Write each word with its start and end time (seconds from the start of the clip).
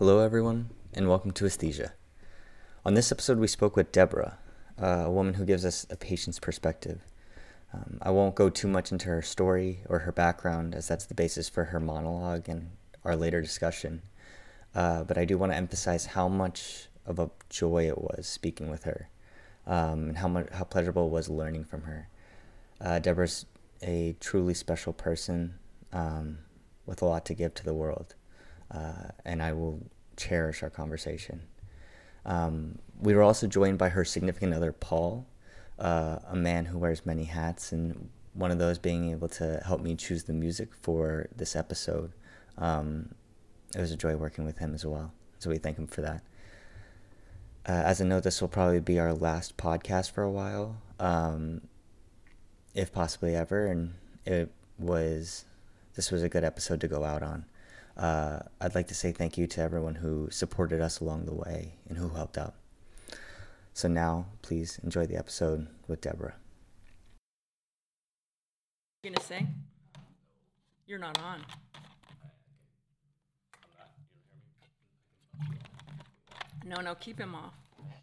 Hello, 0.00 0.20
everyone, 0.20 0.70
and 0.94 1.10
welcome 1.10 1.30
to 1.32 1.44
Aesthesia. 1.44 1.92
On 2.86 2.94
this 2.94 3.12
episode, 3.12 3.36
we 3.36 3.46
spoke 3.46 3.76
with 3.76 3.92
Deborah, 3.92 4.38
a 4.78 5.10
woman 5.10 5.34
who 5.34 5.44
gives 5.44 5.62
us 5.62 5.86
a 5.90 5.96
patient's 5.96 6.38
perspective. 6.38 7.02
Um, 7.74 7.98
I 8.00 8.10
won't 8.10 8.34
go 8.34 8.48
too 8.48 8.66
much 8.66 8.92
into 8.92 9.10
her 9.10 9.20
story 9.20 9.80
or 9.90 9.98
her 9.98 10.10
background, 10.10 10.74
as 10.74 10.88
that's 10.88 11.04
the 11.04 11.12
basis 11.12 11.50
for 11.50 11.64
her 11.64 11.78
monologue 11.78 12.48
and 12.48 12.70
our 13.04 13.14
later 13.14 13.42
discussion. 13.42 14.00
Uh, 14.74 15.04
but 15.04 15.18
I 15.18 15.26
do 15.26 15.36
want 15.36 15.52
to 15.52 15.58
emphasize 15.58 16.06
how 16.06 16.28
much 16.28 16.88
of 17.04 17.18
a 17.18 17.30
joy 17.50 17.86
it 17.86 17.98
was 17.98 18.26
speaking 18.26 18.70
with 18.70 18.84
her, 18.84 19.10
um, 19.66 20.08
and 20.08 20.16
how 20.16 20.28
much 20.28 20.48
how 20.50 20.64
pleasurable 20.64 21.08
it 21.08 21.12
was 21.12 21.28
learning 21.28 21.66
from 21.66 21.82
her. 21.82 22.08
Uh, 22.80 23.00
Deborah's 23.00 23.44
a 23.82 24.16
truly 24.18 24.54
special 24.54 24.94
person 24.94 25.56
um, 25.92 26.38
with 26.86 27.02
a 27.02 27.04
lot 27.04 27.26
to 27.26 27.34
give 27.34 27.52
to 27.52 27.64
the 27.66 27.74
world, 27.74 28.14
uh, 28.70 29.08
and 29.24 29.42
I 29.42 29.52
will 29.52 29.80
cherish 30.16 30.62
our 30.62 30.70
conversation. 30.70 31.42
Um, 32.24 32.78
we 33.00 33.14
were 33.14 33.22
also 33.22 33.46
joined 33.46 33.78
by 33.78 33.88
her 33.90 34.04
significant 34.04 34.54
other, 34.54 34.72
Paul, 34.72 35.26
uh, 35.78 36.18
a 36.28 36.36
man 36.36 36.66
who 36.66 36.78
wears 36.78 37.06
many 37.06 37.24
hats, 37.24 37.72
and 37.72 38.10
one 38.34 38.50
of 38.50 38.58
those 38.58 38.78
being 38.78 39.10
able 39.10 39.28
to 39.28 39.62
help 39.64 39.80
me 39.80 39.96
choose 39.96 40.24
the 40.24 40.32
music 40.32 40.68
for 40.74 41.28
this 41.34 41.56
episode. 41.56 42.12
Um, 42.58 43.14
it 43.74 43.80
was 43.80 43.90
a 43.90 43.96
joy 43.96 44.16
working 44.16 44.44
with 44.44 44.58
him 44.58 44.74
as 44.74 44.84
well, 44.84 45.12
so 45.38 45.50
we 45.50 45.58
thank 45.58 45.78
him 45.78 45.86
for 45.86 46.02
that. 46.02 46.22
Uh, 47.66 47.82
as 47.84 48.00
a 48.00 48.04
note, 48.04 48.22
this 48.22 48.40
will 48.40 48.48
probably 48.48 48.80
be 48.80 48.98
our 48.98 49.12
last 49.12 49.56
podcast 49.56 50.10
for 50.10 50.22
a 50.22 50.30
while, 50.30 50.76
um, 50.98 51.62
if 52.74 52.92
possibly 52.92 53.34
ever, 53.34 53.66
and 53.66 53.94
it 54.26 54.50
was 54.78 55.44
this 55.94 56.10
was 56.10 56.22
a 56.22 56.28
good 56.28 56.44
episode 56.44 56.80
to 56.80 56.88
go 56.88 57.04
out 57.04 57.22
on. 57.22 57.44
Uh, 57.96 58.40
I'd 58.60 58.74
like 58.74 58.88
to 58.88 58.94
say 58.94 59.12
thank 59.12 59.36
you 59.36 59.46
to 59.48 59.60
everyone 59.60 59.96
who 59.96 60.28
supported 60.30 60.80
us 60.80 61.00
along 61.00 61.26
the 61.26 61.34
way 61.34 61.74
and 61.88 61.98
who 61.98 62.10
helped 62.10 62.38
out. 62.38 62.54
So 63.74 63.88
now, 63.88 64.26
please 64.42 64.78
enjoy 64.82 65.06
the 65.06 65.16
episode 65.16 65.68
with 65.86 66.00
Deborah. 66.00 66.34
You 69.02 69.10
gonna 69.10 69.24
sing? 69.24 69.48
You're 70.86 70.98
not 70.98 71.18
on. 71.20 71.44
No, 76.64 76.80
no, 76.82 76.94
keep 76.96 77.18
him 77.18 77.34
off. 77.34 77.54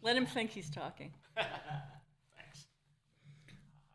Let 0.02 0.16
him 0.16 0.26
think 0.26 0.50
he's 0.50 0.70
talking. 0.70 1.12
Thanks. 1.36 2.66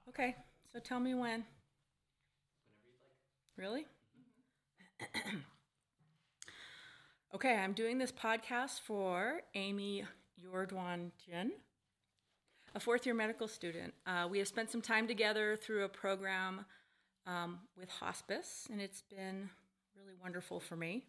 Okay, 0.10 0.36
so 0.72 0.80
tell 0.80 1.00
me 1.00 1.14
when. 1.14 1.44
Really? 3.58 3.86
okay, 7.34 7.56
I'm 7.56 7.74
doing 7.74 7.98
this 7.98 8.12
podcast 8.12 8.82
for 8.82 9.42
Amy 9.56 10.04
Yordwan-Jin, 10.40 11.52
a 12.76 12.80
fourth 12.80 13.08
year 13.08 13.16
medical 13.16 13.48
student. 13.48 13.94
Uh, 14.06 14.28
we 14.30 14.38
have 14.38 14.48
spent 14.48 14.70
some 14.70 14.82
time 14.82 15.08
together 15.08 15.58
through 15.58 15.84
a 15.84 15.90
program 15.90 16.64
um, 17.26 17.60
with 17.76 17.90
hospice, 17.90 18.68
and 18.72 18.80
it's 18.80 19.02
been 19.02 19.50
really 19.96 20.14
wonderful 20.22 20.60
for 20.60 20.76
me. 20.76 21.06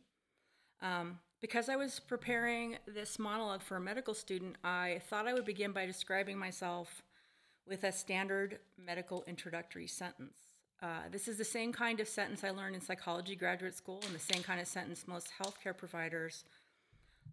Um, 0.80 1.18
because 1.42 1.68
I 1.68 1.76
was 1.76 2.00
preparing 2.00 2.78
this 2.86 3.18
monologue 3.18 3.60
for 3.62 3.76
a 3.76 3.80
medical 3.80 4.14
student, 4.14 4.56
I 4.64 5.02
thought 5.10 5.28
I 5.28 5.34
would 5.34 5.44
begin 5.44 5.72
by 5.72 5.84
describing 5.84 6.38
myself 6.38 7.02
with 7.68 7.84
a 7.84 7.92
standard 7.92 8.60
medical 8.78 9.24
introductory 9.26 9.86
sentence. 9.86 10.53
Uh, 10.82 11.08
this 11.10 11.28
is 11.28 11.38
the 11.38 11.44
same 11.44 11.72
kind 11.72 12.00
of 12.00 12.08
sentence 12.08 12.44
I 12.44 12.50
learned 12.50 12.74
in 12.74 12.80
psychology 12.80 13.36
graduate 13.36 13.74
school 13.74 14.02
and 14.04 14.14
the 14.14 14.18
same 14.18 14.42
kind 14.42 14.60
of 14.60 14.66
sentence 14.66 15.06
most 15.06 15.30
healthcare 15.40 15.76
providers 15.76 16.44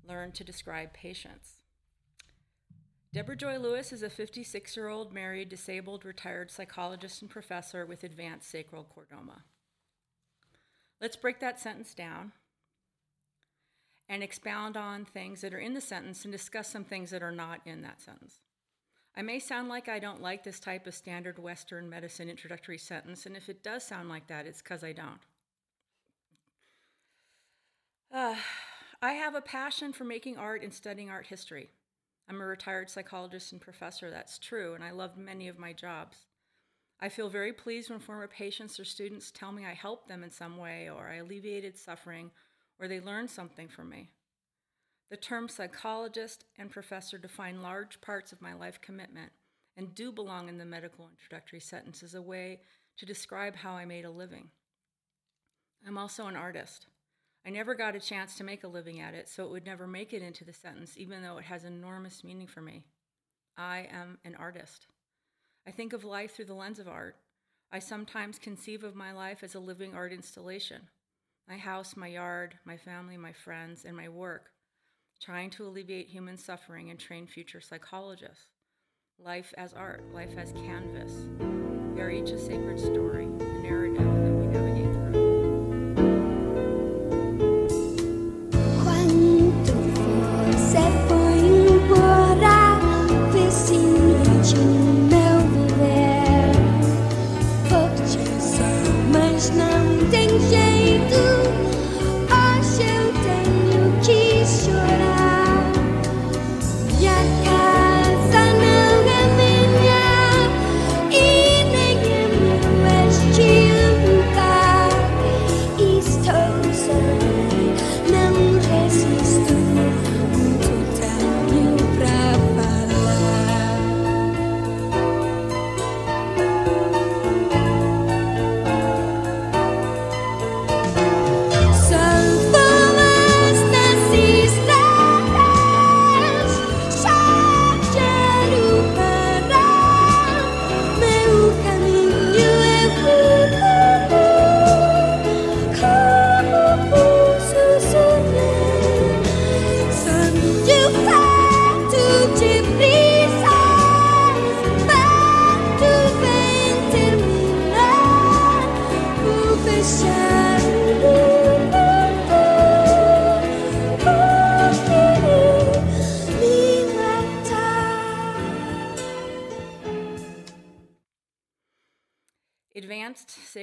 learn 0.07 0.31
to 0.33 0.43
describe 0.43 0.93
patients. 0.93 1.61
Deborah 3.13 3.35
Joy 3.35 3.57
Lewis 3.57 3.91
is 3.91 4.03
a 4.03 4.09
56 4.09 4.77
year 4.77 4.87
old 4.87 5.13
married, 5.13 5.49
disabled, 5.49 6.05
retired 6.05 6.49
psychologist 6.49 7.21
and 7.21 7.29
professor 7.29 7.85
with 7.85 8.03
advanced 8.03 8.49
sacral 8.49 8.85
chordoma. 8.85 9.41
Let's 11.01 11.17
break 11.17 11.39
that 11.39 11.59
sentence 11.59 11.93
down 11.93 12.31
and 14.07 14.23
expound 14.23 14.77
on 14.77 15.03
things 15.03 15.41
that 15.41 15.53
are 15.53 15.59
in 15.59 15.73
the 15.73 15.81
sentence 15.81 16.23
and 16.23 16.31
discuss 16.31 16.69
some 16.69 16.85
things 16.85 17.09
that 17.09 17.23
are 17.23 17.31
not 17.31 17.59
in 17.65 17.81
that 17.81 18.01
sentence. 18.01 18.35
I 19.15 19.21
may 19.21 19.39
sound 19.39 19.67
like 19.67 19.89
I 19.89 19.99
don't 19.99 20.21
like 20.21 20.43
this 20.43 20.59
type 20.59 20.87
of 20.87 20.95
standard 20.95 21.37
Western 21.37 21.89
medicine 21.89 22.29
introductory 22.29 22.77
sentence, 22.77 23.25
and 23.25 23.35
if 23.35 23.49
it 23.49 23.63
does 23.63 23.83
sound 23.83 24.09
like 24.09 24.27
that, 24.27 24.45
it's 24.45 24.61
because 24.61 24.83
I 24.83 24.93
don't. 24.93 25.19
Uh, 28.11 28.35
I 29.01 29.13
have 29.13 29.35
a 29.35 29.41
passion 29.41 29.93
for 29.93 30.03
making 30.03 30.37
art 30.37 30.63
and 30.63 30.73
studying 30.73 31.09
art 31.09 31.27
history. 31.27 31.69
I'm 32.29 32.39
a 32.39 32.45
retired 32.45 32.89
psychologist 32.89 33.51
and 33.51 33.59
professor, 33.59 34.09
that's 34.09 34.39
true, 34.39 34.73
and 34.73 34.83
I 34.83 34.91
love 34.91 35.17
many 35.17 35.49
of 35.49 35.59
my 35.59 35.73
jobs. 35.73 36.17
I 37.01 37.09
feel 37.09 37.29
very 37.29 37.51
pleased 37.51 37.89
when 37.89 37.99
former 37.99 38.27
patients 38.27 38.79
or 38.79 38.85
students 38.85 39.31
tell 39.31 39.51
me 39.51 39.65
I 39.65 39.73
helped 39.73 40.07
them 40.07 40.23
in 40.23 40.31
some 40.31 40.57
way, 40.57 40.89
or 40.89 41.09
I 41.09 41.15
alleviated 41.15 41.77
suffering, 41.77 42.31
or 42.79 42.87
they 42.87 43.01
learned 43.01 43.29
something 43.29 43.67
from 43.67 43.89
me. 43.89 44.11
The 45.11 45.17
term 45.17 45.49
psychologist 45.49 46.45
and 46.57 46.71
professor 46.71 47.17
define 47.17 47.61
large 47.61 47.99
parts 47.99 48.31
of 48.31 48.41
my 48.41 48.53
life 48.53 48.79
commitment 48.79 49.33
and 49.75 49.93
do 49.93 50.09
belong 50.09 50.47
in 50.47 50.57
the 50.57 50.63
medical 50.63 51.09
introductory 51.09 51.59
sentence 51.59 52.01
as 52.01 52.15
a 52.15 52.21
way 52.21 52.61
to 52.95 53.05
describe 53.05 53.57
how 53.57 53.73
I 53.73 53.83
made 53.83 54.05
a 54.05 54.09
living. 54.09 54.51
I'm 55.85 55.97
also 55.97 56.27
an 56.27 56.37
artist. 56.37 56.87
I 57.45 57.49
never 57.49 57.75
got 57.75 57.93
a 57.93 57.99
chance 57.99 58.37
to 58.37 58.45
make 58.45 58.63
a 58.63 58.69
living 58.69 59.01
at 59.01 59.13
it, 59.13 59.27
so 59.27 59.43
it 59.43 59.51
would 59.51 59.65
never 59.65 59.85
make 59.85 60.13
it 60.13 60.21
into 60.21 60.45
the 60.45 60.53
sentence, 60.53 60.93
even 60.95 61.21
though 61.21 61.39
it 61.39 61.45
has 61.45 61.65
enormous 61.65 62.23
meaning 62.23 62.47
for 62.47 62.61
me. 62.61 62.85
I 63.57 63.89
am 63.91 64.17
an 64.23 64.35
artist. 64.35 64.87
I 65.67 65.71
think 65.71 65.91
of 65.91 66.05
life 66.05 66.37
through 66.37 66.45
the 66.45 66.53
lens 66.53 66.79
of 66.79 66.87
art. 66.87 67.17
I 67.69 67.79
sometimes 67.79 68.39
conceive 68.39 68.85
of 68.85 68.95
my 68.95 69.11
life 69.11 69.43
as 69.43 69.55
a 69.55 69.59
living 69.59 69.93
art 69.93 70.13
installation. 70.13 70.83
My 71.49 71.57
house, 71.57 71.97
my 71.97 72.07
yard, 72.07 72.59
my 72.63 72.77
family, 72.77 73.17
my 73.17 73.33
friends, 73.33 73.83
and 73.83 73.97
my 73.97 74.07
work 74.07 74.51
trying 75.21 75.51
to 75.51 75.65
alleviate 75.65 76.07
human 76.07 76.35
suffering 76.35 76.89
and 76.89 76.99
train 76.99 77.27
future 77.27 77.61
psychologists. 77.61 78.47
Life 79.19 79.53
as 79.55 79.71
art, 79.71 80.03
life 80.13 80.35
as 80.35 80.51
canvas. 80.53 81.13
We 81.93 82.01
are 82.01 82.09
each 82.09 82.31
a 82.31 82.39
sacred 82.39 82.79
story, 82.79 83.25
a 83.25 83.61
narrative 83.61 84.10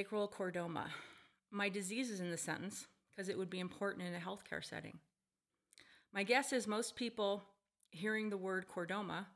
sacral 0.09 0.29
chordoma. 0.29 0.87
My 1.51 1.69
disease 1.69 2.11
is 2.11 2.21
in 2.21 2.31
the 2.31 2.39
sentence 2.39 2.87
because 3.11 3.29
it 3.29 3.37
would 3.37 3.51
be 3.51 3.61
important 3.61 4.07
in 4.07 4.15
a 4.15 4.19
healthcare 4.19 4.65
setting. 4.65 4.99
My 6.15 6.23
guess 6.23 6.53
is 6.53 6.67
most 6.67 6.97
people 6.97 7.43
hearing 7.91 8.31
the 8.31 8.37
word 8.39 8.67
chordoma 8.75 9.27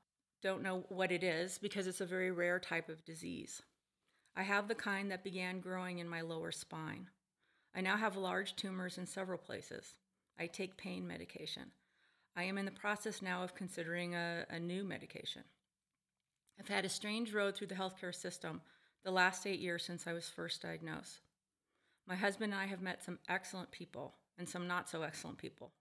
don't 0.43 0.63
know 0.63 0.85
what 0.89 1.13
it 1.13 1.23
is 1.23 1.59
because 1.59 1.87
it's 1.87 2.01
a 2.01 2.07
very 2.07 2.31
rare 2.31 2.59
type 2.59 2.89
of 2.89 3.05
disease. 3.05 3.61
I 4.35 4.45
have 4.45 4.67
the 4.67 4.75
kind 4.75 5.11
that 5.11 5.23
began 5.23 5.61
growing 5.61 5.99
in 5.99 6.09
my 6.09 6.23
lower 6.23 6.53
spine. 6.53 7.09
I 7.75 7.83
now 7.83 7.99
have 7.99 8.17
large 8.17 8.57
tumors 8.57 8.97
in 8.97 9.07
several 9.07 9.39
places. 9.39 9.95
I 10.39 10.47
take 10.47 10.79
pain 10.79 11.07
medication. 11.07 11.65
I 12.35 12.45
am 12.45 12.57
in 12.57 12.65
the 12.65 12.71
process 12.71 13.21
now 13.21 13.43
of 13.43 13.55
considering 13.55 14.15
a, 14.15 14.47
a 14.49 14.59
new 14.59 14.85
medication. 14.85 15.43
I've 16.59 16.69
had 16.69 16.87
a 16.87 16.91
strange 16.91 17.35
road 17.35 17.57
through 17.57 17.67
the 17.67 17.75
healthcare 17.75 18.15
system 18.15 18.63
the 19.05 19.11
last 19.11 19.47
eight 19.47 19.61
years 19.61 19.85
since 19.85 20.07
I 20.07 20.13
was 20.13 20.29
first 20.29 20.63
diagnosed. 20.63 21.21
My 22.07 22.17
husband 22.17 22.53
and 22.53 22.61
I 22.63 22.67
have 22.67 22.83
met 22.83 23.03
some 23.03 23.19
excellent 23.29 23.71
people 23.71 24.15
and 24.39 24.49
some 24.49 24.67
not 24.67 24.89
so 24.89 25.03
excellent 25.03 25.39
people. 25.39 25.73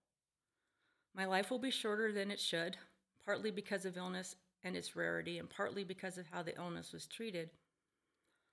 My 1.14 1.24
life 1.26 1.50
will 1.50 1.58
be 1.58 1.70
shorter 1.70 2.12
than 2.12 2.30
it 2.30 2.40
should, 2.40 2.76
partly 3.24 3.50
because 3.50 3.84
of 3.84 3.96
illness 3.96 4.36
and 4.64 4.76
its 4.76 4.96
rarity, 4.96 5.38
and 5.38 5.50
partly 5.50 5.84
because 5.84 6.18
of 6.18 6.26
how 6.30 6.42
the 6.42 6.56
illness 6.56 6.92
was 6.92 7.06
treated, 7.06 7.50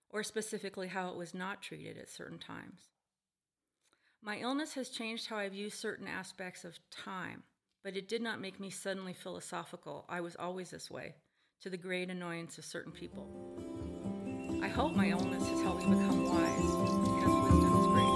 or 0.10 0.24
specifically 0.24 0.88
how 0.88 1.10
it 1.10 1.16
was 1.16 1.34
not 1.34 1.62
treated 1.62 1.98
at 1.98 2.10
certain 2.10 2.40
times. 2.40 2.90
My 4.22 4.40
illness 4.40 4.74
has 4.74 4.90
changed 4.90 5.28
how 5.28 5.38
I 5.38 5.48
view 5.50 5.70
certain 5.70 6.08
aspects 6.08 6.66
of 6.66 6.80
time, 6.90 7.44
but 7.84 7.96
it 7.96 8.10
did 8.10 8.22
not 8.22 8.42
make 8.42 8.60
me 8.60 8.70
suddenly 8.70 9.14
philosophical. 9.14 10.06
I 10.10 10.22
was 10.22 10.36
always 10.36 10.72
this 10.72 10.90
way, 10.92 11.14
to 11.62 11.70
the 11.70 11.78
great 11.78 12.10
annoyance 12.10 12.58
of 12.58 12.66
certain 12.66 12.92
people. 12.92 13.69
I 14.62 14.68
hope 14.68 14.94
my 14.94 15.08
illness 15.08 15.48
has 15.48 15.62
helped 15.62 15.88
me 15.88 15.96
become 15.96 16.26
wise 16.26 16.72
because 17.06 17.36
wisdom 17.46 17.74
is 17.80 17.88
great. 17.94 18.16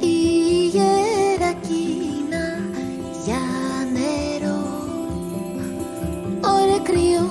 Η 0.00 0.66
γερακίνα 0.74 2.46
για 3.24 3.42
νερό 3.92 4.60
Ωραία 6.40 6.78
κρύο 6.82 7.26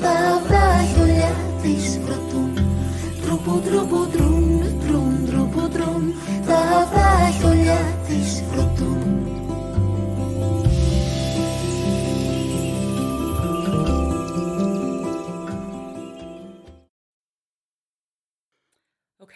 Τα 0.00 0.42
βράχιολιά 0.46 1.34
της 1.62 2.00
κρατούν 2.06 2.58
Τρουπο, 3.22 3.60
τρουπο, 3.64 4.06
Τα 6.46 6.86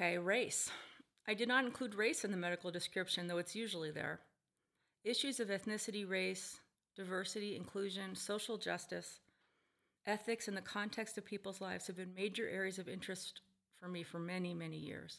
Okay, 0.01 0.17
race. 0.17 0.71
I 1.29 1.35
did 1.35 1.47
not 1.47 1.67
include 1.67 1.95
race 1.95 2.25
in 2.25 2.31
the 2.31 2.37
medical 2.39 2.71
description, 2.71 3.27
though 3.27 3.37
it's 3.37 3.55
usually 3.55 3.91
there. 3.91 4.21
Issues 5.05 5.41
of 5.41 5.49
ethnicity, 5.49 6.09
race, 6.09 6.59
diversity, 6.97 7.55
inclusion, 7.55 8.15
social 8.15 8.57
justice, 8.57 9.21
ethics, 10.07 10.49
and 10.49 10.57
the 10.57 10.63
context 10.63 11.19
of 11.19 11.27
people's 11.27 11.61
lives 11.61 11.87
have 11.87 11.99
been 11.99 12.15
major 12.17 12.49
areas 12.49 12.79
of 12.79 12.89
interest 12.89 13.43
for 13.79 13.89
me 13.89 14.03
for 14.03 14.19
many, 14.19 14.55
many 14.55 14.79
years. 14.79 15.19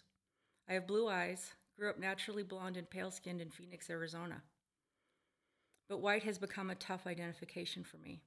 I 0.68 0.74
have 0.74 0.88
blue 0.88 1.08
eyes, 1.08 1.52
grew 1.78 1.92
up 1.92 2.00
naturally 2.00 2.42
blonde 2.42 2.76
and 2.76 2.90
pale 2.90 3.12
skinned 3.12 3.40
in 3.40 3.52
Phoenix, 3.52 3.88
Arizona. 3.88 4.42
But 5.90 6.02
white 6.02 6.24
has 6.24 6.40
become 6.40 6.72
a 6.72 6.76
tough 6.76 7.06
identification 7.06 7.84
for 7.84 7.98
me. 7.98 8.24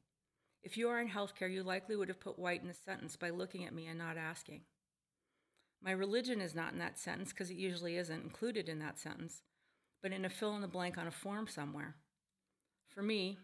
If 0.62 0.76
you 0.76 0.88
are 0.88 1.00
in 1.00 1.08
healthcare, 1.08 1.52
you 1.52 1.64
likely 1.64 1.96
would 1.96 2.10
have 2.10 2.20
put 2.20 2.38
white 2.38 2.62
in 2.62 2.68
the 2.68 2.74
sentence 2.74 3.16
by 3.16 3.30
looking 3.30 3.64
at 3.64 3.74
me 3.74 3.88
and 3.88 3.98
not 3.98 4.16
asking. 4.16 4.60
My 5.84 5.90
religion 5.90 6.40
is 6.40 6.54
not 6.54 6.72
in 6.72 6.78
that 6.78 6.98
sentence 6.98 7.28
because 7.28 7.50
it 7.50 7.58
usually 7.58 7.98
isn't 7.98 8.22
included 8.22 8.70
in 8.70 8.78
that 8.78 8.98
sentence, 8.98 9.42
but 10.02 10.12
in 10.12 10.24
a 10.24 10.30
fill 10.30 10.56
in 10.56 10.62
the 10.62 10.66
blank 10.66 10.96
on 10.96 11.06
a 11.06 11.10
form 11.10 11.46
somewhere. 11.46 11.96
For 12.88 13.02
me, 13.02 13.36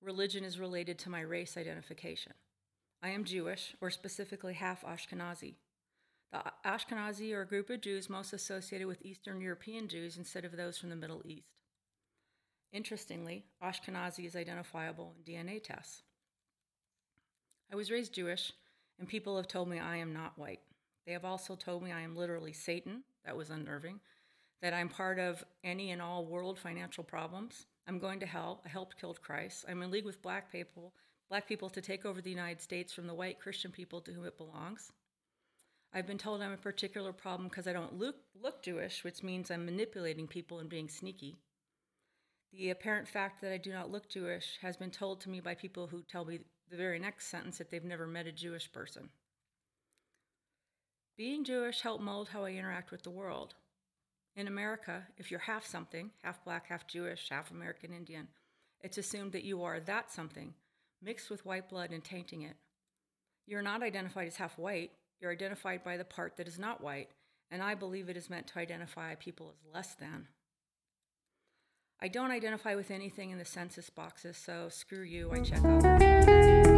religion 0.00 0.44
is 0.44 0.58
related 0.58 0.98
to 1.00 1.10
my 1.10 1.20
race 1.20 1.58
identification. 1.58 2.32
I 3.02 3.10
am 3.10 3.24
Jewish, 3.24 3.74
or 3.82 3.90
specifically 3.90 4.54
half 4.54 4.82
Ashkenazi. 4.82 5.56
The 6.32 6.42
Ashkenazi 6.64 7.34
are 7.34 7.42
a 7.42 7.46
group 7.46 7.68
of 7.68 7.82
Jews 7.82 8.08
most 8.08 8.32
associated 8.32 8.86
with 8.86 9.04
Eastern 9.04 9.42
European 9.42 9.88
Jews 9.88 10.16
instead 10.16 10.46
of 10.46 10.56
those 10.56 10.78
from 10.78 10.88
the 10.88 10.96
Middle 10.96 11.20
East. 11.26 11.48
Interestingly, 12.72 13.44
Ashkenazi 13.62 14.24
is 14.24 14.34
identifiable 14.34 15.14
in 15.18 15.34
DNA 15.34 15.62
tests. 15.62 16.02
I 17.70 17.76
was 17.76 17.90
raised 17.90 18.14
Jewish, 18.14 18.52
and 18.98 19.06
people 19.06 19.36
have 19.36 19.48
told 19.48 19.68
me 19.68 19.78
I 19.78 19.96
am 19.98 20.14
not 20.14 20.38
white. 20.38 20.60
They 21.06 21.12
have 21.12 21.24
also 21.24 21.54
told 21.54 21.82
me 21.82 21.92
I 21.92 22.00
am 22.00 22.16
literally 22.16 22.52
Satan. 22.52 23.02
That 23.24 23.36
was 23.36 23.50
unnerving. 23.50 24.00
That 24.62 24.74
I'm 24.74 24.88
part 24.88 25.18
of 25.18 25.44
any 25.62 25.90
and 25.90 26.00
all 26.00 26.24
world 26.24 26.58
financial 26.58 27.04
problems. 27.04 27.66
I'm 27.86 27.98
going 27.98 28.20
to 28.20 28.26
hell. 28.26 28.62
I 28.64 28.68
helped 28.68 28.98
kill 28.98 29.14
Christ. 29.14 29.66
I'm 29.68 29.82
in 29.82 29.90
league 29.90 30.06
with 30.06 30.22
black 30.22 30.50
people, 30.50 30.94
black 31.28 31.46
people 31.46 31.68
to 31.70 31.82
take 31.82 32.06
over 32.06 32.22
the 32.22 32.30
United 32.30 32.62
States 32.62 32.92
from 32.92 33.06
the 33.06 33.14
white 33.14 33.40
Christian 33.40 33.70
people 33.70 34.00
to 34.00 34.12
whom 34.12 34.24
it 34.24 34.38
belongs. 34.38 34.92
I've 35.92 36.06
been 36.06 36.18
told 36.18 36.40
I'm 36.40 36.52
a 36.52 36.56
particular 36.56 37.12
problem 37.12 37.48
because 37.48 37.68
I 37.68 37.72
don't 37.72 37.98
look, 37.98 38.16
look 38.42 38.62
Jewish, 38.62 39.04
which 39.04 39.22
means 39.22 39.50
I'm 39.50 39.64
manipulating 39.64 40.26
people 40.26 40.58
and 40.58 40.68
being 40.68 40.88
sneaky. 40.88 41.36
The 42.52 42.70
apparent 42.70 43.06
fact 43.06 43.40
that 43.42 43.52
I 43.52 43.58
do 43.58 43.72
not 43.72 43.90
look 43.90 44.08
Jewish 44.08 44.58
has 44.62 44.76
been 44.76 44.90
told 44.90 45.20
to 45.20 45.28
me 45.28 45.40
by 45.40 45.54
people 45.54 45.86
who 45.86 46.02
tell 46.02 46.24
me 46.24 46.40
the 46.70 46.76
very 46.76 46.98
next 46.98 47.26
sentence 47.26 47.58
that 47.58 47.70
they've 47.70 47.84
never 47.84 48.06
met 48.06 48.26
a 48.26 48.32
Jewish 48.32 48.72
person. 48.72 49.10
Being 51.16 51.44
Jewish 51.44 51.82
helped 51.82 52.02
mold 52.02 52.30
how 52.30 52.44
I 52.44 52.50
interact 52.50 52.90
with 52.90 53.04
the 53.04 53.10
world. 53.10 53.54
In 54.34 54.48
America, 54.48 55.04
if 55.16 55.30
you're 55.30 55.40
half 55.40 55.64
something, 55.64 56.10
half 56.24 56.44
black, 56.44 56.66
half 56.66 56.88
Jewish, 56.88 57.28
half 57.30 57.52
American 57.52 57.92
Indian, 57.92 58.26
it's 58.80 58.98
assumed 58.98 59.30
that 59.32 59.44
you 59.44 59.62
are 59.62 59.78
that 59.78 60.10
something, 60.10 60.54
mixed 61.00 61.30
with 61.30 61.46
white 61.46 61.68
blood 61.68 61.92
and 61.92 62.02
tainting 62.02 62.42
it. 62.42 62.56
You're 63.46 63.62
not 63.62 63.82
identified 63.82 64.26
as 64.26 64.36
half 64.36 64.58
white, 64.58 64.90
you're 65.20 65.30
identified 65.30 65.84
by 65.84 65.96
the 65.96 66.04
part 66.04 66.36
that 66.36 66.48
is 66.48 66.58
not 66.58 66.82
white, 66.82 67.10
and 67.48 67.62
I 67.62 67.76
believe 67.76 68.08
it 68.08 68.16
is 68.16 68.28
meant 68.28 68.48
to 68.48 68.58
identify 68.58 69.14
people 69.14 69.54
as 69.54 69.72
less 69.72 69.94
than. 69.94 70.26
I 72.02 72.08
don't 72.08 72.32
identify 72.32 72.74
with 72.74 72.90
anything 72.90 73.30
in 73.30 73.38
the 73.38 73.44
census 73.44 73.88
boxes, 73.88 74.36
so 74.36 74.68
screw 74.68 75.02
you, 75.02 75.30
I 75.32 75.40
check 75.40 75.64
out. 75.64 76.73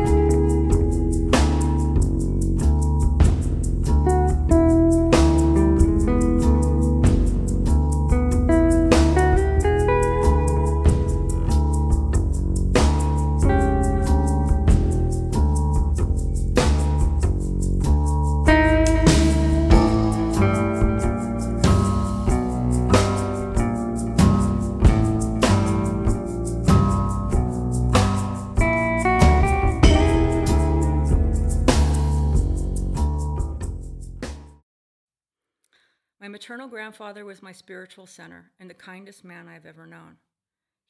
Maternal 36.47 36.69
grandfather 36.69 37.25
was 37.25 37.43
my 37.43 37.51
spiritual 37.51 38.07
center 38.07 38.53
and 38.61 38.71
the 38.71 38.75
kindest 38.75 39.25
man 39.25 39.49
I've 39.49 39.67
ever 39.67 39.85
known. 39.85 40.17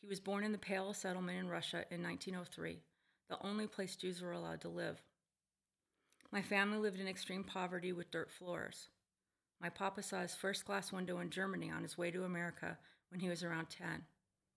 He 0.02 0.06
was 0.06 0.20
born 0.20 0.44
in 0.44 0.52
the 0.52 0.58
Pale 0.58 0.92
settlement 0.92 1.38
in 1.38 1.48
Russia 1.48 1.86
in 1.90 2.02
1903, 2.02 2.82
the 3.30 3.38
only 3.42 3.66
place 3.66 3.96
Jews 3.96 4.20
were 4.20 4.32
allowed 4.32 4.60
to 4.60 4.68
live. 4.68 5.00
My 6.30 6.42
family 6.42 6.76
lived 6.76 7.00
in 7.00 7.08
extreme 7.08 7.42
poverty 7.42 7.90
with 7.94 8.10
dirt 8.10 8.30
floors. 8.30 8.88
My 9.58 9.70
papa 9.70 10.02
saw 10.02 10.20
his 10.20 10.34
first 10.34 10.66
glass 10.66 10.92
window 10.92 11.20
in 11.20 11.30
Germany 11.30 11.70
on 11.70 11.82
his 11.82 11.96
way 11.96 12.10
to 12.10 12.24
America 12.24 12.76
when 13.08 13.20
he 13.20 13.30
was 13.30 13.42
around 13.42 13.70
10. 13.70 14.02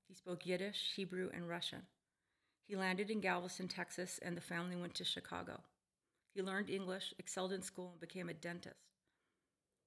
He 0.10 0.15
spoke 0.15 0.46
Yiddish, 0.46 0.91
Hebrew, 0.98 1.29
and 1.34 1.48
Russian. 1.48 1.84
He 2.68 2.75
landed 2.75 3.10
in 3.10 3.22
Galveston, 3.22 3.70
Texas, 3.70 4.20
and 4.22 4.36
the 4.36 4.41
family 4.41 4.75
went 4.75 4.96
to 4.96 5.06
Chicago. 5.06 5.62
He 6.36 6.41
learned 6.41 6.70
English, 6.70 7.13
excelled 7.18 7.53
in 7.53 7.62
school, 7.62 7.91
and 7.94 8.01
became 8.01 8.27
a 8.27 8.34
dentist. 8.34 8.75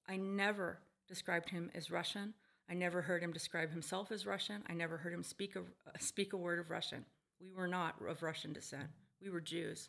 I 0.09 0.17
never 0.17 0.79
described 1.09 1.51
him 1.51 1.71
as 1.75 1.91
Russian. 1.91 2.35
I 2.71 2.75
never 2.75 3.03
heard 3.03 3.23
him 3.23 3.33
describe 3.33 3.71
himself 3.71 4.11
as 4.13 4.27
Russian. 4.27 4.63
I 4.69 4.75
never 4.75 4.97
heard 4.97 5.13
him 5.13 5.23
speak 5.23 5.57
a, 5.57 5.63
speak 6.01 6.33
a 6.33 6.37
word 6.37 6.59
of 6.59 6.71
Russian. 6.71 7.05
We 7.41 7.53
were 7.53 7.69
not 7.69 7.97
of 8.07 8.23
Russian 8.23 8.53
descent. 8.53 8.89
We 9.21 9.31
were 9.31 9.41
Jews. 9.41 9.89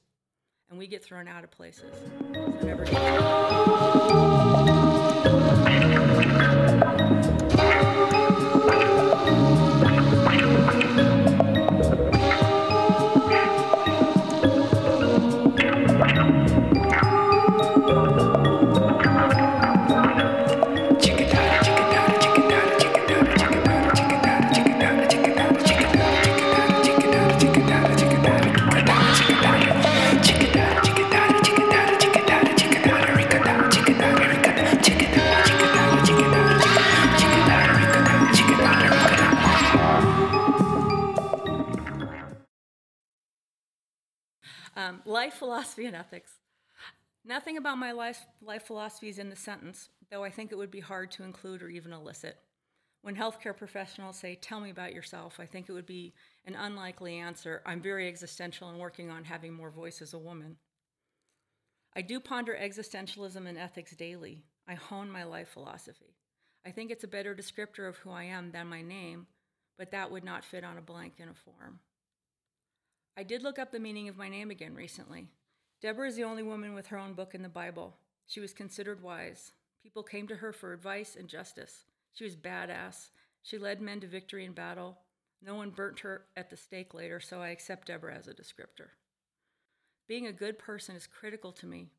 And 0.70 0.80
we 0.80 0.88
get 0.88 1.04
thrown 1.04 1.28
out 1.28 1.44
of 1.44 1.52
places. 1.52 1.92
Philosophy 45.84 45.88
and 45.88 45.96
ethics. 45.96 46.40
Nothing 47.26 47.58
about 47.58 47.78
my 47.78 47.92
life, 47.92 48.26
life 48.42 48.64
philosophy 48.64 49.10
is 49.10 49.20
in 49.20 49.30
the 49.30 49.36
sentence, 49.36 49.90
though 50.10 50.24
I 50.24 50.30
think 50.30 50.52
it 50.52 50.58
would 50.58 50.72
be 50.72 50.82
hard 50.82 51.12
to 51.12 51.24
include 51.24 51.62
or 51.62 51.70
even 51.70 51.94
elicit. 51.94 52.38
When 53.02 53.16
healthcare 53.16 53.56
professionals 53.56 54.18
say, 54.18 54.36
Tell 54.36 54.60
me 54.60 54.70
about 54.70 54.94
yourself, 54.94 55.40
I 55.40 55.46
think 55.46 55.68
it 55.68 55.74
would 55.74 55.86
be 55.86 56.14
an 56.46 56.56
unlikely 56.56 57.18
answer. 57.18 57.62
I'm 57.66 57.82
very 57.82 58.08
existential 58.08 58.70
and 58.70 58.80
working 58.80 59.10
on 59.10 59.26
having 59.26 59.54
more 59.54 59.72
voice 59.72 60.02
as 60.02 60.14
a 60.14 60.20
woman. 60.20 60.58
I 61.96 62.02
do 62.02 62.20
ponder 62.20 62.56
existentialism 62.56 63.48
and 63.48 63.58
ethics 63.58 63.96
daily. 63.96 64.44
I 64.68 64.76
hone 64.76 65.12
my 65.12 65.24
life 65.24 65.50
philosophy. 65.50 66.16
I 66.66 66.72
think 66.72 66.92
it's 66.92 67.04
a 67.04 67.10
better 67.10 67.36
descriptor 67.36 67.88
of 67.88 67.98
who 67.98 68.10
I 68.10 68.24
am 68.24 68.52
than 68.52 68.68
my 68.68 68.82
name, 68.82 69.28
but 69.78 69.92
that 69.92 70.12
would 70.12 70.24
not 70.24 70.46
fit 70.46 70.64
on 70.64 70.78
a 70.78 70.82
blank 70.82 71.16
in 71.20 71.28
a 71.28 71.34
form. 71.34 71.80
I 73.16 73.24
did 73.24 73.44
look 73.44 73.60
up 73.60 73.72
the 73.72 73.80
meaning 73.80 74.08
of 74.08 74.18
my 74.18 74.30
name 74.30 74.50
again 74.50 74.76
recently. 74.76 75.28
Deborah 75.84 76.08
is 76.08 76.16
the 76.16 76.24
only 76.24 76.44
woman 76.44 76.74
with 76.74 76.88
her 76.88 76.98
own 76.98 77.14
book 77.14 77.36
in 77.36 77.42
the 77.42 77.50
Bible. 77.50 77.98
She 78.26 78.40
was 78.40 78.54
considered 78.54 79.04
wise. 79.04 79.52
People 79.84 80.02
came 80.02 80.28
to 80.28 80.38
her 80.38 80.54
for 80.54 80.72
advice 80.72 81.18
and 81.20 81.28
justice. 81.28 81.84
She 82.14 82.24
was 82.24 82.38
badass. 82.38 83.10
She 83.42 83.58
led 83.58 83.82
men 83.82 84.00
to 84.00 84.08
victory 84.08 84.46
in 84.46 84.54
battle. 84.54 84.98
No 85.42 85.56
one 85.56 85.72
burnt 85.72 86.00
her 86.00 86.22
at 86.38 86.50
the 86.50 86.56
stake 86.56 86.94
later, 86.94 87.20
so 87.20 87.42
I 87.42 87.50
accept 87.50 87.88
Deborah 87.88 88.16
as 88.16 88.30
a 88.30 88.34
descriptor. 88.34 88.92
Being 90.08 90.28
a 90.28 90.32
good 90.32 90.58
person 90.58 90.96
is 90.96 91.06
critical 91.06 91.52
to 91.52 91.66
me. 91.66 91.90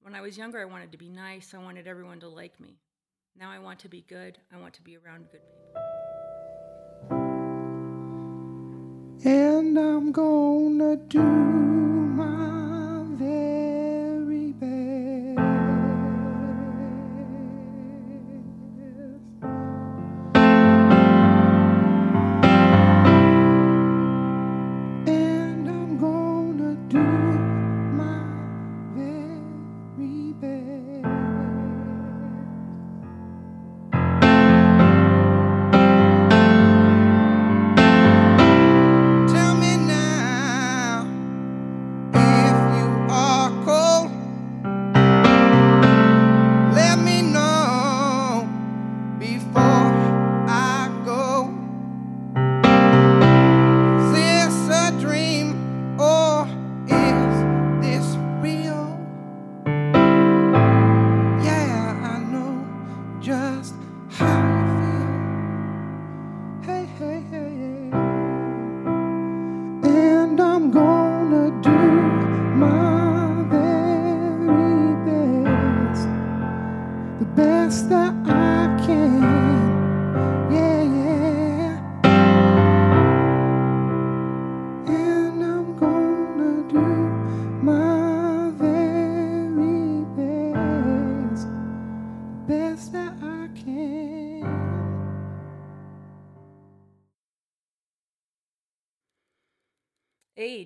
When 0.00 0.16
I 0.16 0.20
was 0.20 0.36
younger, 0.36 0.58
I 0.58 0.64
wanted 0.64 0.90
to 0.90 0.98
be 0.98 1.08
nice. 1.08 1.54
I 1.54 1.58
wanted 1.58 1.86
everyone 1.86 2.18
to 2.20 2.28
like 2.28 2.58
me. 2.58 2.80
Now 3.38 3.52
I 3.52 3.60
want 3.60 3.78
to 3.80 3.88
be 3.88 4.00
good. 4.08 4.36
I 4.52 4.56
want 4.56 4.74
to 4.74 4.82
be 4.82 4.96
around 4.96 5.28
good 5.30 5.42
people. 5.46 5.80
And 9.24 9.78
I'm 9.78 10.10
gonna 10.10 10.96
do 10.96 11.22
my 11.22 12.57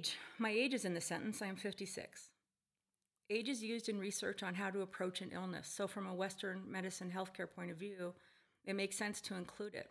Age. 0.03 0.19
My 0.37 0.51
age 0.51 0.75
is 0.75 0.85
in 0.85 0.95
the 0.95 1.01
sentence. 1.01 1.41
I 1.43 1.47
am 1.47 1.55
56. 1.55 2.31
Age 3.31 3.49
is 3.49 3.63
used 3.63 3.89
in 3.89 4.01
research 4.01 4.43
on 4.43 4.57
how 4.57 4.69
to 4.69 4.81
approach 4.81 5.21
an 5.21 5.31
illness, 5.33 5.73
so 5.73 5.87
from 5.87 6.09
a 6.09 6.15
Western 6.15 6.63
medicine 6.67 7.13
healthcare 7.15 7.47
point 7.49 7.71
of 7.71 7.77
view, 7.77 8.13
it 8.65 8.75
makes 8.75 8.97
sense 8.97 9.21
to 9.21 9.37
include 9.37 9.77
it. 9.77 9.91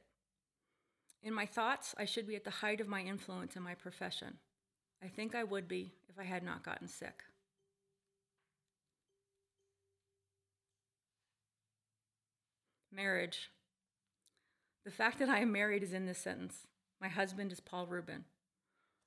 In 1.23 1.33
my 1.33 1.45
thoughts, 1.45 1.95
I 1.97 2.03
should 2.03 2.27
be 2.27 2.35
at 2.35 2.43
the 2.43 2.49
height 2.49 2.81
of 2.81 2.89
my 2.89 2.99
influence 2.99 3.55
in 3.55 3.63
my 3.63 3.73
profession. 3.73 4.37
I 5.01 5.07
think 5.07 5.33
I 5.33 5.45
would 5.45 5.69
be 5.69 5.93
if 6.09 6.19
I 6.19 6.25
had 6.25 6.43
not 6.43 6.61
gotten 6.61 6.89
sick. 6.89 7.23
Marriage. 12.93 13.49
The 14.83 14.91
fact 14.91 15.19
that 15.19 15.29
I 15.29 15.39
am 15.39 15.53
married 15.53 15.83
is 15.83 15.93
in 15.93 16.05
this 16.05 16.17
sentence. 16.17 16.67
My 16.99 17.07
husband 17.07 17.53
is 17.53 17.61
Paul 17.61 17.87
Rubin. 17.87 18.25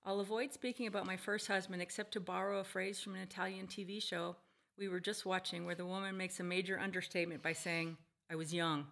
I'll 0.05 0.21
avoid 0.21 0.53
speaking 0.53 0.87
about 0.87 1.07
my 1.07 1.17
first 1.17 1.49
husband 1.49 1.81
except 1.81 2.13
to 2.13 2.21
borrow 2.21 2.61
a 2.61 2.65
phrase 2.65 3.01
from 3.01 3.15
an 3.15 3.23
Italian 3.23 3.67
TV 3.67 4.03
show 4.03 4.37
we 4.77 4.89
were 4.89 5.01
just 5.01 5.25
watching 5.25 5.65
where 5.65 5.75
the 5.75 5.87
woman 5.87 6.17
makes 6.17 6.41
a 6.41 6.45
major 6.45 6.79
understatement 6.79 7.43
by 7.43 7.53
saying, 7.53 7.97
I 8.31 8.35
was 8.35 8.53
young. 8.53 8.87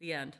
The 0.00 0.12
end. 0.12 0.36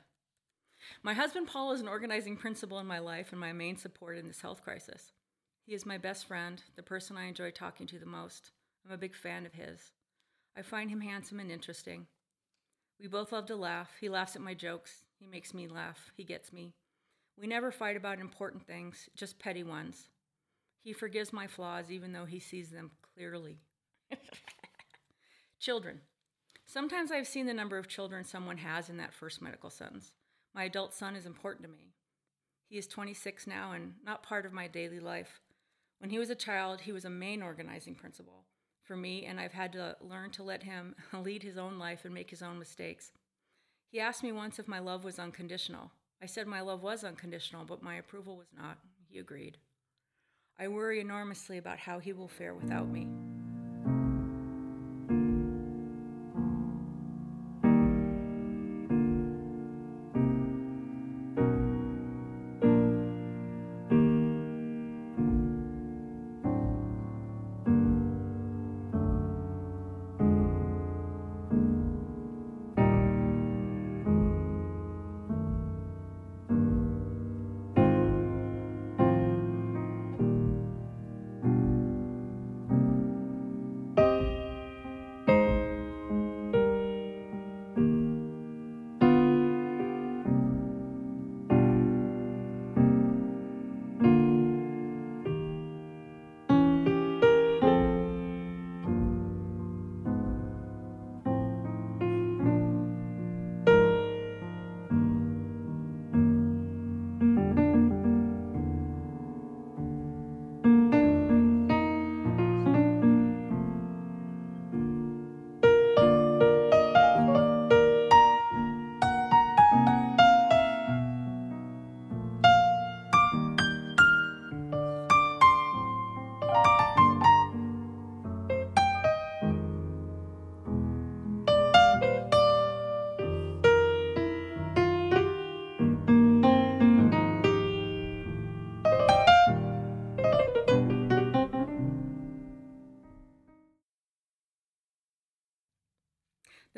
My 1.02 1.12
husband 1.12 1.48
Paul 1.48 1.72
is 1.72 1.80
an 1.80 1.88
organizing 1.88 2.36
principle 2.36 2.78
in 2.78 2.86
my 2.86 2.98
life 2.98 3.32
and 3.32 3.40
my 3.40 3.52
main 3.52 3.76
support 3.76 4.16
in 4.16 4.28
this 4.28 4.40
health 4.40 4.62
crisis. 4.62 5.12
He 5.66 5.74
is 5.74 5.84
my 5.84 5.98
best 5.98 6.26
friend, 6.26 6.62
the 6.76 6.82
person 6.82 7.16
I 7.16 7.26
enjoy 7.26 7.50
talking 7.50 7.86
to 7.88 7.98
the 7.98 8.06
most. 8.06 8.52
I'm 8.86 8.92
a 8.92 8.98
big 8.98 9.14
fan 9.14 9.44
of 9.44 9.52
his. 9.52 9.92
I 10.56 10.62
find 10.62 10.90
him 10.90 11.00
handsome 11.00 11.40
and 11.40 11.50
interesting. 11.50 12.06
We 13.00 13.08
both 13.08 13.32
love 13.32 13.46
to 13.46 13.56
laugh. 13.56 13.90
He 14.00 14.08
laughs 14.08 14.36
at 14.36 14.42
my 14.42 14.54
jokes. 14.54 15.04
He 15.18 15.26
makes 15.26 15.52
me 15.52 15.68
laugh. 15.68 16.12
He 16.16 16.24
gets 16.24 16.52
me. 16.52 16.72
We 17.40 17.46
never 17.46 17.70
fight 17.70 17.96
about 17.96 18.18
important 18.18 18.66
things, 18.66 19.08
just 19.16 19.38
petty 19.38 19.62
ones. 19.62 20.08
He 20.82 20.92
forgives 20.92 21.32
my 21.32 21.46
flaws 21.46 21.90
even 21.90 22.12
though 22.12 22.24
he 22.24 22.40
sees 22.40 22.70
them 22.70 22.90
clearly. 23.14 23.58
children. 25.60 26.00
Sometimes 26.66 27.10
I've 27.10 27.26
seen 27.26 27.46
the 27.46 27.54
number 27.54 27.78
of 27.78 27.88
children 27.88 28.24
someone 28.24 28.58
has 28.58 28.88
in 28.88 28.96
that 28.98 29.14
first 29.14 29.40
medical 29.40 29.70
sentence. 29.70 30.12
My 30.54 30.64
adult 30.64 30.94
son 30.94 31.16
is 31.16 31.26
important 31.26 31.64
to 31.64 31.70
me. 31.70 31.92
He 32.68 32.76
is 32.76 32.86
26 32.86 33.46
now 33.46 33.72
and 33.72 33.94
not 34.04 34.22
part 34.22 34.44
of 34.44 34.52
my 34.52 34.66
daily 34.66 35.00
life. 35.00 35.40
When 35.98 36.10
he 36.10 36.18
was 36.18 36.30
a 36.30 36.34
child, 36.34 36.82
he 36.82 36.92
was 36.92 37.04
a 37.04 37.10
main 37.10 37.42
organizing 37.42 37.94
principle 37.94 38.44
for 38.82 38.96
me, 38.96 39.24
and 39.24 39.40
I've 39.40 39.52
had 39.52 39.72
to 39.72 39.96
learn 40.00 40.30
to 40.32 40.42
let 40.42 40.62
him 40.62 40.94
lead 41.12 41.42
his 41.42 41.58
own 41.58 41.78
life 41.78 42.04
and 42.04 42.14
make 42.14 42.30
his 42.30 42.42
own 42.42 42.58
mistakes. 42.58 43.12
He 43.90 44.00
asked 44.00 44.22
me 44.22 44.32
once 44.32 44.58
if 44.58 44.68
my 44.68 44.78
love 44.78 45.04
was 45.04 45.18
unconditional. 45.18 45.90
I 46.22 46.26
said 46.26 46.46
my 46.46 46.60
love 46.60 46.82
was 46.82 47.04
unconditional, 47.04 47.64
but 47.64 47.82
my 47.82 47.96
approval 47.96 48.36
was 48.36 48.48
not. 48.56 48.78
He 49.08 49.18
agreed. 49.18 49.58
I 50.58 50.68
worry 50.68 51.00
enormously 51.00 51.58
about 51.58 51.78
how 51.78 51.98
he 51.98 52.12
will 52.12 52.28
fare 52.28 52.54
without 52.54 52.88
me. 52.88 53.06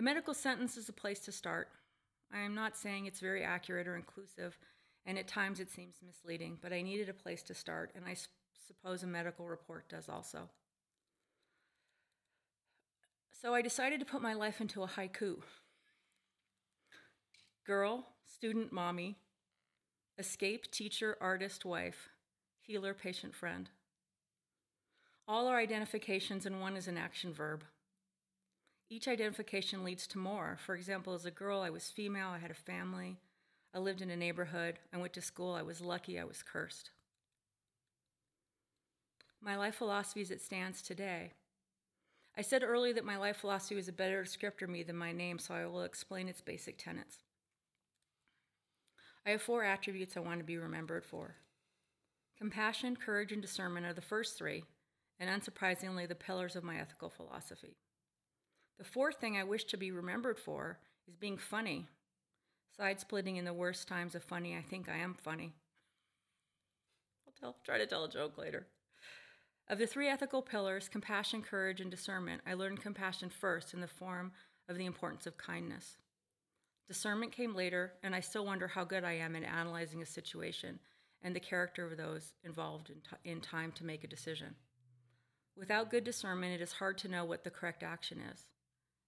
The 0.00 0.04
medical 0.04 0.32
sentence 0.32 0.78
is 0.78 0.88
a 0.88 0.94
place 0.94 1.20
to 1.26 1.30
start. 1.30 1.68
I 2.32 2.38
am 2.38 2.54
not 2.54 2.74
saying 2.74 3.04
it's 3.04 3.20
very 3.20 3.44
accurate 3.44 3.86
or 3.86 3.96
inclusive, 3.96 4.56
and 5.04 5.18
at 5.18 5.28
times 5.28 5.60
it 5.60 5.70
seems 5.70 5.96
misleading, 6.02 6.56
but 6.62 6.72
I 6.72 6.80
needed 6.80 7.10
a 7.10 7.12
place 7.12 7.42
to 7.42 7.54
start, 7.54 7.92
and 7.94 8.06
I 8.06 8.12
s- 8.12 8.28
suppose 8.66 9.02
a 9.02 9.06
medical 9.06 9.46
report 9.46 9.90
does 9.90 10.08
also. 10.08 10.48
So 13.30 13.52
I 13.52 13.60
decided 13.60 14.00
to 14.00 14.06
put 14.06 14.22
my 14.22 14.32
life 14.32 14.62
into 14.62 14.82
a 14.82 14.88
haiku. 14.88 15.42
Girl, 17.66 18.06
student, 18.24 18.72
mommy, 18.72 19.18
escape, 20.16 20.70
teacher, 20.70 21.18
artist, 21.20 21.66
wife, 21.66 22.08
healer, 22.62 22.94
patient, 22.94 23.34
friend. 23.34 23.68
All 25.28 25.46
are 25.46 25.58
identifications, 25.58 26.46
and 26.46 26.58
one 26.58 26.74
is 26.74 26.88
an 26.88 26.96
action 26.96 27.34
verb. 27.34 27.64
Each 28.92 29.06
identification 29.06 29.84
leads 29.84 30.08
to 30.08 30.18
more. 30.18 30.58
For 30.66 30.74
example, 30.74 31.14
as 31.14 31.24
a 31.24 31.30
girl, 31.30 31.60
I 31.60 31.70
was 31.70 31.90
female, 31.90 32.30
I 32.30 32.38
had 32.38 32.50
a 32.50 32.54
family, 32.54 33.20
I 33.72 33.78
lived 33.78 34.02
in 34.02 34.10
a 34.10 34.16
neighborhood, 34.16 34.80
I 34.92 34.96
went 34.96 35.12
to 35.12 35.22
school, 35.22 35.54
I 35.54 35.62
was 35.62 35.80
lucky, 35.80 36.18
I 36.18 36.24
was 36.24 36.42
cursed. 36.42 36.90
My 39.40 39.56
life 39.56 39.76
philosophy 39.76 40.22
as 40.22 40.32
it 40.32 40.42
stands 40.42 40.82
today. 40.82 41.34
I 42.36 42.42
said 42.42 42.64
earlier 42.64 42.92
that 42.94 43.04
my 43.04 43.16
life 43.16 43.36
philosophy 43.36 43.76
was 43.76 43.86
a 43.86 43.92
better 43.92 44.24
descriptor 44.24 44.62
of 44.62 44.70
me 44.70 44.82
than 44.82 44.96
my 44.96 45.12
name, 45.12 45.38
so 45.38 45.54
I 45.54 45.66
will 45.66 45.82
explain 45.82 46.28
its 46.28 46.40
basic 46.40 46.76
tenets. 46.76 47.18
I 49.24 49.30
have 49.30 49.42
four 49.42 49.62
attributes 49.62 50.16
I 50.16 50.20
want 50.20 50.40
to 50.40 50.44
be 50.44 50.56
remembered 50.56 51.04
for. 51.04 51.36
Compassion, 52.36 52.96
courage, 52.96 53.30
and 53.30 53.40
discernment 53.40 53.86
are 53.86 53.92
the 53.92 54.00
first 54.00 54.36
three, 54.36 54.64
and 55.20 55.30
unsurprisingly, 55.30 56.08
the 56.08 56.14
pillars 56.16 56.56
of 56.56 56.64
my 56.64 56.78
ethical 56.78 57.10
philosophy. 57.10 57.76
The 58.78 58.84
fourth 58.84 59.16
thing 59.16 59.36
I 59.36 59.44
wish 59.44 59.64
to 59.64 59.76
be 59.76 59.90
remembered 59.90 60.38
for 60.38 60.78
is 61.06 61.16
being 61.16 61.38
funny. 61.38 61.86
Side 62.76 63.00
splitting 63.00 63.36
in 63.36 63.44
the 63.44 63.52
worst 63.52 63.88
times 63.88 64.14
of 64.14 64.24
funny, 64.24 64.56
I 64.56 64.62
think 64.62 64.88
I 64.88 64.96
am 64.96 65.14
funny. 65.14 65.52
I'll 67.26 67.34
tell, 67.38 67.56
try 67.64 67.78
to 67.78 67.86
tell 67.86 68.04
a 68.04 68.10
joke 68.10 68.38
later. 68.38 68.66
Of 69.68 69.78
the 69.78 69.86
three 69.86 70.08
ethical 70.08 70.42
pillars, 70.42 70.88
compassion, 70.88 71.42
courage, 71.42 71.80
and 71.80 71.90
discernment, 71.90 72.42
I 72.46 72.54
learned 72.54 72.80
compassion 72.82 73.28
first 73.28 73.74
in 73.74 73.80
the 73.80 73.86
form 73.86 74.32
of 74.68 74.76
the 74.76 74.86
importance 74.86 75.26
of 75.26 75.36
kindness. 75.36 75.98
Discernment 76.88 77.30
came 77.32 77.54
later, 77.54 77.92
and 78.02 78.14
I 78.14 78.20
still 78.20 78.44
wonder 78.44 78.66
how 78.66 78.84
good 78.84 79.04
I 79.04 79.12
am 79.12 79.36
in 79.36 79.44
analyzing 79.44 80.02
a 80.02 80.06
situation 80.06 80.80
and 81.22 81.36
the 81.36 81.40
character 81.40 81.86
of 81.86 81.96
those 81.96 82.32
involved 82.44 82.90
in, 82.90 82.96
t- 82.96 83.30
in 83.30 83.40
time 83.40 83.72
to 83.72 83.84
make 83.84 84.04
a 84.04 84.08
decision. 84.08 84.54
Without 85.56 85.90
good 85.90 86.04
discernment, 86.04 86.54
it 86.54 86.62
is 86.62 86.72
hard 86.72 86.96
to 86.98 87.08
know 87.08 87.24
what 87.24 87.44
the 87.44 87.50
correct 87.50 87.82
action 87.82 88.20
is. 88.32 88.48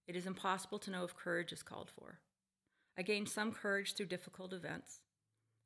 It 0.06 0.16
is 0.16 0.26
impossible 0.26 0.78
to 0.80 0.90
know 0.90 1.04
if 1.04 1.16
courage 1.16 1.52
is 1.52 1.62
called 1.62 1.90
for. 1.90 2.20
I 2.98 3.02
gained 3.02 3.28
some 3.28 3.52
courage 3.52 3.94
through 3.94 4.06
difficult 4.06 4.52
events. 4.52 5.00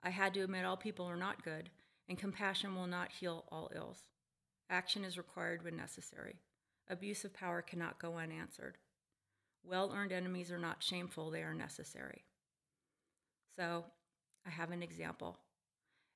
I 0.03 0.11
had 0.11 0.35
to 0.35 0.42
admit 0.42 0.64
all 0.64 0.77
people 0.77 1.07
are 1.07 1.16
not 1.16 1.44
good, 1.44 1.70
and 2.09 2.18
compassion 2.18 2.75
will 2.75 2.87
not 2.87 3.11
heal 3.11 3.44
all 3.51 3.70
ills. 3.75 4.05
Action 4.70 5.05
is 5.05 5.18
required 5.18 5.64
when 5.64 5.77
necessary. 5.77 6.37
Abuse 6.88 7.25
of 7.25 7.35
power 7.35 7.62
cannot 7.62 7.99
go 7.99 8.16
unanswered. 8.16 8.79
Well 9.64 9.92
earned 9.92 10.12
enemies 10.12 10.53
are 10.53 10.59
not 10.59 10.83
shameful, 10.83 11.31
they 11.31 11.42
are 11.42 11.55
necessary. 11.55 12.25
So, 13.59 13.85
I 14.46 14.51
have 14.51 14.70
an 14.70 14.83
example. 14.83 15.38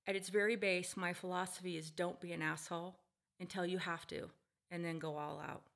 At 0.06 0.14
its 0.14 0.28
very 0.28 0.56
base, 0.56 0.96
my 0.96 1.12
philosophy 1.12 1.76
is 1.76 1.90
don't 1.90 2.20
be 2.20 2.32
an 2.32 2.42
asshole 2.42 2.96
until 3.40 3.66
you 3.66 3.78
have 3.78 4.06
to, 4.08 4.28
and 4.70 4.84
then 4.84 4.98
go 4.98 5.16
all 5.16 5.40
out. 5.40 5.69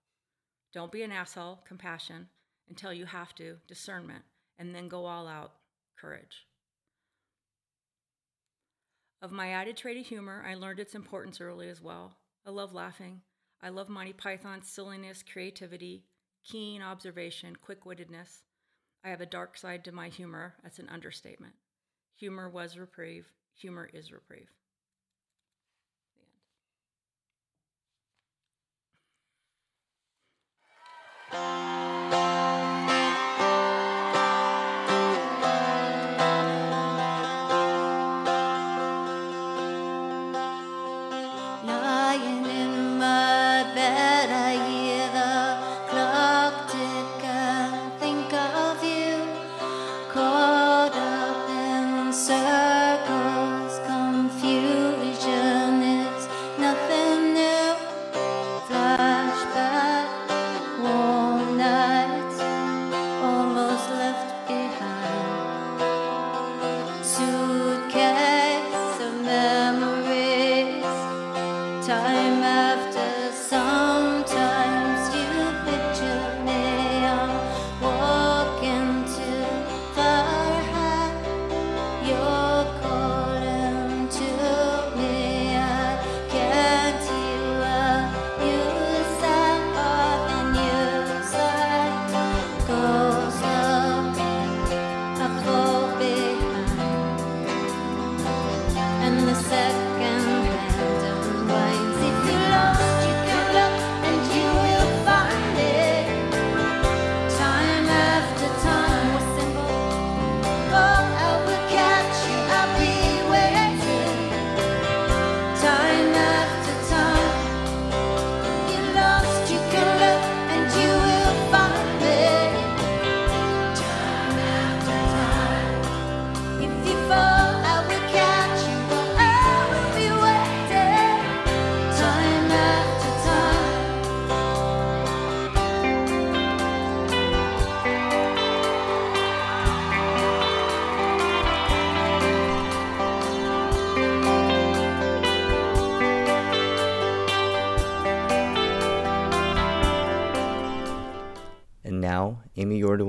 Don't 0.75 0.91
be 0.91 1.05
an 1.05 1.13
asshole, 1.13 1.61
compassion, 1.65 2.29
until 2.69 2.93
you 2.93 3.07
have 3.07 3.33
to, 3.37 3.59
discernment, 3.69 4.25
and 4.59 4.75
then 4.75 4.89
go 4.89 5.07
all 5.07 5.29
out, 5.29 5.53
courage. 5.97 6.49
Of 9.23 9.31
my 9.31 9.51
added 9.51 9.77
trait 9.77 9.97
of 9.97 10.05
humor, 10.05 10.45
I 10.47 10.55
learned 10.55 10.81
its 10.81 10.97
importance 10.97 11.41
early 11.41 11.69
as 11.69 11.81
well. 11.81 12.17
I 12.45 12.51
love 12.51 12.75
laughing. 12.75 13.21
I 13.63 13.69
love 13.69 13.89
Monty 13.89 14.13
Python's 14.13 14.69
silliness, 14.69 15.23
creativity, 15.23 16.05
keen 16.45 16.83
observation, 16.83 17.57
quick 17.57 17.85
wittedness. 17.85 18.43
I 19.05 19.11
have 19.11 19.21
a 19.21 19.27
dark 19.27 19.57
side 19.57 19.85
to 19.85 19.93
my 19.93 20.09
humor. 20.09 20.55
That's 20.63 20.81
an 20.81 20.89
understatement. 20.89 21.55
Humor 22.17 22.51
was 22.51 22.77
reprieve. 22.77 23.27
Humor 23.55 23.89
is 23.95 24.11
reprieve. 24.13 24.51
The 26.17 26.21
end. 31.24 31.24
Lying 31.35 31.74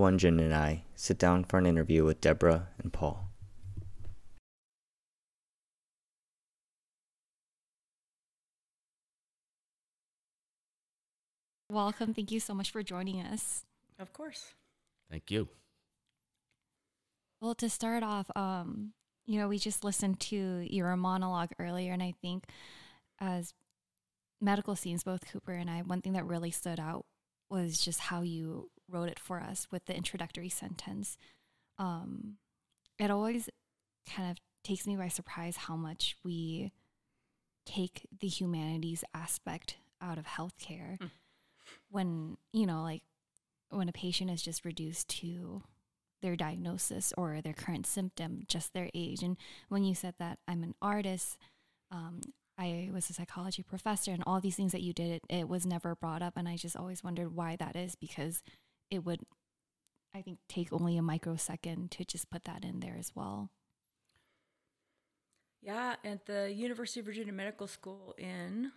Amy 0.05 0.17
Yordawanjan 0.17 0.39
and 0.39 0.53
I 0.53 0.83
sit 0.95 1.17
down 1.17 1.43
for 1.43 1.57
an 1.57 1.65
interview 1.65 2.03
with 2.03 2.21
Deborah 2.21 2.67
and 2.81 2.91
Paul. 2.93 3.29
Welcome. 11.71 12.13
Thank 12.13 12.31
you 12.31 12.39
so 12.39 12.53
much 12.53 12.71
for 12.71 12.83
joining 12.83 13.21
us. 13.21 13.65
Of 13.99 14.13
course. 14.13 14.53
Thank 15.09 15.31
you. 15.31 15.49
Well, 17.41 17.55
to 17.55 17.69
start 17.69 18.03
off, 18.03 18.29
um, 18.35 18.93
you 19.25 19.39
know, 19.39 19.47
we 19.47 19.57
just 19.57 19.83
listened 19.83 20.19
to 20.21 20.65
your 20.69 20.95
monologue 20.95 21.51
earlier, 21.59 21.91
and 21.91 22.01
I 22.01 22.13
think 22.21 22.45
as 23.19 23.53
medical 24.39 24.75
scenes, 24.75 25.03
both 25.03 25.29
Cooper 25.29 25.53
and 25.53 25.69
I, 25.69 25.81
one 25.81 26.01
thing 26.01 26.13
that 26.13 26.25
really 26.25 26.51
stood 26.51 26.79
out 26.79 27.05
was 27.49 27.79
just 27.79 27.99
how 27.99 28.21
you 28.21 28.69
wrote 28.89 29.09
it 29.09 29.19
for 29.19 29.39
us 29.39 29.67
with 29.71 29.85
the 29.85 29.95
introductory 29.95 30.49
sentence. 30.49 31.17
Um, 31.77 32.37
it 32.99 33.09
always 33.11 33.49
kind 34.07 34.31
of 34.31 34.37
takes 34.63 34.87
me 34.87 34.95
by 34.95 35.07
surprise 35.07 35.57
how 35.57 35.75
much 35.75 36.15
we 36.23 36.71
take 37.65 38.07
the 38.19 38.27
humanities 38.27 39.03
aspect 39.13 39.77
out 40.01 40.17
of 40.17 40.25
healthcare 40.25 40.99
Mm. 40.99 41.11
when, 41.89 42.37
you 42.53 42.65
know, 42.65 42.83
like 42.83 43.01
when 43.69 43.89
a 43.89 43.93
patient 43.93 44.29
is 44.29 44.41
just 44.43 44.63
reduced 44.65 45.07
to 45.09 45.63
their 46.21 46.35
diagnosis 46.35 47.13
or 47.17 47.41
their 47.41 47.53
current 47.53 47.85
symptom, 47.87 48.43
just 48.47 48.73
their 48.73 48.89
age. 48.93 49.23
And 49.23 49.37
when 49.69 49.83
you 49.83 49.95
said 49.95 50.15
that 50.19 50.39
I'm 50.47 50.63
an 50.63 50.75
artist, 50.81 51.37
um, 51.91 52.21
I 52.57 52.89
was 52.93 53.09
a 53.09 53.13
psychology 53.13 53.63
professor, 53.63 54.11
and 54.11 54.23
all 54.25 54.39
these 54.39 54.55
things 54.55 54.71
that 54.71 54.81
you 54.81 54.93
did, 54.93 55.11
it, 55.11 55.23
it 55.29 55.49
was 55.49 55.65
never 55.65 55.93
brought 55.95 56.21
up. 56.21 56.33
And 56.37 56.47
I 56.47 56.55
just 56.55 56.77
always 56.77 57.03
wondered 57.03 57.35
why 57.35 57.55
that 57.57 57.75
is 57.75 57.95
because 57.95 58.41
it 58.89 59.05
would, 59.05 59.21
I 60.13 60.21
think, 60.21 60.39
take 60.47 60.71
only 60.71 60.97
a 60.97 61.01
microsecond 61.01 61.91
to 61.91 62.05
just 62.05 62.29
put 62.29 62.43
that 62.45 62.63
in 62.63 62.79
there 62.79 62.95
as 62.97 63.11
well. 63.15 63.49
Yeah, 65.61 65.95
at 66.03 66.25
the 66.27 66.53
University 66.53 66.99
of 66.99 67.07
Virginia 67.07 67.33
Medical 67.33 67.67
School 67.67 68.13
in 68.17 68.71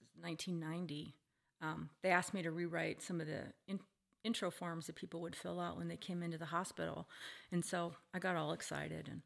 this 0.00 0.10
is 0.10 0.16
1990, 0.20 1.14
um, 1.62 1.88
they 2.02 2.10
asked 2.10 2.34
me 2.34 2.42
to 2.42 2.50
rewrite 2.50 3.00
some 3.00 3.22
of 3.22 3.26
the 3.26 3.40
in, 3.66 3.80
intro 4.22 4.50
forms 4.50 4.86
that 4.86 4.96
people 4.96 5.22
would 5.22 5.34
fill 5.34 5.58
out 5.58 5.78
when 5.78 5.88
they 5.88 5.96
came 5.96 6.22
into 6.22 6.36
the 6.36 6.44
hospital, 6.44 7.08
and 7.50 7.64
so 7.64 7.94
I 8.12 8.18
got 8.18 8.36
all 8.36 8.52
excited. 8.52 9.08
And 9.10 9.22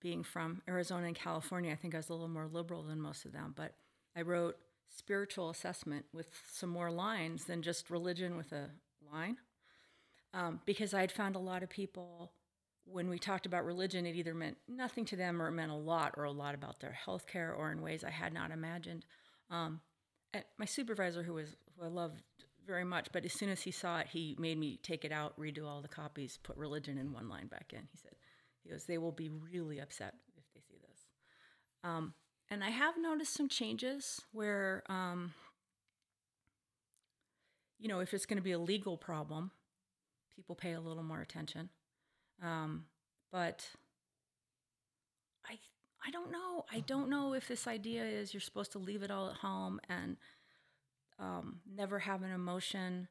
being 0.00 0.22
from 0.22 0.60
Arizona 0.68 1.06
and 1.06 1.16
California, 1.16 1.72
I 1.72 1.76
think 1.76 1.94
I 1.94 1.98
was 1.98 2.10
a 2.10 2.12
little 2.12 2.28
more 2.28 2.46
liberal 2.46 2.82
than 2.82 3.00
most 3.00 3.24
of 3.24 3.32
them. 3.32 3.54
But 3.56 3.74
I 4.16 4.22
wrote 4.22 4.58
spiritual 4.96 5.50
assessment 5.50 6.06
with 6.12 6.28
some 6.52 6.70
more 6.70 6.90
lines 6.90 7.44
than 7.44 7.62
just 7.62 7.90
religion 7.90 8.36
with 8.36 8.52
a 8.52 8.70
line, 9.12 9.36
um, 10.34 10.60
because 10.66 10.94
I'd 10.94 11.12
found 11.12 11.36
a 11.36 11.40
lot 11.40 11.62
of 11.62 11.70
people 11.70 12.32
when 12.84 13.08
we 13.08 13.18
talked 13.18 13.46
about 13.46 13.64
religion, 13.64 14.06
it 14.06 14.16
either 14.16 14.34
meant 14.34 14.56
nothing 14.68 15.04
to 15.06 15.16
them 15.16 15.40
or 15.40 15.48
it 15.48 15.52
meant 15.52 15.70
a 15.70 15.76
lot 15.76 16.14
or 16.16 16.24
a 16.24 16.30
lot 16.30 16.54
about 16.54 16.80
their 16.80 16.92
health 16.92 17.26
care 17.26 17.52
or 17.52 17.70
in 17.70 17.82
ways 17.82 18.04
I 18.04 18.10
had 18.10 18.32
not 18.32 18.50
imagined. 18.50 19.04
Um, 19.50 19.80
my 20.58 20.64
supervisor, 20.64 21.22
who 21.22 21.34
was 21.34 21.56
who 21.76 21.84
I 21.84 21.88
loved 21.88 22.22
very 22.66 22.84
much, 22.84 23.08
but 23.12 23.24
as 23.24 23.32
soon 23.32 23.48
as 23.48 23.62
he 23.62 23.70
saw 23.70 23.98
it, 23.98 24.08
he 24.08 24.36
made 24.38 24.58
me 24.58 24.78
take 24.82 25.04
it 25.04 25.12
out, 25.12 25.38
redo 25.38 25.66
all 25.66 25.82
the 25.82 25.88
copies, 25.88 26.38
put 26.42 26.56
religion 26.56 26.98
in 26.98 27.12
one 27.12 27.28
line 27.28 27.46
back 27.46 27.72
in. 27.72 27.80
He 27.90 27.96
said, 27.96 28.14
"He 28.62 28.70
goes, 28.70 28.84
they 28.84 28.98
will 28.98 29.12
be 29.12 29.28
really 29.28 29.80
upset 29.80 30.14
if 30.36 30.44
they 30.54 30.60
see 30.60 30.78
this." 30.78 30.98
Um, 31.82 32.14
and 32.50 32.64
I 32.64 32.70
have 32.70 32.94
noticed 32.98 33.32
some 33.34 33.48
changes 33.48 34.20
where, 34.32 34.82
um, 34.88 35.34
you 37.78 37.88
know, 37.88 38.00
if 38.00 38.12
it's 38.12 38.26
going 38.26 38.38
to 38.38 38.42
be 38.42 38.52
a 38.52 38.58
legal 38.58 38.96
problem, 38.96 39.52
people 40.34 40.56
pay 40.56 40.72
a 40.72 40.80
little 40.80 41.04
more 41.04 41.20
attention. 41.20 41.68
Um, 42.42 42.86
but 43.30 43.68
I 45.46 45.58
I 46.04 46.10
don't 46.10 46.32
know. 46.32 46.64
I 46.72 46.80
don't 46.80 47.08
know 47.08 47.34
if 47.34 47.46
this 47.46 47.66
idea 47.68 48.04
is 48.04 48.34
you're 48.34 48.40
supposed 48.40 48.72
to 48.72 48.78
leave 48.78 49.02
it 49.02 49.10
all 49.10 49.30
at 49.30 49.36
home 49.36 49.80
and 49.88 50.16
um, 51.18 51.60
never 51.72 52.00
have 52.00 52.22
an 52.22 52.32
emotion. 52.32 53.08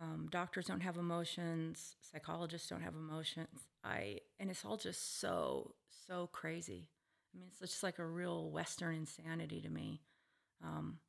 Um, 0.00 0.28
doctors 0.30 0.66
don't 0.66 0.82
have 0.82 0.98
emotions. 0.98 1.96
Psychologists 2.02 2.68
don't 2.68 2.82
have 2.82 2.94
emotions. 2.94 3.66
I 3.82 4.20
and 4.38 4.50
it's 4.50 4.64
all 4.64 4.76
just 4.76 5.18
so 5.18 5.74
so 6.06 6.28
crazy. 6.32 6.88
I 7.36 7.38
mean, 7.38 7.48
it's 7.50 7.60
just 7.60 7.82
like 7.82 7.98
a 7.98 8.06
real 8.06 8.50
Western 8.50 8.94
insanity 8.94 9.60
to 9.60 9.68
me. 9.68 10.00
Um, 10.64 11.00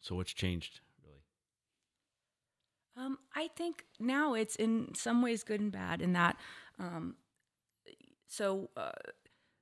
So 0.00 0.14
what's 0.14 0.32
changed, 0.32 0.80
really? 1.04 1.20
Um, 2.96 3.18
I 3.34 3.48
think 3.48 3.84
now 4.00 4.32
it's 4.34 4.56
in 4.56 4.94
some 4.94 5.20
ways 5.20 5.42
good 5.42 5.60
and 5.60 5.70
bad 5.72 6.00
in 6.00 6.14
that. 6.14 6.36
Um, 6.78 7.16
so 8.26 8.70
uh, 8.76 8.92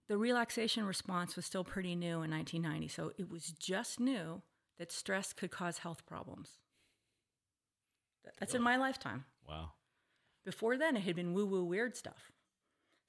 the 0.08 0.18
relaxation 0.18 0.84
response 0.84 1.34
was 1.34 1.46
still 1.46 1.64
pretty 1.64 1.96
new 1.96 2.22
in 2.22 2.30
1990. 2.30 2.88
So 2.88 3.12
it 3.18 3.28
was 3.30 3.46
just 3.46 3.98
new 3.98 4.42
that 4.78 4.92
stress 4.92 5.32
could 5.32 5.50
cause 5.50 5.78
health 5.78 6.06
problems. 6.06 6.58
Th- 8.24 8.34
That's 8.38 8.54
in 8.54 8.62
my 8.62 8.76
lifetime. 8.76 9.24
Wow. 9.48 9.70
Before 10.44 10.76
then, 10.76 10.96
it 10.96 11.02
had 11.02 11.16
been 11.16 11.32
woo 11.32 11.46
woo 11.46 11.64
weird 11.64 11.96
stuff. 11.96 12.30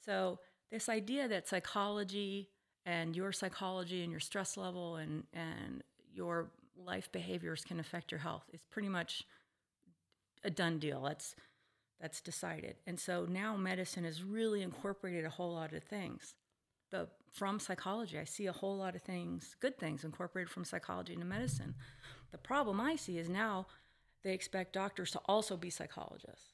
So, 0.04 0.40
this 0.72 0.90
idea 0.90 1.28
that 1.28 1.48
psychology 1.48 2.50
and 2.86 3.16
your 3.16 3.32
psychology 3.32 4.04
and 4.04 4.12
your 4.12 4.20
stress 4.20 4.58
level 4.58 4.96
and, 4.98 5.24
and 5.34 5.84
your 6.14 6.50
life 6.78 7.12
behaviors 7.12 7.64
can 7.64 7.80
affect 7.80 8.12
your 8.12 8.20
health 8.20 8.44
is 8.54 8.62
pretty 8.70 8.90
much 8.90 9.24
a 10.44 10.50
done 10.50 10.80
deal. 10.80 11.02
That's, 11.02 11.36
that's 12.00 12.22
decided. 12.22 12.76
And 12.86 13.00
so 13.00 13.26
now 13.30 13.58
medicine 13.58 14.04
has 14.04 14.24
really 14.24 14.62
incorporated 14.62 15.26
a 15.26 15.30
whole 15.30 15.54
lot 15.54 15.74
of 15.74 15.84
things. 15.84 16.36
The, 16.92 17.08
from 17.34 17.60
psychology, 17.60 18.18
I 18.18 18.24
see 18.24 18.46
a 18.46 18.54
whole 18.54 18.78
lot 18.78 18.96
of 18.96 19.02
things, 19.02 19.56
good 19.60 19.78
things 19.78 20.04
incorporated 20.04 20.50
from 20.50 20.64
psychology 20.64 21.14
into 21.14 21.26
medicine. 21.26 21.76
The 22.32 22.38
problem 22.38 22.80
I 22.80 22.96
see 22.96 23.18
is 23.18 23.28
now 23.30 23.68
they 24.24 24.34
expect 24.34 24.74
doctors 24.74 25.12
to 25.12 25.22
also 25.26 25.58
be 25.58 25.70
psychologists. 25.70 26.54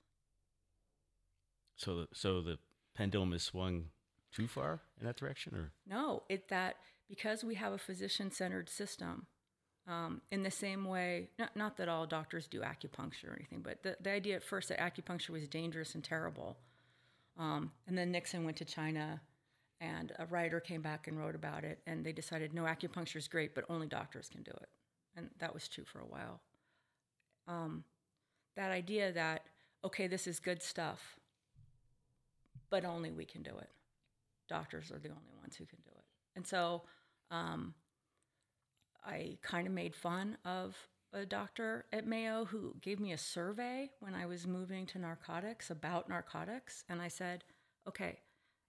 So 1.76 2.06
so 2.13 2.41
the 2.41 2.58
pendulum 2.95 3.34
is 3.34 3.43
swung 3.43 3.86
too 4.34 4.48
far 4.48 4.82
in 5.00 5.06
that 5.06 5.15
direction, 5.15 5.56
or 5.56 5.72
No, 5.88 6.24
it 6.30 6.50
that 6.50 6.78
because 7.08 7.43
we 7.43 7.56
have 7.56 7.74
a 7.74 7.78
physician-centered 7.78 8.69
system, 8.69 9.28
um, 9.88 10.22
in 10.32 10.43
the 10.43 10.52
same 10.52 10.86
way, 10.86 11.30
not, 11.38 11.56
not 11.56 11.78
that 11.78 11.89
all 11.89 12.08
doctors 12.08 12.48
do 12.48 12.62
acupuncture 12.62 13.30
or 13.30 13.36
anything, 13.36 13.62
but 13.62 13.84
the, 13.84 13.98
the 14.02 14.12
idea 14.12 14.38
at 14.38 14.43
first 14.43 14.69
that 14.69 14.80
acupuncture 14.80 15.32
was 15.32 15.48
dangerous 15.48 15.93
and 15.93 16.04
terrible. 16.04 16.58
Um, 17.38 17.72
and 17.88 17.98
then 17.98 18.12
Nixon 18.12 18.46
went 18.46 18.58
to 18.58 18.65
China, 18.65 19.22
and 19.82 20.13
a 20.17 20.26
writer 20.26 20.60
came 20.60 20.82
back 20.82 21.08
and 21.08 21.19
wrote 21.19 21.36
about 21.36 21.63
it, 21.63 21.80
and 21.86 22.06
they 22.06 22.13
decided 22.13 22.54
no, 22.54 22.63
acupuncture 22.63 23.17
is 23.17 23.28
great, 23.28 23.54
but 23.54 23.65
only 23.69 23.88
doctors 23.88 24.30
can 24.30 24.41
do 24.43 24.52
it. 24.52 24.69
And 25.15 25.30
that 25.39 25.54
was 25.54 25.67
true 25.67 25.84
for 25.84 26.00
a 26.00 26.06
while. 26.06 26.39
Um, 27.48 27.84
that 28.56 28.72
idea 28.72 29.12
that, 29.12 29.43
okay, 29.84 30.08
this 30.08 30.26
is 30.26 30.39
good 30.39 30.63
stuff, 30.63 31.19
but 32.69 32.86
only 32.86 33.12
we 33.12 33.26
can 33.26 33.43
do 33.43 33.52
it 33.60 33.69
doctors 34.47 34.91
are 34.91 34.99
the 34.99 35.10
only 35.10 35.34
ones 35.41 35.56
who 35.56 35.65
can 35.65 35.79
do 35.84 35.91
it. 35.95 36.06
And 36.36 36.45
so 36.45 36.84
um, 37.32 37.73
I 39.06 39.38
kind 39.41 39.67
of 39.67 39.73
made 39.73 39.95
fun 39.95 40.38
of 40.45 40.75
a 41.13 41.25
doctor 41.25 41.86
at 41.93 42.08
Mayo 42.08 42.45
who 42.45 42.75
gave 42.82 42.99
me 42.99 43.12
a 43.12 43.17
survey 43.17 43.91
when 43.99 44.15
I 44.15 44.25
was 44.25 44.47
moving 44.47 44.86
to 44.88 44.99
narcotics 44.99 45.69
about 45.69 46.10
narcotics. 46.10 46.84
And 46.89 47.01
I 47.01 47.08
said, 47.08 47.43
okay, 47.88 48.19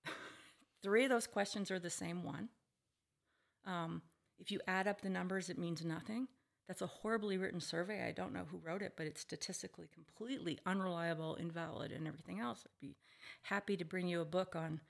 three 0.82 1.04
of 1.04 1.10
those 1.10 1.26
questions 1.26 1.70
are 1.70 1.78
the 1.78 1.90
same 1.90 2.22
one. 2.22 2.48
Um, 3.66 4.02
if 4.38 4.50
you 4.50 4.60
add 4.66 4.86
up 4.86 5.00
the 5.00 5.08
numbers, 5.08 5.48
it 5.48 5.58
means 5.58 5.84
nothing. 5.84 6.28
That's 6.68 6.82
a 6.82 6.86
horribly 6.86 7.36
written 7.36 7.60
survey. 7.60 8.06
I 8.06 8.12
don't 8.12 8.32
know 8.32 8.46
who 8.50 8.58
wrote 8.58 8.82
it, 8.82 8.94
but 8.96 9.06
it's 9.06 9.20
statistically 9.20 9.86
completely 9.92 10.58
unreliable, 10.66 11.36
invalid, 11.36 11.92
and 11.92 12.06
everything 12.06 12.40
else. 12.40 12.64
I'd 12.64 12.80
be 12.80 12.96
happy 13.42 13.76
to 13.76 13.84
bring 13.84 14.08
you 14.08 14.20
a 14.20 14.26
book 14.26 14.56
on 14.56 14.80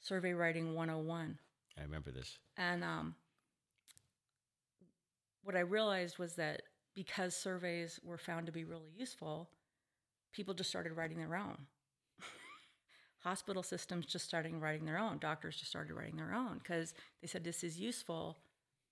survey 0.00 0.32
writing 0.32 0.74
101. 0.74 1.38
I 1.78 1.82
remember 1.82 2.10
this. 2.10 2.38
And 2.56 2.82
um, 2.82 3.14
what 5.42 5.56
I 5.56 5.60
realized 5.60 6.18
was 6.18 6.34
that 6.34 6.62
because 6.94 7.36
surveys 7.36 8.00
were 8.02 8.18
found 8.18 8.46
to 8.46 8.52
be 8.52 8.64
really 8.64 8.90
useful, 8.96 9.50
people 10.32 10.54
just 10.54 10.70
started 10.70 10.92
writing 10.92 11.18
their 11.18 11.36
own. 11.36 11.56
Hospital 13.20 13.62
systems 13.62 14.06
just 14.06 14.24
started 14.24 14.54
writing 14.54 14.86
their 14.86 14.98
own. 14.98 15.18
Doctors 15.18 15.56
just 15.56 15.70
started 15.70 15.94
writing 15.94 16.16
their 16.16 16.34
own 16.34 16.58
because 16.58 16.94
they 17.20 17.28
said 17.28 17.44
this 17.44 17.62
is 17.62 17.78
useful, 17.78 18.38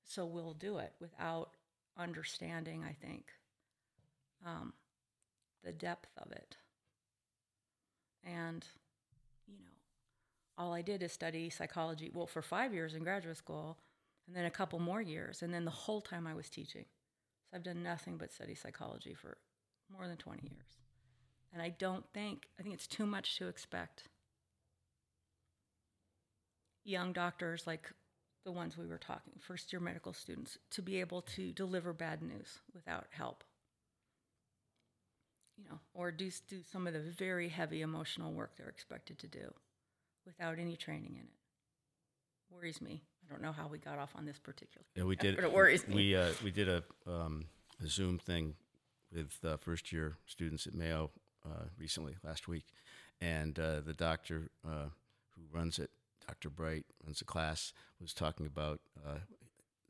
so 0.05 0.27
we'll 0.27 0.55
do 0.55 0.79
it 0.79 0.93
without 1.01 1.51
understanding, 1.99 2.85
I 2.85 2.93
think, 2.93 3.25
um, 4.45 4.75
the 5.65 5.73
depth 5.73 6.11
of 6.19 6.31
it. 6.33 6.57
And, 8.25 8.65
all 10.57 10.73
I 10.73 10.83
did 10.83 11.03
is 11.03 11.13
study 11.13 11.51
psychology, 11.51 12.11
well, 12.13 12.27
for 12.27 12.43
five 12.43 12.73
years 12.73 12.95
in 12.95 13.03
graduate 13.03 13.37
school, 13.37 13.79
and 14.27 14.37
then 14.37 14.45
a 14.45 14.51
couple 14.51 14.79
more 14.79 15.03
years, 15.03 15.43
and 15.43 15.53
then 15.53 15.65
the 15.65 15.71
whole 15.71 16.01
time 16.01 16.27
I 16.27 16.35
was 16.35 16.49
teaching. 16.49 16.85
So 17.51 17.57
I've 17.57 17.63
done 17.63 17.83
nothing 17.83 18.17
but 18.17 18.33
study 18.33 18.55
psychology 18.55 19.15
for 19.15 19.37
more 19.93 20.07
than 20.07 20.17
20 20.17 20.43
years. 20.43 20.67
And 21.53 21.61
I 21.61 21.69
don't 21.69 22.05
think, 22.13 22.47
I 22.59 22.63
think 22.63 22.75
it's 22.75 22.87
too 22.87 23.07
much 23.07 23.37
to 23.39 23.49
expect 23.49 24.05
young 26.85 27.13
doctors 27.13 27.67
like 27.67 27.91
the 28.45 28.53
ones 28.53 28.77
we 28.77 28.87
were 28.87 28.99
talking, 28.99 29.35
first 29.41 29.73
year 29.73 29.81
medical 29.81 30.13
students, 30.13 30.59
to 30.71 30.83
be 30.83 31.01
able 31.01 31.23
to 31.23 31.53
deliver 31.53 31.93
bad 31.93 32.23
news 32.23 32.61
without 32.75 33.07
help. 33.11 33.45
You 35.57 35.65
know, 35.71 35.79
or 35.95 36.11
do, 36.11 36.31
do 36.49 36.59
some 36.71 36.87
of 36.87 36.93
the 36.93 37.01
very 37.01 37.49
heavy 37.49 37.83
emotional 37.83 38.33
work 38.33 38.57
they're 38.57 38.69
expected 38.69 39.19
to 39.21 39.29
do 39.29 39.55
without 40.27 40.59
any 40.59 40.77
training 40.77 41.17
in 41.17 41.23
it. 41.27 42.55
Worries 42.55 42.81
me. 42.81 43.03
I 43.27 43.33
don't 43.33 43.43
know 43.43 43.53
how 43.53 43.67
we 43.69 43.79
got 43.79 43.99
off 43.99 44.13
on 44.17 44.25
this 44.27 44.39
particular. 44.39 44.85
Yeah, 44.95 45.05
we 45.05 45.17
did. 45.17 45.35
But 45.37 45.45
it 45.45 45.53
worries 45.53 45.87
me. 45.89 45.95
We 45.95 46.17
uh, 46.17 46.31
we 46.43 46.51
did 46.51 46.69
a, 46.69 46.83
um, 47.07 47.47
a 47.83 47.87
Zoom 47.89 48.19
thing 48.19 48.55
with 49.13 49.39
uh, 49.45 49.57
first 49.57 49.93
year 49.93 50.17
students 50.27 50.67
at 50.67 50.75
Mayo 50.75 51.11
uh, 51.47 51.65
recently, 51.79 52.17
last 52.23 52.49
week. 52.49 52.65
And 53.21 53.59
uh, 53.59 53.81
the 53.81 53.95
doctor 53.95 54.51
uh, 54.67 54.89
who 55.31 55.43
runs 55.53 55.79
it, 55.79 55.91
Dr. 56.27 56.51
Bright, 56.51 56.85
runs 57.05 57.21
the 57.21 57.25
class, 57.25 57.73
was 58.01 58.13
talking 58.13 58.47
about. 58.47 58.81
Uh, 59.07 59.19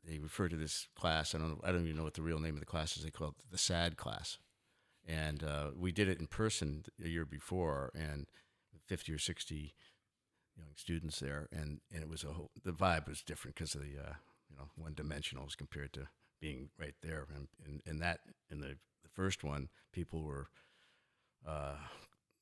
they 0.07 0.19
refer 0.19 0.47
to 0.47 0.55
this 0.55 0.87
class. 0.95 1.33
I 1.35 1.39
don't. 1.39 1.49
know- 1.49 1.61
I 1.63 1.71
don't 1.71 1.83
even 1.83 1.97
know 1.97 2.03
what 2.03 2.13
the 2.13 2.21
real 2.21 2.39
name 2.39 2.53
of 2.53 2.59
the 2.61 2.65
class 2.65 2.95
is. 2.95 3.03
They 3.03 3.09
call 3.11 3.29
it 3.29 3.33
the 3.51 3.57
SAD 3.57 3.97
class, 3.97 4.37
and 5.05 5.43
uh, 5.43 5.71
we 5.75 5.91
did 5.91 6.07
it 6.07 6.19
in 6.19 6.27
person 6.27 6.85
a 7.03 7.09
year 7.09 7.25
before, 7.25 7.91
and 7.95 8.27
50 8.85 9.11
or 9.13 9.17
60 9.17 9.73
young 10.57 10.67
students 10.75 11.19
there, 11.19 11.47
and, 11.51 11.79
and 11.93 12.01
it 12.03 12.09
was 12.09 12.23
a 12.23 12.27
whole, 12.33 12.51
the 12.63 12.71
vibe 12.71 13.07
was 13.07 13.21
different 13.21 13.55
because 13.55 13.75
of 13.75 13.81
the 13.81 13.97
uh, 13.99 14.13
you 14.49 14.57
know 14.57 14.69
one 14.75 14.93
dimensional 14.95 15.45
as 15.47 15.55
compared 15.55 15.93
to 15.93 16.07
being 16.41 16.69
right 16.79 16.95
there, 17.01 17.27
and 17.35 17.47
and, 17.65 17.81
and 17.85 18.01
that 18.01 18.19
in 18.49 18.59
the 18.59 18.77
the 19.03 19.09
first 19.13 19.43
one, 19.43 19.69
people 19.91 20.23
were 20.23 20.47
uh, 21.47 21.75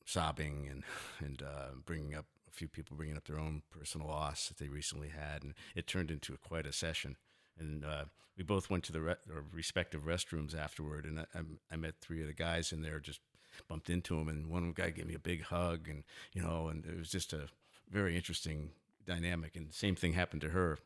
sobbing 0.05 0.67
and 0.69 0.83
and 1.19 1.41
uh, 1.41 1.69
bringing 1.85 2.15
up 2.15 2.25
a 2.47 2.51
few 2.51 2.67
people 2.67 2.95
bringing 2.95 3.17
up 3.17 3.25
their 3.25 3.39
own 3.39 3.63
personal 3.69 4.07
loss 4.07 4.47
that 4.47 4.57
they 4.57 4.67
recently 4.67 5.09
had, 5.09 5.43
and 5.43 5.53
it 5.75 5.87
turned 5.87 6.11
into 6.11 6.33
a, 6.33 6.37
quite 6.37 6.67
a 6.67 6.73
session. 6.73 7.15
And 7.59 7.83
uh, 7.85 8.05
we 8.37 8.43
both 8.43 8.69
went 8.69 8.83
to 8.85 8.91
the 8.91 9.01
re- 9.01 9.15
respective 9.51 10.03
restrooms 10.05 10.57
afterward, 10.57 11.05
and 11.05 11.19
I, 11.19 11.25
I- 11.71 11.75
met 11.75 11.95
three 12.01 12.21
of 12.21 12.27
the 12.27 12.33
guys 12.33 12.71
in 12.71 12.81
there. 12.81 12.99
Just 12.99 13.19
bumped 13.67 13.89
into 13.89 14.17
them, 14.17 14.27
and 14.29 14.49
one 14.49 14.71
guy 14.71 14.89
gave 14.89 15.07
me 15.07 15.13
a 15.15 15.19
big 15.19 15.43
hug, 15.43 15.87
and 15.87 16.03
you 16.33 16.41
know, 16.41 16.67
and 16.67 16.85
it 16.85 16.97
was 16.97 17.09
just 17.09 17.33
a 17.33 17.47
very 17.93 18.15
interesting 18.15 18.71
dynamic. 19.05 19.55
And 19.55 19.71
same 19.71 19.95
thing 19.95 20.13
happened 20.13 20.41
to 20.41 20.49
her 20.49 20.79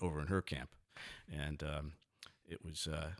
over 0.00 0.20
in 0.20 0.28
her 0.28 0.42
camp, 0.42 0.70
and 1.30 1.62
um, 1.62 1.92
it 2.48 2.64
was 2.64 2.88
uh, 2.88 3.10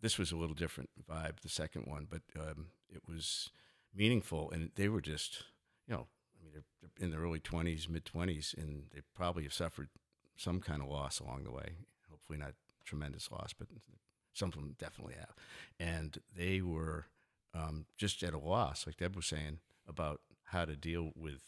this 0.00 0.18
was 0.18 0.32
a 0.32 0.36
little 0.36 0.54
different 0.54 0.90
vibe, 1.10 1.40
the 1.40 1.48
second 1.48 1.86
one, 1.86 2.06
but 2.08 2.22
um, 2.38 2.66
it 2.88 3.02
was 3.08 3.50
meaningful, 3.94 4.50
and 4.50 4.70
they 4.76 4.88
were 4.88 5.00
just, 5.00 5.44
you 5.88 5.94
know, 5.94 6.06
I 6.38 6.44
mean, 6.44 6.52
they're, 6.52 7.04
in 7.04 7.10
their 7.10 7.20
early 7.20 7.40
twenties, 7.40 7.88
mid 7.88 8.04
twenties, 8.04 8.54
and 8.56 8.84
they 8.94 9.00
probably 9.14 9.42
have 9.44 9.54
suffered 9.54 9.88
some 10.36 10.60
kind 10.60 10.82
of 10.82 10.88
loss 10.88 11.20
along 11.20 11.44
the 11.44 11.52
way. 11.52 11.76
Hopefully, 12.10 12.38
not 12.38 12.54
tremendous 12.84 13.30
loss, 13.30 13.52
but 13.58 13.68
some 14.32 14.48
of 14.48 14.54
them 14.54 14.76
definitely 14.78 15.14
have, 15.14 15.34
and 15.78 16.18
they 16.36 16.60
were 16.60 17.06
um, 17.54 17.86
just 17.96 18.22
at 18.22 18.34
a 18.34 18.38
loss, 18.38 18.86
like 18.86 18.98
Deb 18.98 19.16
was 19.16 19.26
saying, 19.26 19.58
about 19.88 20.20
how 20.44 20.64
to 20.64 20.76
deal 20.76 21.12
with 21.16 21.42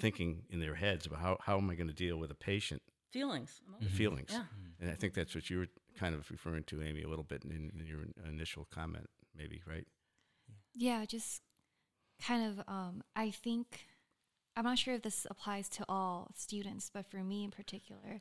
thinking 0.00 0.42
in 0.50 0.60
their 0.60 0.74
heads 0.74 1.06
about 1.06 1.20
how, 1.20 1.36
how 1.40 1.58
am 1.58 1.70
I 1.70 1.74
going 1.74 1.88
to 1.88 1.94
deal 1.94 2.16
with 2.16 2.30
a 2.30 2.34
patient 2.34 2.82
Feelings. 3.12 3.60
the 3.66 3.76
emotions. 3.76 3.98
feelings. 3.98 4.30
Yeah. 4.32 4.44
And 4.80 4.90
I 4.90 4.94
think 4.94 5.14
that's 5.14 5.34
what 5.34 5.50
you 5.50 5.58
were 5.58 5.68
kind 5.98 6.14
of 6.14 6.30
referring 6.30 6.64
to, 6.64 6.82
Amy, 6.82 7.02
a 7.02 7.08
little 7.08 7.24
bit 7.24 7.44
in, 7.44 7.70
in 7.78 7.86
your 7.86 8.00
initial 8.26 8.66
comment, 8.72 9.06
maybe, 9.36 9.60
right? 9.66 9.86
Yeah, 10.74 11.04
just 11.04 11.42
kind 12.22 12.46
of 12.46 12.64
um 12.68 13.02
I 13.16 13.30
think 13.30 13.86
I'm 14.56 14.64
not 14.64 14.78
sure 14.78 14.94
if 14.94 15.02
this 15.02 15.26
applies 15.30 15.68
to 15.70 15.84
all 15.88 16.30
students, 16.36 16.90
but 16.92 17.06
for 17.06 17.18
me 17.18 17.44
in 17.44 17.50
particular, 17.50 18.20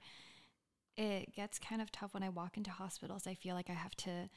it 0.97 1.33
gets 1.33 1.59
kind 1.59 1.81
of 1.81 1.91
tough 1.91 2.13
when 2.13 2.23
I 2.23 2.29
walk 2.29 2.57
into 2.57 2.71
hospitals. 2.71 3.27
I 3.27 3.33
feel 3.33 3.55
like 3.55 3.69
I 3.69 3.73
have 3.73 3.95
to 3.97 4.29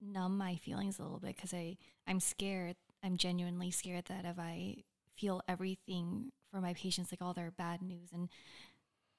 numb 0.00 0.38
my 0.38 0.56
feelings 0.56 0.98
a 0.98 1.02
little 1.02 1.18
bit 1.18 1.36
because 1.36 1.52
I 1.52 1.76
I'm 2.06 2.20
scared. 2.20 2.76
I'm 3.02 3.16
genuinely 3.16 3.70
scared 3.70 4.04
that 4.06 4.24
if 4.24 4.38
I 4.38 4.84
feel 5.20 5.42
everything 5.48 6.32
for 6.50 6.60
my 6.60 6.74
patients, 6.74 7.12
like 7.12 7.22
all 7.22 7.34
their 7.34 7.50
bad 7.50 7.82
news, 7.82 8.10
and 8.12 8.28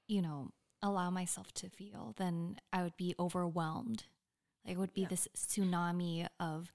you 0.08 0.22
know 0.22 0.52
allow 0.84 1.10
myself 1.12 1.54
to 1.54 1.70
feel, 1.70 2.16
then 2.18 2.58
I 2.74 2.82
would 2.84 2.98
be 2.98 3.14
overwhelmed. 3.20 4.06
Like 4.66 4.76
it 4.76 4.80
would 4.80 4.94
be 4.94 5.02
Yeah. 5.02 5.10
this 5.10 5.28
tsunami 5.36 6.28
of 6.40 6.72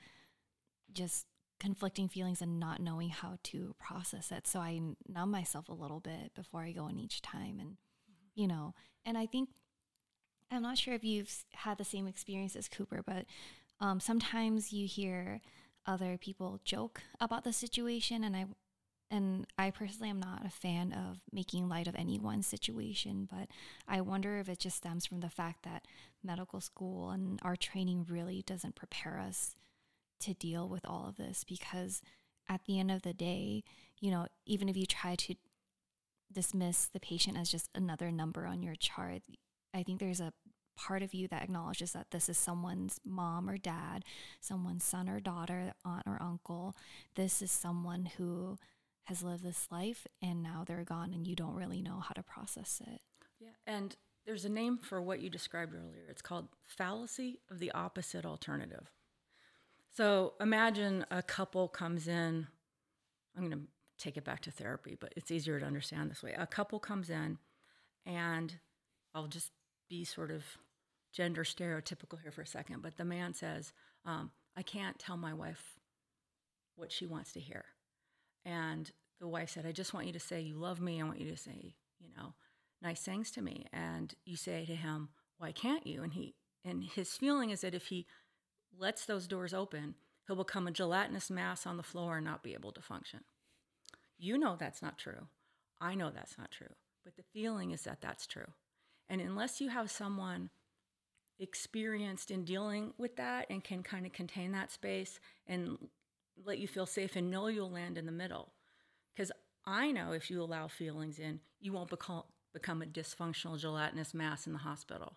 just 0.93 1.27
conflicting 1.59 2.09
feelings 2.09 2.41
and 2.43 2.61
not 2.61 2.81
knowing 2.81 3.09
how 3.11 3.39
to 3.43 3.75
process 3.79 4.31
it. 4.31 4.47
So 4.47 4.61
I 4.61 4.81
numb 5.09 5.31
myself 5.31 5.69
a 5.69 5.75
little 5.75 6.01
bit 6.01 6.35
before 6.35 6.63
I 6.63 6.73
go 6.73 6.87
in 6.87 6.99
each 6.99 7.21
time. 7.23 7.59
And, 7.59 7.77
you 8.35 8.47
know, 8.47 8.75
and 9.05 9.17
I 9.19 9.27
think, 9.27 9.49
I'm 10.51 10.63
not 10.63 10.79
sure 10.79 10.95
if 10.95 11.03
you've 11.03 11.33
had 11.55 11.79
the 11.79 11.85
same 11.85 12.07
experience 12.07 12.55
as 12.55 12.69
Cooper, 12.69 13.03
but 13.05 13.27
um, 13.81 13.99
sometimes 14.01 14.73
you 14.73 14.87
hear 14.87 15.41
other 15.87 16.17
people 16.19 16.61
joke 16.65 17.03
about 17.21 17.43
the 17.43 17.53
situation. 17.53 18.23
And 18.23 18.37
I, 18.37 18.47
and 19.11 19.47
I 19.57 19.71
personally 19.71 20.11
am 20.11 20.21
not 20.21 20.45
a 20.45 20.51
fan 20.51 20.93
of 20.93 21.21
making 21.33 21.69
light 21.69 21.87
of 21.87 21.95
anyone's 21.95 22.47
situation, 22.47 23.29
but 23.31 23.49
I 23.87 24.01
wonder 24.01 24.39
if 24.39 24.49
it 24.49 24.59
just 24.59 24.77
stems 24.77 25.07
from 25.07 25.21
the 25.21 25.31
fact 25.31 25.63
that 25.63 25.87
medical 26.25 26.61
school 26.61 27.11
and 27.11 27.39
our 27.43 27.57
training 27.57 28.07
really 28.09 28.43
doesn't 28.43 28.75
prepare 28.75 29.19
us 29.21 29.55
to 30.21 30.35
deal 30.35 30.69
with 30.69 30.85
all 30.85 31.07
of 31.09 31.17
this 31.17 31.45
because 31.45 32.03
at 32.49 32.65
the 32.67 32.81
end 32.81 32.91
of 32.91 33.03
the 33.03 33.15
day, 33.15 33.63
you 34.01 34.11
know, 34.11 34.27
even 34.45 34.69
if 34.69 34.77
you 34.77 34.87
try 34.87 35.15
to 35.15 35.35
dismiss 36.33 36.89
the 36.93 37.01
patient 37.01 37.37
as 37.39 37.51
just 37.51 37.71
another 37.75 38.11
number 38.11 38.47
on 38.47 38.63
your 38.63 38.75
chart, 38.75 39.23
I 39.73 39.83
think 39.83 40.01
there's 40.01 40.21
a 40.21 40.33
part 40.77 41.03
of 41.03 41.15
you 41.15 41.27
that 41.29 41.43
acknowledges 41.43 41.93
that 41.93 42.11
this 42.11 42.29
is 42.29 42.37
someone's 42.37 43.01
mom 43.05 43.49
or 43.49 43.57
dad, 43.57 44.05
someone's 44.41 44.85
son 44.85 45.09
or 45.09 45.21
daughter, 45.21 45.73
aunt 45.85 46.03
or 46.07 46.19
uncle. 46.21 46.77
This 47.15 47.41
is 47.41 47.51
someone 47.51 48.11
who 48.19 48.59
has 49.07 49.23
lived 49.23 49.43
this 49.43 49.69
life 49.71 50.07
and 50.21 50.43
now 50.43 50.65
they're 50.67 50.85
gone 50.85 51.13
and 51.13 51.27
you 51.27 51.35
don't 51.35 51.55
really 51.55 51.81
know 51.81 52.01
how 52.01 52.13
to 52.13 52.23
process 52.23 52.81
it. 52.87 53.01
Yeah, 53.41 53.51
and 53.67 53.97
there's 54.27 54.45
a 54.45 54.49
name 54.49 54.79
for 54.79 55.01
what 55.01 55.21
you 55.21 55.31
described 55.31 55.75
earlier. 55.75 56.05
It's 56.09 56.23
called 56.23 56.49
fallacy 56.65 57.41
of 57.51 57.59
the 57.59 57.71
opposite 57.73 58.27
alternative. 58.27 58.91
So 59.97 60.35
imagine 60.41 61.07
a 61.11 61.23
couple 61.23 61.69
comes 61.69 62.09
in. 62.09 62.49
I'm 63.37 63.49
going 63.49 63.59
to 63.59 63.67
take 63.99 64.17
it 64.17 64.25
back 64.25 64.43
to 64.43 64.51
therapy, 64.51 64.97
but 64.99 65.13
it's 65.17 65.31
easier 65.31 65.61
to 65.61 65.67
understand 65.67 66.11
this 66.11 66.23
way. 66.23 66.35
A 66.37 66.47
couple 66.47 66.79
comes 66.79 67.09
in, 67.09 67.39
and 68.05 68.59
I'll 69.15 69.29
just 69.29 69.53
be 69.89 70.05
sort 70.05 70.31
of 70.31 70.45
gender 71.13 71.45
stereotypical 71.45 72.21
here 72.21 72.33
for 72.33 72.43
a 72.43 72.47
second, 72.47 72.83
but 72.83 72.97
the 72.97 73.05
man 73.05 73.33
says, 73.33 73.73
um, 74.05 74.33
I 74.57 74.63
can't 74.63 74.99
tell 74.99 75.17
my 75.17 75.33
wife 75.33 75.77
what 76.75 76.93
she 76.93 77.07
wants 77.07 77.33
to 77.33 77.41
hear. 77.41 77.65
And 78.47 78.91
the 79.21 79.27
wife 79.27 79.51
said, 79.51 79.67
I 79.67 79.73
just 79.73 79.93
want 79.93 80.07
you 80.07 80.13
to 80.13 80.21
say 80.21 80.41
you 80.41 80.57
love 80.57 80.81
me. 80.81 81.01
I 81.01 81.05
want 81.05 81.21
you 81.21 81.31
to 81.31 81.37
say, 81.37 81.75
you 81.99 82.09
know, 82.17 82.33
nice 82.81 83.03
things 83.03 83.31
to 83.33 83.43
me. 83.43 83.67
And 83.73 84.15
you 84.25 84.37
say 84.37 84.65
to 84.65 84.75
him, 84.75 85.09
Why 85.39 85.53
can't 85.53 85.87
you? 85.87 86.03
And 86.03 86.13
he 86.13 86.37
and 86.65 86.85
his 86.85 87.13
feeling 87.17 87.51
is 87.51 87.61
that 87.61 87.75
if 87.75 87.87
he 87.87 88.07
lets 88.79 89.05
those 89.05 89.27
doors 89.27 89.53
open, 89.53 89.97
he'll 90.27 90.37
become 90.37 90.67
a 90.67 90.73
gelatinous 90.73 91.31
mass 91.31 91.67
on 91.67 91.77
the 91.77 91.83
floor 91.83 92.17
and 92.17 92.25
not 92.25 92.43
be 92.43 92.55
able 92.55 92.73
to 92.73 92.81
function. 92.81 93.21
You 94.19 94.39
know 94.39 94.57
that's 94.59 94.81
not 94.81 94.97
true. 94.97 95.27
I 95.81 95.95
know 95.95 96.11
that's 96.11 96.39
not 96.39 96.51
true. 96.51 96.75
But 97.05 97.17
the 97.17 97.25
feeling 97.33 97.73
is 97.73 97.83
that 97.83 98.01
that's 98.01 98.27
true. 98.27 98.53
And 99.09 99.21
unless 99.21 99.61
you 99.61 99.71
have 99.71 99.91
someone 99.91 100.51
experienced 101.39 102.31
in 102.31 102.45
dealing 102.45 102.93
with 102.99 103.17
that 103.17 103.47
and 103.51 103.63
can 103.63 103.83
kind 103.83 104.07
of 104.07 104.13
contain 104.13 104.53
that 104.53 104.73
space 104.73 105.21
and 105.47 105.79
let 106.45 106.59
you 106.59 106.69
feel 106.69 106.87
safe 106.87 107.17
and 107.17 107.31
know 107.31 107.49
you'll 107.49 107.71
land 107.71 107.99
in 107.99 108.07
the 108.07 108.13
middle. 108.13 108.53
Because 109.15 109.33
I 109.65 109.91
know 109.91 110.13
if 110.13 110.31
you 110.31 110.43
allow 110.43 110.69
feelings 110.69 111.19
in, 111.19 111.41
you 111.61 111.73
won't 111.73 111.91
become, 111.91 112.23
become 112.53 112.83
a 112.83 112.87
dysfunctional 112.87 113.59
gelatinous 113.59 114.15
mass 114.15 114.47
in 114.47 114.53
the 114.53 114.61
hospital. 114.61 115.17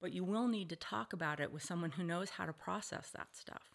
But 0.00 0.12
you 0.12 0.22
will 0.24 0.48
need 0.48 0.68
to 0.70 0.76
talk 0.76 1.12
about 1.12 1.40
it 1.40 1.52
with 1.52 1.62
someone 1.62 1.92
who 1.92 2.04
knows 2.04 2.30
how 2.30 2.46
to 2.46 2.52
process 2.52 3.10
that 3.14 3.28
stuff. 3.32 3.74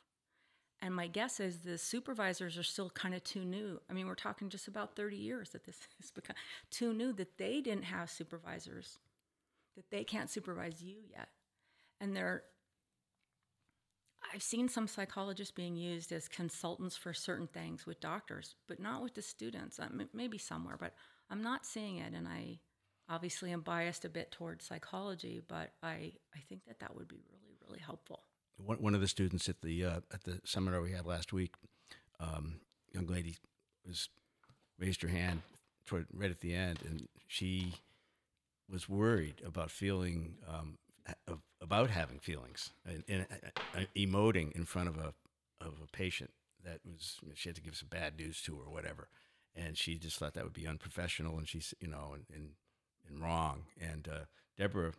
And 0.82 0.96
my 0.96 1.08
guess 1.08 1.40
is 1.40 1.60
the 1.60 1.78
supervisors 1.78 2.58
are 2.58 2.64
still 2.64 2.90
kind 2.90 3.14
of 3.14 3.24
too 3.24 3.44
new. 3.44 3.82
I 3.90 3.94
mean, 3.94 4.08
we're 4.08 4.16
talking 4.16 4.50
just 4.50 4.68
about 4.68 4.96
30 4.96 5.18
years 5.18 5.50
that 5.50 5.66
this 5.66 5.78
has 6.00 6.12
become 6.12 6.36
too 6.72 6.94
new 6.94 7.12
that 7.14 7.38
they 7.38 7.62
didn't 7.62 7.84
have 7.84 8.10
supervisors, 8.10 9.00
that 9.76 9.90
they 9.92 10.04
can't 10.04 10.30
supervise 10.30 10.82
you 10.82 10.98
yet. 11.10 11.30
And 12.00 12.16
they're, 12.16 12.44
I've 14.34 14.44
seen 14.44 14.70
some 14.70 14.88
psychologists 14.88 15.52
being 15.52 15.76
used 15.76 16.12
as 16.12 16.28
consultants 16.28 16.96
for 16.96 17.14
certain 17.14 17.48
things 17.48 17.86
with 17.86 18.00
doctors, 18.00 18.56
but 18.68 18.80
not 18.80 19.02
with 19.02 19.16
the 19.16 19.22
students. 19.22 19.80
I 19.80 19.90
mean, 19.90 20.10
maybe 20.14 20.38
somewhere, 20.38 20.78
but 20.80 20.94
I'm 21.30 21.42
not 21.42 21.66
seeing 21.66 21.98
it. 21.98 22.14
And 22.14 22.28
I 22.28 22.60
obviously 23.10 23.52
am 23.52 23.62
biased 23.62 24.06
a 24.06 24.10
bit 24.10 24.32
towards 24.32 24.66
psychology, 24.66 25.42
but 25.48 25.72
I, 25.82 26.14
I 26.36 26.40
think 26.48 26.66
that 26.68 26.80
that 26.80 26.96
would 26.96 27.08
be 27.08 27.22
really, 27.32 27.56
really 27.68 27.80
helpful. 27.80 28.24
One, 28.58 28.78
one 28.78 28.96
of 28.96 29.02
the 29.02 29.08
students 29.08 29.50
at 29.50 29.62
the 29.62 29.86
uh, 29.86 30.00
at 30.14 30.24
the 30.26 30.42
seminar 30.44 30.82
we 30.82 30.92
had 30.92 31.06
last 31.06 31.32
week, 31.32 31.54
um, 32.20 32.60
young 32.94 33.08
lady 33.08 33.38
was 33.88 34.10
raised 34.78 35.02
her 35.02 35.08
hand 35.08 35.42
toward 35.86 36.08
right 36.14 36.30
at 36.30 36.42
the 36.42 36.54
end, 36.54 36.80
and 36.86 37.08
she 37.28 37.74
was 38.70 38.90
worried 38.90 39.42
about 39.46 39.72
feeling 39.72 40.36
um, 40.48 40.78
about 41.62 41.90
having 41.90 42.20
feelings 42.20 42.72
and, 42.86 43.04
and 43.08 43.26
uh, 43.32 43.80
uh, 43.80 43.84
emoting 43.96 44.52
in 44.54 44.66
front 44.66 44.90
of 44.90 44.98
a 44.98 45.14
of 45.62 45.74
a 45.84 45.88
patient 45.92 46.32
that 46.64 46.80
was 46.86 47.18
she 47.36 47.50
had 47.50 47.56
to 47.56 47.62
give 47.62 47.76
some 47.76 47.90
bad 47.90 48.18
news 48.18 48.42
to 48.42 48.54
or 48.56 48.72
whatever, 48.72 49.10
and 49.56 49.78
she 49.78 49.98
just 49.98 50.18
thought 50.18 50.34
that 50.34 50.44
would 50.44 50.54
be 50.54 50.68
unprofessional 50.68 51.38
and 51.38 51.48
she's 51.48 51.74
you 51.80 51.88
know 51.88 52.14
and 52.14 52.26
and, 52.34 52.50
and 53.08 53.22
wrong. 53.22 53.64
And 53.80 54.08
uh, 54.08 54.26
Deborah 54.58 54.94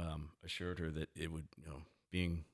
um, 0.00 0.30
assured 0.44 0.78
her 0.78 0.90
that 0.90 1.08
it 1.16 1.30
would 1.32 1.48
you 1.62 1.70
know 1.70 1.78
being 2.10 2.44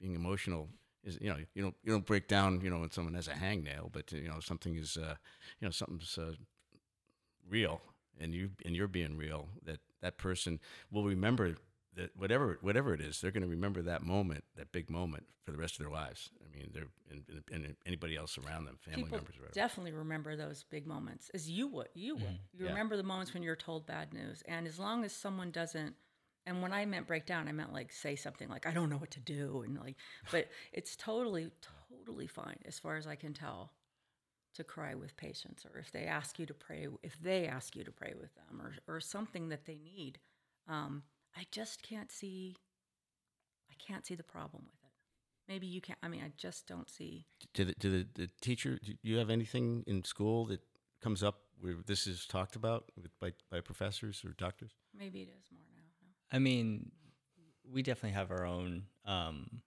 being 0.00 0.14
emotional 0.14 0.68
is 1.04 1.18
you 1.20 1.30
know 1.30 1.36
you 1.54 1.62
don't 1.62 1.74
you 1.84 1.92
don't 1.92 2.06
break 2.06 2.28
down 2.28 2.60
you 2.62 2.70
know 2.70 2.78
when 2.80 2.90
someone 2.90 3.14
has 3.14 3.28
a 3.28 3.32
hangnail, 3.32 3.90
but 3.92 4.12
you 4.12 4.28
know 4.28 4.40
something 4.40 4.76
is 4.76 4.96
uh, 4.96 5.14
you 5.60 5.66
know 5.66 5.70
something's 5.70 6.18
uh, 6.18 6.32
real 7.48 7.80
and 8.20 8.34
you 8.34 8.50
and 8.64 8.76
you're 8.76 8.88
being 8.88 9.16
real 9.16 9.48
that 9.64 9.80
that 10.00 10.18
person 10.18 10.60
will 10.90 11.04
remember 11.04 11.54
that 11.96 12.10
whatever 12.16 12.58
whatever 12.60 12.92
it 12.94 13.00
is 13.00 13.20
they're 13.20 13.30
going 13.30 13.42
to 13.42 13.48
remember 13.48 13.82
that 13.82 14.02
moment 14.02 14.44
that 14.56 14.72
big 14.72 14.90
moment 14.90 15.24
for 15.44 15.52
the 15.52 15.58
rest 15.58 15.74
of 15.78 15.84
their 15.84 15.92
lives 15.92 16.30
i 16.44 16.56
mean 16.56 16.70
they're 16.72 16.88
and, 17.10 17.22
and 17.52 17.76
anybody 17.86 18.16
else 18.16 18.38
around 18.38 18.64
them 18.64 18.76
family 18.80 19.04
People 19.04 19.18
members 19.18 19.36
whatever. 19.36 19.52
definitely 19.54 19.92
remember 19.92 20.36
those 20.36 20.64
big 20.70 20.86
moments, 20.86 21.30
as 21.34 21.48
you 21.48 21.68
would. 21.68 21.88
You 21.94 22.16
would. 22.16 22.38
You 22.52 22.64
Yeah. 22.64 22.70
remember 22.70 22.96
the 22.96 23.02
moments 23.02 23.32
when 23.34 23.42
you're 23.42 23.54
told 23.56 23.86
bad 23.86 24.12
news, 24.12 24.42
and 24.48 24.66
as 24.66 24.78
long 24.78 25.04
as 25.04 25.12
someone 25.12 25.50
doesn't. 25.50 25.94
And 26.46 26.60
when 26.60 26.72
I 26.74 26.84
meant 26.84 27.06
breakdown, 27.06 27.48
I 27.48 27.52
meant 27.52 27.72
like 27.72 27.90
say 27.92 28.16
something 28.16 28.48
like 28.48 28.66
I 28.66 28.72
don't 28.72 28.90
know 28.90 28.96
what 28.98 29.12
to 29.12 29.20
do, 29.20 29.62
and 29.64 29.78
like, 29.78 29.96
but 30.32 30.48
it's 30.72 30.96
totally, 30.96 31.50
totally 31.90 32.26
fine 32.26 32.58
as 32.66 32.78
far 32.78 32.96
as 32.96 33.06
I 33.06 33.14
can 33.16 33.32
tell, 33.32 33.72
to 34.54 34.64
cry 34.64 34.94
with 34.94 35.16
patients, 35.16 35.64
or 35.64 35.78
if 35.78 35.90
they 35.92 36.04
ask 36.04 36.38
you 36.38 36.46
to 36.46 36.54
pray, 36.54 36.88
if 37.02 37.18
they 37.20 37.46
ask 37.46 37.76
you 37.76 37.84
to 37.84 37.92
pray 37.92 38.14
with 38.20 38.34
them, 38.34 38.60
or 38.60 38.74
or 38.88 39.00
something 39.00 39.48
that 39.50 39.66
they 39.66 39.78
need. 39.78 40.18
Um, 40.68 41.02
I 41.36 41.44
just 41.50 41.82
can't 41.82 42.10
see. 42.12 42.56
I 43.70 43.74
can't 43.84 44.06
see 44.06 44.14
the 44.14 44.22
problem 44.22 44.64
with 44.64 44.80
it. 44.84 44.90
Maybe 45.48 45.66
you 45.66 45.80
can't. 45.80 45.98
I 46.02 46.08
mean, 46.08 46.22
I 46.24 46.32
just 46.36 46.66
don't 46.66 46.88
see. 46.88 47.26
do 47.52 47.64
the, 47.64 47.74
do 47.78 47.90
the, 47.90 48.06
the 48.14 48.30
teacher 48.40 48.78
do 48.82 48.94
you 49.02 49.18
have 49.18 49.30
anything 49.30 49.84
in 49.86 50.04
school 50.04 50.46
that 50.46 50.60
comes 51.02 51.22
up 51.22 51.40
where 51.60 51.74
this 51.86 52.06
is 52.06 52.26
talked 52.26 52.56
about 52.56 52.84
with, 53.00 53.10
by, 53.20 53.32
by 53.50 53.60
professors 53.60 54.22
or 54.24 54.32
doctors 54.38 54.72
Maybe 54.98 55.20
it 55.20 55.28
is 55.28 55.44
more 55.52 55.66
now. 55.74 55.82
no? 56.02 56.36
I 56.36 56.38
mean, 56.38 56.90
we 57.70 57.82
definitely 57.82 58.14
have 58.14 58.30
our 58.30 58.44
own. 58.44 58.84
Um, 59.04 59.60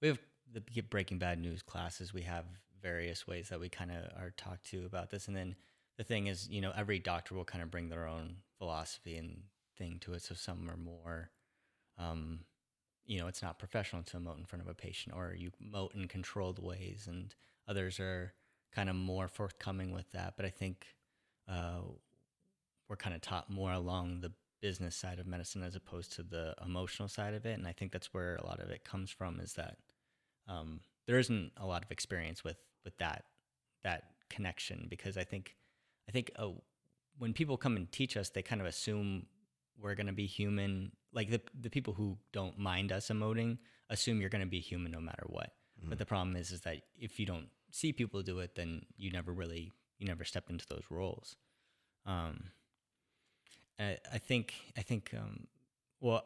we 0.00 0.08
have 0.08 0.18
the 0.52 0.60
G- 0.60 0.80
Breaking 0.82 1.18
Bad 1.18 1.38
news 1.40 1.62
classes. 1.62 2.12
We 2.14 2.22
have 2.22 2.44
various 2.82 3.26
ways 3.26 3.48
that 3.48 3.60
we 3.60 3.68
kind 3.68 3.90
of 3.90 4.04
are 4.20 4.32
talked 4.36 4.66
to 4.70 4.86
about 4.86 5.10
this, 5.10 5.28
and 5.28 5.36
then 5.36 5.56
the 5.98 6.04
thing 6.04 6.28
is, 6.28 6.48
you 6.48 6.60
know, 6.60 6.72
every 6.76 6.98
doctor 6.98 7.34
will 7.34 7.44
kind 7.44 7.62
of 7.62 7.70
bring 7.70 7.88
their 7.88 8.06
own 8.06 8.36
philosophy 8.58 9.16
and 9.16 9.42
thing 9.80 9.98
to 10.00 10.12
it. 10.12 10.22
So 10.22 10.34
some 10.34 10.68
are 10.70 10.76
more, 10.76 11.30
um, 11.98 12.40
you 13.06 13.18
know, 13.18 13.26
it's 13.26 13.42
not 13.42 13.58
professional 13.58 14.02
to 14.02 14.18
emote 14.18 14.38
in 14.38 14.44
front 14.44 14.62
of 14.62 14.68
a 14.68 14.74
patient, 14.74 15.16
or 15.16 15.34
you 15.36 15.50
emote 15.60 15.94
in 15.94 16.06
controlled 16.06 16.62
ways, 16.62 17.06
and 17.08 17.34
others 17.66 17.98
are 17.98 18.34
kind 18.72 18.88
of 18.90 18.94
more 18.94 19.26
forthcoming 19.26 19.92
with 19.92 20.10
that. 20.12 20.34
But 20.36 20.44
I 20.46 20.50
think 20.50 20.86
uh, 21.48 21.80
we're 22.88 22.96
kind 22.96 23.16
of 23.16 23.22
taught 23.22 23.50
more 23.50 23.72
along 23.72 24.20
the 24.20 24.32
business 24.60 24.94
side 24.94 25.18
of 25.18 25.26
medicine 25.26 25.62
as 25.62 25.74
opposed 25.74 26.12
to 26.12 26.22
the 26.22 26.54
emotional 26.64 27.08
side 27.08 27.34
of 27.34 27.46
it, 27.46 27.58
and 27.58 27.66
I 27.66 27.72
think 27.72 27.90
that's 27.90 28.12
where 28.12 28.36
a 28.36 28.46
lot 28.46 28.60
of 28.60 28.70
it 28.70 28.84
comes 28.84 29.10
from. 29.10 29.40
Is 29.40 29.54
that 29.54 29.78
um, 30.46 30.80
there 31.06 31.18
isn't 31.18 31.52
a 31.56 31.66
lot 31.66 31.82
of 31.82 31.90
experience 31.90 32.44
with 32.44 32.58
with 32.84 32.96
that 32.98 33.24
that 33.82 34.04
connection 34.28 34.86
because 34.90 35.16
I 35.16 35.24
think 35.24 35.56
I 36.08 36.12
think 36.12 36.30
uh, 36.36 36.50
when 37.18 37.32
people 37.32 37.56
come 37.56 37.76
and 37.76 37.90
teach 37.90 38.16
us, 38.16 38.30
they 38.30 38.42
kind 38.42 38.60
of 38.60 38.66
assume 38.66 39.26
we're 39.80 39.94
going 39.94 40.06
to 40.06 40.12
be 40.12 40.26
human. 40.26 40.92
Like 41.12 41.30
the 41.30 41.40
the 41.58 41.70
people 41.70 41.94
who 41.94 42.18
don't 42.32 42.58
mind 42.58 42.92
us 42.92 43.08
emoting 43.08 43.58
assume 43.88 44.20
you're 44.20 44.30
going 44.30 44.44
to 44.44 44.50
be 44.50 44.60
human 44.60 44.92
no 44.92 45.00
matter 45.00 45.24
what. 45.26 45.52
But 45.82 45.98
the 45.98 46.06
problem 46.06 46.36
is, 46.36 46.52
is 46.52 46.60
that 46.62 46.82
if 46.98 47.18
you 47.18 47.26
don't 47.26 47.48
see 47.70 47.92
people 47.92 48.22
do 48.22 48.40
it, 48.40 48.54
then 48.54 48.82
you 48.96 49.10
never 49.10 49.32
really 49.32 49.72
you 49.98 50.06
never 50.06 50.24
step 50.24 50.50
into 50.50 50.66
those 50.68 50.84
roles. 50.90 51.36
Um, 52.06 52.44
I, 53.78 53.98
I 54.12 54.18
think 54.18 54.54
I 54.76 54.82
think 54.82 55.12
um, 55.16 55.46
well 56.00 56.22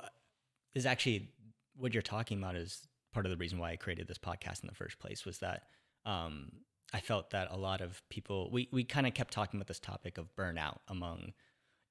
is 0.74 0.86
actually 0.86 1.30
what 1.76 1.92
you're 1.92 2.02
talking 2.02 2.38
about 2.38 2.56
is 2.56 2.86
part 3.12 3.26
of 3.26 3.30
the 3.30 3.36
reason 3.36 3.58
why 3.58 3.70
I 3.70 3.76
created 3.76 4.08
this 4.08 4.18
podcast 4.18 4.62
in 4.62 4.68
the 4.68 4.74
first 4.74 4.98
place 4.98 5.24
was 5.24 5.38
that 5.38 5.64
um, 6.04 6.50
I 6.92 7.00
felt 7.00 7.30
that 7.30 7.48
a 7.50 7.56
lot 7.56 7.80
of 7.80 8.02
people 8.08 8.50
we 8.50 8.68
we 8.72 8.84
kind 8.84 9.06
of 9.06 9.14
kept 9.14 9.32
talking 9.32 9.58
about 9.58 9.68
this 9.68 9.80
topic 9.80 10.18
of 10.18 10.34
burnout 10.36 10.78
among 10.88 11.32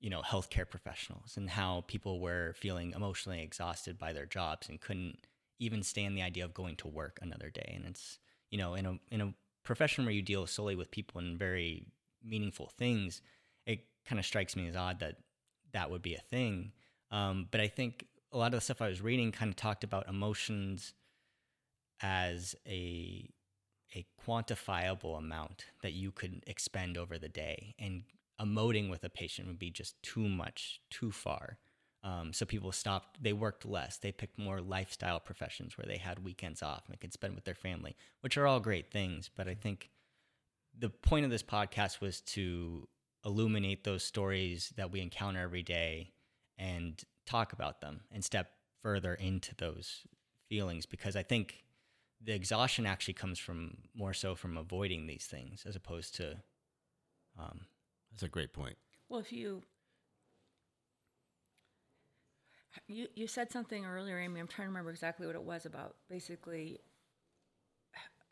you 0.03 0.09
know 0.09 0.21
healthcare 0.21 0.69
professionals 0.69 1.37
and 1.37 1.49
how 1.49 1.85
people 1.87 2.19
were 2.19 2.53
feeling 2.57 2.91
emotionally 2.93 3.41
exhausted 3.41 3.97
by 3.97 4.11
their 4.11 4.25
jobs 4.25 4.67
and 4.67 4.81
couldn't 4.81 5.17
even 5.59 5.81
stand 5.81 6.15
the 6.15 6.21
idea 6.21 6.43
of 6.43 6.53
going 6.53 6.75
to 6.75 6.89
work 6.89 7.17
another 7.21 7.49
day. 7.49 7.71
And 7.73 7.85
it's 7.85 8.19
you 8.51 8.57
know 8.57 8.75
in 8.75 8.85
a 8.85 8.99
in 9.09 9.21
a 9.21 9.33
profession 9.63 10.03
where 10.03 10.13
you 10.13 10.21
deal 10.21 10.45
solely 10.45 10.75
with 10.75 10.91
people 10.91 11.21
and 11.21 11.39
very 11.39 11.87
meaningful 12.21 12.69
things 12.77 13.21
it 13.65 13.85
kind 14.05 14.19
of 14.19 14.25
strikes 14.25 14.57
me 14.57 14.67
as 14.67 14.75
odd 14.75 14.99
that 14.99 15.15
that 15.71 15.89
would 15.89 16.01
be 16.01 16.15
a 16.15 16.19
thing. 16.19 16.73
Um, 17.09 17.47
but 17.49 17.61
I 17.61 17.67
think 17.67 18.05
a 18.33 18.37
lot 18.37 18.47
of 18.47 18.59
the 18.59 18.61
stuff 18.61 18.81
I 18.81 18.89
was 18.89 19.01
reading 19.01 19.31
kind 19.31 19.49
of 19.49 19.55
talked 19.55 19.85
about 19.85 20.09
emotions 20.09 20.93
as 22.01 22.55
a 22.67 23.29
a 23.95 24.05
quantifiable 24.27 25.17
amount 25.17 25.65
that 25.81 25.93
you 25.93 26.11
could 26.11 26.43
expend 26.45 26.97
over 26.97 27.17
the 27.17 27.29
day, 27.29 27.75
and 27.79 28.03
emoting 28.41 28.89
with 28.89 29.03
a 29.03 29.09
patient 29.09 29.47
would 29.47 29.59
be 29.59 29.71
just 29.71 30.01
too 30.01 30.27
much, 30.27 30.81
too 30.89 31.11
far. 31.11 31.57
Um, 32.03 32.33
so 32.33 32.45
people 32.45 32.71
stopped. 32.71 33.23
They 33.23 33.31
worked 33.33 33.65
less. 33.65 33.97
They 33.97 34.11
picked 34.11 34.37
more 34.37 34.59
lifestyle 34.59 35.19
professions 35.19 35.77
where 35.77 35.85
they 35.87 35.97
had 35.97 36.23
weekends 36.23 36.61
off 36.61 36.83
and 36.89 36.99
could 36.99 37.13
spend 37.13 37.35
with 37.35 37.45
their 37.45 37.53
family, 37.55 37.95
which 38.21 38.37
are 38.37 38.45
all 38.45 38.59
great 38.59 38.91
things. 38.91 39.29
But 39.33 39.47
I 39.47 39.53
think 39.53 39.89
the 40.77 40.89
point 40.89 41.23
of 41.23 41.31
this 41.31 41.43
podcast 41.43 42.01
was 42.01 42.19
to 42.21 42.87
illuminate 43.25 43.83
those 43.83 44.03
stories 44.03 44.73
that 44.75 44.91
we 44.91 44.99
encounter 44.99 45.39
every 45.39 45.63
day 45.63 46.11
and 46.57 47.01
talk 47.25 47.53
about 47.53 47.79
them 47.79 48.01
and 48.11 48.23
step 48.23 48.51
further 48.81 49.13
into 49.13 49.55
those 49.55 50.01
feelings 50.49 50.85
because 50.85 51.15
I 51.15 51.23
think 51.23 51.63
the 52.21 52.33
exhaustion 52.33 52.85
actually 52.85 53.13
comes 53.13 53.39
from 53.39 53.77
more 53.95 54.13
so 54.13 54.35
from 54.35 54.57
avoiding 54.57 55.07
these 55.07 55.25
things 55.25 55.65
as 55.65 55.75
opposed 55.75 56.15
to 56.15 56.37
um, 57.39 57.61
that's 58.13 58.23
a 58.23 58.29
great 58.29 58.53
point 58.53 58.77
Well, 59.09 59.19
if 59.19 59.31
you 59.31 59.61
you 62.87 63.07
you 63.15 63.27
said 63.27 63.51
something 63.51 63.85
earlier, 63.85 64.19
Amy. 64.19 64.39
I'm 64.39 64.47
trying 64.47 64.67
to 64.67 64.69
remember 64.69 64.91
exactly 64.91 65.27
what 65.27 65.35
it 65.35 65.43
was 65.43 65.65
about. 65.65 65.95
Basically, 66.09 66.79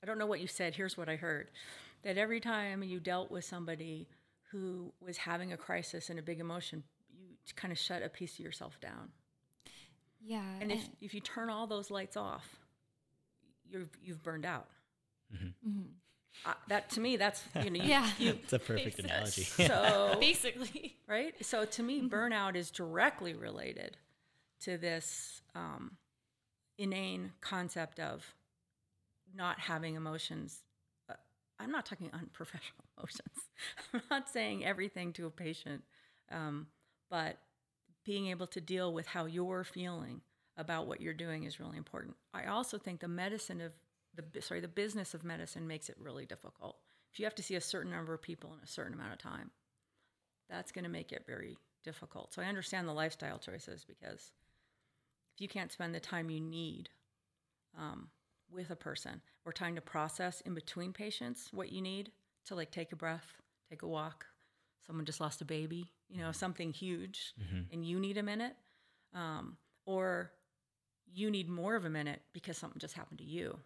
I 0.02 0.06
don't 0.06 0.18
know 0.18 0.26
what 0.26 0.40
you 0.40 0.48
said. 0.48 0.76
Here's 0.76 0.98
what 0.98 1.10
I 1.10 1.16
heard: 1.16 1.50
that 2.04 2.18
every 2.18 2.40
time 2.40 2.84
you 2.84 3.00
dealt 3.00 3.32
with 3.32 3.46
somebody 3.46 4.08
who 4.52 4.92
was 5.00 5.18
having 5.18 5.54
a 5.54 5.58
crisis 5.58 6.10
and 6.10 6.20
a 6.20 6.22
big 6.22 6.40
emotion, 6.40 6.84
you 7.46 7.54
kind 7.56 7.72
of 7.72 7.78
shut 7.78 8.04
a 8.04 8.10
piece 8.10 8.34
of 8.34 8.40
yourself 8.40 8.80
down. 8.82 9.10
Yeah. 10.24 10.44
And 10.60 10.72
if 10.72 10.90
if 11.02 11.14
you 11.14 11.22
turn 11.22 11.50
all 11.50 11.68
those 11.68 11.92
lights 11.92 12.18
off, 12.18 12.58
you've 13.70 13.90
you've 14.02 14.24
burned 14.24 14.46
out. 14.46 14.68
Mm-hmm. 15.34 15.70
Mm-hmm. 15.70 15.82
Uh, 16.46 16.54
that 16.68 16.90
to 16.92 17.00
me, 17.00 17.18
that's 17.18 17.44
you 17.64 17.70
know, 17.70 17.84
you, 17.84 17.90
Yeah. 17.90 18.10
you, 18.18 18.30
it's 18.44 18.54
a 18.54 18.60
perfect 18.60 19.00
analogy. 19.00 19.44
so 19.44 20.18
basically. 20.20 20.96
right? 21.08 21.34
So 21.46 21.66
to 21.66 21.84
me, 21.84 22.02
burnout 22.10 22.56
is 22.56 22.72
directly 22.72 23.34
related 23.34 23.98
to 24.62 24.78
this 24.78 25.42
um, 25.56 25.98
inane 26.78 27.32
concept 27.42 28.00
of 28.00 28.34
not 29.36 29.60
having 29.60 29.96
emotions. 29.96 30.64
Uh, 31.10 31.14
I'm 31.60 31.72
not 31.72 31.86
talking 31.86 32.10
unprofessional 32.14 32.84
emotions. 32.98 33.50
I'm 33.94 34.02
not 34.10 34.30
saying 34.30 34.66
everything 34.66 35.14
to 35.14 35.28
a 35.28 35.32
patient, 35.32 35.84
um, 36.32 36.68
but 37.10 37.38
being 38.04 38.28
able 38.28 38.48
to 38.48 38.60
deal 38.62 38.94
with 38.94 39.06
how 39.06 39.26
you're 39.26 39.64
feeling 39.64 40.22
about 40.58 40.88
what 40.88 41.02
you're 41.02 41.14
doing 41.14 41.44
is 41.44 41.60
really 41.60 41.78
important. 41.78 42.16
I 42.34 42.46
also 42.46 42.78
think 42.80 43.00
the 43.00 43.08
medicine 43.08 43.62
of 43.62 43.74
the 44.16 44.42
sorry 44.42 44.60
the 44.60 44.68
business 44.68 45.14
of 45.14 45.24
medicine 45.24 45.68
makes 45.68 45.90
it 45.90 45.96
really 46.00 46.26
difficult. 46.26 46.78
If 47.12 47.20
you 47.20 47.26
have 47.26 47.36
to 47.36 47.44
see 47.44 47.56
a 47.56 47.62
certain 47.62 47.92
number 47.92 48.14
of 48.14 48.22
people 48.22 48.54
in 48.54 48.60
a 48.64 48.68
certain 48.68 48.94
amount 48.94 49.14
of 49.14 49.20
time, 49.20 49.52
that's 50.50 50.72
going 50.72 50.84
to 50.84 50.90
make 50.90 51.12
it 51.12 51.24
very 51.28 51.58
difficult. 51.84 52.34
So 52.34 52.42
I 52.42 52.46
understand 52.46 52.88
the 52.88 52.94
lifestyle 52.94 53.38
choices 53.38 53.86
because 53.86 54.32
if 55.36 55.42
you 55.42 55.48
can't 55.48 55.72
spend 55.72 55.96
the 55.96 56.00
time 56.00 56.30
you 56.30 56.40
need 56.40 56.90
um, 57.78 58.10
with 58.52 58.70
a 58.70 58.76
person 58.76 59.22
or 59.46 59.52
time 59.54 59.76
to 59.76 59.82
process 59.82 60.42
in 60.42 60.54
between 60.54 60.94
patients 60.94 61.50
what 61.52 61.72
you 61.72 61.82
need 61.82 62.12
to 62.46 62.56
like 62.56 62.72
take 62.72 62.92
a 62.92 62.96
breath, 62.96 63.42
take 63.70 63.82
a 63.82 63.88
walk, 63.88 64.26
someone 64.86 65.06
just 65.06 65.22
lost 65.22 65.42
a 65.42 65.46
baby, 65.46 65.92
you 66.10 66.22
know, 66.22 66.32
something 66.32 66.72
huge, 66.74 67.34
and 67.72 67.86
you 67.86 68.00
need 68.00 68.18
a 68.18 68.24
minute, 68.24 68.56
um, 69.14 69.58
or 69.86 70.32
you 71.14 71.30
need 71.32 71.50
more 71.50 71.76
of 71.76 71.86
a 71.86 71.90
minute 71.90 72.22
because 72.34 72.58
something 72.58 72.80
just 72.80 72.96
happened 72.96 73.20
to 73.20 73.26
you. 73.26 73.58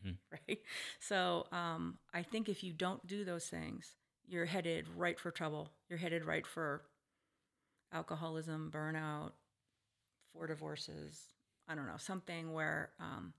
Right. 0.48 0.60
So 1.00 1.46
um, 1.52 1.98
I 2.14 2.22
think 2.22 2.48
if 2.48 2.64
you 2.64 2.72
don't 2.72 3.06
do 3.06 3.24
those 3.24 3.46
things, 3.46 3.96
you're 4.26 4.46
headed 4.46 4.86
right 4.96 5.18
for 5.20 5.30
trouble. 5.30 5.68
You're 5.88 5.98
headed 5.98 6.24
right 6.24 6.46
for 6.46 6.82
alcoholism, 7.92 8.70
burnout, 8.72 9.32
four 10.32 10.46
divorces. 10.46 11.20
I 11.68 11.74
don't 11.74 11.86
know, 11.86 11.96
something 11.98 12.52
where, 12.52 12.90
um, 13.00 13.32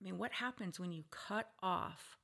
I 0.00 0.04
mean, 0.04 0.18
what 0.18 0.32
happens 0.32 0.80
when 0.80 0.92
you 0.92 1.04
cut 1.10 1.48
off 1.62 2.18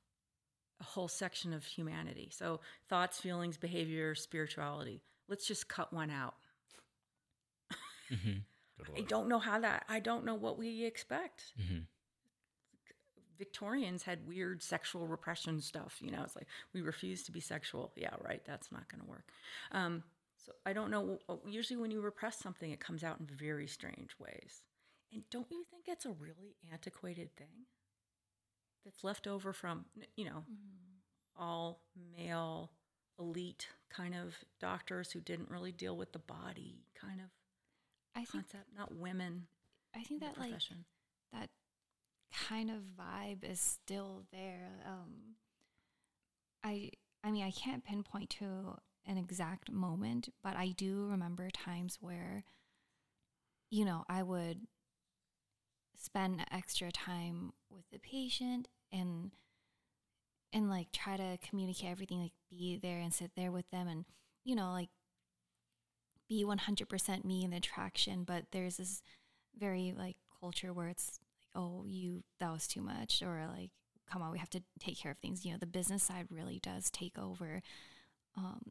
a 0.81 0.83
whole 0.83 1.07
section 1.07 1.53
of 1.53 1.65
humanity? 1.65 2.29
So 2.33 2.61
thoughts, 2.89 3.19
feelings, 3.19 3.57
behavior, 3.57 4.15
spirituality. 4.15 5.03
Let's 5.29 5.47
just 5.47 5.69
cut 5.69 5.93
one 5.93 6.11
out. 6.11 6.35
Mhm. 8.09 8.43
I 8.97 9.01
don't 9.01 9.27
know 9.29 9.39
how 9.39 9.59
that, 9.59 9.85
I 9.87 9.99
don't 9.99 10.25
know 10.25 10.35
what 10.35 10.57
we 10.57 10.83
expect. 10.83 11.53
Mhm. 11.55 11.87
Victorians 13.37 14.03
had 14.03 14.27
weird 14.27 14.61
sexual 14.63 15.07
repression 15.07 15.61
stuff. 15.61 15.97
You 16.01 16.11
know, 16.11 16.23
it's 16.23 16.35
like 16.35 16.47
we 16.73 16.81
refuse 16.81 17.23
to 17.23 17.31
be 17.31 17.39
sexual. 17.39 17.91
Yeah, 17.95 18.15
right. 18.21 18.41
That's 18.45 18.71
not 18.71 18.87
going 18.89 19.01
to 19.03 19.09
work. 19.09 19.29
Um, 19.71 20.03
so 20.45 20.51
I 20.65 20.73
don't 20.73 20.91
know. 20.91 21.19
uh, 21.29 21.35
Usually, 21.47 21.77
when 21.77 21.91
you 21.91 22.01
repress 22.01 22.37
something, 22.39 22.71
it 22.71 22.79
comes 22.79 23.03
out 23.03 23.19
in 23.19 23.25
very 23.27 23.67
strange 23.67 24.11
ways. 24.19 24.61
And 25.13 25.23
don't 25.29 25.47
you 25.51 25.63
think 25.71 25.85
it's 25.87 26.05
a 26.05 26.11
really 26.11 26.55
antiquated 26.71 27.35
thing 27.37 27.65
that's 28.83 29.03
left 29.03 29.27
over 29.27 29.53
from 29.53 29.85
you 30.15 30.25
know 30.25 30.43
all 31.37 31.81
male 32.17 32.71
elite 33.19 33.67
kind 33.89 34.13
of 34.15 34.35
doctors 34.59 35.11
who 35.11 35.19
didn't 35.19 35.49
really 35.49 35.71
deal 35.71 35.95
with 35.97 36.11
the 36.13 36.19
body 36.19 36.83
kind 36.99 37.19
of 37.19 37.27
I 38.15 38.19
think 38.25 38.49
concept, 38.49 38.69
not 38.77 38.93
women. 38.95 39.47
I 39.95 40.03
think 40.03 40.21
that 40.21 40.37
like 40.37 40.53
that 41.33 41.49
kind 42.31 42.69
of 42.69 42.77
vibe 42.99 43.43
is 43.43 43.59
still 43.59 44.23
there. 44.31 44.81
Um, 44.85 45.35
I 46.63 46.91
I 47.23 47.31
mean 47.31 47.43
I 47.45 47.51
can't 47.51 47.85
pinpoint 47.85 48.29
to 48.31 48.77
an 49.05 49.17
exact 49.17 49.71
moment, 49.71 50.29
but 50.43 50.55
I 50.55 50.69
do 50.69 51.07
remember 51.07 51.49
times 51.49 51.97
where, 52.01 52.43
you 53.69 53.85
know, 53.85 54.03
I 54.09 54.21
would 54.23 54.67
spend 55.97 56.45
extra 56.51 56.91
time 56.91 57.53
with 57.69 57.85
the 57.91 57.99
patient 57.99 58.67
and 58.91 59.31
and 60.53 60.69
like 60.69 60.91
try 60.91 61.17
to 61.17 61.37
communicate 61.47 61.89
everything, 61.89 62.21
like 62.21 62.33
be 62.49 62.77
there 62.81 62.99
and 62.99 63.13
sit 63.13 63.31
there 63.35 63.51
with 63.51 63.69
them 63.71 63.87
and 63.87 64.05
you 64.43 64.55
know, 64.55 64.71
like 64.71 64.89
be 66.29 66.43
100% 66.45 67.25
me 67.25 67.43
in 67.43 67.51
the 67.51 67.57
attraction, 67.57 68.23
but 68.23 68.45
there's 68.51 68.77
this 68.77 69.01
very 69.57 69.93
like 69.97 70.17
culture 70.39 70.73
where 70.73 70.87
it's 70.89 71.19
oh, 71.57 71.83
you, 71.85 72.23
that 72.39 72.53
was 72.53 72.67
too 72.67 72.81
much, 72.81 73.21
or 73.21 73.47
like, 73.51 73.71
come 74.09 74.21
on, 74.21 74.31
we 74.31 74.39
have 74.39 74.49
to 74.51 74.61
take 74.79 74.97
care 74.97 75.11
of 75.11 75.17
things. 75.17 75.43
You 75.43 75.51
know, 75.51 75.57
the 75.57 75.65
business 75.65 76.03
side 76.03 76.27
really 76.29 76.59
does 76.59 76.89
take 76.89 77.17
over. 77.17 77.61
Um, 78.37 78.61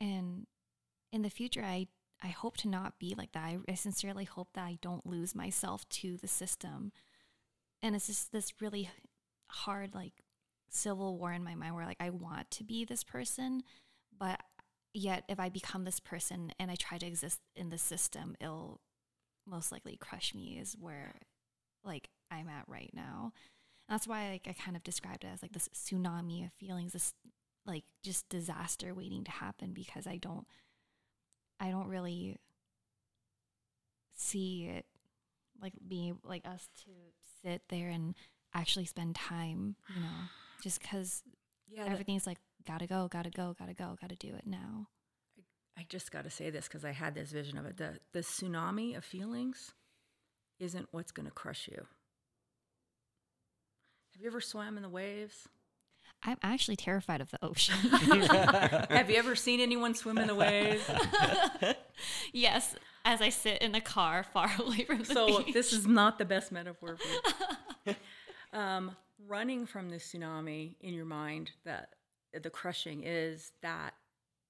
and 0.00 0.46
in 1.12 1.22
the 1.22 1.30
future, 1.30 1.62
I, 1.64 1.86
I 2.22 2.28
hope 2.28 2.56
to 2.58 2.68
not 2.68 2.98
be 2.98 3.14
like 3.16 3.32
that. 3.32 3.44
I, 3.44 3.58
I 3.68 3.74
sincerely 3.74 4.24
hope 4.24 4.48
that 4.54 4.64
I 4.64 4.76
don't 4.82 5.06
lose 5.06 5.34
myself 5.34 5.88
to 5.90 6.16
the 6.18 6.28
system. 6.28 6.92
And 7.80 7.94
it's 7.94 8.08
just 8.08 8.32
this 8.32 8.60
really 8.60 8.90
hard, 9.48 9.94
like, 9.94 10.24
civil 10.68 11.16
war 11.16 11.32
in 11.32 11.42
my 11.42 11.54
mind 11.54 11.74
where, 11.74 11.86
like, 11.86 11.96
I 12.00 12.10
want 12.10 12.50
to 12.50 12.64
be 12.64 12.84
this 12.84 13.04
person, 13.04 13.62
but 14.18 14.42
yet 14.92 15.24
if 15.28 15.38
I 15.40 15.48
become 15.48 15.84
this 15.84 16.00
person 16.00 16.52
and 16.58 16.70
I 16.70 16.74
try 16.74 16.98
to 16.98 17.06
exist 17.06 17.40
in 17.56 17.70
the 17.70 17.78
system, 17.78 18.34
it'll 18.40 18.80
most 19.46 19.72
likely 19.72 19.96
crush 19.96 20.34
me 20.34 20.58
is 20.60 20.76
where 20.78 21.14
like 21.88 22.08
I'm 22.30 22.48
at 22.48 22.64
right 22.68 22.90
now. 22.94 23.32
And 23.88 23.94
that's 23.94 24.06
why 24.06 24.28
like 24.30 24.46
I 24.48 24.52
kind 24.52 24.76
of 24.76 24.84
described 24.84 25.24
it 25.24 25.30
as 25.32 25.42
like 25.42 25.52
this 25.52 25.68
tsunami 25.74 26.44
of 26.46 26.52
feelings, 26.52 26.92
this 26.92 27.14
like 27.66 27.84
just 28.02 28.28
disaster 28.28 28.94
waiting 28.94 29.24
to 29.24 29.30
happen 29.30 29.72
because 29.72 30.06
I 30.06 30.16
don't 30.18 30.46
I 31.60 31.70
don't 31.70 31.88
really 31.88 32.36
see 34.14 34.66
it 34.66 34.86
like 35.60 35.74
being 35.86 36.18
like 36.24 36.46
us 36.46 36.68
to 36.84 36.90
sit 37.42 37.62
there 37.68 37.88
and 37.88 38.14
actually 38.54 38.84
spend 38.84 39.14
time, 39.16 39.76
you 39.94 40.00
know, 40.02 40.28
just 40.62 40.80
because 40.80 41.22
Yeah, 41.68 41.86
everything's 41.86 42.26
like 42.26 42.38
gotta 42.66 42.86
go, 42.86 43.08
gotta 43.10 43.30
go, 43.30 43.54
gotta 43.58 43.74
go, 43.74 43.96
gotta 44.00 44.16
do 44.16 44.28
it 44.34 44.46
now. 44.46 44.88
I 45.76 45.86
just 45.88 46.10
got 46.10 46.24
to 46.24 46.30
say 46.30 46.50
this 46.50 46.66
because 46.66 46.84
I 46.84 46.90
had 46.90 47.14
this 47.14 47.30
vision 47.30 47.56
of 47.56 47.64
it. 47.66 47.76
The 47.76 47.98
the 48.12 48.20
tsunami 48.20 48.96
of 48.96 49.04
feelings 49.04 49.74
isn't 50.58 50.88
what's 50.90 51.12
going 51.12 51.26
to 51.26 51.32
crush 51.32 51.68
you. 51.68 51.86
Have 54.12 54.22
you 54.22 54.26
ever 54.26 54.40
swam 54.40 54.76
in 54.76 54.82
the 54.82 54.88
waves? 54.88 55.48
I'm 56.22 56.38
actually 56.42 56.76
terrified 56.76 57.20
of 57.20 57.30
the 57.30 57.38
ocean. 57.44 57.76
Have 58.90 59.08
you 59.08 59.16
ever 59.16 59.36
seen 59.36 59.60
anyone 59.60 59.94
swim 59.94 60.18
in 60.18 60.26
the 60.26 60.34
waves? 60.34 60.82
yes, 62.32 62.74
as 63.04 63.22
I 63.22 63.28
sit 63.28 63.62
in 63.62 63.74
a 63.74 63.80
car 63.80 64.24
far 64.32 64.50
away 64.58 64.84
from 64.84 64.98
the 64.98 65.04
so 65.04 65.44
beach. 65.44 65.54
this 65.54 65.72
is 65.72 65.86
not 65.86 66.18
the 66.18 66.24
best 66.24 66.50
metaphor 66.50 66.96
for 66.96 67.90
you. 67.90 67.94
um, 68.52 68.96
running 69.26 69.66
from 69.66 69.90
the 69.90 69.96
tsunami 69.96 70.74
in 70.80 70.94
your 70.94 71.04
mind, 71.04 71.52
that 71.64 71.90
the 72.42 72.50
crushing 72.50 73.04
is 73.04 73.52
that 73.62 73.94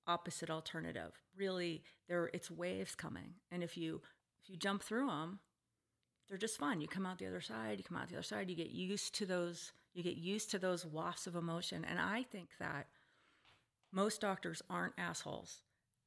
opposite 0.06 0.48
alternative. 0.48 1.12
Really, 1.36 1.82
there 2.08 2.30
it's 2.32 2.50
waves 2.50 2.94
coming, 2.94 3.34
and 3.50 3.62
if 3.62 3.76
you 3.76 4.00
if 4.42 4.48
you 4.48 4.56
jump 4.56 4.82
through 4.82 5.08
them, 5.08 5.40
they're 6.28 6.38
just 6.38 6.58
fun. 6.58 6.80
You 6.80 6.88
come 6.88 7.06
out 7.06 7.18
the 7.18 7.26
other 7.26 7.40
side. 7.40 7.78
You 7.78 7.84
come 7.84 7.96
out 7.96 8.08
the 8.08 8.16
other 8.16 8.22
side. 8.22 8.50
You 8.50 8.56
get 8.56 8.70
used 8.70 9.14
to 9.16 9.26
those. 9.26 9.72
You 9.94 10.02
get 10.02 10.16
used 10.16 10.50
to 10.50 10.58
those 10.58 10.84
wafts 10.84 11.26
of 11.26 11.34
emotion, 11.34 11.84
and 11.88 11.98
I 11.98 12.22
think 12.22 12.50
that 12.60 12.86
most 13.90 14.20
doctors 14.20 14.62
aren't 14.68 14.92
assholes 14.98 15.62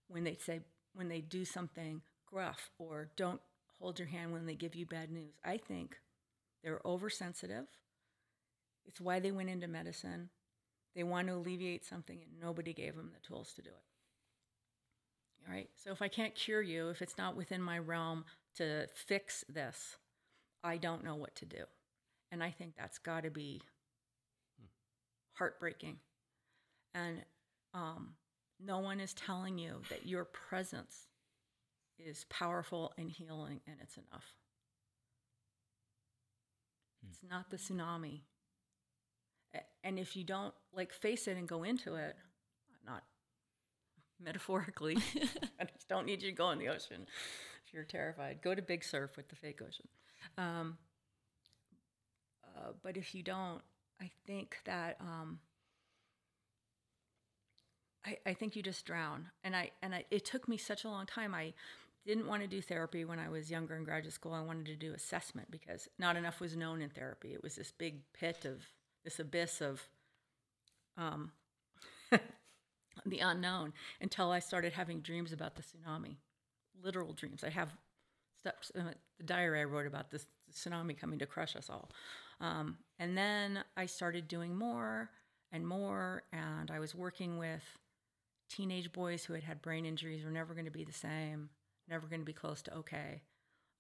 when 0.08 0.24
they 0.24 0.36
say 0.36 0.62
when 0.94 1.08
they 1.08 1.22
do 1.22 1.44
something 1.46 2.02
gruff 2.26 2.70
or 2.78 3.10
don't 3.16 3.42
hold 3.80 3.98
your 4.00 4.08
hand 4.08 4.32
when 4.32 4.46
they 4.46 4.56
give 4.56 4.76
you 4.76 4.86
bad 4.86 5.12
news. 5.12 5.34
I 5.44 5.58
think 5.58 5.98
they're 6.64 6.82
oversensitive. 6.86 7.66
It's 8.86 9.02
why 9.02 9.20
they 9.20 9.32
went 9.32 9.50
into 9.50 9.68
medicine. 9.68 10.30
They 10.96 11.04
want 11.04 11.28
to 11.28 11.36
alleviate 11.36 11.86
something 11.86 12.20
and 12.22 12.40
nobody 12.40 12.74
gave 12.74 12.96
them 12.96 13.12
the 13.14 13.28
tools 13.28 13.54
to 13.54 13.62
do 13.62 13.70
it. 13.70 13.84
All 15.48 15.54
right. 15.54 15.70
So 15.76 15.92
if 15.92 16.02
I 16.02 16.08
can't 16.08 16.36
cure 16.36 16.62
you, 16.62 16.90
if 16.90 17.02
it's 17.02 17.18
not 17.18 17.36
within 17.36 17.62
my 17.62 17.80
realm 17.80 18.26
to 18.58 18.88
fix 18.94 19.44
this, 19.50 19.98
I 20.64 20.78
don't 20.78 21.04
know 21.04 21.16
what 21.16 21.36
to 21.38 21.46
do. 21.46 21.64
And 22.32 22.44
I 22.44 22.52
think 22.52 22.74
that's 22.78 22.98
got 22.98 23.24
to 23.24 23.30
be 23.30 23.62
heartbreaking. 25.34 25.98
And 26.94 27.24
um, 27.74 28.14
no 28.60 28.80
one 28.80 29.00
is 29.00 29.14
telling 29.14 29.58
you 29.58 29.82
that 29.90 30.06
your 30.06 30.26
presence 30.26 31.08
is 32.00 32.26
powerful 32.30 32.94
and 32.98 33.10
healing 33.10 33.62
and 33.68 33.78
it's 33.82 33.98
enough. 33.98 34.26
It's 37.10 37.20
not 37.28 37.50
the 37.50 37.58
tsunami. 37.58 38.22
And 39.84 39.98
if 39.98 40.16
you 40.16 40.24
don't 40.24 40.54
like 40.74 40.94
face 40.94 41.28
it 41.28 41.38
and 41.38 41.48
go 41.48 41.64
into 41.64 41.96
it, 41.96 42.16
not 42.86 43.04
metaphorically, 44.24 44.98
I 45.60 45.66
just 45.66 45.90
don't 45.90 46.06
need 46.06 46.22
you 46.22 46.30
to 46.30 46.36
go 46.36 46.52
in 46.52 46.60
the 46.60 46.70
ocean 46.70 47.08
if 47.72 47.76
you're 47.76 47.84
terrified. 47.86 48.42
Go 48.42 48.54
to 48.54 48.62
Big 48.62 48.84
Surf 48.84 49.16
with 49.16 49.30
the 49.30 49.36
fake 49.36 49.62
ocean. 49.62 49.88
Um, 50.38 50.78
uh, 52.44 52.72
but 52.84 52.98
if 52.98 53.16
you 53.16 53.24
don't, 53.24 53.62
I 54.02 54.10
think 54.28 54.58
that 54.66 54.98
um, 55.00 55.40
I, 58.06 58.18
I 58.26 58.34
think 58.34 58.56
you 58.56 58.62
just 58.62 58.86
drown. 58.86 59.30
And 59.44 59.56
I 59.56 59.72
and 59.82 59.96
I, 59.96 60.06
it 60.12 60.26
took 60.26 60.48
me 60.48 60.58
such 60.58 60.84
a 60.84 60.90
long 60.90 61.06
time. 61.06 61.34
I 61.34 61.54
didn't 62.06 62.28
want 62.28 62.42
to 62.42 62.48
do 62.48 62.62
therapy 62.62 63.06
when 63.06 63.20
I 63.20 63.30
was 63.30 63.50
younger 63.50 63.76
in 63.76 63.84
graduate 63.84 64.14
school. 64.14 64.34
I 64.34 64.42
wanted 64.42 64.66
to 64.66 64.76
do 64.76 64.94
assessment 64.94 65.50
because 65.50 65.88
not 65.98 66.18
enough 66.18 66.40
was 66.40 66.58
known 66.58 66.82
in 66.82 66.90
therapy. 66.90 67.34
It 67.34 67.44
was 67.44 67.56
this 67.56 67.72
big 67.72 68.02
pit 68.14 68.44
of 68.44 68.66
this 69.06 69.20
abyss 69.20 69.62
of 69.62 69.82
um, 70.98 71.32
the 73.06 73.20
unknown 73.20 73.74
until 74.02 74.32
I 74.32 74.40
started 74.40 74.74
having 74.74 75.00
dreams 75.00 75.32
about 75.32 75.56
the 75.56 75.62
tsunami, 75.62 76.18
literal 76.84 77.14
dreams. 77.14 77.44
I 77.44 77.50
have 77.50 77.70
in 78.74 78.86
the 79.18 79.24
diary 79.24 79.62
I 79.62 79.66
wrote 79.66 79.86
about 79.86 80.10
this 80.10 80.26
tsunami 80.52 80.98
coming 80.98 81.20
to 81.20 81.26
crush 81.26 81.56
us 81.56 81.70
all. 81.70 81.92
Um, 82.40 82.78
and 82.98 83.16
then 83.18 83.64
I 83.78 83.86
started 83.86 84.28
doing 84.28 84.56
more 84.56 85.12
and 85.52 85.68
more, 85.68 86.24
and 86.34 86.72
I 86.72 86.80
was 86.80 86.96
working 86.96 87.38
with 87.38 87.64
teenage 88.50 88.92
boys 88.92 89.24
who 89.24 89.34
had 89.34 89.44
had 89.44 89.62
brain 89.62 89.86
injuries, 89.86 90.26
were 90.26 90.32
never 90.32 90.54
going 90.54 90.66
to 90.66 90.72
be 90.72 90.84
the 90.84 90.92
same, 90.92 91.50
never 91.88 92.08
going 92.08 92.22
to 92.22 92.26
be 92.26 92.34
close 92.34 92.62
to 92.64 92.76
okay. 92.78 93.22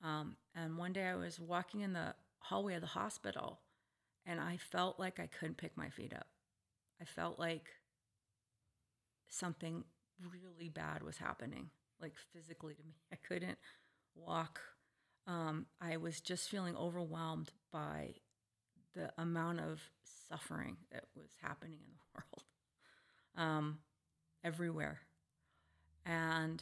Um, 0.03 0.35
and 0.55 0.77
one 0.77 0.93
day 0.93 1.05
I 1.05 1.15
was 1.15 1.39
walking 1.39 1.81
in 1.81 1.93
the 1.93 2.13
hallway 2.39 2.75
of 2.75 2.81
the 2.81 2.87
hospital, 2.87 3.59
and 4.25 4.39
I 4.39 4.57
felt 4.57 4.99
like 4.99 5.19
I 5.19 5.27
couldn't 5.27 5.57
pick 5.57 5.75
my 5.75 5.89
feet 5.89 6.13
up. 6.13 6.27
I 7.01 7.05
felt 7.05 7.39
like 7.39 7.67
something 9.29 9.83
really 10.19 10.69
bad 10.69 11.03
was 11.03 11.17
happening, 11.17 11.69
like 12.01 12.13
physically 12.33 12.73
to 12.73 12.83
me. 12.83 12.95
I 13.11 13.15
couldn't 13.15 13.57
walk. 14.15 14.59
Um, 15.27 15.67
I 15.79 15.97
was 15.97 16.19
just 16.19 16.49
feeling 16.49 16.75
overwhelmed 16.75 17.51
by 17.71 18.15
the 18.95 19.11
amount 19.17 19.59
of 19.59 19.79
suffering 20.27 20.77
that 20.91 21.05
was 21.15 21.29
happening 21.41 21.79
in 21.85 21.93
the 21.93 22.03
world, 22.15 22.43
um, 23.37 23.79
everywhere. 24.43 24.99
And 26.05 26.61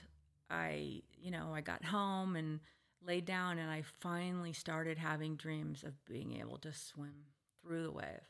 I, 0.49 1.01
you 1.17 1.31
know, 1.31 1.51
I 1.53 1.61
got 1.61 1.85
home 1.85 2.35
and 2.35 2.59
laid 3.05 3.25
down, 3.25 3.57
and 3.57 3.71
I 3.71 3.83
finally 4.01 4.53
started 4.53 4.97
having 4.97 5.35
dreams 5.35 5.83
of 5.83 5.93
being 6.05 6.37
able 6.39 6.57
to 6.59 6.73
swim 6.73 7.13
through 7.61 7.83
the 7.83 7.91
wave, 7.91 8.27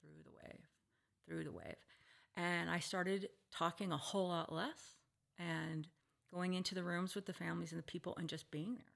through 0.00 0.22
the 0.24 0.30
wave, 0.30 0.60
through 1.26 1.44
the 1.44 1.52
wave. 1.52 1.76
And 2.36 2.70
I 2.70 2.78
started 2.78 3.28
talking 3.52 3.92
a 3.92 3.96
whole 3.96 4.28
lot 4.28 4.52
less 4.52 4.96
and 5.38 5.86
going 6.32 6.54
into 6.54 6.74
the 6.74 6.82
rooms 6.82 7.14
with 7.14 7.26
the 7.26 7.32
families 7.32 7.72
and 7.72 7.78
the 7.78 7.84
people 7.84 8.14
and 8.18 8.28
just 8.28 8.50
being 8.50 8.74
there, 8.74 8.92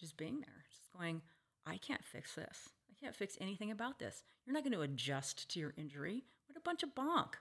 just 0.00 0.16
being 0.16 0.40
there, 0.40 0.64
just 0.70 0.92
going, 0.96 1.22
I 1.66 1.76
can't 1.76 2.04
fix 2.04 2.34
this. 2.34 2.70
I 2.90 2.94
can't 3.00 3.14
fix 3.14 3.36
anything 3.40 3.70
about 3.70 3.98
this. 3.98 4.22
You're 4.44 4.54
not 4.54 4.64
going 4.64 4.72
to 4.72 4.82
adjust 4.82 5.50
to 5.50 5.60
your 5.60 5.74
injury. 5.76 6.24
What 6.46 6.56
a 6.56 6.60
bunch 6.60 6.82
of 6.82 6.94
bonk, 6.94 7.34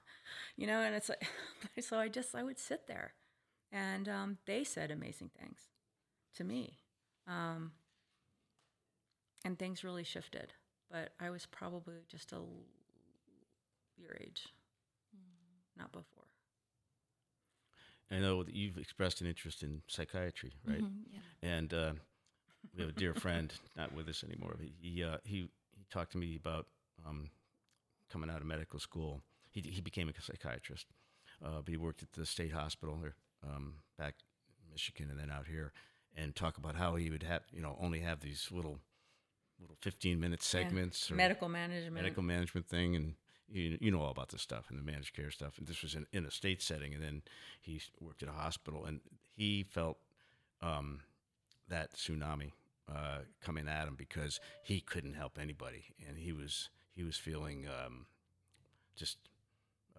you 0.56 0.68
know. 0.68 0.82
And 0.82 0.96
it's 0.96 1.10
like, 1.10 1.28
so 1.82 1.98
I 1.98 2.08
just 2.08 2.36
I 2.36 2.44
would 2.44 2.60
sit 2.60 2.88
there, 2.88 3.14
and 3.72 4.08
um, 4.08 4.38
they 4.46 4.64
said 4.64 4.92
amazing 4.92 5.32
things 5.38 5.60
to 6.36 6.44
me, 6.44 6.80
um, 7.28 7.72
and 9.44 9.58
things 9.58 9.84
really 9.84 10.04
shifted. 10.04 10.54
But 10.90 11.14
I 11.20 11.30
was 11.30 11.46
probably 11.46 11.96
just 12.08 12.32
a 12.32 12.40
your 13.98 14.16
age, 14.22 14.48
not 15.78 15.92
before. 15.92 16.21
I 18.12 18.20
know 18.20 18.44
that 18.44 18.54
you've 18.54 18.78
expressed 18.78 19.22
an 19.22 19.28
interest 19.28 19.64
in 19.64 19.82
psychiatry, 19.88 20.54
right? 20.68 20.82
Mhm, 20.82 20.92
yeah. 21.14 21.20
And 21.50 21.74
uh, 21.74 21.94
we 22.76 22.82
have 22.82 22.90
a 22.90 22.94
dear 23.00 23.14
friend, 23.14 23.54
not 23.78 23.94
with 23.94 24.08
us 24.10 24.24
anymore. 24.24 24.56
But 24.58 24.68
he 24.82 25.04
uh, 25.04 25.18
he 25.24 25.50
he 25.78 25.86
talked 25.90 26.12
to 26.14 26.18
me 26.18 26.36
about 26.36 26.68
um, 27.08 27.30
coming 28.10 28.30
out 28.30 28.42
of 28.42 28.46
medical 28.48 28.80
school. 28.80 29.22
He 29.52 29.62
he 29.62 29.82
became 29.82 30.10
a 30.10 30.22
psychiatrist, 30.22 30.88
uh, 31.44 31.62
but 31.64 31.70
he 31.70 31.78
worked 31.78 32.04
at 32.04 32.12
the 32.14 32.26
state 32.26 32.52
hospital 32.52 32.98
here, 33.02 33.16
um, 33.48 33.76
back 33.98 34.16
in 34.66 34.72
Michigan, 34.72 35.10
and 35.10 35.20
then 35.20 35.30
out 35.30 35.48
here, 35.48 35.72
and 36.16 36.36
talk 36.36 36.58
about 36.58 36.76
how 36.76 36.96
he 36.96 37.10
would 37.10 37.24
have 37.24 37.44
you 37.52 37.62
know 37.62 37.78
only 37.80 38.00
have 38.02 38.20
these 38.22 38.50
little 38.52 38.80
little 39.60 39.78
fifteen 39.82 40.20
minute 40.20 40.42
Yeah. 40.42 40.62
segments 40.62 41.10
or 41.12 41.16
Medical 41.16 41.50
management. 41.50 41.94
medical 41.96 42.24
management 42.24 42.68
thing, 42.68 42.96
and 42.96 43.16
you, 43.52 43.78
you 43.82 43.92
know 43.92 44.02
all 44.02 44.12
about 44.12 44.30
this 44.30 44.42
stuff 44.42 44.66
and 44.70 44.80
the 44.80 44.84
managed 44.84 45.16
care 45.16 45.32
stuff. 45.32 45.58
And 45.58 45.68
this 45.68 45.82
was 45.82 45.96
in, 45.96 46.06
in 46.12 46.26
a 46.26 46.32
state 46.32 46.62
setting, 46.62 46.94
and 46.94 47.04
then 47.04 47.22
he 47.62 47.82
worked 48.00 48.24
at 48.24 48.30
a 48.30 48.34
hospital, 48.34 48.86
and 48.86 49.02
he 49.36 49.64
felt 49.64 49.98
um, 50.62 51.02
that 51.70 51.94
tsunami 51.94 52.52
uh, 52.94 53.20
coming 53.42 53.68
at 53.68 53.88
him 53.88 53.96
because 53.96 54.40
he 54.64 54.80
couldn't 54.82 55.14
help 55.14 55.38
anybody, 55.40 55.86
and 56.08 56.18
he 56.18 56.32
was 56.32 56.70
he 56.96 57.04
was 57.04 57.18
feeling 57.18 57.68
um, 57.68 58.06
just 58.96 59.18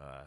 uh, 0.00 0.24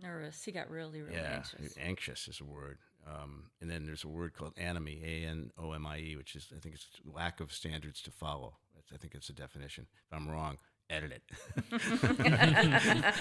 nervous. 0.00 0.44
He 0.44 0.52
got 0.52 0.70
really, 0.70 1.02
really 1.02 1.16
yeah 1.16 1.36
anxious. 1.36 1.76
anxious 1.80 2.28
is 2.28 2.40
a 2.40 2.44
word. 2.44 2.78
Um, 3.04 3.50
and 3.60 3.68
then 3.68 3.84
there's 3.84 4.04
a 4.04 4.08
word 4.08 4.32
called 4.32 4.54
anomie, 4.56 5.02
A 5.04 5.26
N 5.26 5.50
O 5.58 5.72
M 5.72 5.86
I 5.86 5.98
E, 5.98 6.16
which 6.16 6.36
is 6.36 6.48
I 6.56 6.60
think 6.60 6.76
it's 6.76 6.86
lack 7.04 7.40
of 7.40 7.52
standards 7.52 8.00
to 8.02 8.10
follow. 8.10 8.54
That's, 8.74 8.92
I 8.92 8.96
think 8.96 9.14
it's 9.14 9.28
a 9.28 9.32
definition. 9.32 9.86
If 10.06 10.16
I'm 10.16 10.28
wrong, 10.28 10.58
edit 10.90 11.12
it. 11.12 11.22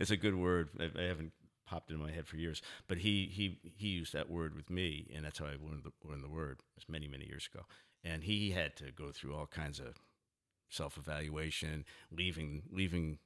it's 0.00 0.10
a 0.10 0.16
good 0.16 0.34
word. 0.34 0.70
I, 0.78 0.90
I 0.98 1.02
haven't 1.04 1.32
popped 1.66 1.90
in 1.90 1.98
my 1.98 2.10
head 2.10 2.26
for 2.26 2.36
years, 2.36 2.62
but 2.88 2.98
he 2.98 3.30
he 3.32 3.58
he 3.76 3.88
used 3.88 4.12
that 4.12 4.30
word 4.30 4.54
with 4.54 4.70
me, 4.70 5.10
and 5.14 5.24
that's 5.24 5.38
how 5.38 5.46
I 5.46 5.56
learned 5.60 5.84
the, 5.84 5.92
learned 6.08 6.24
the 6.24 6.28
word. 6.28 6.60
It 6.60 6.76
was 6.76 6.88
many 6.88 7.08
many 7.08 7.26
years 7.26 7.48
ago, 7.52 7.64
and 8.04 8.24
he 8.24 8.50
had 8.50 8.76
to 8.76 8.92
go 8.92 9.10
through 9.12 9.34
all 9.34 9.46
kinds 9.46 9.80
of 9.80 9.96
self 10.70 10.96
evaluation, 10.96 11.84
leaving 12.10 12.62
leaving 12.70 13.18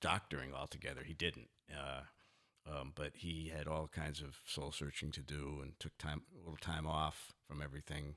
doctoring 0.00 0.52
altogether. 0.54 1.02
He 1.04 1.14
didn't. 1.14 1.48
Uh, 1.72 2.02
um, 2.68 2.92
but 2.96 3.12
he 3.14 3.52
had 3.56 3.68
all 3.68 3.86
kinds 3.86 4.20
of 4.20 4.40
soul 4.44 4.72
searching 4.72 5.12
to 5.12 5.20
do 5.20 5.60
and 5.62 5.78
took 5.78 5.96
time 5.98 6.22
a 6.34 6.38
little 6.38 6.56
time 6.56 6.84
off 6.84 7.32
from 7.46 7.62
everything 7.62 8.16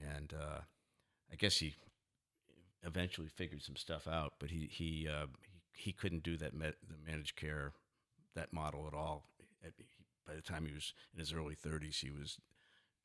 and 0.00 0.32
uh, 0.32 0.60
I 1.32 1.36
guess 1.36 1.58
he 1.58 1.74
eventually 2.84 3.28
figured 3.28 3.62
some 3.62 3.76
stuff 3.76 4.06
out 4.08 4.34
but 4.38 4.50
he 4.50 4.68
he 4.70 5.08
uh, 5.08 5.26
he, 5.74 5.84
he 5.88 5.92
couldn't 5.92 6.22
do 6.22 6.36
that 6.36 6.54
med- 6.54 6.74
the 6.88 6.96
managed 7.10 7.36
care 7.36 7.72
that 8.34 8.52
model 8.52 8.86
at 8.86 8.94
all 8.94 9.24
At- 9.64 9.72
he- 9.78 9.84
by 10.26 10.34
the 10.34 10.42
time 10.42 10.64
he 10.66 10.72
was 10.72 10.92
in 11.12 11.20
his 11.20 11.32
early 11.32 11.56
30s 11.56 11.96
he 12.00 12.10
was 12.10 12.38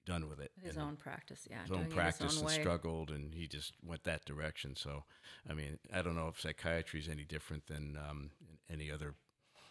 done 0.05 0.29
with 0.29 0.39
it 0.39 0.51
his 0.61 0.75
And 0.77 0.85
own 0.85 0.95
practice, 0.97 1.47
yeah. 1.49 1.63
his 1.63 1.71
own 1.71 1.87
practice 1.87 2.37
and 2.37 2.45
way. 2.45 2.53
struggled 2.53 3.09
and 3.09 3.33
he 3.33 3.47
just 3.47 3.73
went 3.83 4.03
that 4.03 4.23
direction 4.25 4.75
so 4.75 5.03
i 5.49 5.53
mean 5.53 5.79
i 5.93 6.01
don't 6.03 6.15
know 6.15 6.27
if 6.27 6.39
psychiatry 6.39 6.99
is 6.99 7.09
any 7.09 7.23
different 7.25 7.65
than 7.67 7.97
um, 8.09 8.29
any 8.69 8.91
other 8.91 9.15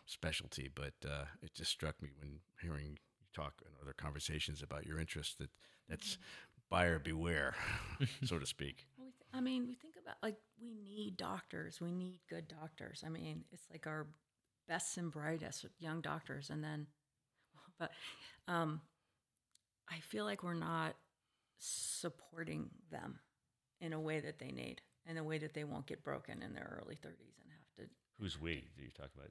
specialty 0.06 0.68
but 0.74 0.94
uh, 1.08 1.24
it 1.42 1.54
just 1.54 1.70
struck 1.70 2.00
me 2.02 2.10
when 2.18 2.40
hearing 2.60 2.86
you 2.86 2.96
talk 3.32 3.54
in 3.64 3.72
other 3.82 3.94
conversations 3.96 4.60
about 4.62 4.84
your 4.86 4.98
interest 4.98 5.38
that 5.38 5.50
that's 5.88 6.18
buyer 6.70 6.98
beware 6.98 7.54
so 8.24 8.38
to 8.38 8.46
speak 8.46 8.86
Well, 8.98 9.06
we 9.06 9.12
th- 9.12 9.22
I 9.32 9.40
mean, 9.40 9.66
we 9.66 9.74
think 9.74 9.93
about 10.04 10.16
like 10.22 10.36
we 10.60 10.74
need 10.74 11.16
doctors. 11.16 11.80
We 11.80 11.92
need 11.92 12.20
good 12.28 12.48
doctors. 12.48 13.02
I 13.04 13.08
mean, 13.08 13.44
it's 13.52 13.64
like 13.70 13.86
our 13.86 14.06
best 14.68 14.96
and 14.96 15.10
brightest 15.10 15.66
young 15.78 16.00
doctors, 16.00 16.50
and 16.50 16.62
then, 16.62 16.86
but 17.78 17.90
um, 18.48 18.80
I 19.90 19.98
feel 20.00 20.24
like 20.24 20.42
we're 20.42 20.54
not 20.54 20.94
supporting 21.58 22.70
them 22.90 23.18
in 23.80 23.92
a 23.92 24.00
way 24.00 24.20
that 24.20 24.38
they 24.38 24.50
need, 24.50 24.80
in 25.06 25.16
a 25.16 25.24
way 25.24 25.38
that 25.38 25.54
they 25.54 25.64
won't 25.64 25.86
get 25.86 26.04
broken 26.04 26.42
in 26.42 26.54
their 26.54 26.80
early 26.82 26.96
thirties 26.96 27.34
and 27.40 27.50
have 27.50 27.88
to 27.88 27.94
who's 28.20 28.40
we 28.40 28.64
do 28.76 28.82
you 28.84 28.90
talk 28.96 29.10
about 29.16 29.28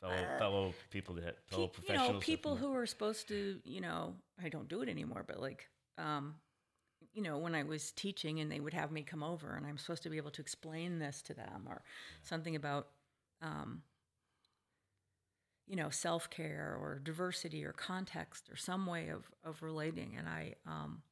fellow 0.00 0.38
fellow 0.38 0.74
people 0.90 1.14
that 1.16 1.36
fellow 1.48 1.64
Uh, 1.64 1.68
pe- 1.68 1.92
you 1.92 1.94
know, 1.98 2.18
people 2.20 2.56
who 2.56 2.74
are 2.74 2.86
supposed 2.86 3.28
to, 3.28 3.60
you 3.64 3.80
know, 3.80 4.14
I 4.42 4.48
don't 4.48 4.68
do 4.68 4.82
it 4.82 4.88
anymore, 4.88 5.24
but 5.26 5.40
like, 5.40 5.68
um, 5.98 6.34
you 7.12 7.22
know, 7.22 7.38
when 7.38 7.54
I 7.54 7.62
was 7.62 7.92
teaching 7.92 8.40
and 8.40 8.52
they 8.52 8.60
would 8.60 8.74
have 8.74 8.92
me 8.92 9.02
come 9.02 9.22
over 9.22 9.56
and 9.56 9.66
I'm 9.66 9.78
supposed 9.78 10.02
to 10.02 10.10
be 10.10 10.18
able 10.18 10.30
to 10.32 10.42
explain 10.42 10.98
this 10.98 11.22
to 11.22 11.34
them 11.34 11.64
or 11.66 11.82
something 12.22 12.54
about, 12.54 12.88
um, 13.40 13.82
you 15.66 15.76
know, 15.76 15.88
self 15.88 16.28
care 16.28 16.76
or 16.78 17.00
diversity 17.02 17.64
or 17.64 17.72
context 17.72 18.50
or 18.50 18.56
some 18.56 18.86
way 18.86 19.08
of, 19.08 19.24
of 19.44 19.62
relating. 19.62 20.14
And 20.18 20.28
I, 20.28 20.54
um, 20.66 21.02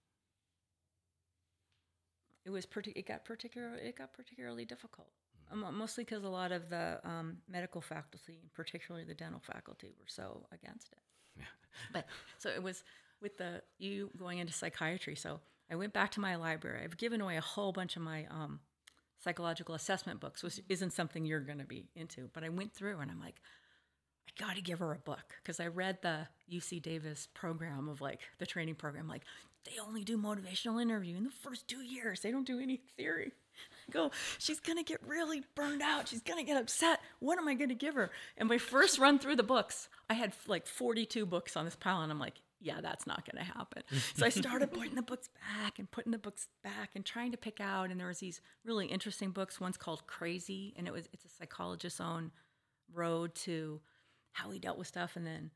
it 2.45 2.51
was 2.51 2.66
pretty, 2.66 2.93
it 2.93 3.07
got 3.07 3.24
particular, 3.24 3.74
it 3.76 3.97
got 3.97 4.12
particularly 4.12 4.66
difficult. 4.66 5.09
Um, 5.51 5.66
mostly 5.76 6.05
because 6.05 6.24
a 6.24 6.28
lot 6.28 6.53
of 6.53 6.68
the 6.68 7.01
um, 7.05 7.39
medical 7.49 7.80
faculty, 7.80 8.51
particularly 8.55 9.07
the 9.07 9.14
dental 9.14 9.41
faculty, 9.41 9.95
were 9.99 10.09
so 10.09 10.47
against 10.53 10.93
it. 10.93 10.99
Yeah. 11.37 11.45
But 11.93 12.07
so 12.39 12.49
it 12.51 12.62
was 12.62 12.85
with 13.20 13.37
the 13.39 13.62
you 13.78 14.11
going 14.18 14.39
into 14.39 14.53
psychiatry. 14.53 15.16
So 15.16 15.41
I 15.70 15.76
went 15.76 15.92
back 15.92 16.10
to 16.12 16.20
my 16.20 16.36
library. 16.36 16.82
I've 16.84 16.96
given 16.96 17.20
away 17.20 17.36
a 17.36 17.42
whole 17.42 17.72
bunch 17.72 17.96
of 17.96 18.02
my 18.02 18.26
um, 18.30 18.60
psychological 19.22 19.74
assessment 19.74 20.20
books, 20.20 20.42
which 20.42 20.60
isn't 20.68 20.92
something 20.92 21.24
you're 21.24 21.40
going 21.40 21.58
to 21.58 21.64
be 21.64 21.88
into. 21.94 22.28
But 22.32 22.44
I 22.44 22.48
went 22.50 22.74
through 22.74 23.00
and 23.00 23.10
I'm 23.10 23.20
like, 23.20 23.40
I 24.28 24.44
got 24.44 24.56
to 24.56 24.62
give 24.62 24.78
her 24.78 24.92
a 24.92 24.98
book 24.98 25.34
because 25.42 25.60
I 25.60 25.68
read 25.68 25.98
the 26.02 26.28
UC 26.52 26.82
Davis 26.82 27.28
program 27.34 27.88
of 27.88 28.00
like 28.00 28.20
the 28.38 28.46
training 28.46 28.74
program. 28.74 29.08
Like 29.08 29.22
they 29.64 29.80
only 29.80 30.04
do 30.04 30.18
motivational 30.18 30.80
interview 30.80 31.16
in 31.16 31.24
the 31.24 31.30
first 31.30 31.68
two 31.68 31.82
years. 31.82 32.20
They 32.20 32.30
don't 32.30 32.46
do 32.46 32.60
any 32.60 32.76
theory. 32.96 33.32
I 33.88 33.92
go, 33.92 34.10
she's 34.38 34.60
gonna 34.60 34.82
get 34.82 35.06
really 35.06 35.44
burned 35.54 35.82
out. 35.82 36.08
She's 36.08 36.22
gonna 36.22 36.42
get 36.42 36.60
upset. 36.60 37.00
What 37.20 37.38
am 37.38 37.48
I 37.48 37.54
gonna 37.54 37.74
give 37.74 37.94
her? 37.94 38.10
And 38.36 38.48
my 38.48 38.58
first 38.58 38.98
run 38.98 39.18
through 39.18 39.36
the 39.36 39.42
books, 39.42 39.88
I 40.10 40.14
had 40.14 40.34
like 40.46 40.66
42 40.66 41.24
books 41.24 41.56
on 41.56 41.64
this 41.64 41.76
pile, 41.76 42.02
and 42.02 42.10
I'm 42.10 42.18
like, 42.18 42.40
yeah, 42.64 42.80
that's 42.80 43.06
not 43.06 43.28
gonna 43.30 43.44
happen. 43.44 43.82
so 44.14 44.24
I 44.24 44.30
started 44.30 44.72
putting 44.72 44.94
the 44.94 45.02
books 45.02 45.28
back 45.28 45.78
and 45.78 45.90
putting 45.90 46.12
the 46.12 46.18
books 46.18 46.48
back 46.62 46.90
and 46.94 47.04
trying 47.04 47.30
to 47.32 47.36
pick 47.36 47.60
out. 47.60 47.90
And 47.90 48.00
there 48.00 48.08
was 48.08 48.18
these 48.18 48.40
really 48.64 48.86
interesting 48.86 49.30
books. 49.30 49.60
One's 49.60 49.76
called 49.76 50.06
Crazy, 50.06 50.74
and 50.76 50.88
it 50.88 50.92
was 50.92 51.08
it's 51.12 51.26
a 51.26 51.28
psychologist's 51.28 52.00
own 52.00 52.32
road 52.92 53.34
to 53.34 53.80
how 54.32 54.50
he 54.50 54.58
dealt 54.58 54.78
with 54.78 54.86
stuff. 54.86 55.14
And 55.14 55.26
then 55.26 55.50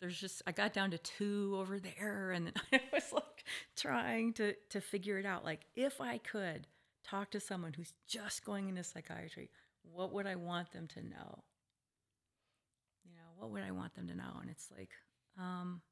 there's 0.00 0.18
just 0.18 0.42
I 0.46 0.52
got 0.52 0.72
down 0.72 0.92
to 0.92 0.98
two 0.98 1.56
over 1.58 1.80
there, 1.80 2.30
and 2.30 2.46
then 2.46 2.54
I 2.72 2.80
was 2.92 3.12
like 3.12 3.44
trying 3.76 4.32
to 4.34 4.54
to 4.70 4.80
figure 4.80 5.18
it 5.18 5.26
out. 5.26 5.44
Like 5.44 5.66
if 5.74 6.00
I 6.00 6.18
could 6.18 6.68
talk 7.04 7.32
to 7.32 7.40
someone 7.40 7.72
who's 7.72 7.92
just 8.06 8.44
going 8.44 8.68
into 8.68 8.84
psychiatry, 8.84 9.50
what 9.82 10.12
would 10.12 10.26
I 10.26 10.36
want 10.36 10.70
them 10.70 10.86
to 10.94 11.02
know? 11.02 11.42
You 13.04 13.16
know, 13.16 13.28
what 13.38 13.50
would 13.50 13.64
I 13.64 13.72
want 13.72 13.94
them 13.96 14.06
to 14.06 14.14
know? 14.14 14.38
And 14.40 14.50
it's 14.50 14.68
like, 14.76 14.90
um, 15.36 15.82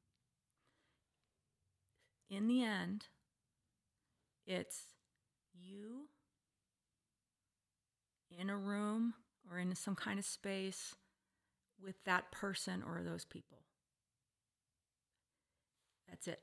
in 2.35 2.47
the 2.47 2.63
end, 2.63 3.07
it's 4.45 4.81
you 5.53 6.07
in 8.37 8.49
a 8.49 8.57
room 8.57 9.13
or 9.49 9.59
in 9.59 9.75
some 9.75 9.95
kind 9.95 10.17
of 10.17 10.25
space 10.25 10.95
with 11.81 11.95
that 12.05 12.31
person 12.31 12.83
or 12.85 13.01
those 13.03 13.25
people. 13.25 13.59
That's 16.09 16.27
it. 16.27 16.41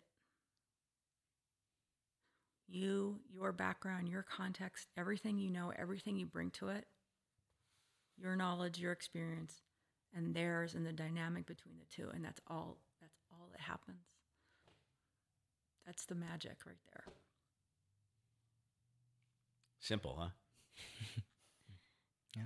You, 2.69 3.19
your 3.33 3.53
background, 3.53 4.09
your 4.09 4.23
context, 4.23 4.87
everything 4.97 5.39
you 5.39 5.51
know, 5.51 5.73
everything 5.77 6.17
you 6.17 6.27
bring 6.27 6.51
to 6.53 6.69
it, 6.69 6.87
your 8.17 8.37
knowledge, 8.37 8.79
your 8.79 8.93
experience, 8.93 9.63
and 10.15 10.35
theirs 10.35 10.75
and 10.75 10.87
the 10.87 10.93
dynamic 10.93 11.47
between 11.47 11.75
the 11.79 11.87
two. 11.95 12.11
And 12.15 12.25
that's 12.25 12.41
all 12.49 12.79
that's 13.01 13.19
all 13.33 13.49
that 13.53 13.61
happens. 13.61 14.10
That's 15.87 16.05
the 16.07 16.15
magic 16.15 16.59
right 16.67 16.77
there. 16.93 17.05
simple 19.79 20.17
huh 20.19 20.29
Yeah, 22.37 22.43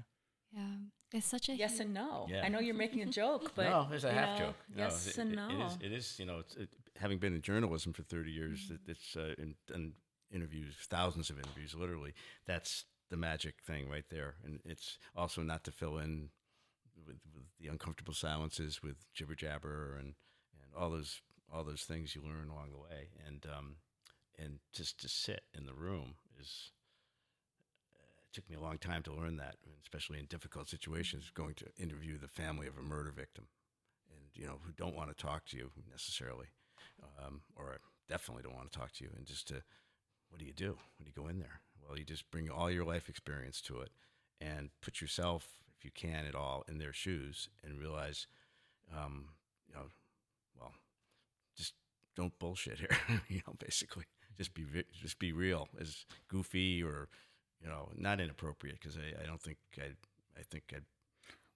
Yeah. 0.56 0.76
it's 1.12 1.26
such 1.26 1.48
a 1.48 1.54
Yes 1.54 1.76
hu- 1.78 1.84
and 1.84 1.94
no. 1.94 2.26
Yeah. 2.30 2.42
I 2.44 2.48
know 2.48 2.60
you're 2.60 2.74
making 2.74 3.02
a 3.02 3.06
joke, 3.06 3.52
but 3.56 3.68
no, 3.68 3.88
it's 3.92 4.04
a 4.04 4.12
half 4.12 4.38
know, 4.38 4.46
joke. 4.46 4.56
No, 4.74 4.82
Yes 4.84 5.06
it- 5.08 5.18
and 5.18 5.32
it- 5.32 5.36
no. 5.36 5.48
It 5.48 5.60
is, 5.66 5.78
it 5.82 5.92
is, 5.92 6.18
you 6.18 6.26
know, 6.26 6.38
it's, 6.38 6.54
it, 6.56 6.68
having 6.96 7.18
been 7.18 7.34
in 7.34 7.42
journalism 7.42 7.92
for 7.92 8.02
30 8.02 8.30
years, 8.30 8.70
it, 8.70 8.80
it's, 8.86 9.16
uh, 9.16 9.34
and, 9.38 9.54
and 9.72 9.92
interviews, 10.32 10.74
thousands 10.88 11.28
of 11.30 11.38
interviews, 11.38 11.74
literally. 11.74 12.14
That's 12.46 12.84
the 13.10 13.16
magic 13.16 13.56
thing 13.66 13.88
right 13.90 14.08
there. 14.10 14.36
And 14.44 14.60
it's 14.64 14.98
also 15.14 15.42
not 15.42 15.64
to 15.64 15.70
fill 15.72 15.98
in 15.98 16.30
with, 17.06 17.18
with 17.34 17.44
the 17.60 17.68
uncomfortable 17.68 18.14
silences 18.14 18.82
with 18.82 18.96
jibber 19.12 19.34
jabber 19.34 19.96
and, 19.98 20.14
and 20.62 20.72
all 20.78 20.90
those 20.90 21.20
all 21.52 21.64
those 21.64 21.82
things 21.82 22.14
you 22.14 22.22
learn 22.22 22.48
along 22.48 22.70
the 22.72 22.78
way. 22.78 23.08
And 23.26 23.46
um, 23.56 23.76
and 24.38 24.58
just 24.72 25.00
to 25.00 25.08
sit 25.08 25.42
in 25.56 25.66
the 25.66 25.74
room 25.74 26.14
is 26.40 26.70
it 27.94 28.32
took 28.32 28.48
me 28.50 28.56
a 28.56 28.60
long 28.60 28.78
time 28.78 29.02
to 29.04 29.14
learn 29.14 29.36
that, 29.36 29.56
especially 29.82 30.18
in 30.18 30.26
difficult 30.26 30.68
situations, 30.68 31.30
going 31.34 31.54
to 31.54 31.66
interview 31.78 32.18
the 32.18 32.28
family 32.28 32.66
of 32.66 32.76
a 32.78 32.82
murder 32.82 33.12
victim, 33.14 33.46
and 34.10 34.26
you 34.34 34.46
know 34.46 34.58
who 34.64 34.72
don't 34.72 34.96
want 34.96 35.16
to 35.16 35.24
talk 35.24 35.44
to 35.46 35.56
you 35.56 35.70
necessarily, 35.90 36.46
um, 37.24 37.42
or 37.56 37.78
definitely 38.08 38.42
don't 38.42 38.56
want 38.56 38.70
to 38.70 38.78
talk 38.78 38.92
to 38.92 39.04
you, 39.04 39.10
and 39.16 39.26
just 39.26 39.48
to 39.48 39.62
what 40.30 40.40
do 40.40 40.46
you 40.46 40.52
do 40.52 40.76
when 40.98 41.06
you 41.06 41.12
go 41.14 41.28
in 41.28 41.38
there? 41.38 41.60
Well, 41.86 41.98
you 41.98 42.04
just 42.04 42.30
bring 42.30 42.50
all 42.50 42.70
your 42.70 42.84
life 42.84 43.08
experience 43.08 43.60
to 43.62 43.80
it, 43.80 43.90
and 44.40 44.70
put 44.82 45.00
yourself, 45.00 45.46
if 45.76 45.84
you 45.84 45.90
can 45.94 46.26
at 46.26 46.34
all, 46.34 46.64
in 46.66 46.78
their 46.78 46.92
shoes, 46.92 47.48
and 47.62 47.78
realize, 47.78 48.26
um, 48.96 49.26
you 49.68 49.74
know, 49.74 49.86
don't 52.16 52.38
bullshit 52.38 52.78
here, 52.78 52.96
you 53.28 53.40
know, 53.46 53.54
basically 53.58 54.04
just 54.36 54.54
be 54.54 54.64
just 54.92 55.18
be 55.18 55.32
real, 55.32 55.68
as 55.80 56.04
goofy 56.28 56.82
or 56.82 57.08
you 57.62 57.68
know 57.68 57.90
not 57.96 58.20
inappropriate 58.20 58.78
because 58.80 58.96
I, 58.96 59.22
I 59.22 59.26
don't 59.26 59.40
think 59.40 59.58
I 59.78 59.92
I 60.38 60.42
think 60.50 60.64
I 60.74 60.78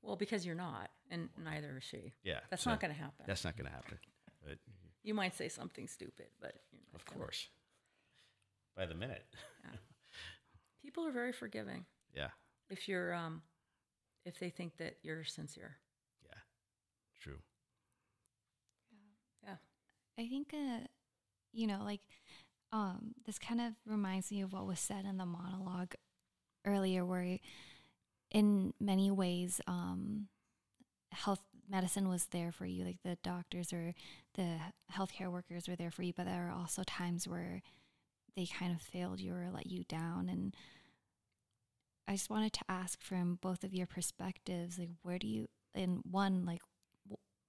Well, 0.03 0.17
because 0.17 0.47
you're 0.47 0.55
not, 0.55 0.91
and 1.11 1.29
neither 1.43 1.77
is 1.79 1.85
she. 1.85 2.13
yeah 2.23 2.41
That's 2.51 2.63
so 2.63 2.71
not 2.71 2.81
going 2.81 2.95
to 2.95 2.99
happen. 3.01 3.25
that's 3.27 3.45
not 3.45 3.57
going 3.57 3.67
to 3.67 3.73
happen. 3.75 3.99
But 4.45 4.59
you 5.03 5.15
might 5.15 5.35
say 5.35 5.49
something 5.49 5.87
stupid, 5.89 6.27
but 6.41 6.55
you're 6.73 6.81
not 6.93 7.01
of 7.01 7.07
gonna. 7.07 7.19
course, 7.21 7.49
by 8.77 8.87
the 8.87 8.95
minute, 8.95 9.27
people 10.83 11.05
are 11.07 11.13
very 11.13 11.33
forgiving 11.33 11.85
yeah, 12.15 12.29
if 12.71 12.89
you're 12.89 13.13
um, 13.15 13.43
if 14.25 14.39
they 14.39 14.51
think 14.51 14.77
that 14.79 14.97
you're 15.03 15.25
sincere. 15.25 15.77
yeah, 16.25 16.39
true. 17.21 17.39
Yeah. 19.43 19.57
I 20.19 20.27
think, 20.27 20.53
uh, 20.53 20.87
you 21.53 21.67
know, 21.67 21.81
like 21.85 22.01
um, 22.73 23.15
this 23.25 23.39
kind 23.39 23.61
of 23.61 23.75
reminds 23.87 24.31
me 24.31 24.41
of 24.43 24.53
what 24.53 24.67
was 24.67 24.81
said 24.81 25.05
in 25.05 25.17
the 25.17 25.27
monologue 25.27 25.95
earlier, 26.67 27.05
where 27.05 27.39
in 28.31 28.75
many 28.81 29.11
ways, 29.11 29.61
um, 29.67 30.29
health 31.13 31.41
medicine 31.71 32.09
was 32.09 32.27
there 32.27 32.53
for 32.53 32.67
you, 32.67 32.85
like 32.85 32.99
the 33.05 33.17
doctors 33.23 33.73
or 33.73 33.95
the 34.35 34.57
healthcare 34.93 35.31
workers 35.31 35.69
were 35.69 35.77
there 35.77 35.91
for 35.91 36.03
you, 36.03 36.13
but 36.17 36.27
there 36.27 36.49
are 36.49 36.59
also 36.59 36.83
times 36.83 37.29
where 37.29 37.63
they 38.37 38.47
kind 38.47 38.75
of 38.75 38.83
failed 38.83 39.21
you 39.21 39.35
or 39.35 39.51
let 39.53 39.67
you 39.67 39.85
down. 39.85 40.29
And 40.29 40.55
I 42.07 42.13
just 42.13 42.31
wanted 42.31 42.53
to 42.55 42.65
ask 42.69 43.03
from 43.03 43.39
both 43.41 43.65
of 43.65 43.75
your 43.75 43.87
perspectives, 43.87 44.79
like, 44.79 44.91
where 45.03 45.19
do 45.19 45.27
you, 45.27 45.49
in 45.75 46.03
one, 46.11 46.45
like, 46.45 46.63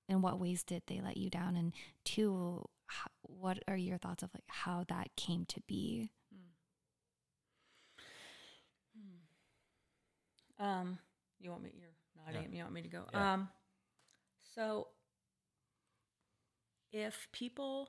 in 0.09 0.21
what 0.21 0.39
ways 0.39 0.63
did 0.63 0.83
they 0.87 0.99
let 1.01 1.17
you 1.17 1.29
down? 1.29 1.55
And 1.55 1.73
two, 2.03 2.65
ho- 2.89 3.11
what 3.21 3.59
are 3.67 3.77
your 3.77 3.97
thoughts 3.97 4.23
of 4.23 4.31
like 4.33 4.43
how 4.47 4.83
that 4.89 5.15
came 5.15 5.45
to 5.45 5.61
be? 5.67 6.11
Um, 10.59 10.99
you 11.39 11.51
want 11.51 11.63
me? 11.63 11.71
You're 11.73 11.87
nodding. 12.25 12.41
Yeah. 12.41 12.45
at 12.45 12.51
me, 12.51 12.57
You 12.57 12.63
want 12.63 12.73
me 12.75 12.81
to 12.81 12.89
go? 12.89 13.03
Yeah. 13.13 13.33
Um, 13.33 13.49
so 14.55 14.87
if 16.91 17.27
people, 17.31 17.87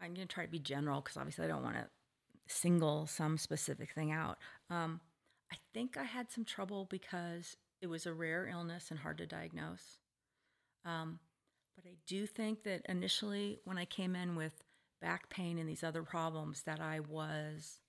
I'm 0.00 0.14
going 0.14 0.26
to 0.26 0.34
try 0.34 0.44
to 0.44 0.50
be 0.50 0.58
general 0.58 1.00
because 1.00 1.16
obviously 1.16 1.44
I 1.44 1.48
don't 1.48 1.62
want 1.62 1.76
to 1.76 1.86
single 2.48 3.06
some 3.06 3.38
specific 3.38 3.92
thing 3.94 4.10
out. 4.10 4.38
Um, 4.68 5.00
I 5.52 5.56
think 5.72 5.96
I 5.96 6.04
had 6.04 6.30
some 6.32 6.44
trouble 6.44 6.86
because 6.90 7.56
it 7.80 7.86
was 7.86 8.04
a 8.06 8.12
rare 8.12 8.48
illness 8.48 8.90
and 8.90 8.98
hard 8.98 9.18
to 9.18 9.26
diagnose. 9.26 9.99
Um, 10.84 11.18
but 11.76 11.84
I 11.86 11.94
do 12.06 12.26
think 12.26 12.64
that 12.64 12.82
initially, 12.88 13.58
when 13.64 13.78
I 13.78 13.84
came 13.84 14.14
in 14.14 14.36
with 14.36 14.52
back 15.00 15.30
pain 15.30 15.58
and 15.58 15.68
these 15.68 15.84
other 15.84 16.02
problems, 16.02 16.62
that 16.62 16.80
I 16.80 17.00
was 17.00 17.80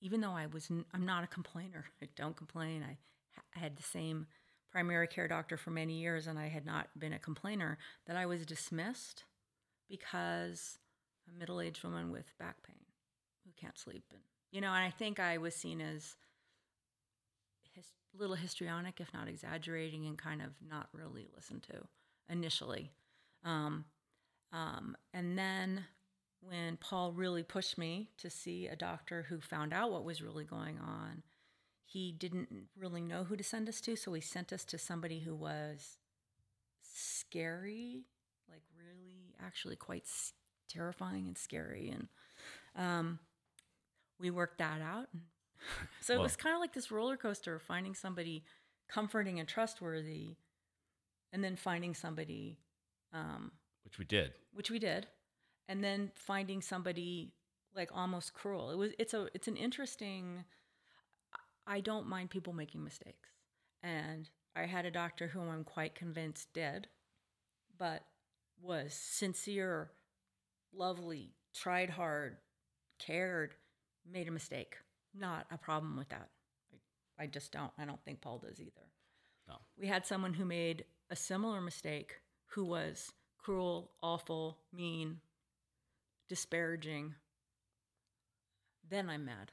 even 0.00 0.20
though 0.20 0.32
I 0.32 0.46
was, 0.46 0.70
I'm 0.94 1.06
not 1.06 1.24
a 1.24 1.28
complainer. 1.28 1.86
I 2.02 2.08
don't 2.16 2.36
complain. 2.36 2.84
I, 2.88 2.96
I 3.56 3.60
had 3.60 3.76
the 3.76 3.82
same 3.82 4.26
primary 4.70 5.06
care 5.06 5.28
doctor 5.28 5.56
for 5.56 5.70
many 5.70 5.94
years, 5.94 6.26
and 6.26 6.38
I 6.38 6.48
had 6.48 6.66
not 6.66 6.88
been 6.98 7.12
a 7.12 7.18
complainer. 7.18 7.78
That 8.06 8.16
I 8.16 8.26
was 8.26 8.46
dismissed 8.46 9.24
because 9.88 10.78
a 11.28 11.38
middle-aged 11.38 11.82
woman 11.84 12.12
with 12.12 12.36
back 12.38 12.56
pain 12.66 12.76
who 13.44 13.52
can't 13.56 13.78
sleep, 13.78 14.04
and 14.12 14.22
you 14.50 14.60
know, 14.60 14.72
and 14.72 14.84
I 14.84 14.90
think 14.90 15.20
I 15.20 15.38
was 15.38 15.54
seen 15.54 15.80
as 15.80 16.16
little 18.18 18.36
histrionic, 18.36 19.00
if 19.00 19.12
not 19.14 19.28
exaggerating, 19.28 20.06
and 20.06 20.18
kind 20.18 20.42
of 20.42 20.50
not 20.68 20.88
really 20.92 21.26
listened 21.34 21.62
to 21.64 21.86
initially. 22.28 22.90
Um, 23.44 23.84
um, 24.52 24.96
and 25.12 25.38
then 25.38 25.84
when 26.40 26.76
Paul 26.76 27.12
really 27.12 27.42
pushed 27.42 27.78
me 27.78 28.10
to 28.18 28.30
see 28.30 28.66
a 28.66 28.76
doctor 28.76 29.26
who 29.28 29.40
found 29.40 29.72
out 29.72 29.90
what 29.90 30.04
was 30.04 30.22
really 30.22 30.44
going 30.44 30.78
on, 30.78 31.22
he 31.84 32.12
didn't 32.12 32.68
really 32.78 33.00
know 33.00 33.24
who 33.24 33.36
to 33.36 33.44
send 33.44 33.68
us 33.68 33.80
to, 33.82 33.96
so 33.96 34.12
he 34.12 34.20
sent 34.20 34.52
us 34.52 34.64
to 34.66 34.78
somebody 34.78 35.20
who 35.20 35.34
was 35.34 35.96
scary, 36.82 38.04
like 38.48 38.62
really, 38.76 39.34
actually 39.44 39.76
quite 39.76 40.06
terrifying 40.68 41.26
and 41.26 41.38
scary. 41.38 41.90
And 41.90 42.08
um, 42.76 43.18
we 44.20 44.30
worked 44.30 44.58
that 44.58 44.80
out. 44.82 45.08
so 46.00 46.14
it 46.14 46.20
was 46.20 46.36
kind 46.36 46.54
of 46.54 46.60
like 46.60 46.72
this 46.72 46.90
roller 46.90 47.16
coaster 47.16 47.54
of 47.56 47.62
finding 47.62 47.94
somebody 47.94 48.44
comforting 48.88 49.38
and 49.38 49.48
trustworthy, 49.48 50.36
and 51.32 51.42
then 51.44 51.56
finding 51.56 51.94
somebody. 51.94 52.58
Um, 53.12 53.52
Which 53.84 53.98
we 53.98 54.04
did. 54.04 54.32
which 54.52 54.70
we 54.70 54.78
did, 54.78 55.06
and 55.68 55.82
then 55.82 56.10
finding 56.14 56.60
somebody 56.60 57.32
like 57.74 57.90
almost 57.94 58.34
cruel. 58.34 58.70
It 58.70 58.76
was 58.76 58.92
it's 58.98 59.14
a 59.14 59.28
it's 59.34 59.48
an 59.48 59.56
interesting. 59.56 60.44
I 61.66 61.80
don't 61.80 62.08
mind 62.08 62.30
people 62.30 62.54
making 62.54 62.82
mistakes, 62.82 63.28
and 63.82 64.28
I 64.56 64.62
had 64.62 64.86
a 64.86 64.90
doctor 64.90 65.28
whom 65.28 65.50
I'm 65.50 65.64
quite 65.64 65.94
convinced 65.94 66.52
did, 66.54 66.88
but 67.78 68.02
was 68.60 68.94
sincere, 68.94 69.90
lovely, 70.74 71.34
tried 71.54 71.90
hard, 71.90 72.38
cared, 72.98 73.54
made 74.10 74.28
a 74.28 74.32
mistake. 74.32 74.76
Not 75.14 75.46
a 75.50 75.58
problem 75.58 75.96
with 75.96 76.08
that. 76.10 76.28
I, 77.18 77.24
I 77.24 77.26
just 77.26 77.52
don't. 77.52 77.72
I 77.78 77.84
don't 77.84 78.02
think 78.04 78.20
Paul 78.20 78.38
does 78.38 78.60
either. 78.60 78.86
No. 79.48 79.56
We 79.78 79.86
had 79.86 80.06
someone 80.06 80.34
who 80.34 80.44
made 80.44 80.84
a 81.10 81.16
similar 81.16 81.60
mistake 81.60 82.20
who 82.52 82.64
was 82.64 83.12
cruel, 83.38 83.90
awful, 84.02 84.58
mean, 84.72 85.20
disparaging. 86.28 87.14
Then 88.88 89.08
I'm 89.08 89.24
mad. 89.24 89.52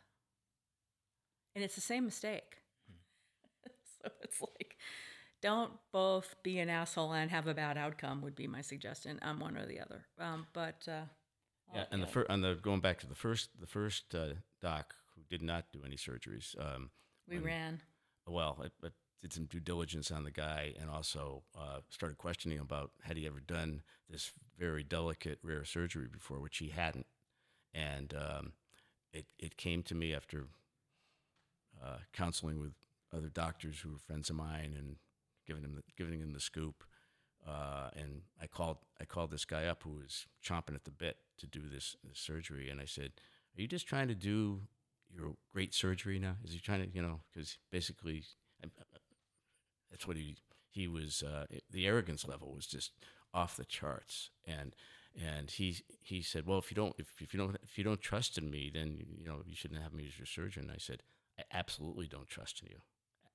And 1.55 1.63
it's 1.63 1.75
the 1.75 1.81
same 1.81 2.05
mistake. 2.05 2.57
so 4.03 4.11
it's 4.21 4.41
like, 4.41 4.75
don't 5.41 5.71
both 5.93 6.35
be 6.43 6.59
an 6.59 6.69
asshole 6.69 7.13
and 7.13 7.31
have 7.31 7.47
a 7.47 7.53
bad 7.53 7.77
outcome, 7.77 8.21
would 8.21 8.35
be 8.35 8.47
my 8.47 8.61
suggestion. 8.61 9.19
Um, 9.21 9.39
one 9.39 9.57
or 9.57 9.65
the 9.65 9.79
other. 9.79 10.05
Um, 10.19 10.47
but, 10.53 10.85
uh, 10.87 11.05
Yeah, 11.73 11.85
and 11.91 12.03
the 12.03 12.07
first, 12.07 12.29
on 12.29 12.41
the 12.41 12.55
going 12.55 12.81
back 12.81 12.99
to 12.99 13.07
the 13.07 13.15
first, 13.15 13.49
the 13.59 13.67
first 13.67 14.13
uh, 14.13 14.33
doc 14.61 14.93
who 15.15 15.23
did 15.29 15.41
not 15.41 15.65
do 15.71 15.81
any 15.85 15.95
surgeries. 15.97 16.55
Um, 16.59 16.91
we 17.27 17.37
when- 17.37 17.45
ran. 17.45 17.81
well, 18.27 18.57
I, 18.61 18.65
I 18.85 18.89
did 19.21 19.33
some 19.33 19.45
due 19.45 19.59
diligence 19.59 20.11
on 20.11 20.23
the 20.23 20.31
guy 20.31 20.73
and 20.79 20.89
also 20.89 21.43
uh, 21.57 21.79
started 21.89 22.17
questioning 22.17 22.59
about 22.59 22.91
had 23.03 23.17
he 23.17 23.25
ever 23.25 23.39
done 23.39 23.81
this 24.09 24.31
very 24.59 24.83
delicate 24.83 25.39
rare 25.41 25.65
surgery 25.65 26.07
before, 26.11 26.39
which 26.39 26.57
he 26.57 26.69
hadn't. 26.69 27.07
And 27.73 28.13
um, 28.13 28.53
it 29.11 29.25
it 29.39 29.57
came 29.57 29.83
to 29.83 29.95
me 29.95 30.13
after 30.13 30.47
uh, 31.83 31.97
counseling 32.13 32.59
with 32.59 32.73
other 33.13 33.29
doctors 33.29 33.79
who 33.79 33.91
were 33.91 33.97
friends 33.97 34.29
of 34.29 34.35
mine 34.35 34.73
and 34.77 34.97
giving 35.47 35.61
them 35.63 35.75
the, 35.75 35.83
giving 35.97 36.19
him 36.19 36.33
the 36.33 36.39
scoop. 36.39 36.83
Uh, 37.47 37.89
and 37.95 38.21
I 38.41 38.47
called 38.47 38.77
I 38.99 39.05
called 39.05 39.31
this 39.31 39.45
guy 39.45 39.65
up 39.65 39.83
who 39.83 39.91
was 39.91 40.25
chomping 40.43 40.75
at 40.75 40.83
the 40.85 40.91
bit 40.91 41.17
to 41.37 41.47
do 41.47 41.61
this, 41.71 41.95
this 42.07 42.19
surgery, 42.19 42.69
and 42.69 42.81
I 42.81 42.85
said, 42.85 43.11
"Are 43.57 43.61
you 43.61 43.67
just 43.67 43.87
trying 43.87 44.07
to 44.07 44.15
do 44.15 44.61
your 45.15 45.35
great 45.53 45.73
surgery 45.73 46.19
now? 46.19 46.35
Is 46.43 46.51
he 46.51 46.59
trying 46.59 46.83
to, 46.83 46.89
you 46.95 47.01
know, 47.01 47.21
because 47.33 47.57
basically, 47.71 48.23
that's 49.91 50.07
what 50.07 50.17
he 50.17 50.37
he 50.69 50.87
was. 50.87 51.23
Uh, 51.23 51.45
the 51.69 51.87
arrogance 51.87 52.27
level 52.27 52.53
was 52.53 52.67
just 52.67 52.91
off 53.33 53.57
the 53.57 53.65
charts, 53.65 54.29
and 54.45 54.75
and 55.19 55.51
he 55.51 55.77
he 56.01 56.21
said, 56.21 56.45
well, 56.45 56.59
if 56.59 56.71
you 56.71 56.75
don't 56.75 56.95
if, 56.97 57.07
if 57.19 57.33
you 57.33 57.39
don't 57.39 57.55
if 57.63 57.77
you 57.77 57.83
don't 57.83 58.01
trust 58.01 58.37
in 58.37 58.49
me, 58.49 58.71
then 58.73 58.97
you 59.17 59.25
know 59.25 59.41
you 59.45 59.55
shouldn't 59.55 59.81
have 59.81 59.93
me 59.93 60.05
as 60.07 60.17
your 60.17 60.25
surgeon. 60.25 60.71
I 60.73 60.77
said, 60.77 61.01
I 61.39 61.43
absolutely 61.51 62.07
don't 62.07 62.27
trust 62.27 62.61
in 62.61 62.69
you, 62.69 62.77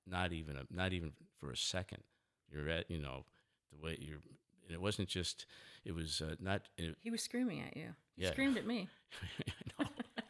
not 0.07 0.33
even 0.33 0.57
a, 0.57 0.63
not 0.69 0.93
even 0.93 1.13
for 1.39 1.51
a 1.51 1.57
second. 1.57 2.03
You're 2.51 2.69
at 2.69 2.89
you 2.91 2.99
know 2.99 3.25
the 3.71 3.83
way 3.83 3.97
you're 3.99 4.19
and 4.65 4.73
it 4.73 4.81
wasn't 4.81 5.07
just. 5.07 5.45
It 5.83 5.93
was 5.93 6.21
uh, 6.21 6.35
not. 6.39 6.61
It, 6.77 6.95
He 7.01 7.09
was 7.09 7.23
screaming 7.23 7.61
at 7.61 7.75
you. 7.75 7.89
He 8.15 8.23
Yeah. 8.23 8.31
screamed 8.31 8.57
at 8.57 8.65
me. 8.67 8.87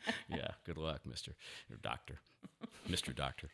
Yeah, 0.29 0.47
good 0.65 0.77
luck, 0.77 1.01
Mister 1.05 1.35
or 1.69 1.77
Doctor, 1.77 2.19
Mister 2.89 3.13
Doctor. 3.13 3.49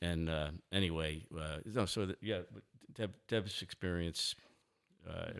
And 0.00 0.28
uh, 0.28 0.50
anyway, 0.72 1.24
uh, 1.38 1.58
no. 1.66 1.86
So 1.86 2.06
that, 2.06 2.16
yeah, 2.22 2.40
Deb, 2.94 3.12
Deb's 3.28 3.62
experience, 3.62 4.34
uh, 5.08 5.30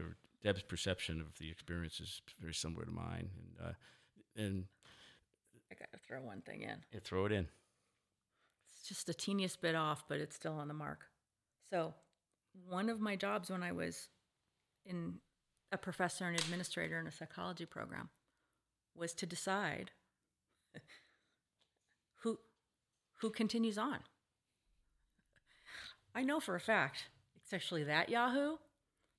Deb's 0.42 0.62
perception 0.62 1.20
of 1.20 1.38
the 1.38 1.50
experience 1.50 2.00
is 2.00 2.20
very 2.40 2.54
similar 2.54 2.84
to 2.84 2.90
mine, 2.90 3.30
and 3.38 3.68
uh, 3.68 3.72
and 4.36 4.64
I 5.70 5.74
got 5.74 5.92
to 5.92 5.98
throw 5.98 6.20
one 6.20 6.42
thing 6.42 6.62
in. 6.62 6.76
yeah, 6.92 7.00
throw 7.02 7.26
it 7.26 7.32
in. 7.32 7.46
It's 8.72 8.88
just 8.88 9.08
a 9.08 9.14
teeniest 9.14 9.60
bit 9.60 9.74
off, 9.74 10.04
but 10.08 10.18
it's 10.18 10.36
still 10.36 10.54
on 10.54 10.68
the 10.68 10.74
mark. 10.74 11.06
So, 11.72 11.94
one 12.68 12.88
of 12.88 13.00
my 13.00 13.16
jobs 13.16 13.50
when 13.50 13.62
I 13.62 13.72
was 13.72 14.08
in 14.84 15.14
a 15.72 15.78
professor 15.78 16.26
and 16.26 16.38
administrator 16.38 16.98
in 16.98 17.06
a 17.06 17.12
psychology 17.12 17.66
program 17.66 18.08
was 18.96 19.12
to 19.14 19.26
decide 19.26 19.92
who 22.22 22.38
who 23.20 23.30
continues 23.30 23.78
on. 23.78 23.98
I 26.14 26.22
know 26.22 26.40
for 26.40 26.56
a 26.56 26.60
fact, 26.60 27.04
especially 27.44 27.84
that 27.84 28.08
Yahoo, 28.08 28.56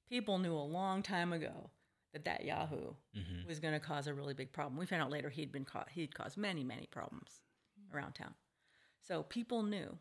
people 0.09 0.39
knew 0.39 0.53
a 0.53 0.59
long 0.59 1.01
time 1.03 1.31
ago 1.31 1.69
that 2.13 2.25
that 2.25 2.43
Yahoo 2.43 2.93
mm-hmm. 3.15 3.47
was 3.47 3.59
going 3.59 3.73
to 3.73 3.79
cause 3.79 4.07
a 4.07 4.13
really 4.13 4.33
big 4.33 4.51
problem. 4.51 4.77
We 4.77 4.85
found 4.85 5.01
out 5.01 5.11
later 5.11 5.29
he'd 5.29 5.51
been 5.51 5.65
caught, 5.65 5.89
he'd 5.93 6.13
caused 6.13 6.37
many 6.37 6.63
many 6.63 6.87
problems 6.91 7.41
mm-hmm. 7.79 7.95
around 7.95 8.13
town. 8.13 8.33
So 9.01 9.23
people 9.23 9.63
knew, 9.63 9.97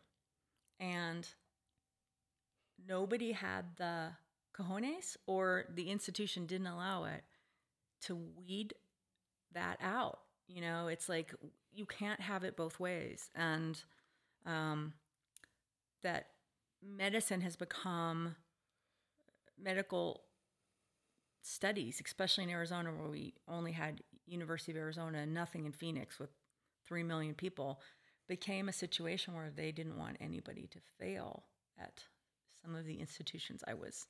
and 0.79 1.27
nobody 2.87 3.31
had 3.31 3.65
the 3.77 4.09
cojones, 4.53 5.17
or 5.25 5.65
the 5.73 5.89
institution 5.89 6.45
didn't 6.45 6.67
allow 6.67 7.05
it 7.05 7.23
to 8.01 8.15
weed 8.15 8.73
that 9.53 9.77
out. 9.81 10.19
You 10.53 10.61
know, 10.61 10.87
it's 10.87 11.07
like 11.07 11.33
you 11.73 11.85
can't 11.85 12.19
have 12.19 12.43
it 12.43 12.57
both 12.57 12.79
ways, 12.79 13.29
and 13.35 13.81
um, 14.45 14.93
that 16.03 16.27
medicine 16.83 17.41
has 17.41 17.55
become 17.55 18.35
medical 19.61 20.23
studies, 21.41 22.01
especially 22.03 22.43
in 22.43 22.49
Arizona, 22.49 22.91
where 22.91 23.09
we 23.09 23.33
only 23.47 23.71
had 23.71 24.01
University 24.25 24.71
of 24.71 24.77
Arizona 24.77 25.19
and 25.19 25.33
nothing 25.33 25.65
in 25.65 25.71
Phoenix 25.71 26.19
with 26.19 26.29
three 26.85 27.03
million 27.03 27.33
people, 27.33 27.79
became 28.27 28.67
a 28.67 28.73
situation 28.73 29.33
where 29.33 29.51
they 29.55 29.71
didn't 29.71 29.97
want 29.97 30.17
anybody 30.19 30.67
to 30.71 30.79
fail 30.99 31.43
at 31.79 32.03
some 32.61 32.75
of 32.75 32.85
the 32.85 32.99
institutions 32.99 33.63
I 33.67 33.73
was 33.73 34.07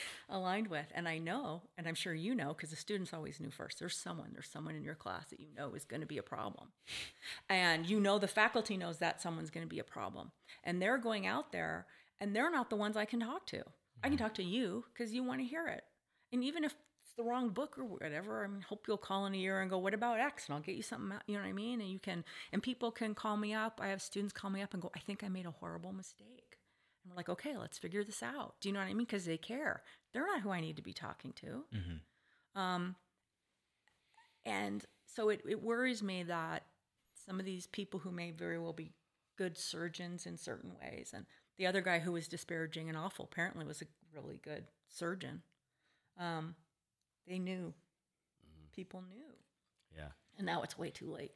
aligned 0.28 0.68
with. 0.68 0.86
And 0.94 1.08
I 1.08 1.18
know, 1.18 1.62
and 1.76 1.86
I'm 1.86 1.94
sure 1.94 2.14
you 2.14 2.34
know, 2.34 2.48
because 2.48 2.70
the 2.70 2.76
students 2.76 3.12
always 3.12 3.40
knew 3.40 3.50
first. 3.50 3.78
There's 3.78 3.96
someone, 3.96 4.30
there's 4.32 4.50
someone 4.50 4.74
in 4.74 4.84
your 4.84 4.94
class 4.94 5.30
that 5.30 5.40
you 5.40 5.48
know 5.56 5.74
is 5.74 5.84
going 5.84 6.00
to 6.00 6.06
be 6.06 6.18
a 6.18 6.22
problem, 6.22 6.68
and 7.48 7.86
you 7.86 8.00
know 8.00 8.18
the 8.18 8.28
faculty 8.28 8.76
knows 8.76 8.98
that 8.98 9.20
someone's 9.20 9.50
going 9.50 9.66
to 9.66 9.70
be 9.70 9.78
a 9.78 9.84
problem, 9.84 10.32
and 10.64 10.80
they're 10.80 10.98
going 10.98 11.26
out 11.26 11.52
there, 11.52 11.86
and 12.20 12.34
they're 12.34 12.50
not 12.50 12.70
the 12.70 12.76
ones 12.76 12.96
I 12.96 13.04
can 13.04 13.20
talk 13.20 13.46
to. 13.46 13.62
I 14.02 14.08
can 14.08 14.18
talk 14.18 14.34
to 14.34 14.42
you 14.42 14.84
because 14.92 15.12
you 15.12 15.22
want 15.22 15.40
to 15.40 15.46
hear 15.46 15.68
it. 15.68 15.84
And 16.32 16.42
even 16.42 16.64
if 16.64 16.74
it's 17.02 17.12
the 17.16 17.22
wrong 17.22 17.50
book 17.50 17.78
or 17.78 17.84
whatever, 17.84 18.44
I 18.44 18.48
mean, 18.48 18.62
hope 18.62 18.86
you'll 18.88 18.96
call 18.96 19.26
in 19.26 19.34
a 19.34 19.38
year 19.38 19.60
and 19.60 19.70
go, 19.70 19.78
what 19.78 19.94
about 19.94 20.18
X? 20.18 20.46
And 20.46 20.54
I'll 20.54 20.62
get 20.62 20.76
you 20.76 20.82
something, 20.82 21.12
out, 21.12 21.22
you 21.26 21.36
know 21.36 21.42
what 21.42 21.48
I 21.48 21.52
mean? 21.52 21.80
And 21.80 21.90
you 21.90 21.98
can, 21.98 22.24
and 22.52 22.62
people 22.62 22.90
can 22.90 23.14
call 23.14 23.36
me 23.36 23.54
up. 23.54 23.80
I 23.82 23.88
have 23.88 24.02
students 24.02 24.32
call 24.32 24.50
me 24.50 24.62
up 24.62 24.72
and 24.72 24.82
go, 24.82 24.90
I 24.96 25.00
think 25.00 25.22
I 25.22 25.28
made 25.28 25.46
a 25.46 25.50
horrible 25.50 25.92
mistake. 25.92 26.51
And 27.02 27.10
we're 27.10 27.16
like, 27.16 27.28
okay, 27.28 27.56
let's 27.56 27.78
figure 27.78 28.04
this 28.04 28.22
out. 28.22 28.54
Do 28.60 28.68
you 28.68 28.72
know 28.72 28.80
what 28.80 28.86
I 28.86 28.94
mean? 28.94 29.06
Because 29.06 29.24
they 29.24 29.36
care. 29.38 29.82
They're 30.12 30.26
not 30.26 30.40
who 30.42 30.50
I 30.50 30.60
need 30.60 30.76
to 30.76 30.82
be 30.82 30.92
talking 30.92 31.32
to. 31.40 31.64
Um, 32.54 32.96
and 34.44 34.84
so 35.06 35.28
it, 35.28 35.42
it 35.48 35.62
worries 35.62 36.02
me 36.02 36.22
that 36.24 36.64
some 37.26 37.38
of 37.38 37.46
these 37.46 37.66
people 37.66 38.00
who 38.00 38.10
may 38.10 38.30
very 38.30 38.58
well 38.58 38.72
be 38.72 38.92
good 39.38 39.56
surgeons 39.56 40.26
in 40.26 40.36
certain 40.36 40.72
ways, 40.80 41.12
and 41.14 41.26
the 41.58 41.66
other 41.66 41.80
guy 41.80 41.98
who 42.00 42.12
was 42.12 42.28
disparaging 42.28 42.88
and 42.88 42.98
awful 42.98 43.24
apparently 43.30 43.64
was 43.64 43.82
a 43.82 43.86
really 44.14 44.40
good 44.42 44.64
surgeon. 44.88 45.42
Um, 46.18 46.54
they 47.26 47.38
knew, 47.38 47.72
people 48.74 49.02
knew, 49.08 49.34
Yeah, 49.96 50.08
and 50.36 50.46
now 50.46 50.62
it's 50.62 50.76
way 50.78 50.90
too 50.90 51.10
late 51.10 51.32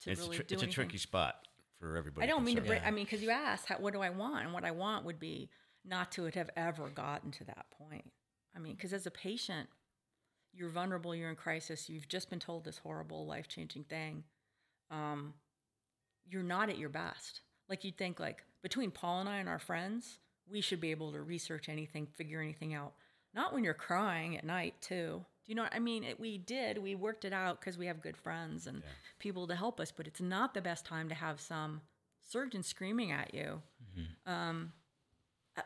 to 0.00 0.10
it's, 0.10 0.20
really 0.20 0.36
a, 0.36 0.38
tri- 0.40 0.46
do 0.48 0.54
it's 0.54 0.62
a 0.62 0.66
tricky 0.66 0.98
spot 0.98 1.46
for 1.80 1.96
everybody. 1.96 2.24
I 2.24 2.28
don't 2.28 2.44
mean 2.44 2.56
to 2.56 2.62
concerned. 2.62 2.80
break. 2.82 2.88
I 2.88 2.94
mean, 2.94 3.04
because 3.04 3.22
you 3.22 3.30
asked, 3.30 3.66
how, 3.66 3.76
what 3.76 3.92
do 3.92 4.00
I 4.00 4.10
want? 4.10 4.44
And 4.44 4.52
what 4.52 4.64
I 4.64 4.70
want 4.70 5.04
would 5.04 5.18
be 5.18 5.50
not 5.84 6.12
to 6.12 6.24
have 6.24 6.50
ever 6.56 6.88
gotten 6.88 7.30
to 7.32 7.44
that 7.44 7.66
point. 7.78 8.10
I 8.56 8.58
mean, 8.58 8.74
because 8.74 8.92
as 8.92 9.06
a 9.06 9.10
patient, 9.10 9.68
you're 10.52 10.70
vulnerable, 10.70 11.14
you're 11.14 11.30
in 11.30 11.36
crisis, 11.36 11.88
you've 11.88 12.08
just 12.08 12.30
been 12.30 12.38
told 12.38 12.64
this 12.64 12.78
horrible, 12.78 13.26
life 13.26 13.48
changing 13.48 13.84
thing. 13.84 14.24
Um, 14.90 15.34
you're 16.26 16.42
not 16.42 16.68
at 16.68 16.78
your 16.78 16.88
best. 16.88 17.40
Like 17.68 17.84
you'd 17.84 17.98
think, 17.98 18.20
like 18.20 18.44
between 18.62 18.90
Paul 18.90 19.20
and 19.20 19.28
I 19.28 19.38
and 19.38 19.48
our 19.48 19.58
friends, 19.58 20.18
we 20.50 20.60
should 20.60 20.80
be 20.80 20.90
able 20.90 21.12
to 21.12 21.20
research 21.20 21.68
anything, 21.68 22.06
figure 22.06 22.40
anything 22.40 22.74
out. 22.74 22.92
Not 23.34 23.52
when 23.52 23.64
you're 23.64 23.74
crying 23.74 24.36
at 24.36 24.44
night, 24.44 24.74
too. 24.80 25.24
Do 25.44 25.52
you 25.52 25.56
know 25.56 25.62
what 25.62 25.74
I 25.74 25.78
mean? 25.78 26.04
It, 26.04 26.18
we 26.18 26.38
did. 26.38 26.78
We 26.78 26.94
worked 26.94 27.24
it 27.24 27.32
out 27.34 27.60
because 27.60 27.76
we 27.76 27.86
have 27.86 28.00
good 28.00 28.16
friends 28.16 28.66
and 28.66 28.82
people 29.18 29.46
to 29.46 29.54
help 29.54 29.78
us. 29.78 29.92
But 29.92 30.06
it's 30.06 30.20
not 30.20 30.54
the 30.54 30.62
best 30.62 30.86
time 30.86 31.08
to 31.10 31.14
have 31.14 31.40
some 31.40 31.82
surgeon 32.26 32.62
screaming 32.62 33.12
at 33.12 33.34
you. 33.34 33.60
Um, 34.26 34.72
I, 35.56 35.62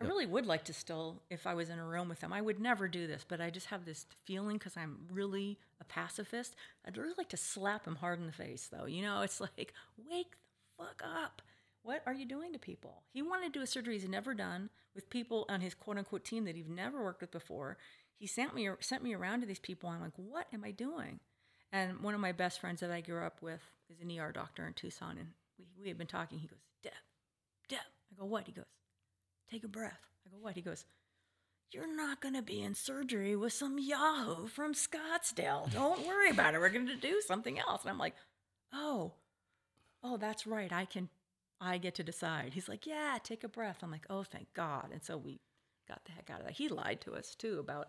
I 0.00 0.04
really 0.04 0.26
would 0.26 0.46
like 0.46 0.64
to 0.64 0.72
still, 0.72 1.22
if 1.30 1.46
I 1.46 1.54
was 1.54 1.70
in 1.70 1.78
a 1.78 1.86
room 1.86 2.08
with 2.08 2.20
them, 2.20 2.32
I 2.32 2.40
would 2.40 2.58
never 2.58 2.88
do 2.88 3.06
this, 3.06 3.24
but 3.26 3.40
I 3.40 3.50
just 3.50 3.66
have 3.66 3.84
this 3.84 4.06
feeling 4.24 4.56
because 4.58 4.76
I'm 4.76 5.06
really 5.12 5.58
a 5.80 5.84
pacifist. 5.84 6.56
I'd 6.84 6.98
really 6.98 7.14
like 7.16 7.28
to 7.28 7.36
slap 7.36 7.86
him 7.86 7.96
hard 7.96 8.18
in 8.18 8.26
the 8.26 8.32
face, 8.32 8.68
though. 8.70 8.86
You 8.86 9.02
know, 9.02 9.22
it's 9.22 9.40
like, 9.40 9.72
wake 10.10 10.32
the 10.32 10.84
fuck 10.84 11.02
up. 11.04 11.40
What 11.86 12.02
are 12.04 12.12
you 12.12 12.26
doing 12.26 12.52
to 12.52 12.58
people? 12.58 13.04
He 13.12 13.22
wanted 13.22 13.52
to 13.52 13.60
do 13.60 13.62
a 13.62 13.66
surgery 13.66 13.94
he's 13.94 14.08
never 14.08 14.34
done 14.34 14.70
with 14.92 15.08
people 15.08 15.46
on 15.48 15.60
his 15.60 15.72
quote 15.72 15.98
unquote 15.98 16.24
team 16.24 16.44
that 16.46 16.56
he'd 16.56 16.68
never 16.68 17.00
worked 17.00 17.20
with 17.20 17.30
before. 17.30 17.78
He 18.18 18.26
sent 18.26 18.56
me 18.56 18.68
sent 18.80 19.04
me 19.04 19.14
around 19.14 19.42
to 19.42 19.46
these 19.46 19.60
people. 19.60 19.88
I'm 19.88 20.00
like, 20.00 20.16
what 20.16 20.48
am 20.52 20.64
I 20.64 20.72
doing? 20.72 21.20
And 21.72 22.00
one 22.00 22.12
of 22.12 22.20
my 22.20 22.32
best 22.32 22.60
friends 22.60 22.80
that 22.80 22.90
I 22.90 23.02
grew 23.02 23.22
up 23.22 23.40
with 23.40 23.60
is 23.88 24.00
an 24.00 24.10
ER 24.18 24.32
doctor 24.32 24.66
in 24.66 24.72
Tucson, 24.72 25.16
and 25.16 25.28
we, 25.60 25.66
we 25.80 25.88
had 25.88 25.96
been 25.96 26.08
talking. 26.08 26.40
He 26.40 26.48
goes, 26.48 26.58
Deb, 26.82 26.92
Deb. 27.68 27.78
I 27.78 28.20
go, 28.20 28.26
what? 28.26 28.46
He 28.46 28.52
goes, 28.52 28.64
take 29.48 29.62
a 29.62 29.68
breath. 29.68 30.00
I 30.26 30.30
go, 30.30 30.38
what? 30.40 30.56
He 30.56 30.62
goes, 30.62 30.84
you're 31.70 31.94
not 31.94 32.20
going 32.20 32.34
to 32.34 32.42
be 32.42 32.62
in 32.62 32.74
surgery 32.74 33.36
with 33.36 33.52
some 33.52 33.78
Yahoo 33.78 34.48
from 34.48 34.74
Scottsdale. 34.74 35.72
Don't 35.72 36.04
worry 36.04 36.30
about 36.30 36.54
it. 36.54 36.60
We're 36.60 36.68
going 36.68 36.88
to 36.88 36.96
do 36.96 37.20
something 37.24 37.60
else. 37.60 37.82
And 37.82 37.90
I'm 37.90 37.98
like, 37.98 38.14
oh, 38.72 39.12
oh, 40.02 40.16
that's 40.16 40.48
right. 40.48 40.72
I 40.72 40.84
can, 40.84 41.08
I 41.60 41.78
get 41.78 41.94
to 41.96 42.02
decide. 42.02 42.52
He's 42.54 42.68
like, 42.68 42.86
yeah, 42.86 43.18
take 43.22 43.44
a 43.44 43.48
breath. 43.48 43.78
I'm 43.82 43.90
like, 43.90 44.06
oh, 44.10 44.22
thank 44.22 44.52
God. 44.54 44.88
And 44.92 45.02
so 45.02 45.16
we 45.16 45.40
got 45.88 46.04
the 46.04 46.12
heck 46.12 46.30
out 46.30 46.40
of 46.40 46.46
that. 46.46 46.54
He 46.54 46.68
lied 46.68 47.00
to 47.02 47.14
us 47.14 47.34
too 47.34 47.58
about 47.58 47.88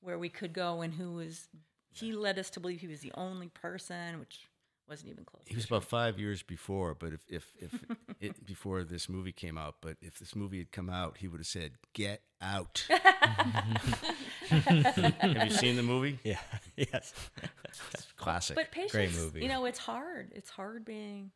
where 0.00 0.18
we 0.18 0.28
could 0.28 0.52
go 0.52 0.80
and 0.80 0.94
who 0.94 1.14
was, 1.14 1.48
he 1.90 2.12
led 2.12 2.38
us 2.38 2.50
to 2.50 2.60
believe 2.60 2.80
he 2.80 2.88
was 2.88 3.00
the 3.00 3.12
only 3.14 3.48
person, 3.48 4.18
which 4.18 4.48
wasn't 4.88 5.10
even 5.10 5.24
close. 5.24 5.42
He 5.46 5.54
was 5.54 5.64
about 5.64 5.84
five 5.84 6.18
years 6.18 6.42
before, 6.42 6.94
but 6.94 7.12
if 7.12 7.20
if, 7.28 7.52
if 7.58 7.72
it 8.20 8.46
before 8.46 8.84
this 8.84 9.08
movie 9.08 9.32
came 9.32 9.56
out, 9.56 9.76
but 9.80 9.96
if 10.00 10.18
this 10.18 10.36
movie 10.36 10.58
had 10.58 10.72
come 10.72 10.90
out, 10.90 11.18
he 11.18 11.28
would 11.28 11.40
have 11.40 11.46
said, 11.46 11.72
"Get 11.94 12.22
out." 12.40 12.84
have 14.48 15.44
you 15.44 15.50
seen 15.50 15.76
the 15.76 15.82
movie? 15.82 16.18
Yeah. 16.24 16.38
yes. 16.76 17.14
It's 17.94 18.06
classic. 18.16 18.56
But 18.56 18.70
patience, 18.70 19.16
movie. 19.16 19.42
you 19.42 19.48
know, 19.48 19.64
it's 19.64 19.78
hard. 19.78 20.32
It's 20.34 20.50
hard 20.50 20.84
being, 20.84 21.30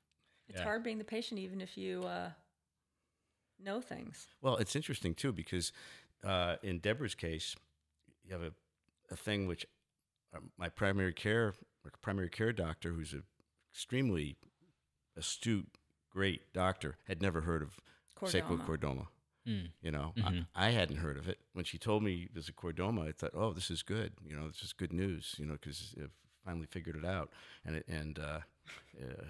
it's 0.49 0.59
Yeah. 0.59 0.64
hard 0.64 0.82
being 0.82 0.99
the 0.99 1.05
patient, 1.05 1.40
even 1.40 1.61
if 1.61 1.76
you 1.76 2.05
uh, 2.05 2.30
know 3.59 3.80
things. 3.80 4.28
Well, 4.40 4.57
it's 4.57 4.76
interesting 4.76 5.14
too 5.14 5.32
because 5.32 5.72
uh, 6.24 6.57
in 6.62 6.78
Deborah's 6.78 7.14
case, 7.14 7.57
you 8.24 8.32
have 8.32 8.42
a, 8.42 8.53
a 9.11 9.16
thing 9.16 9.47
which 9.47 9.66
uh, 10.34 10.40
my 10.57 10.68
primary 10.68 11.12
care 11.12 11.55
primary 12.03 12.28
care 12.30 12.53
doctor, 12.53 12.92
who's 12.92 13.12
an 13.12 13.22
extremely 13.72 14.36
astute, 15.16 15.68
great 16.11 16.53
doctor, 16.53 16.97
had 17.07 17.22
never 17.22 17.42
heard 17.42 17.62
of 17.62 17.78
Chordoma. 18.18 18.30
sacral 18.30 18.59
chordoma. 18.59 19.07
Mm. 19.47 19.70
You 19.80 19.92
know, 19.92 20.12
Mhm. 20.16 20.47
I, 20.55 20.66
I 20.66 20.70
hadn't 20.70 20.97
heard 20.97 21.16
of 21.16 21.28
it. 21.28 21.38
When 21.53 21.64
she 21.64 21.78
told 21.78 22.03
me 22.03 22.24
it 22.24 22.34
was 22.34 22.49
a 22.49 22.53
chordoma, 22.53 23.09
I 23.09 23.12
thought, 23.12 23.30
oh, 23.34 23.53
this 23.53 23.70
is 23.70 23.82
good. 23.84 24.14
You 24.24 24.34
know, 24.36 24.49
this 24.49 24.62
is 24.62 24.72
good 24.72 24.92
news. 24.92 25.36
You 25.38 25.47
know, 25.47 25.53
because 25.53 25.94
I've 26.03 26.11
finally 26.44 26.66
figured 26.66 26.97
it 26.97 27.05
out, 27.05 27.30
and 27.64 27.76
it, 27.76 27.86
and 27.86 28.18
uh, 28.18 28.40
uh, 29.01 29.24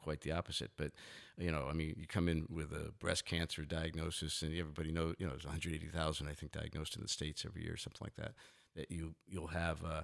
quite 0.00 0.20
the 0.22 0.32
opposite. 0.32 0.70
But 0.76 0.92
you 1.38 1.50
know, 1.50 1.66
I 1.68 1.72
mean, 1.72 1.94
you 1.98 2.06
come 2.06 2.28
in 2.28 2.46
with 2.48 2.72
a 2.72 2.92
breast 2.98 3.24
cancer 3.24 3.64
diagnosis, 3.64 4.42
and 4.42 4.52
everybody 4.58 4.90
knows, 4.92 5.14
you 5.18 5.26
know, 5.26 5.32
there's 5.32 5.44
180,000, 5.46 6.26
I 6.28 6.32
think, 6.34 6.52
diagnosed 6.52 6.96
in 6.96 7.02
the 7.02 7.08
states 7.08 7.44
every 7.46 7.62
year, 7.62 7.76
something 7.76 8.02
like 8.04 8.16
that. 8.16 8.32
That 8.76 8.90
you 8.90 9.14
you'll 9.26 9.48
have, 9.48 9.84
uh, 9.84 10.02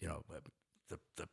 you 0.00 0.08
know, 0.08 0.24
uh, 0.34 0.40
the 0.88 0.98
the 1.16 1.28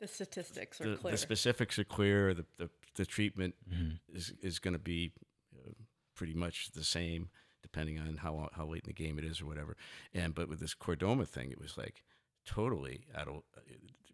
The 0.00 0.08
statistics 0.08 0.80
are 0.80 0.90
the, 0.90 0.96
clear. 0.96 1.12
the 1.12 1.18
specifics 1.18 1.78
are 1.78 1.84
clear. 1.84 2.34
The 2.34 2.46
the, 2.56 2.70
the 2.94 3.06
treatment 3.06 3.54
Mhm. 3.72 3.98
is 4.12 4.32
is 4.42 4.58
going 4.58 4.74
to 4.74 4.78
be 4.94 5.12
uh, 5.56 5.72
pretty 6.14 6.34
much 6.34 6.70
the 6.72 6.84
same 6.84 7.28
depending 7.62 7.98
on 7.98 8.18
how 8.18 8.48
how 8.52 8.66
late 8.66 8.84
in 8.86 8.88
the 8.94 9.04
game 9.04 9.18
it 9.18 9.24
is 9.24 9.40
or 9.40 9.46
whatever. 9.46 9.76
And 10.12 10.34
but 10.34 10.48
with 10.48 10.60
this 10.60 10.74
chordoma 10.74 11.26
thing, 11.26 11.50
it 11.50 11.58
was 11.60 11.76
like 11.78 12.02
totally 12.44 13.04
out 13.16 13.28
of. 13.28 13.42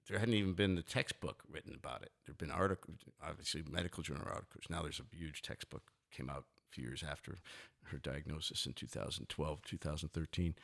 There 0.09 0.19
hadn't 0.19 0.35
even 0.35 0.55
been 0.55 0.75
the 0.75 0.83
textbook 0.83 1.43
written 1.49 1.73
about 1.75 2.03
it. 2.03 2.11
There'd 2.27 2.39
been 2.39 2.51
articles, 2.51 2.99
obviously 3.25 3.63
medical 3.71 4.03
journal 4.03 4.27
articles. 4.27 4.65
Now 4.69 4.83
there's 4.83 5.01
a 5.01 5.17
huge 5.17 5.41
textbook 5.41 5.83
came 6.11 6.29
out 6.29 6.45
a 6.71 6.75
few 6.75 6.85
years 6.85 7.05
after 7.09 7.39
her 7.85 7.99
diagnosis 7.99 8.67
in 8.67 8.73
2012, 8.73 9.63
2013. 9.65 10.55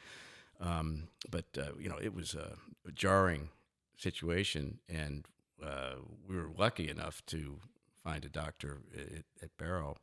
Um, 0.61 1.09
but 1.31 1.45
uh, 1.59 1.73
you 1.79 1.89
know, 1.89 1.99
it 2.03 2.15
was 2.15 2.35
a, 2.35 2.57
a 2.87 2.93
jarring 2.93 3.51
situation, 3.97 4.79
and 4.89 5.27
uh, 5.65 5.97
we 6.29 6.37
were 6.37 6.51
lucky 6.57 6.89
enough 6.89 7.25
to 7.27 7.59
find 8.03 8.25
a 8.25 8.29
doctor 8.29 8.79
at, 8.97 9.25
at 9.43 9.57
Barrow 9.59 9.97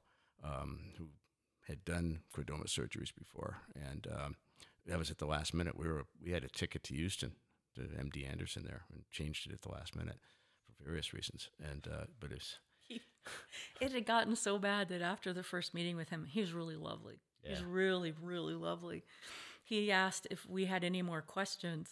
um, 0.43 0.79
who 0.97 1.07
had 1.67 1.83
done 1.85 2.19
chordoma 2.35 2.65
surgeries 2.65 3.13
before, 3.17 3.57
and 3.75 4.07
um, 4.07 4.35
that 4.85 4.99
was 4.99 5.09
at 5.09 5.17
the 5.17 5.25
last 5.25 5.53
minute. 5.53 5.77
We 5.77 5.87
were 5.87 6.05
we 6.23 6.31
had 6.31 6.43
a 6.43 6.49
ticket 6.49 6.83
to 6.85 6.93
Houston 6.93 7.33
to 7.75 7.81
MD 7.81 8.29
Anderson 8.29 8.63
there 8.63 8.83
and 8.91 9.03
changed 9.11 9.47
it 9.47 9.53
at 9.53 9.61
the 9.61 9.69
last 9.71 9.95
minute 9.95 10.17
for 10.77 10.83
various 10.85 11.13
reasons. 11.13 11.49
And 11.63 11.87
uh, 11.91 12.05
but 12.19 12.31
it's 12.31 12.57
It 13.79 13.91
had 13.93 14.05
gotten 14.05 14.35
so 14.35 14.57
bad 14.59 14.89
that 14.89 15.01
after 15.01 15.31
the 15.33 15.43
first 15.43 15.73
meeting 15.73 15.95
with 15.95 16.09
him, 16.09 16.25
he 16.29 16.41
was 16.41 16.51
really 16.53 16.75
lovely. 16.75 17.21
He's 17.41 17.59
Yeah. 17.59 17.65
really, 17.67 18.13
really 18.21 18.53
lovely. 18.53 19.03
He 19.63 19.91
asked 19.91 20.27
if 20.29 20.45
we 20.47 20.65
had 20.65 20.83
any 20.83 21.01
more 21.01 21.21
questions. 21.21 21.89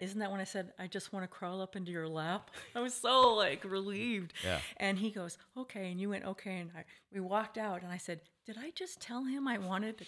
Isn't 0.00 0.20
that 0.20 0.30
when 0.30 0.40
I 0.40 0.44
said, 0.44 0.72
I 0.78 0.86
just 0.86 1.12
want 1.12 1.24
to 1.24 1.28
crawl 1.28 1.60
up 1.60 1.76
into 1.76 1.90
your 1.92 2.08
lap? 2.08 2.50
I 2.74 2.80
was 2.80 2.94
so 2.94 3.34
like 3.34 3.62
relieved. 3.64 4.32
Yeah. 4.44 4.60
And 4.78 4.98
he 4.98 5.10
goes, 5.10 5.36
okay. 5.56 5.90
And 5.90 6.00
you 6.00 6.08
went, 6.10 6.24
okay. 6.24 6.58
And 6.60 6.70
I, 6.76 6.84
we 7.12 7.20
walked 7.20 7.58
out 7.58 7.82
and 7.82 7.90
I 7.92 7.98
said, 7.98 8.20
did 8.46 8.56
I 8.58 8.70
just 8.70 9.00
tell 9.00 9.24
him 9.24 9.46
I 9.48 9.58
wanted 9.58 9.98
to 9.98 10.04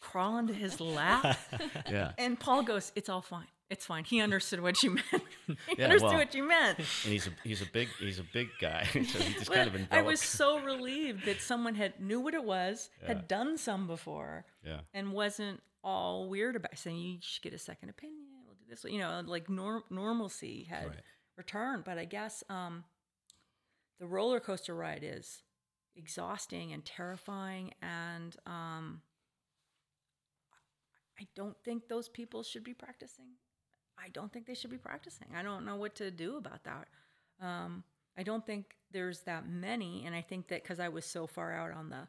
crawl 0.00 0.38
into 0.38 0.54
his 0.54 0.80
lap? 0.80 1.38
yeah. 1.90 2.12
and 2.18 2.40
Paul 2.40 2.62
goes, 2.62 2.90
it's 2.96 3.08
all 3.10 3.22
fine. 3.22 3.46
It's 3.72 3.86
fine. 3.86 4.04
He 4.04 4.20
understood 4.20 4.60
what 4.60 4.82
you 4.82 4.90
meant. 4.96 5.22
he 5.46 5.56
Yeah, 5.78 5.84
understood 5.84 6.10
well, 6.10 6.18
what 6.18 6.34
you 6.34 6.46
meant. 6.46 6.78
and 6.78 6.86
he's 7.04 7.26
a 7.26 7.30
he's 7.42 7.62
a 7.62 7.66
big 7.66 7.88
he's 7.98 8.18
a 8.18 8.24
big 8.34 8.48
guy, 8.60 8.84
so 8.92 8.98
he 9.00 9.32
just 9.32 9.50
kind 9.50 9.74
of 9.74 9.80
I 9.90 10.02
was 10.02 10.20
so 10.20 10.60
relieved 10.60 11.24
that 11.24 11.40
someone 11.40 11.74
had 11.74 11.98
knew 11.98 12.20
what 12.20 12.34
it 12.34 12.44
was, 12.44 12.90
had 13.06 13.26
done 13.28 13.56
some 13.56 13.86
before, 13.86 14.44
yeah. 14.64 14.80
and 14.92 15.12
wasn't 15.14 15.62
all 15.82 16.28
weird 16.28 16.54
about 16.54 16.76
saying 16.76 16.98
you 16.98 17.18
should 17.22 17.42
get 17.42 17.54
a 17.54 17.58
second 17.58 17.88
opinion. 17.88 18.26
We'll 18.46 18.54
do 18.56 18.64
this, 18.68 18.84
you 18.84 18.98
know, 18.98 19.22
like 19.24 19.48
norm- 19.48 19.84
normalcy 19.90 20.64
had 20.68 20.88
Right. 20.88 21.00
returned. 21.38 21.84
But 21.84 21.96
I 21.98 22.04
guess 22.04 22.44
um, 22.50 22.84
the 23.98 24.06
roller 24.06 24.38
coaster 24.38 24.74
ride 24.74 25.02
is 25.02 25.42
exhausting 25.96 26.72
and 26.74 26.84
terrifying, 26.84 27.72
and 27.80 28.36
um, 28.46 29.00
I 31.18 31.26
don't 31.34 31.56
think 31.64 31.88
those 31.88 32.08
people 32.08 32.42
should 32.42 32.64
be 32.64 32.74
practicing. 32.74 33.36
I 33.98 34.08
don't 34.08 34.32
think 34.32 34.46
they 34.46 34.54
should 34.54 34.70
be 34.70 34.78
practicing. 34.78 35.28
I 35.36 35.42
don't 35.42 35.64
know 35.64 35.76
what 35.76 35.94
to 35.96 36.10
do 36.10 36.36
about 36.36 36.64
that. 36.64 36.88
Um, 37.40 37.84
I 38.16 38.22
don't 38.22 38.44
think 38.44 38.76
there's 38.90 39.20
that 39.20 39.48
many, 39.48 40.04
and 40.06 40.14
I 40.14 40.22
think 40.22 40.48
that 40.48 40.62
because 40.62 40.80
I 40.80 40.88
was 40.88 41.04
so 41.04 41.26
far 41.26 41.52
out 41.52 41.72
on 41.72 41.88
the 41.90 42.08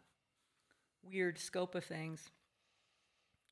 weird 1.04 1.38
scope 1.40 1.76
of 1.76 1.84
things, 1.84 2.30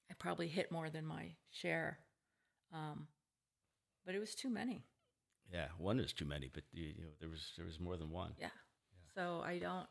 I 0.10 0.14
probably 0.16 0.48
hit 0.48 0.72
more 0.72 0.90
than 0.90 1.06
my 1.06 1.34
share. 1.50 2.00
Um, 2.74 3.08
but 4.06 4.16
it 4.16 4.20
was 4.20 4.36
too 4.36 4.50
many. 4.50 4.84
Yeah, 5.54 5.68
one 5.78 6.00
is 6.00 6.14
too 6.14 6.26
many, 6.26 6.50
but 6.54 6.64
you, 6.72 6.86
you 6.86 7.04
know 7.04 7.10
there 7.20 7.30
was 7.30 7.52
there 7.58 7.66
was 7.66 7.80
more 7.80 7.98
than 7.98 8.10
one. 8.10 8.34
Yeah. 8.40 8.48
So 9.16 9.42
I 9.46 9.58
don't. 9.60 9.88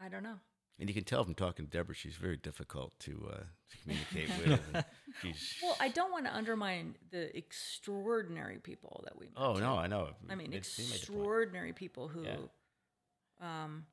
I 0.00 0.08
don't 0.08 0.22
know. 0.22 0.38
And 0.78 0.88
you 0.88 0.94
can 0.94 1.04
tell 1.04 1.22
from 1.22 1.34
talking 1.34 1.66
to 1.66 1.70
Deborah, 1.70 1.94
she's 1.94 2.16
very 2.16 2.36
difficult 2.36 2.98
to 3.00 3.28
uh, 3.32 3.36
to 3.70 3.76
communicate 3.82 4.28
with. 4.44 4.84
She's 5.22 5.54
Well, 5.62 5.76
I 5.78 5.88
don't 5.88 6.10
want 6.10 6.24
to 6.26 6.34
undermine 6.34 6.96
the 7.12 7.34
extraordinary 7.36 8.58
people 8.58 9.00
that 9.04 9.16
we 9.16 9.26
met. 9.26 9.34
oh 9.36 9.54
no, 9.54 9.76
I 9.76 9.86
know. 9.86 10.10
I 10.28 10.34
mean, 10.34 10.52
It- 10.52 10.64
she 10.66 10.82
made 10.82 10.88
the 10.88 10.92
point. 10.92 11.00
extraordinary 11.02 11.72
people 11.72 12.08
who 12.08 12.24
Yeah. 12.24 12.36
um, 13.40 13.86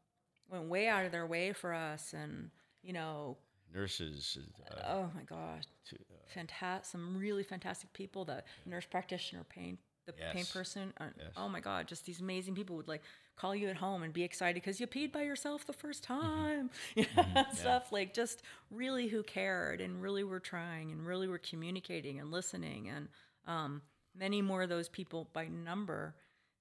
went 0.50 0.66
way 0.70 0.88
out 0.88 1.06
of 1.06 1.12
their 1.12 1.28
way 1.28 1.54
for 1.54 1.72
us, 1.74 2.14
and 2.14 2.50
you 2.82 2.94
know, 2.94 3.38
nurses. 3.72 4.38
Uh, 4.72 4.82
oh 4.88 5.12
my 5.16 5.22
god, 5.24 5.68
to, 5.90 5.96
uh, 5.96 6.16
fantastic! 6.34 6.90
Some 6.92 7.16
really 7.16 7.44
fantastic 7.44 7.94
people. 7.94 8.26
The 8.26 8.44
nurse 8.66 8.86
practitioner, 8.86 9.44
pain, 9.44 9.78
the 10.06 10.14
pain 10.32 10.46
Yes. 10.46 10.48
person. 10.48 10.94
Uh, 11.00 11.08
Yes. 11.18 11.36
Oh 11.36 11.48
my 11.50 11.60
god, 11.62 11.88
just 11.88 12.06
these 12.06 12.20
amazing 12.22 12.56
people 12.56 12.76
would 12.78 12.88
like 12.88 13.04
call 13.38 13.56
you 13.56 13.68
at 13.70 13.78
home 13.78 14.04
and 14.04 14.14
be 14.14 14.24
excited 14.24 14.56
because 14.56 14.80
you 14.80 14.88
peed 14.88 15.12
by 15.12 15.22
yourself 15.24 15.66
the 15.66 15.74
first 15.74 16.04
Mm-hmm. 16.24 16.44
time. 16.44 16.70
You 16.96 17.06
know, 17.16 17.42
stuff 17.50 17.92
like 17.92 18.14
just 18.14 18.44
really 18.72 19.08
who 19.08 19.24
cared 19.24 19.82
and 19.82 20.02
really 20.02 20.24
were 20.24 20.40
trying 20.40 20.92
and 20.92 21.06
really 21.06 21.28
were 21.28 21.38
communicating 21.40 22.20
and 22.20 22.32
listening 22.32 22.90
and 22.90 23.08
um, 23.48 23.82
many 24.16 24.42
more 24.42 24.64
of 24.64 24.70
those 24.70 24.90
people 24.90 25.30
by 25.34 25.48
number 25.48 26.16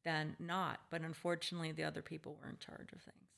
than 0.04 0.36
not. 0.38 0.80
But 0.90 1.02
unfortunately, 1.02 1.72
the 1.72 1.84
other 1.84 2.02
people 2.02 2.36
were 2.40 2.48
in 2.48 2.58
charge 2.58 2.92
of 2.92 3.00
things. 3.02 3.29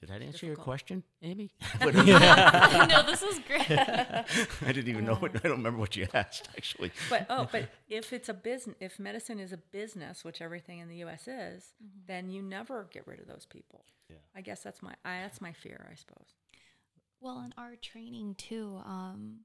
Did 0.00 0.10
that 0.10 0.22
answer 0.22 0.46
your 0.46 0.54
question, 0.54 1.02
Amy? 1.22 1.50
no, 1.80 3.02
this 3.04 3.22
is 3.22 3.40
great. 3.40 3.68
I 3.70 4.24
didn't 4.66 4.88
even 4.88 5.04
know. 5.04 5.16
What, 5.16 5.34
I 5.36 5.48
don't 5.48 5.58
remember 5.58 5.80
what 5.80 5.96
you 5.96 6.06
asked 6.14 6.48
actually. 6.56 6.92
but 7.10 7.26
oh, 7.28 7.48
but 7.50 7.68
if 7.88 8.12
it's 8.12 8.28
a 8.28 8.34
business, 8.34 8.76
if 8.78 9.00
medicine 9.00 9.40
is 9.40 9.52
a 9.52 9.56
business, 9.56 10.24
which 10.24 10.40
everything 10.40 10.78
in 10.78 10.88
the 10.88 10.96
U.S. 10.96 11.26
is, 11.26 11.72
then 12.06 12.30
you 12.30 12.42
never 12.42 12.88
get 12.92 13.06
rid 13.08 13.18
of 13.18 13.26
those 13.26 13.44
people. 13.44 13.84
Yeah. 14.08 14.16
I 14.36 14.40
guess 14.40 14.62
that's 14.62 14.82
my 14.82 14.92
I, 15.04 15.22
that's 15.22 15.40
my 15.40 15.52
fear, 15.52 15.88
I 15.90 15.96
suppose. 15.96 16.34
Well, 17.20 17.40
in 17.40 17.52
our 17.58 17.74
training 17.74 18.36
too, 18.36 18.80
um, 18.84 19.40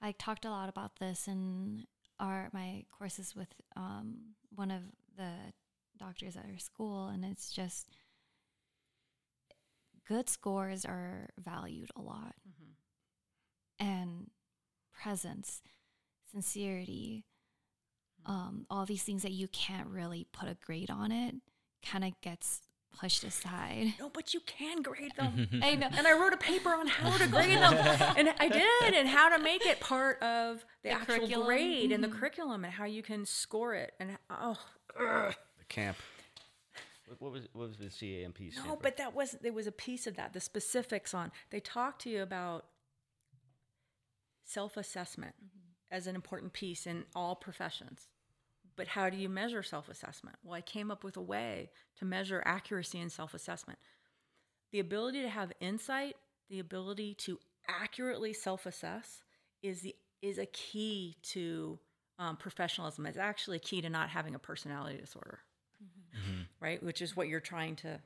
I 0.00 0.12
talked 0.12 0.46
a 0.46 0.50
lot 0.50 0.70
about 0.70 0.98
this 0.98 1.28
in 1.28 1.84
our 2.18 2.48
my 2.54 2.84
courses 2.96 3.36
with 3.36 3.48
um, 3.76 4.16
one 4.54 4.70
of 4.70 4.80
the 5.18 5.32
doctors 5.98 6.36
at 6.36 6.46
our 6.50 6.58
school, 6.58 7.08
and 7.08 7.22
it's 7.22 7.50
just 7.50 7.90
good 10.06 10.28
scores 10.28 10.84
are 10.84 11.30
valued 11.38 11.90
a 11.96 12.00
lot, 12.00 12.34
and 13.78 14.30
presence, 14.92 15.60
sincerity, 16.30 17.24
um, 18.26 18.66
all 18.70 18.86
these 18.86 19.02
things 19.02 19.22
that 19.22 19.32
you 19.32 19.48
can't 19.48 19.88
really 19.88 20.26
put 20.32 20.48
a 20.48 20.56
grade 20.64 20.90
on 20.90 21.12
it, 21.12 21.34
kind 21.84 22.04
of 22.04 22.12
gets 22.20 22.62
pushed 22.98 23.24
aside. 23.24 23.94
No, 23.98 24.08
but 24.08 24.32
you 24.34 24.40
can 24.46 24.80
grade 24.80 25.12
them. 25.16 25.48
I 25.62 25.74
know. 25.74 25.88
and 25.96 26.06
I 26.06 26.12
wrote 26.18 26.32
a 26.32 26.36
paper 26.38 26.70
on 26.70 26.86
how 26.86 27.16
to 27.18 27.26
grade 27.26 27.58
them, 27.58 27.74
and 28.16 28.32
I 28.38 28.48
did, 28.48 28.94
and 28.94 29.08
how 29.08 29.36
to 29.36 29.42
make 29.42 29.66
it 29.66 29.80
part 29.80 30.22
of 30.22 30.64
the, 30.82 30.90
The 30.90 30.90
actual 30.90 31.16
curriculum. 31.18 31.46
grade 31.46 31.92
and 31.92 32.02
the 32.04 32.08
Mhm. 32.08 32.18
curriculum, 32.18 32.64
and 32.64 32.72
how 32.72 32.84
you 32.84 33.02
can 33.02 33.26
score 33.26 33.74
it. 33.74 33.92
And 33.98 34.16
oh, 34.30 34.56
ugh. 34.98 35.34
The 35.58 35.64
camp. 35.68 35.96
What, 37.06 37.20
what 37.20 37.32
was 37.32 37.48
what 37.52 37.68
was 37.68 37.76
the 37.76 37.90
CAMP? 37.90 38.52
stand 38.52 38.66
no, 38.66 38.74
for? 38.74 38.80
but 38.82 38.96
that 38.96 39.14
wasn't. 39.14 39.42
There 39.42 39.52
was 39.52 39.66
a 39.66 39.72
piece 39.72 40.06
of 40.06 40.16
that. 40.16 40.32
The 40.32 40.40
specifics 40.40 41.14
on 41.14 41.32
they 41.50 41.60
talk 41.60 41.98
to 42.00 42.10
you 42.10 42.22
about 42.22 42.66
self-assessment 44.44 45.34
as 45.90 46.06
an 46.06 46.14
important 46.14 46.52
piece 46.52 46.86
in 46.86 47.04
all 47.14 47.34
professions. 47.34 48.08
But 48.76 48.88
how 48.88 49.08
do 49.08 49.16
you 49.16 49.28
measure 49.28 49.62
self-assessment? 49.62 50.36
Well, 50.42 50.54
I 50.54 50.60
came 50.60 50.90
up 50.90 51.04
with 51.04 51.16
a 51.16 51.22
way 51.22 51.70
to 51.98 52.04
measure 52.04 52.42
accuracy 52.44 52.98
in 52.98 53.08
self-assessment. 53.08 53.78
The 54.72 54.80
ability 54.80 55.22
to 55.22 55.28
have 55.28 55.52
insight, 55.60 56.16
the 56.50 56.58
ability 56.58 57.14
to 57.20 57.38
accurately 57.68 58.32
self-assess 58.32 59.22
is 59.62 59.82
the 59.82 59.94
is 60.22 60.38
a 60.38 60.46
key 60.46 61.16
to 61.22 61.78
um, 62.18 62.36
professionalism. 62.36 63.06
It's 63.06 63.18
actually 63.18 63.58
a 63.58 63.60
key 63.60 63.82
to 63.82 63.90
not 63.90 64.08
having 64.08 64.34
a 64.34 64.38
personality 64.38 64.98
disorder, 64.98 65.40
right? 66.60 66.82
Which 66.82 67.02
is 67.02 67.16
what 67.16 67.28
you're 67.28 67.40
trying 67.40 67.76
to 67.76 68.00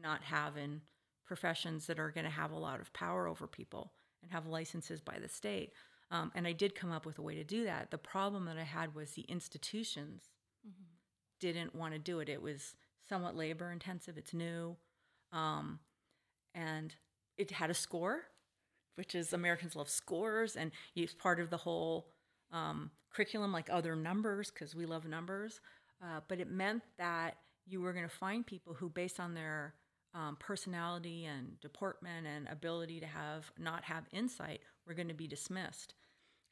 not 0.00 0.22
have 0.22 0.56
in 0.56 0.80
professions 1.26 1.86
that 1.86 1.98
are 1.98 2.10
going 2.10 2.24
to 2.24 2.30
have 2.30 2.52
a 2.52 2.58
lot 2.58 2.80
of 2.80 2.92
power 2.92 3.26
over 3.26 3.46
people 3.46 3.92
and 4.22 4.32
have 4.32 4.46
licenses 4.46 5.00
by 5.00 5.18
the 5.20 5.28
state. 5.28 5.72
Um, 6.10 6.32
and 6.34 6.46
I 6.46 6.52
did 6.52 6.74
come 6.74 6.90
up 6.90 7.06
with 7.06 7.18
a 7.18 7.22
way 7.22 7.36
to 7.36 7.44
do 7.44 7.64
that. 7.64 7.90
The 7.90 7.98
problem 7.98 8.46
that 8.46 8.58
I 8.58 8.64
had 8.64 8.94
was 8.94 9.12
the 9.12 9.22
institutions 9.22 10.30
didn't 11.40 11.74
want 11.74 11.94
to 11.94 11.98
do 11.98 12.20
it. 12.20 12.28
It 12.28 12.42
was 12.42 12.74
somewhat 13.08 13.36
labor 13.36 13.72
intensive. 13.72 14.16
It's 14.18 14.34
new, 14.34 14.76
um, 15.32 15.80
and 16.54 16.94
it 17.38 17.50
had 17.50 17.70
a 17.70 17.74
score, 17.74 18.20
which 18.94 19.14
is 19.14 19.32
Americans 19.32 19.74
love 19.74 19.88
scores, 19.88 20.54
and 20.54 20.70
it's 20.94 21.14
part 21.14 21.40
of 21.40 21.50
the 21.50 21.56
whole 21.56 22.08
um, 22.52 22.90
curriculum, 23.12 23.52
like 23.52 23.68
other 23.70 23.96
numbers, 23.96 24.50
because 24.50 24.74
we 24.74 24.86
love 24.86 25.06
numbers. 25.06 25.60
Uh, 26.02 26.20
but 26.28 26.40
it 26.40 26.50
meant 26.50 26.82
that 26.98 27.36
you 27.66 27.80
were 27.80 27.92
going 27.92 28.08
to 28.08 28.14
find 28.14 28.46
people 28.46 28.74
who, 28.74 28.88
based 28.88 29.20
on 29.20 29.34
their 29.34 29.74
um, 30.14 30.36
personality 30.40 31.24
and 31.26 31.60
deportment 31.60 32.26
and 32.26 32.48
ability 32.48 33.00
to 33.00 33.06
have 33.06 33.52
not 33.58 33.84
have 33.84 34.04
insight, 34.12 34.60
were 34.86 34.94
going 34.94 35.08
to 35.08 35.14
be 35.14 35.26
dismissed. 35.26 35.94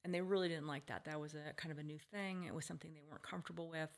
And 0.04 0.14
they 0.14 0.20
really 0.20 0.48
didn't 0.48 0.68
like 0.68 0.86
that. 0.86 1.04
That 1.06 1.20
was 1.20 1.34
a 1.34 1.52
kind 1.54 1.72
of 1.72 1.78
a 1.78 1.82
new 1.82 1.98
thing. 2.12 2.44
It 2.44 2.54
was 2.54 2.64
something 2.64 2.92
they 2.92 3.02
weren't 3.08 3.22
comfortable 3.22 3.68
with. 3.68 3.90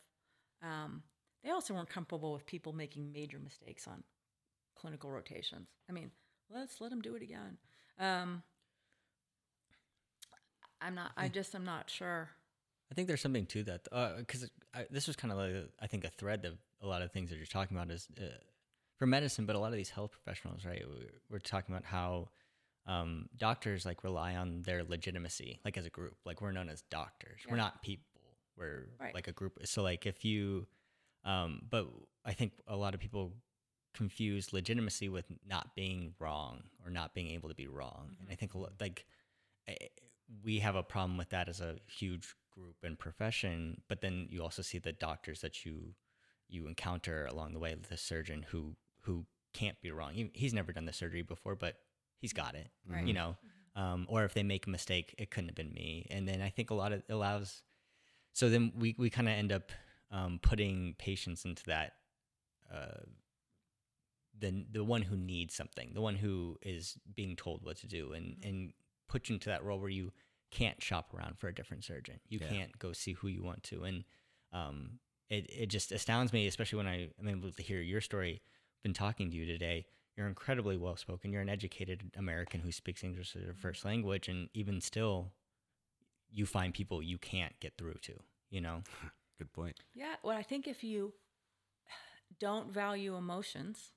Um, 0.62 1.03
they 1.44 1.51
also 1.51 1.74
weren't 1.74 1.90
comfortable 1.90 2.32
with 2.32 2.46
people 2.46 2.72
making 2.72 3.12
major 3.12 3.38
mistakes 3.38 3.86
on 3.86 4.03
clinical 4.76 5.11
rotations. 5.11 5.68
I 5.88 5.92
mean, 5.92 6.11
let's 6.53 6.80
let 6.80 6.90
them 6.90 7.03
do 7.03 7.14
it 7.16 7.22
again. 7.22 7.59
Um, 7.98 8.42
I'm 10.80 10.94
not. 10.94 11.12
I 11.16 11.28
just 11.28 11.55
am 11.55 11.64
not 11.64 11.90
sure. 11.90 12.30
I 12.91 12.95
think 12.95 13.07
there's 13.09 13.20
something 13.20 13.47
to 13.47 13.62
that 13.64 13.84
because 14.18 14.49
this 14.91 15.07
was 15.07 15.16
kind 15.16 15.32
of 15.32 15.38
like 15.38 15.70
I 15.80 15.86
think 15.86 16.05
a 16.05 16.11
thread 16.11 16.45
of 16.45 16.55
a 16.82 16.86
lot 16.86 17.03
of 17.03 17.12
things 17.12 17.30
that 17.30 17.36
you're 17.36 17.47
talking 17.47 17.76
about 17.76 17.91
is 17.91 18.09
uh, 18.20 18.24
for 18.99 19.07
medicine, 19.07 19.47
but 19.47 19.55
a 19.57 19.59
lot 19.59 19.68
of 19.68 19.76
these 19.76 19.91
health 19.91 20.11
professionals, 20.12 20.64
right? 20.64 20.82
we- 20.88 21.07
We're 21.30 21.38
talking 21.38 21.74
about 21.74 21.84
how 21.84 22.30
um, 22.86 23.28
doctors 23.36 23.84
like 23.86 24.03
rely 24.03 24.34
on 24.36 24.62
their 24.62 24.82
legitimacy, 24.82 25.61
like 25.64 25.76
as 25.76 25.86
a 25.86 25.91
group. 25.91 26.16
Like 26.24 26.41
we're 26.41 26.53
known 26.53 26.68
as 26.68 26.82
doctors. 26.91 27.41
We're 27.49 27.57
not 27.57 27.82
people. 27.82 28.05
We're 28.57 28.88
Right. 28.99 29.14
like 29.14 29.28
a 29.28 29.32
group. 29.32 29.59
So 29.64 29.82
like 29.82 30.07
if 30.07 30.24
you, 30.24 30.66
um, 31.24 31.62
but 31.70 31.86
I 32.24 32.32
think 32.32 32.53
a 32.66 32.76
lot 32.76 32.95
of 32.95 33.01
people 33.01 33.32
confuse 33.95 34.53
legitimacy 34.53 35.09
with 35.09 35.26
not 35.47 35.74
being 35.74 36.14
wrong 36.18 36.62
or 36.84 36.91
not 36.91 37.14
being 37.14 37.28
able 37.28 37.49
to 37.49 37.55
be 37.55 37.66
wrong. 37.66 38.16
And 38.20 38.28
I 38.30 38.34
think 38.34 38.53
like 38.80 39.07
eh, 39.68 39.74
we 40.45 40.59
have 40.61 40.76
a 40.76 40.82
problem 40.82 41.16
with 41.18 41.30
that 41.30 41.49
as 41.49 41.61
a 41.61 41.76
huge 41.86 42.34
group 42.51 42.76
and 42.82 42.98
profession. 42.98 43.82
But 43.88 44.01
then 44.01 44.26
you 44.30 44.42
also 44.42 44.62
see 44.62 44.78
the 44.78 44.92
doctors 44.92 45.40
that 45.40 45.64
you 45.64 45.94
you 46.48 46.66
encounter 46.66 47.26
along 47.26 47.53
the 47.53 47.59
way, 47.59 47.74
the 47.88 47.96
surgeon 47.96 48.46
who 48.51 48.76
who 49.03 49.26
can't 49.53 49.80
be 49.80 49.90
wrong. 49.90 50.14
He, 50.14 50.30
he's 50.34 50.55
never 50.55 50.72
done 50.72 50.84
the 50.84 50.92
surgery 50.92 51.22
before, 51.22 51.55
but 51.55 51.76
he's 52.18 52.32
got 52.32 52.55
it. 52.55 52.70
Right. 52.88 53.07
You 53.07 53.14
know, 53.14 53.36
um, 53.76 54.07
or 54.09 54.24
if 54.24 54.34
they 54.34 54.42
make 54.42 54.66
a 54.66 54.70
mistake, 54.70 55.14
it 55.18 55.30
couldn't 55.30 55.48
have 55.48 55.57
been 55.57 55.72
me. 55.72 56.07
And 56.11 56.28
then 56.28 56.42
I 56.42 56.51
think 56.51 56.70
a 56.70 56.74
lot 56.74 56.92
of 56.92 57.01
it 57.01 57.12
allows. 57.12 57.62
So 58.32 58.48
then 58.48 58.72
we 58.76 58.94
we 58.98 59.11
kind 59.11 59.28
of 59.28 59.34
end 59.34 59.53
up 59.53 59.72
um, 60.11 60.38
putting 60.42 60.94
patients 60.98 61.44
into 61.44 61.64
that. 61.66 61.92
Uh, 62.72 63.03
the 64.38 64.64
the 64.70 64.84
one 64.84 65.03
who 65.03 65.16
needs 65.16 65.55
something, 65.55 65.90
the 65.94 66.01
one 66.01 66.16
who 66.16 66.57
is 66.62 66.96
being 67.14 67.36
told 67.36 67.64
what 67.64 67.76
to 67.78 67.86
do, 67.86 68.12
and 68.12 68.36
and 68.42 68.72
put 69.09 69.28
you 69.28 69.34
into 69.34 69.48
that 69.48 69.64
role 69.64 69.78
where 69.78 69.90
you 69.90 70.12
can't 70.51 70.82
shop 70.82 71.12
around 71.14 71.38
for 71.38 71.48
a 71.48 71.55
different 71.55 71.84
surgeon. 71.84 72.20
You 72.28 72.38
Yeah. 72.40 72.48
can't 72.48 72.78
go 72.78 72.92
see 72.92 73.12
who 73.14 73.28
you 73.28 73.42
want 73.42 73.62
to, 73.64 73.84
and 73.84 74.05
um, 74.53 74.98
it 75.28 75.46
it 75.51 75.66
just 75.66 75.92
astounds 75.92 76.32
me, 76.32 76.46
especially 76.46 76.78
when 76.78 76.86
I 76.86 77.09
am 77.18 77.28
able 77.28 77.53
to 77.53 77.62
hear 77.62 77.80
your 77.80 78.01
story. 78.01 78.42
Been 78.82 78.94
talking 78.94 79.30
to 79.30 79.36
you 79.36 79.46
today. 79.46 79.86
You're 80.16 80.26
incredibly 80.28 80.76
well 80.76 80.96
spoken. 80.96 81.32
You're 81.32 81.42
an 81.42 81.48
educated 81.48 82.11
American 82.16 82.61
who 82.61 82.72
speaks 82.72 83.05
English 83.05 83.36
as 83.36 83.42
their 83.42 83.55
first 83.55 83.84
language, 83.84 84.28
and 84.28 84.48
even 84.55 84.80
still, 84.80 85.32
you 86.30 86.46
find 86.46 86.74
people 86.74 87.03
you 87.03 87.18
can't 87.18 87.59
get 87.61 87.76
through 87.78 87.98
to. 88.03 88.14
You 88.51 88.61
know, 88.61 88.82
Good 89.38 89.53
point. 89.53 89.80
Yeah. 89.94 90.16
Well, 90.22 90.36
I 90.36 90.42
think 90.42 90.66
if 90.66 90.82
you 90.84 91.14
don't 92.38 92.70
value 92.72 93.16
emotions 93.16 93.92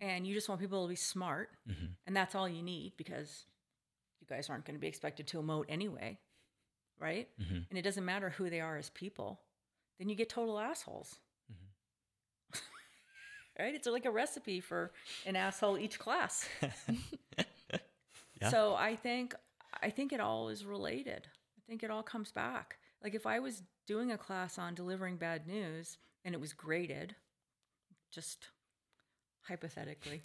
and 0.00 0.26
you 0.26 0.34
just 0.34 0.48
want 0.48 0.60
people 0.60 0.84
to 0.84 0.88
be 0.88 0.96
smart, 0.96 1.50
Mhm. 1.68 1.96
and 2.06 2.16
that's 2.16 2.34
all 2.34 2.48
you 2.48 2.62
need 2.62 2.96
because 2.96 3.44
you 3.46 3.49
guys 4.30 4.48
aren't 4.48 4.64
going 4.64 4.76
to 4.76 4.80
be 4.80 4.88
expected 4.88 5.26
to 5.28 5.42
emote 5.42 5.66
anyway, 5.68 6.18
right? 6.98 7.28
Mhm. 7.38 7.68
And 7.68 7.78
it 7.78 7.82
doesn't 7.82 8.04
matter 8.04 8.30
who 8.30 8.48
they 8.48 8.60
are 8.60 8.78
as 8.78 8.88
people, 8.90 9.42
then 9.98 10.08
you 10.08 10.14
get 10.14 10.30
total 10.30 10.58
assholes. 10.58 11.18
right? 13.58 13.74
It's 13.74 13.86
like 13.86 14.06
a 14.06 14.10
recipe 14.10 14.60
for 14.60 14.92
an 15.26 15.36
asshole 15.36 15.76
each 15.78 15.98
class. 15.98 16.48
Yeah. 18.40 18.48
So 18.48 18.74
I 18.74 18.96
think 18.96 19.34
I 19.82 19.90
think 19.90 20.14
it 20.14 20.20
all 20.20 20.48
is 20.48 20.64
related. 20.64 21.28
I 21.58 21.60
think 21.68 21.82
it 21.82 21.90
all 21.90 22.02
comes 22.02 22.32
back. 22.32 22.78
Like 23.04 23.14
if 23.14 23.26
I 23.26 23.38
was 23.38 23.62
doing 23.86 24.12
a 24.12 24.16
class 24.16 24.58
on 24.58 24.74
delivering 24.74 25.16
bad 25.18 25.46
news 25.46 25.98
and 26.24 26.34
it 26.34 26.40
was 26.40 26.54
graded, 26.54 27.14
just 28.10 28.48
hypothetically, 29.42 30.22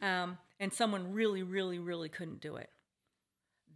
um, 0.00 0.38
and 0.58 0.72
someone 0.72 1.12
really, 1.12 1.42
really, 1.42 1.78
really 1.78 2.08
couldn't 2.08 2.40
do 2.40 2.56
it, 2.56 2.70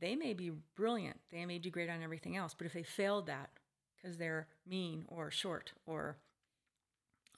they 0.01 0.17
may 0.17 0.33
be 0.33 0.53
brilliant. 0.77 1.19
They 1.31 1.45
may 1.47 1.59
do 1.59 1.71
great 1.71 1.91
on 1.91 2.03
everything 2.03 2.37
else. 2.37 2.55
But 2.57 2.67
if 2.67 2.73
they 2.73 2.83
failed 2.83 3.27
that 3.27 3.51
because 3.97 4.17
they're 4.17 4.49
mean 4.67 5.05
or 5.09 5.31
short 5.31 5.73
or 5.87 6.17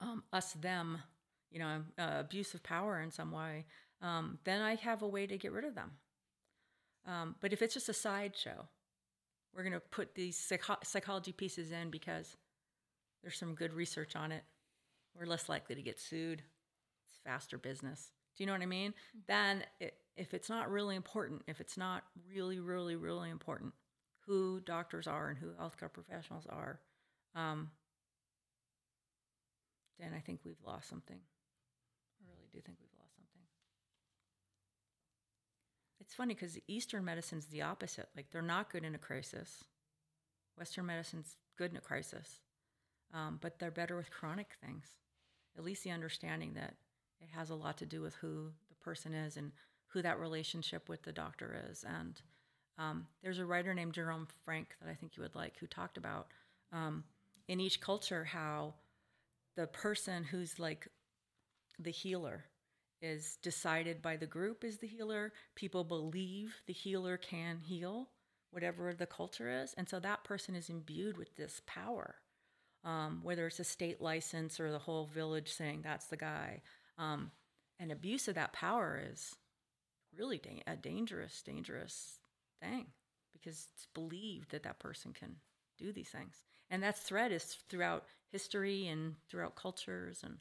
um, 0.00 0.22
us 0.32 0.52
them, 0.54 0.98
you 1.50 1.58
know, 1.58 1.82
uh, 1.98 2.16
abuse 2.20 2.54
of 2.54 2.62
power 2.62 3.00
in 3.00 3.10
some 3.10 3.32
way, 3.32 3.66
um, 4.00 4.38
then 4.44 4.60
I 4.60 4.76
have 4.76 5.02
a 5.02 5.08
way 5.08 5.26
to 5.26 5.38
get 5.38 5.52
rid 5.52 5.64
of 5.64 5.74
them. 5.74 5.92
Um, 7.06 7.34
but 7.40 7.52
if 7.52 7.62
it's 7.62 7.74
just 7.74 7.88
a 7.88 7.94
sideshow, 7.94 8.68
we're 9.54 9.64
going 9.64 9.72
to 9.72 9.80
put 9.80 10.14
these 10.14 10.38
psycho- 10.38 10.78
psychology 10.84 11.32
pieces 11.32 11.72
in 11.72 11.90
because 11.90 12.36
there's 13.22 13.36
some 13.36 13.54
good 13.54 13.72
research 13.72 14.16
on 14.16 14.32
it. 14.32 14.44
We're 15.18 15.26
less 15.26 15.48
likely 15.48 15.74
to 15.74 15.82
get 15.82 16.00
sued. 16.00 16.42
It's 17.10 17.18
faster 17.24 17.58
business. 17.58 18.12
Do 18.36 18.42
you 18.42 18.46
know 18.46 18.52
what 18.52 18.62
I 18.62 18.66
mean? 18.66 18.94
Then, 19.26 19.64
i 19.80 19.90
if 20.14 20.34
it's 20.34 20.50
not 20.50 20.70
really 20.70 20.94
important, 20.94 21.42
if 21.48 21.58
it's 21.58 21.78
not 21.78 22.04
really, 22.30 22.60
really, 22.60 22.96
really 22.96 23.30
important, 23.30 23.72
who 24.26 24.60
doctors 24.60 25.06
are 25.06 25.30
and 25.30 25.38
who 25.38 25.52
healthcare 25.52 25.90
professionals 25.90 26.46
are, 26.50 26.80
um, 27.34 27.70
then 29.98 30.12
I 30.14 30.20
think 30.20 30.40
we've 30.44 30.62
lost 30.66 30.88
something. 30.88 31.16
I 31.16 32.24
really 32.28 32.48
do 32.52 32.60
think 32.60 32.78
we've 32.78 32.98
lost 32.98 33.14
something. 33.16 33.42
It's 36.00 36.14
funny 36.14 36.34
because 36.34 36.58
Eastern 36.68 37.04
medicine's 37.04 37.46
the 37.46 37.62
opposite. 37.62 38.08
Like 38.14 38.30
they're 38.30 38.42
not 38.42 38.70
good 38.70 38.84
in 38.84 38.94
a 38.94 38.98
crisis. 38.98 39.64
Western 40.58 40.86
medicine's 40.86 41.36
good 41.56 41.70
in 41.70 41.76
a 41.78 41.80
crisis, 41.80 42.40
um, 43.14 43.38
but 43.40 43.58
they're 43.58 43.70
better 43.70 43.96
with 43.96 44.10
chronic 44.10 44.56
things. 44.62 44.84
At 45.56 45.64
least 45.64 45.84
the 45.84 45.90
understanding 45.90 46.54
that 46.54 46.74
it 47.22 47.30
has 47.34 47.50
a 47.50 47.54
lot 47.54 47.78
to 47.78 47.86
do 47.86 48.00
with 48.00 48.14
who 48.16 48.50
the 48.68 48.74
person 48.84 49.14
is 49.14 49.36
and 49.36 49.52
who 49.88 50.02
that 50.02 50.18
relationship 50.18 50.88
with 50.88 51.02
the 51.02 51.12
doctor 51.12 51.64
is. 51.70 51.84
And 51.84 52.20
um, 52.78 53.06
there's 53.22 53.38
a 53.38 53.46
writer 53.46 53.74
named 53.74 53.94
Jerome 53.94 54.28
Frank 54.44 54.68
that 54.80 54.90
I 54.90 54.94
think 54.94 55.16
you 55.16 55.22
would 55.22 55.34
like 55.34 55.58
who 55.58 55.66
talked 55.66 55.96
about 55.96 56.28
um, 56.72 57.04
in 57.48 57.60
each 57.60 57.80
culture 57.80 58.24
how 58.24 58.74
the 59.56 59.66
person 59.66 60.24
who's 60.24 60.58
like 60.58 60.88
the 61.78 61.90
healer 61.90 62.44
is 63.02 63.36
decided 63.42 64.00
by 64.00 64.16
the 64.16 64.26
group 64.26 64.64
is 64.64 64.78
the 64.78 64.86
healer. 64.86 65.32
People 65.54 65.84
believe 65.84 66.62
the 66.66 66.72
healer 66.72 67.16
can 67.16 67.58
heal, 67.58 68.08
whatever 68.50 68.94
the 68.94 69.06
culture 69.06 69.50
is. 69.62 69.74
And 69.76 69.88
so 69.88 69.98
that 70.00 70.24
person 70.24 70.54
is 70.54 70.70
imbued 70.70 71.18
with 71.18 71.34
this 71.36 71.60
power, 71.66 72.14
um, 72.84 73.20
whether 73.22 73.48
it's 73.48 73.60
a 73.60 73.64
state 73.64 74.00
license 74.00 74.60
or 74.60 74.70
the 74.70 74.78
whole 74.78 75.06
village 75.06 75.52
saying 75.52 75.80
that's 75.82 76.06
the 76.06 76.16
guy. 76.16 76.62
Um, 77.02 77.30
and 77.80 77.90
abuse 77.90 78.28
of 78.28 78.34
that 78.36 78.52
power 78.52 79.00
is 79.10 79.34
really 80.16 80.38
da- 80.38 80.62
a 80.66 80.76
dangerous, 80.76 81.42
dangerous 81.42 82.18
thing 82.60 82.86
because 83.32 83.66
it's 83.74 83.86
believed 83.92 84.50
that 84.52 84.62
that 84.62 84.78
person 84.78 85.12
can 85.12 85.36
do 85.78 85.92
these 85.92 86.08
things. 86.10 86.42
And 86.70 86.82
that 86.82 86.96
thread 86.98 87.32
is 87.32 87.44
throughout 87.68 88.04
history 88.30 88.86
and 88.86 89.16
throughout 89.28 89.56
cultures 89.56 90.20
and 90.22 90.38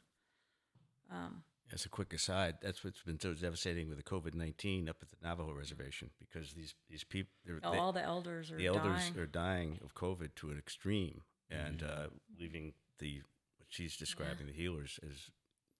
um, 1.10 1.42
As 1.72 1.84
a 1.84 1.88
quick 1.88 2.12
aside, 2.12 2.56
that's 2.62 2.84
what's 2.84 3.02
been 3.02 3.18
so 3.20 3.34
devastating 3.34 3.88
with 3.88 3.98
the 3.98 4.04
COVID 4.04 4.34
nineteen 4.34 4.88
up 4.88 4.96
at 5.02 5.08
the 5.10 5.16
Navajo 5.26 5.52
reservation 5.52 6.10
because 6.18 6.52
these 6.52 6.74
these 6.88 7.04
people, 7.04 7.32
Oh, 7.64 7.78
all 7.78 7.92
the 7.92 8.02
elders 8.02 8.50
are 8.50 8.56
the 8.56 8.66
elders 8.66 9.00
dying. 9.10 9.18
are 9.18 9.26
dying 9.26 9.78
of 9.84 9.94
COVID 9.94 10.34
to 10.36 10.50
an 10.50 10.58
extreme, 10.58 11.22
and 11.50 11.82
uh, 11.82 12.06
leaving 12.38 12.72
the 12.98 13.22
what 13.58 13.68
she's 13.68 13.96
describing 13.96 14.46
the 14.46 14.52
healers 14.52 15.00
as 15.02 15.30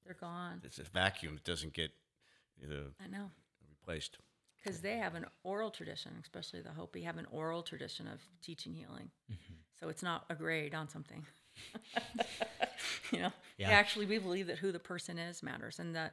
They're 0.05 0.17
gone. 0.21 0.61
it's 0.65 0.79
a 0.79 0.85
vacuum 0.85 1.35
that 1.35 1.45
doesn't 1.45 1.73
get 1.73 1.93
you 2.61 2.69
know, 2.69 2.83
I 3.03 3.09
know. 3.09 3.31
replaced. 3.71 4.19
Because 4.63 4.81
they 4.81 4.99
have 4.99 5.15
an 5.15 5.27
oral 5.43 5.71
tradition, 5.71 6.13
especially 6.23 6.61
the 6.61 6.71
Hopi 6.71 7.03
have 7.03 7.19
an 7.19 7.27
oral 7.33 7.63
tradition 7.63 8.07
of 8.07 8.21
teaching 8.43 8.75
healing. 8.75 9.11
Mm-hmm. 9.31 9.55
So 9.81 9.89
it's 9.89 10.03
not 10.03 10.25
a 10.31 10.35
grade 10.37 10.75
on 10.75 10.89
something. 10.89 11.27
you 13.13 13.19
know, 13.21 13.33
Yeah. 13.59 13.71
actually, 13.71 14.07
we 14.07 14.19
believe 14.19 14.47
that 14.47 14.59
who 14.59 14.71
the 14.71 14.79
person 14.79 15.19
is 15.19 15.43
matters. 15.43 15.81
And 15.81 15.95
the 15.95 16.11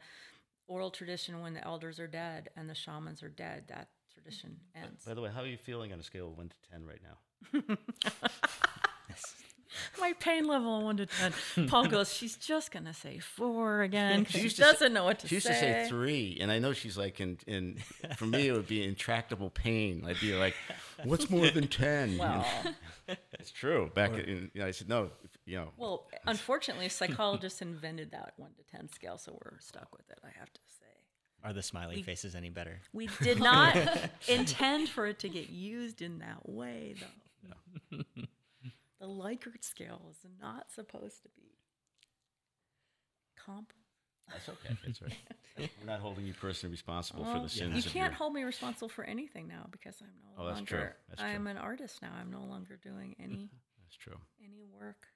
oral 0.68 0.90
tradition, 0.90 1.42
when 1.42 1.54
the 1.54 1.64
elders 1.64 2.00
are 2.00 2.08
dead 2.08 2.50
and 2.56 2.68
the 2.70 2.74
shamans 2.76 3.22
are 3.22 3.30
dead, 3.30 3.66
that 3.68 3.90
tradition 4.12 4.58
ends. 4.76 5.06
By 5.06 5.14
the 5.14 5.22
way, 5.22 5.30
how 5.30 5.42
are 5.42 5.48
you 5.48 5.58
feeling 5.58 5.94
on 5.94 6.00
a 6.00 6.04
scale 6.04 6.30
of 6.30 6.38
one 6.38 6.50
to 6.50 6.56
ten 6.72 6.86
right 6.86 7.02
now? 7.04 7.78
My 10.00 10.14
pain 10.20 10.48
level 10.48 10.70
on 10.72 10.84
one 10.84 10.98
to 10.98 11.06
ten. 11.06 11.34
Paul 11.68 11.88
goes, 11.88 12.14
she's 12.14 12.36
just 12.36 12.72
gonna 12.72 12.94
say 12.94 13.20
four 13.20 13.82
again. 13.82 14.26
She, 14.26 14.42
used 14.42 14.56
to 14.58 14.64
say- 14.64 14.72
doesn't 14.72 14.94
know 14.94 15.04
what 15.04 15.20
to 15.20 15.28
say. 15.28 15.30
She 15.30 15.36
used 15.36 15.48
say. 15.48 15.54
to 15.54 15.60
say 15.60 15.90
three, 15.90 16.38
and 16.40 16.52
I 16.52 16.60
know 16.60 16.74
she's 16.74 16.98
like 16.98 17.20
in. 17.20 17.38
in 17.48 17.78
for 18.18 18.26
me, 18.26 18.48
it 18.48 18.54
would 18.54 18.68
be 18.68 18.84
intractable 18.84 19.50
pain. 19.50 20.04
I'd 20.08 20.20
be 20.20 20.34
like, 20.36 20.56
"What's 21.04 21.30
more 21.30 21.50
than 21.50 21.68
10? 21.68 22.12
You 22.12 22.18
know? 22.18 22.46
It's 23.40 23.50
true. 23.50 23.90
Back 23.96 24.12
in, 24.12 24.52
you 24.54 24.62
know, 24.62 24.68
I 24.68 24.72
said 24.72 24.88
no. 24.88 25.10
You 25.46 25.56
know, 25.56 25.70
well, 25.78 26.06
unfortunately, 26.28 26.90
psychologists 26.90 27.60
invented 27.60 28.12
that 28.12 28.34
one 28.38 28.52
to 28.54 28.64
ten 28.72 28.88
scale, 28.90 29.18
so 29.18 29.32
we're 29.44 29.60
stuck 29.60 29.96
with 29.98 30.08
it. 30.12 30.20
I 30.24 30.30
have 30.38 30.54
to 30.54 30.60
say. 30.68 30.86
Are 31.44 31.54
the 31.54 31.64
smiley 31.64 32.04
faces 32.04 32.36
any 32.36 32.50
better? 32.50 32.82
We 32.94 33.10
did 33.22 33.40
not 33.40 33.76
intend 34.28 34.90
for 34.90 35.08
it 35.08 35.20
to 35.20 35.30
get 35.30 35.50
used 35.50 36.02
in 36.04 36.20
that 36.20 36.48
way, 36.48 36.96
though. 37.92 38.04
The 39.00 39.08
Likert 39.08 39.64
scale 39.64 40.02
is 40.10 40.18
not 40.42 40.72
supposed 40.72 41.24
to 41.24 41.30
be 41.36 41.56
comp. 43.38 43.74
That's 44.32 44.48
okay. 44.50 44.76
That's 44.86 45.02
right. 45.02 45.14
We're 45.58 45.88
not 45.92 46.00
holding 46.00 46.26
you 46.26 46.34
personally 46.34 46.72
responsible 46.72 47.26
for 47.26 47.40
the 47.40 47.50
sins 47.50 47.76
you 47.76 47.92
can't 47.92 48.12
your. 48.12 48.18
hold 48.18 48.34
me 48.34 48.44
responsible 48.44 48.90
for 48.90 49.04
anything 49.04 49.48
now 49.48 49.66
because 49.72 49.96
I'm 50.02 50.08
no 50.22 50.28
longer. 50.38 50.44
Oh, 50.44 50.48
that's 50.56 50.68
true. 50.68 50.78
longer. 50.78 50.96
That's 51.10 51.22
I'm 51.24 51.42
true. 51.44 51.52
an 51.52 51.58
artist 51.58 52.02
now. 52.02 52.12
I'm 52.20 52.32
no 52.32 52.42
longer 52.44 52.78
doing 52.82 53.16
any 53.20 53.50
That's 53.84 53.96
true. 53.98 54.18
any 54.44 54.62
work. 54.64 55.08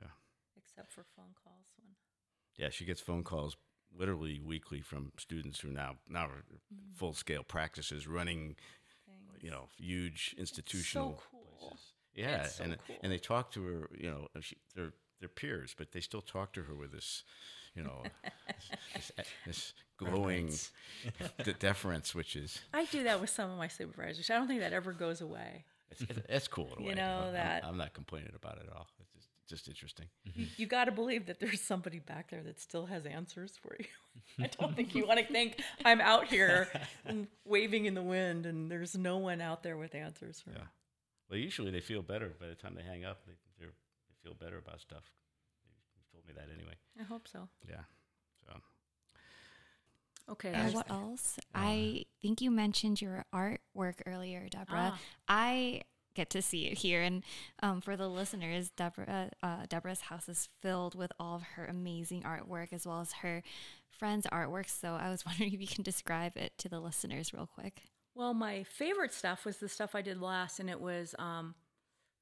Yeah. 0.00 0.08
Except 0.56 0.90
for 0.92 1.04
phone 1.14 1.34
calls 1.44 1.66
when. 1.82 1.92
Yeah, 2.56 2.70
she 2.70 2.84
gets 2.86 3.00
phone 3.02 3.22
calls 3.22 3.56
literally 3.96 4.40
weekly 4.40 4.80
from 4.80 5.12
students 5.18 5.60
who 5.60 5.68
now 5.68 5.96
now 6.08 6.24
are 6.26 6.44
Mm-hmm. 6.74 6.94
full 6.94 7.12
scale 7.12 7.44
practices 7.44 8.08
running, 8.08 8.56
Things. 9.06 9.42
you 9.42 9.50
know, 9.50 9.68
huge 9.76 10.34
institutional 10.38 11.12
So 11.12 11.22
cool. 11.30 11.58
places. 11.60 11.85
Yeah, 12.16 12.46
so 12.46 12.64
and 12.64 12.76
cool. 12.86 12.96
and 13.02 13.12
they 13.12 13.18
talk 13.18 13.50
to 13.52 13.64
her, 13.64 13.90
you 13.96 14.10
know, 14.10 14.28
she, 14.40 14.56
they're 14.74 14.92
they're 15.20 15.28
peers, 15.28 15.74
but 15.76 15.92
they 15.92 16.00
still 16.00 16.22
talk 16.22 16.52
to 16.54 16.62
her 16.62 16.74
with 16.74 16.92
this, 16.92 17.22
you 17.74 17.82
know, 17.82 18.02
this, 18.94 19.12
this, 19.46 19.72
glowing 19.98 20.50
de- 21.44 21.52
deference, 21.54 22.14
which 22.14 22.36
is 22.36 22.60
I 22.74 22.84
do 22.86 23.02
that 23.04 23.20
with 23.20 23.30
some 23.30 23.50
of 23.50 23.58
my 23.58 23.68
supervisors. 23.68 24.30
I 24.30 24.34
don't 24.34 24.46
think 24.48 24.60
that 24.60 24.72
ever 24.72 24.92
goes 24.92 25.20
away. 25.20 25.64
it's, 26.28 26.48
cool 26.48 26.68
in 26.76 26.78
a 26.78 26.82
You 26.82 26.88
way. 26.88 26.94
know 26.94 27.20
I'm- 27.24 27.32
that- 27.34 27.64
I'm, 27.64 27.76
not 27.76 27.92
complaining 27.94 28.32
about 28.34 28.56
it 28.58 28.66
at 28.70 28.76
all. 28.76 28.88
It's 29.00 29.12
just, 29.14 29.28
just 29.48 29.68
interesting. 29.68 30.06
You, 30.34 30.46
you 30.56 30.66
got 30.66 30.86
to 30.86 30.92
believe 30.92 31.26
that 31.26 31.38
there's 31.40 31.60
somebody 31.60 31.98
back 32.00 32.30
there 32.30 32.42
that 32.42 32.60
still 32.60 32.86
has 32.86 33.06
answers 33.06 33.54
for 33.62 33.76
you. 33.78 33.86
I 34.44 34.50
don't 34.60 34.74
think 34.74 34.94
you 34.94 35.06
want 35.06 35.20
to 35.20 35.24
think 35.26 35.62
I'm 35.84 36.00
out 36.00 36.26
here 36.26 36.68
waving 37.44 37.86
in 37.86 37.94
the 37.94 38.02
wind 38.02 38.44
and 38.46 38.70
there's 38.70 38.96
no 38.98 39.18
one 39.18 39.40
out 39.40 39.62
there 39.62 39.76
with 39.76 39.94
answers 39.94 40.40
for 40.40 40.50
me. 40.50 40.56
Yeah. 41.28 41.36
Well, 41.36 41.40
usually 41.40 41.70
they 41.70 41.80
feel 41.80 42.02
better 42.02 42.34
by 42.40 42.46
the 42.48 42.54
time 42.54 42.74
they 42.74 42.82
hang 42.82 43.04
up. 43.04 43.24
They 43.26 43.32
they're, 43.58 43.68
they 44.08 44.14
feel 44.22 44.34
better 44.34 44.58
about 44.58 44.80
stuff. 44.80 45.04
You've 45.96 46.10
told 46.12 46.26
me 46.26 46.34
that 46.34 46.52
anyway. 46.54 46.74
I 46.98 47.04
hope 47.04 47.28
so. 47.28 47.48
Yeah. 47.68 47.82
So 48.46 48.60
Okay. 50.28 50.52
And 50.52 50.74
what 50.74 50.90
else? 50.90 51.38
I 51.54 52.04
think 52.20 52.40
you 52.40 52.50
mentioned 52.50 53.00
your 53.00 53.24
artwork 53.34 54.00
earlier, 54.06 54.48
Deborah. 54.50 54.92
Ah. 54.94 55.00
I 55.28 55.82
get 56.14 56.30
to 56.30 56.42
see 56.42 56.66
it 56.66 56.78
here, 56.78 57.02
and 57.02 57.22
um, 57.62 57.80
for 57.80 57.96
the 57.96 58.08
listeners, 58.08 58.70
Deborah, 58.70 59.30
uh, 59.42 59.66
Deborah's 59.68 60.02
house 60.02 60.28
is 60.28 60.48
filled 60.62 60.94
with 60.94 61.12
all 61.20 61.36
of 61.36 61.42
her 61.42 61.66
amazing 61.66 62.22
artwork 62.22 62.72
as 62.72 62.86
well 62.86 63.00
as 63.00 63.12
her 63.14 63.42
friends' 63.90 64.26
artwork. 64.32 64.68
So 64.68 64.94
I 64.94 65.10
was 65.10 65.24
wondering 65.26 65.52
if 65.52 65.60
you 65.60 65.66
can 65.68 65.84
describe 65.84 66.36
it 66.36 66.52
to 66.58 66.68
the 66.68 66.80
listeners 66.80 67.32
real 67.32 67.46
quick. 67.46 67.82
Well, 68.16 68.32
my 68.32 68.62
favorite 68.62 69.12
stuff 69.12 69.44
was 69.44 69.58
the 69.58 69.68
stuff 69.68 69.94
I 69.94 70.00
did 70.00 70.22
last, 70.22 70.58
and 70.58 70.70
it 70.70 70.80
was 70.80 71.14
um, 71.18 71.54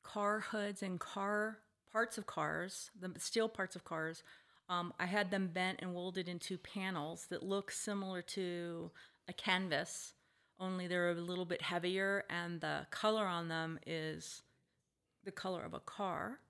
car 0.02 0.40
hoods 0.40 0.82
and 0.82 0.98
car 0.98 1.58
parts 1.92 2.18
of 2.18 2.26
cars, 2.26 2.90
the 3.00 3.12
steel 3.20 3.48
parts 3.48 3.76
of 3.76 3.84
cars. 3.84 4.24
Um, 4.68 4.92
I 4.98 5.06
had 5.06 5.30
them 5.30 5.46
bent 5.54 5.78
and 5.80 5.94
welded 5.94 6.28
into 6.28 6.58
panels 6.58 7.26
that 7.30 7.44
look 7.44 7.70
similar 7.70 8.22
to 8.22 8.90
a 9.28 9.32
canvas, 9.32 10.14
only 10.58 10.88
they're 10.88 11.12
a 11.12 11.14
little 11.14 11.44
bit 11.44 11.62
heavier, 11.62 12.24
and 12.28 12.60
the 12.60 12.88
color 12.90 13.24
on 13.24 13.46
them 13.46 13.78
is 13.86 14.42
the 15.22 15.30
color 15.30 15.62
of 15.62 15.74
a 15.74 15.80
car. 15.80 16.40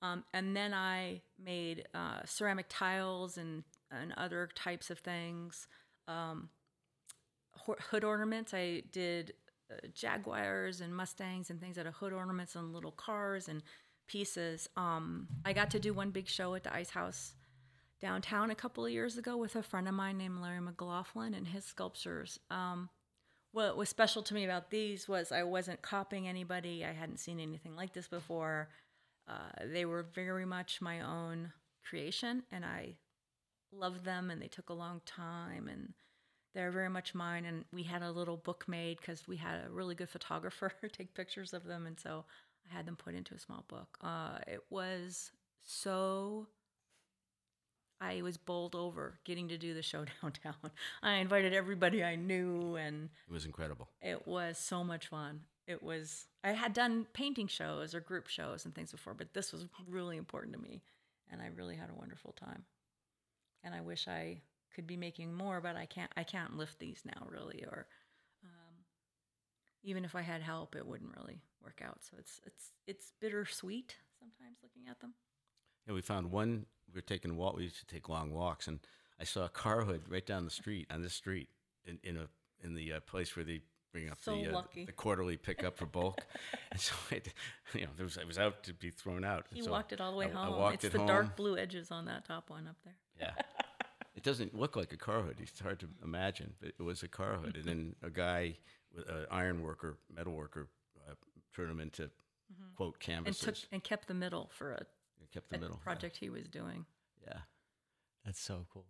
Um, 0.00 0.22
and 0.32 0.56
then 0.56 0.72
I 0.72 1.22
made 1.44 1.88
uh, 1.92 2.20
ceramic 2.24 2.66
tiles 2.68 3.36
and, 3.36 3.64
and 3.90 4.12
other 4.16 4.48
types 4.54 4.90
of 4.90 5.00
things. 5.00 5.66
Um, 6.06 6.50
hood 7.66 8.04
ornaments. 8.04 8.54
I 8.54 8.82
did 8.92 9.34
uh, 9.70 9.86
Jaguars 9.94 10.80
and 10.80 10.94
Mustangs 10.94 11.50
and 11.50 11.60
things 11.60 11.78
out 11.78 11.86
of 11.86 11.94
hood 11.94 12.12
ornaments 12.12 12.56
on 12.56 12.72
little 12.72 12.92
cars 12.92 13.48
and 13.48 13.62
pieces. 14.06 14.68
Um, 14.76 15.28
I 15.44 15.52
got 15.52 15.70
to 15.70 15.78
do 15.78 15.94
one 15.94 16.10
big 16.10 16.28
show 16.28 16.54
at 16.54 16.64
the 16.64 16.74
Ice 16.74 16.90
House 16.90 17.34
downtown 18.00 18.50
a 18.50 18.54
couple 18.54 18.84
of 18.84 18.92
years 18.92 19.16
ago 19.16 19.36
with 19.36 19.54
a 19.54 19.62
friend 19.62 19.88
of 19.88 19.94
mine 19.94 20.18
named 20.18 20.40
Larry 20.40 20.60
McLaughlin 20.60 21.34
and 21.34 21.46
his 21.46 21.64
sculptures. 21.64 22.38
Um, 22.50 22.90
what 23.52 23.76
was 23.76 23.88
special 23.88 24.22
to 24.24 24.34
me 24.34 24.44
about 24.44 24.70
these 24.70 25.08
was 25.08 25.30
I 25.30 25.44
wasn't 25.44 25.82
copying 25.82 26.26
anybody. 26.26 26.84
I 26.84 26.92
hadn't 26.92 27.20
seen 27.20 27.38
anything 27.38 27.76
like 27.76 27.92
this 27.92 28.08
before. 28.08 28.70
Uh, 29.28 29.66
they 29.72 29.84
were 29.84 30.02
very 30.02 30.44
much 30.44 30.80
my 30.80 31.00
own 31.00 31.52
creation, 31.88 32.42
and 32.50 32.64
I 32.64 32.96
loved 33.70 34.04
them. 34.04 34.30
And 34.30 34.40
they 34.42 34.48
took 34.48 34.70
a 34.70 34.74
long 34.74 35.00
time, 35.04 35.68
and 35.68 35.92
they're 36.54 36.70
very 36.70 36.88
much 36.88 37.14
mine. 37.14 37.44
And 37.44 37.64
we 37.72 37.82
had 37.82 38.02
a 38.02 38.10
little 38.10 38.36
book 38.36 38.64
made 38.68 38.98
because 38.98 39.26
we 39.26 39.36
had 39.36 39.64
a 39.66 39.70
really 39.70 39.94
good 39.94 40.10
photographer 40.10 40.72
take 40.92 41.14
pictures 41.14 41.52
of 41.52 41.64
them, 41.64 41.86
and 41.86 41.98
so 41.98 42.24
I 42.70 42.74
had 42.74 42.86
them 42.86 42.96
put 42.96 43.14
into 43.14 43.34
a 43.34 43.38
small 43.38 43.64
book. 43.68 43.98
Uh, 44.02 44.38
it 44.46 44.62
was 44.70 45.32
so 45.64 46.46
I 48.02 48.20
was 48.22 48.36
bowled 48.36 48.74
over 48.74 49.18
getting 49.24 49.48
to 49.48 49.58
do 49.58 49.74
the 49.74 49.82
show 49.82 50.04
downtown. 50.22 50.72
I 51.02 51.14
invited 51.14 51.54
everybody 51.54 52.02
I 52.02 52.16
knew, 52.16 52.76
and 52.76 53.10
it 53.28 53.32
was 53.32 53.44
incredible. 53.46 53.88
it 54.00 54.26
was 54.26 54.58
so 54.58 54.82
much 54.82 55.06
fun. 55.06 55.42
It 55.68 55.80
was, 55.80 56.26
I 56.42 56.50
had 56.52 56.72
done 56.72 57.06
painting 57.12 57.46
shows 57.46 57.94
or 57.94 58.00
group 58.00 58.26
shows 58.26 58.64
and 58.64 58.74
things 58.74 58.90
before, 58.90 59.14
but 59.14 59.32
this 59.32 59.52
was 59.52 59.66
really 59.88 60.16
important 60.16 60.54
to 60.54 60.60
me, 60.60 60.82
and 61.30 61.40
I 61.40 61.46
really 61.56 61.76
had 61.76 61.90
a 61.90 61.94
wonderful 61.94 62.32
time. 62.32 62.64
And 63.62 63.72
I 63.72 63.80
wish 63.80 64.08
I 64.08 64.40
could 64.74 64.86
be 64.86 64.96
making 64.96 65.32
more, 65.32 65.60
but 65.60 65.76
I 65.76 65.86
can't. 65.86 66.10
I 66.16 66.24
can't 66.24 66.56
lift 66.56 66.78
these 66.78 67.02
now, 67.04 67.26
really, 67.28 67.64
or 67.64 67.86
um, 68.44 68.76
even 69.82 70.04
if 70.04 70.14
I 70.14 70.22
had 70.22 70.42
help, 70.42 70.74
it 70.76 70.86
wouldn't 70.86 71.16
really 71.16 71.42
work 71.62 71.80
out. 71.84 71.98
So 72.02 72.16
it's 72.18 72.40
it's 72.46 72.72
it's 72.86 73.12
bittersweet 73.20 73.96
sometimes 74.18 74.58
looking 74.62 74.88
at 74.90 75.00
them. 75.00 75.14
Yeah, 75.86 75.94
we 75.94 76.02
found 76.02 76.30
one. 76.30 76.66
We 76.88 76.98
were 76.98 77.02
taking 77.02 77.36
walk. 77.36 77.56
We 77.56 77.64
used 77.64 77.78
to 77.80 77.86
take 77.86 78.08
long 78.08 78.32
walks, 78.32 78.68
and 78.68 78.80
I 79.20 79.24
saw 79.24 79.44
a 79.44 79.48
car 79.48 79.82
hood 79.82 80.02
right 80.08 80.26
down 80.26 80.44
the 80.44 80.50
street 80.50 80.86
on 80.90 81.02
this 81.02 81.14
street 81.14 81.48
in, 81.84 81.98
in 82.02 82.16
a 82.16 82.28
in 82.64 82.74
the 82.74 82.94
uh, 82.94 83.00
place 83.00 83.34
where 83.36 83.44
they 83.44 83.62
bring 83.92 84.10
up 84.10 84.18
So 84.20 84.34
the 84.34 84.56
uh, 84.56 84.62
the 84.86 84.92
quarterly 84.92 85.36
pickup 85.36 85.76
for 85.76 85.86
bulk. 85.86 86.20
and 86.72 86.80
so 86.80 86.94
it, 87.10 87.32
you 87.74 87.82
know, 87.82 87.90
there 87.96 88.04
was 88.04 88.18
I 88.18 88.24
was 88.24 88.38
out 88.38 88.64
to 88.64 88.74
be 88.74 88.90
thrown 88.90 89.24
out. 89.24 89.46
You 89.52 89.64
so 89.64 89.70
walked 89.70 89.92
it 89.92 90.00
all 90.00 90.12
the 90.12 90.16
way 90.18 90.26
I, 90.26 90.30
home. 90.30 90.54
I 90.54 90.58
walked 90.58 90.74
it's 90.76 90.84
it 90.86 90.92
the 90.92 90.98
home. 90.98 91.06
dark 91.06 91.36
blue 91.36 91.56
edges 91.56 91.90
on 91.90 92.06
that 92.06 92.24
top 92.24 92.50
one 92.50 92.66
up 92.66 92.76
there. 92.84 92.96
Yeah. 93.20 93.32
It 94.14 94.22
doesn't 94.22 94.54
look 94.54 94.76
like 94.76 94.92
a 94.92 94.96
car 94.96 95.22
hood. 95.22 95.38
It's 95.40 95.58
hard 95.60 95.80
to 95.80 95.88
imagine, 96.04 96.52
but 96.60 96.72
it 96.78 96.82
was 96.82 97.02
a 97.02 97.08
car 97.08 97.36
hood. 97.36 97.56
and 97.56 97.64
then 97.64 97.96
a 98.02 98.10
guy, 98.10 98.56
an 98.94 99.26
iron 99.30 99.62
worker, 99.62 99.96
metal 100.14 100.34
worker, 100.34 100.68
uh, 101.08 101.14
turned 101.54 101.70
him 101.70 101.80
into 101.80 102.10
quote 102.76 102.98
Mm-hmm. 103.00 103.10
and 103.12 103.24
canvases. 103.24 103.40
took 103.44 103.56
and 103.72 103.82
kept 103.82 104.08
the 104.08 104.14
middle 104.14 104.50
for 104.52 104.72
a, 104.72 104.84
and 105.20 105.30
kept 105.30 105.48
the 105.50 105.56
middle 105.58 105.78
project 105.78 106.18
he 106.18 106.28
was 106.28 106.46
doing. 106.48 106.84
Yeah. 107.26 107.38
That's 108.26 108.40
so 108.40 108.66
cool. 108.72 108.84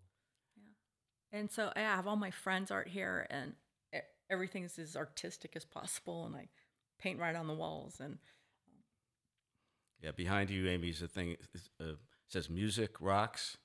Yeah, 0.57 1.39
and 1.39 1.51
so 1.51 1.73
I 1.77 1.81
have 1.81 2.07
all 2.09 2.17
my 2.17 2.31
friends' 2.33 2.71
art 2.73 2.89
here, 2.89 3.27
and 3.31 3.55
e- 3.95 3.99
everything 4.29 4.65
is 4.65 4.79
as 4.81 4.97
artistic 4.97 5.55
as 5.55 5.65
possible, 5.65 6.27
and 6.27 6.35
I 6.35 6.49
paint 6.99 7.21
right 7.21 7.37
on 7.37 7.47
the 7.47 7.55
walls. 7.55 8.01
And 8.01 8.19
Yeah. 10.03 10.11
Behind 10.11 10.51
you, 10.51 10.69
Amy, 10.69 10.89
is 10.89 11.01
a 11.03 11.09
thing. 11.09 11.37
is, 11.55 11.71
Uh, 11.79 11.95
says 12.27 12.51
music 12.51 13.01
rocks, 13.01 13.57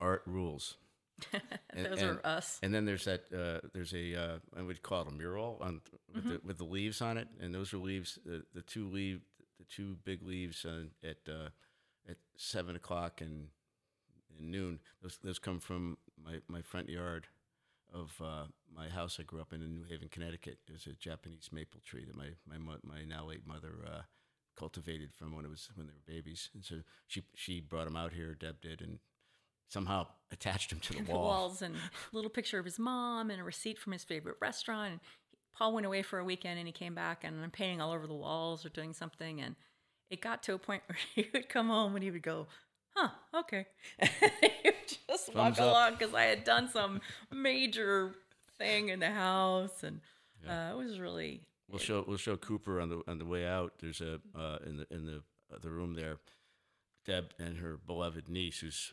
art 0.00 0.22
rules. 0.24 0.78
And- 1.70 1.86
those 1.86 2.02
and- 2.02 2.10
are 2.10 2.26
us. 2.26 2.58
And 2.62 2.72
then 2.74 2.84
there's 2.84 3.04
that. 3.04 3.24
Uh, 3.32 3.66
there's 3.72 3.92
a. 3.94 4.14
Uh, 4.14 4.38
I 4.56 4.62
would 4.62 4.82
call 4.82 5.02
it 5.02 5.08
a 5.08 5.10
mural 5.12 5.58
on 5.60 5.80
with 6.14 6.24
the 6.24 6.40
with 6.44 6.58
the 6.58 6.64
leaves 6.64 7.00
on 7.00 7.18
it, 7.18 7.28
and 7.40 7.54
those 7.54 7.72
are 7.74 7.78
leaves. 7.78 8.18
Uh, 8.26 8.38
the 8.54 8.62
two 8.62 8.88
leaf, 8.88 9.20
the 9.58 9.64
two 9.64 9.96
big 10.04 10.22
leaves 10.22 10.64
uh, 10.64 10.84
at 11.02 11.18
uh, 11.28 11.48
at 12.08 12.16
seven 12.36 12.76
o'clock 12.76 13.20
and, 13.20 13.48
and 14.38 14.50
noon. 14.50 14.78
Those 15.02 15.18
those 15.22 15.38
come 15.38 15.58
from 15.58 15.98
my, 16.22 16.38
my 16.48 16.62
front 16.62 16.88
yard 16.88 17.26
of 17.92 18.12
uh, 18.22 18.44
my 18.74 18.88
house 18.88 19.18
I 19.20 19.24
grew 19.24 19.40
up 19.40 19.52
in 19.52 19.62
in 19.62 19.74
New 19.74 19.84
Haven, 19.84 20.08
Connecticut. 20.08 20.58
It 20.68 20.72
was 20.72 20.86
a 20.86 20.92
Japanese 20.92 21.50
maple 21.52 21.80
tree 21.84 22.04
that 22.04 22.16
my 22.16 22.30
my 22.46 22.58
my 22.82 23.04
now 23.04 23.26
late 23.26 23.46
mother 23.46 23.72
uh, 23.86 24.02
cultivated 24.56 25.10
from 25.14 25.34
when 25.34 25.44
it 25.44 25.50
was 25.50 25.68
when 25.74 25.86
they 25.86 25.92
were 25.92 26.14
babies, 26.14 26.50
and 26.54 26.64
so 26.64 26.76
she 27.06 27.22
she 27.34 27.60
brought 27.60 27.84
them 27.86 27.96
out 27.96 28.12
here. 28.12 28.34
Deb 28.34 28.60
did, 28.60 28.80
and 28.80 28.98
somehow 29.68 30.06
attached 30.30 30.72
him 30.72 30.80
to 30.80 30.92
the 30.94 31.02
the 31.04 31.12
wall. 31.12 31.22
walls 31.24 31.62
and 31.62 31.74
a 31.74 31.78
little 32.16 32.30
picture 32.30 32.58
of 32.58 32.64
his 32.64 32.78
mom 32.78 33.30
and 33.30 33.40
a 33.40 33.44
receipt 33.44 33.78
from 33.78 33.92
his 33.92 34.04
favorite 34.04 34.36
restaurant. 34.40 34.92
And 34.92 35.00
Paul 35.56 35.74
went 35.74 35.86
away 35.86 36.02
for 36.02 36.18
a 36.18 36.24
weekend 36.24 36.58
and 36.58 36.66
he 36.66 36.72
came 36.72 36.94
back 36.94 37.24
and 37.24 37.42
I'm 37.42 37.50
painting 37.50 37.80
all 37.80 37.92
over 37.92 38.06
the 38.06 38.14
walls 38.14 38.64
or 38.64 38.68
doing 38.68 38.92
something. 38.92 39.40
And 39.40 39.56
it 40.10 40.20
got 40.20 40.42
to 40.44 40.54
a 40.54 40.58
point 40.58 40.82
where 40.86 40.98
he 41.14 41.28
would 41.32 41.48
come 41.48 41.68
home 41.68 41.94
and 41.94 42.02
he 42.04 42.10
would 42.10 42.22
go, 42.22 42.46
huh, 42.94 43.08
okay. 43.34 43.66
he 44.00 44.50
would 44.64 44.74
just 45.08 45.26
Thumbs 45.26 45.34
walk 45.36 45.52
up. 45.52 45.58
along 45.58 45.92
because 45.98 46.14
I 46.14 46.22
had 46.24 46.44
done 46.44 46.68
some 46.68 47.00
major 47.32 48.14
thing 48.58 48.88
in 48.88 49.00
the 49.00 49.10
house. 49.10 49.82
And 49.82 50.00
uh, 50.48 50.72
it 50.72 50.76
was 50.76 50.98
really, 50.98 51.42
We'll 51.70 51.78
show 51.78 52.04
we'll 52.06 52.18
show 52.18 52.36
Cooper 52.36 52.78
on 52.78 52.90
the 52.90 53.00
on 53.08 53.16
the 53.18 53.24
way 53.24 53.46
out. 53.46 53.72
There's 53.80 54.02
a 54.02 54.20
uh, 54.38 54.58
in 54.66 54.76
the 54.76 54.86
in 54.90 55.06
the 55.06 55.22
uh, 55.52 55.58
the 55.62 55.70
room 55.70 55.94
there. 55.94 56.18
Deb 57.06 57.32
and 57.38 57.56
her 57.56 57.78
beloved 57.78 58.28
niece, 58.28 58.58
who's 58.60 58.92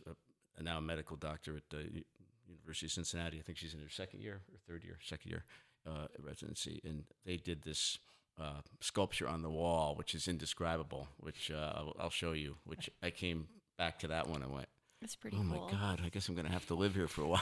a, 0.65 0.69
a 0.69 0.73
now 0.73 0.77
a 0.77 0.81
medical 0.81 1.17
doctor 1.17 1.57
at 1.57 1.63
the 1.69 2.03
University 2.47 2.85
of 2.87 2.91
Cincinnati. 2.91 3.39
I 3.39 3.41
think 3.41 3.57
she's 3.57 3.73
in 3.73 3.81
her 3.81 3.89
second 3.89 4.21
year 4.21 4.41
or 4.51 4.57
third 4.67 4.83
year, 4.83 4.97
second 5.03 5.31
year 5.31 5.43
uh, 5.87 6.07
residency, 6.19 6.81
and 6.83 7.03
they 7.25 7.37
did 7.37 7.63
this 7.63 7.97
uh, 8.39 8.61
sculpture 8.79 9.27
on 9.27 9.41
the 9.41 9.49
wall, 9.49 9.95
which 9.95 10.15
is 10.15 10.27
indescribable. 10.27 11.07
Which 11.17 11.51
uh, 11.51 11.73
I'll, 11.99 12.09
show 12.09 12.31
you. 12.31 12.55
Which 12.65 12.89
I 13.01 13.09
came 13.09 13.47
back 13.77 13.99
to 13.99 14.07
that 14.07 14.27
one 14.27 14.41
and 14.41 14.51
went, 14.51 14.67
It's 15.01 15.15
pretty 15.15 15.37
oh 15.37 15.41
cool. 15.41 15.65
my 15.67 15.71
god! 15.71 16.01
I 16.03 16.09
guess 16.09 16.27
I'm 16.29 16.35
gonna 16.35 16.49
have 16.51 16.65
to 16.67 16.75
live 16.75 16.95
here 16.95 17.07
for 17.07 17.23
a 17.23 17.27
while. 17.27 17.41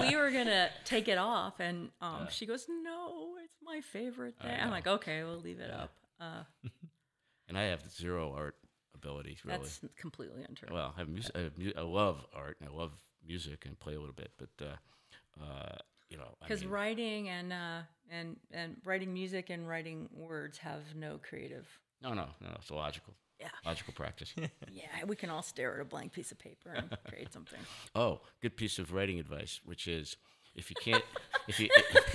we 0.00 0.16
were 0.16 0.30
gonna 0.30 0.68
take 0.84 1.08
it 1.08 1.18
off, 1.18 1.60
and 1.60 1.90
um, 2.00 2.28
she 2.30 2.46
goes, 2.46 2.66
"No, 2.68 3.36
it's 3.42 3.56
my 3.62 3.80
favorite 3.80 4.34
thing." 4.40 4.58
I'm 4.60 4.70
like, 4.70 4.86
"Okay, 4.86 5.22
we'll 5.24 5.40
leave 5.40 5.60
it 5.60 5.70
Yeah. 5.70 5.82
up." 5.82 5.92
Uh, 6.20 6.42
and 7.48 7.56
I 7.58 7.62
have 7.64 7.90
zero 7.90 8.32
art 8.36 8.56
ability. 9.02 9.36
Really. 9.44 9.58
That's 9.58 9.80
completely 9.96 10.42
untrue. 10.48 10.68
Well, 10.72 10.92
I 10.96 11.00
have 11.00 11.08
music. 11.08 11.32
I, 11.34 11.40
have 11.40 11.58
mu- 11.58 11.72
I 11.76 11.82
love 11.82 12.24
art 12.34 12.56
and 12.60 12.68
I 12.68 12.72
love 12.76 12.92
music 13.26 13.64
and 13.66 13.78
play 13.78 13.94
a 13.94 14.00
little 14.00 14.14
bit, 14.14 14.30
but 14.38 14.50
uh, 14.64 15.42
uh, 15.42 15.76
you 16.08 16.16
know, 16.16 16.24
I 16.42 16.46
Because 16.46 16.64
writing 16.66 17.28
and 17.28 17.52
uh, 17.52 17.80
and 18.10 18.36
and 18.52 18.76
writing 18.84 19.12
music 19.12 19.50
and 19.50 19.68
writing 19.68 20.08
words 20.12 20.58
have 20.58 20.82
no 20.96 21.18
creative. 21.28 21.66
no, 22.02 22.10
no, 22.14 22.26
no, 22.40 22.48
it's 22.60 22.70
a 22.70 22.74
logical, 22.74 23.14
Yeah, 23.40 23.48
logical 23.64 23.92
practice. 23.94 24.32
yeah. 24.72 25.04
We 25.06 25.16
can 25.16 25.30
all 25.30 25.42
stare 25.42 25.74
at 25.74 25.80
a 25.80 25.84
blank 25.84 26.12
piece 26.12 26.32
of 26.32 26.38
paper 26.38 26.70
and 26.74 26.96
create 27.08 27.32
something. 27.32 27.60
oh, 27.94 28.20
good 28.42 28.56
piece 28.56 28.78
of 28.78 28.92
writing 28.92 29.18
advice, 29.20 29.60
which 29.64 29.86
is 29.86 30.16
if 30.56 30.68
you 30.70 30.76
can't, 30.82 31.04
if 31.46 31.60
you, 31.60 31.68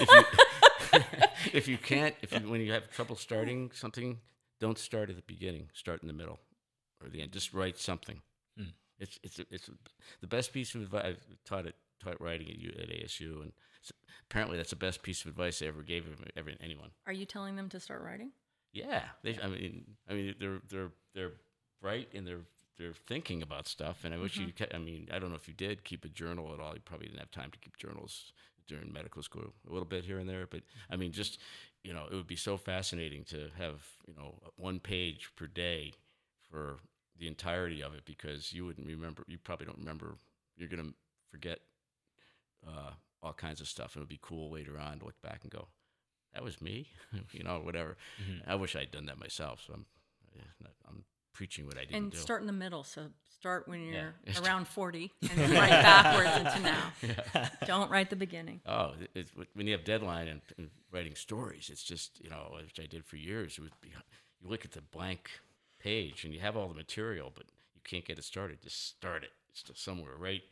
if, 0.00 0.10
you, 0.12 0.22
if 1.54 1.68
you 1.68 1.78
can't, 1.78 2.14
if 2.22 2.32
you, 2.32 2.40
when 2.50 2.60
you 2.60 2.72
have 2.72 2.90
trouble 2.90 3.16
starting 3.16 3.70
something, 3.72 4.18
don't 4.60 4.78
start 4.78 5.10
at 5.10 5.16
the 5.16 5.22
beginning. 5.22 5.68
Start 5.74 6.02
in 6.02 6.08
the 6.08 6.14
middle 6.14 6.38
or 7.02 7.08
the 7.08 7.22
end. 7.22 7.32
Just 7.32 7.52
write 7.52 7.78
something. 7.78 8.20
Hmm. 8.56 8.70
It's 8.98 9.18
it's 9.22 9.38
it's 9.50 9.70
the 10.20 10.26
best 10.26 10.52
piece 10.52 10.74
of 10.74 10.82
advice. 10.82 11.04
I've 11.04 11.26
taught 11.44 11.66
it 11.66 11.74
taught 12.02 12.20
writing 12.20 12.48
at, 12.48 12.58
U, 12.58 12.72
at 12.80 12.88
ASU, 12.88 13.42
and 13.42 13.52
s 13.82 13.92
apparently 14.30 14.56
that's 14.56 14.70
the 14.70 14.76
best 14.76 15.02
piece 15.02 15.22
of 15.24 15.30
advice 15.30 15.62
I 15.62 15.66
ever 15.66 15.82
gave 15.82 16.04
ever 16.36 16.50
anyone. 16.60 16.90
Are 17.06 17.12
you 17.12 17.26
telling 17.26 17.56
them 17.56 17.68
to 17.70 17.80
start 17.80 18.02
writing? 18.02 18.32
Yeah, 18.72 19.02
they. 19.22 19.38
I 19.42 19.48
mean, 19.48 19.84
I 20.08 20.14
mean, 20.14 20.34
they're 20.38 20.60
they're 20.68 20.92
they're 21.14 21.32
bright 21.80 22.08
and 22.14 22.26
they're 22.26 22.44
they're 22.78 22.94
thinking 23.06 23.42
about 23.42 23.66
stuff. 23.66 24.04
And 24.04 24.14
I 24.14 24.18
wish 24.18 24.36
you. 24.36 24.52
Kept, 24.52 24.74
I 24.74 24.78
mean, 24.78 25.08
I 25.12 25.18
don't 25.18 25.30
know 25.30 25.36
if 25.36 25.48
you 25.48 25.54
did 25.54 25.84
keep 25.84 26.04
a 26.04 26.08
journal 26.08 26.52
at 26.52 26.60
all. 26.60 26.74
You 26.74 26.80
probably 26.84 27.06
didn't 27.06 27.20
have 27.20 27.30
time 27.30 27.50
to 27.50 27.58
keep 27.58 27.76
journals 27.76 28.32
during 28.66 28.92
medical 28.92 29.22
school. 29.22 29.52
A 29.68 29.72
little 29.72 29.86
bit 29.86 30.04
here 30.04 30.18
and 30.18 30.28
there, 30.28 30.46
but 30.46 30.62
I 30.90 30.96
mean, 30.96 31.12
just 31.12 31.38
you 31.86 31.94
know, 31.94 32.06
it 32.10 32.14
would 32.14 32.26
be 32.26 32.36
so 32.36 32.56
fascinating 32.56 33.24
to 33.24 33.48
have 33.56 33.82
you 34.06 34.14
know 34.14 34.34
one 34.56 34.80
page 34.80 35.30
per 35.36 35.46
day 35.46 35.92
for 36.50 36.78
the 37.18 37.28
entirety 37.28 37.82
of 37.82 37.94
it 37.94 38.04
because 38.04 38.52
you 38.52 38.66
wouldn't 38.66 38.86
remember. 38.86 39.22
You 39.28 39.38
probably 39.38 39.66
don't 39.66 39.78
remember. 39.78 40.16
You're 40.56 40.68
gonna 40.68 40.92
forget 41.30 41.60
uh, 42.66 42.90
all 43.22 43.32
kinds 43.32 43.60
of 43.60 43.68
stuff. 43.68 43.94
It 43.94 44.00
would 44.00 44.08
be 44.08 44.18
cool 44.20 44.50
later 44.50 44.78
on 44.78 44.98
to 44.98 45.04
look 45.04 45.20
back 45.22 45.40
and 45.42 45.50
go, 45.50 45.68
that 46.34 46.42
was 46.42 46.60
me, 46.60 46.88
you 47.32 47.44
know, 47.44 47.60
whatever. 47.60 47.96
Mm-hmm. 48.20 48.50
I 48.50 48.56
wish 48.56 48.74
I'd 48.76 48.90
done 48.90 49.06
that 49.06 49.18
myself. 49.18 49.62
So 49.66 49.74
I'm, 49.74 49.86
I'm 50.88 51.04
preaching 51.36 51.66
what 51.66 51.76
I 51.76 51.80
didn't 51.80 51.94
and 51.94 52.10
do. 52.10 52.16
start 52.16 52.40
in 52.40 52.46
the 52.46 52.52
middle. 52.52 52.82
So 52.82 53.08
start 53.38 53.68
when 53.68 53.82
you're 53.82 54.14
around 54.42 54.66
40 54.66 55.12
and 55.30 55.52
write 55.52 55.70
backwards 55.70 56.36
into 56.38 56.60
now. 56.62 57.50
Don't 57.66 57.90
write 57.90 58.08
the 58.08 58.16
beginning. 58.16 58.60
Oh, 58.64 58.94
it's, 59.14 59.30
when 59.52 59.66
you 59.66 59.72
have 59.72 59.84
deadline 59.84 60.28
and, 60.28 60.40
and 60.56 60.70
writing 60.90 61.14
stories, 61.14 61.68
it's 61.70 61.82
just 61.82 62.18
you 62.24 62.30
know, 62.30 62.56
which 62.56 62.80
I 62.80 62.86
did 62.86 63.04
for 63.04 63.16
years. 63.16 63.58
Be, 63.58 63.90
you 63.90 63.96
look 64.42 64.64
at 64.64 64.72
the 64.72 64.80
blank 64.80 65.30
page 65.78 66.24
and 66.24 66.32
you 66.32 66.40
have 66.40 66.56
all 66.56 66.68
the 66.68 66.74
material, 66.74 67.30
but 67.34 67.44
you 67.74 67.82
can't 67.84 68.04
get 68.04 68.18
it 68.18 68.24
started. 68.24 68.62
Just 68.62 68.88
start 68.88 69.22
it. 69.22 69.30
It's 69.50 69.62
just 69.62 69.84
somewhere, 69.84 70.16
right? 70.18 70.42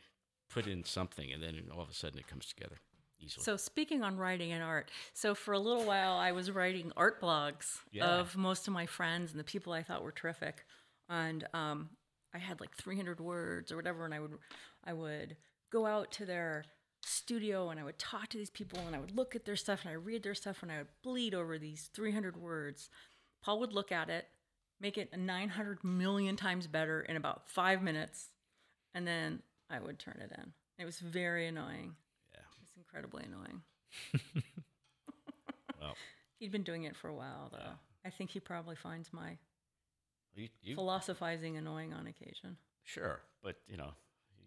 Put 0.49 0.67
in 0.67 0.83
something, 0.83 1.33
and 1.33 1.41
then 1.41 1.59
all 1.75 1.81
of 1.81 1.89
a 1.89 1.93
sudden 1.93 2.19
it 2.19 2.27
comes 2.27 2.45
together 2.45 2.77
easily. 3.25 3.43
So 3.43 3.57
speaking 3.57 4.03
on 4.03 4.17
writing 4.17 4.51
and 4.51 4.63
art, 4.63 4.91
so 5.13 5.35
for 5.35 5.53
a 5.53 5.59
little 5.59 5.83
while 5.85 6.13
I 6.13 6.31
was 6.31 6.51
writing 6.51 6.91
art 6.95 7.21
blogs 7.21 7.79
Yeah. 7.91 8.19
of 8.19 8.35
most 8.37 8.67
of 8.67 8.73
my 8.73 8.85
friends 8.85 9.31
and 9.31 9.39
the 9.39 9.43
people 9.43 9.73
I 9.73 9.83
thought 9.83 10.03
were 10.03 10.11
terrific, 10.11 10.65
and 11.09 11.47
um, 11.53 11.89
I 12.33 12.37
had 12.37 12.59
like 12.59 12.75
300 12.75 13.19
words 13.19 13.71
or 13.71 13.75
whatever, 13.75 14.05
and 14.05 14.13
I 14.13 14.19
would 14.19 14.37
I 14.83 14.93
would 14.93 15.37
go 15.71 15.85
out 15.85 16.11
to 16.13 16.25
their 16.25 16.65
studio 17.03 17.69
and 17.69 17.79
I 17.79 17.83
would 17.83 17.99
talk 17.99 18.29
to 18.29 18.37
these 18.37 18.49
people 18.49 18.79
and 18.79 18.95
I 18.95 18.99
would 18.99 19.15
look 19.15 19.35
at 19.35 19.45
their 19.45 19.55
stuff 19.55 19.81
and 19.83 19.91
I 19.91 19.93
read 19.93 20.23
their 20.23 20.33
stuff 20.33 20.63
and 20.63 20.71
I 20.71 20.79
would 20.79 20.87
bleed 21.03 21.33
over 21.35 21.57
these 21.57 21.89
300 21.93 22.35
words. 22.35 22.89
Paul 23.43 23.59
would 23.59 23.73
look 23.73 23.91
at 23.91 24.09
it, 24.09 24.27
make 24.81 24.97
it 24.97 25.15
900 25.15 25.83
million 25.83 26.35
times 26.35 26.65
better 26.67 27.01
in 27.01 27.15
about 27.15 27.47
five 27.49 27.83
minutes, 27.83 28.29
and 28.95 29.05
then 29.05 29.43
I 29.69 29.79
would 29.79 29.99
turn 29.99 30.19
it 30.19 30.31
in. 30.35 30.53
It 30.79 30.85
was 30.85 30.99
very 30.99 31.47
annoying. 31.47 31.95
Incredibly 32.95 33.25
annoying. 33.25 33.61
Well, 35.81 35.95
He'd 36.39 36.51
been 36.51 36.63
doing 36.63 36.83
it 36.83 36.95
for 36.95 37.09
a 37.09 37.13
while, 37.13 37.49
though. 37.51 37.57
Yeah. 37.59 37.73
I 38.05 38.09
think 38.09 38.29
he 38.29 38.39
probably 38.39 38.75
finds 38.75 39.11
my 39.11 39.37
you, 40.33 40.47
you 40.61 40.75
philosophizing 40.75 41.57
annoying 41.57 41.93
on 41.93 42.07
occasion. 42.07 42.57
Sure, 42.83 43.19
but 43.43 43.57
you 43.67 43.77
know, 43.77 43.91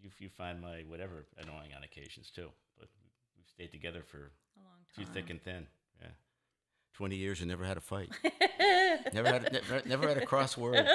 you 0.00 0.10
you 0.18 0.28
find 0.30 0.60
my 0.60 0.84
whatever 0.88 1.26
annoying 1.38 1.70
on 1.76 1.82
occasions 1.84 2.30
too. 2.30 2.48
But 2.78 2.88
we've 3.36 3.46
stayed 3.48 3.72
together 3.72 4.02
for 4.06 4.18
A 4.56 4.60
long 4.60 4.78
through 4.94 5.04
time. 5.04 5.14
thick 5.14 5.30
and 5.30 5.42
thin. 5.42 5.66
Yeah, 6.00 6.08
twenty 6.94 7.16
years 7.16 7.40
and 7.40 7.48
never 7.48 7.64
had 7.64 7.76
a 7.76 7.80
fight. 7.82 8.10
never 9.12 9.28
had 9.28 9.52
never, 9.52 9.82
never 9.88 10.08
had 10.08 10.18
a 10.18 10.26
crossword. 10.26 10.86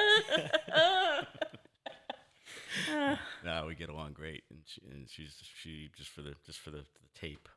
no, 3.46 3.66
we 3.68 3.76
get 3.76 3.90
along 3.90 4.14
great, 4.14 4.44
and 4.50 4.60
she, 4.66 4.82
and 4.90 5.10
she's 5.10 5.36
she 5.62 5.90
just 5.96 6.10
for 6.10 6.22
the 6.22 6.36
just 6.46 6.60
for 6.60 6.72
the, 6.72 6.78
the 6.78 7.20
tape, 7.20 7.50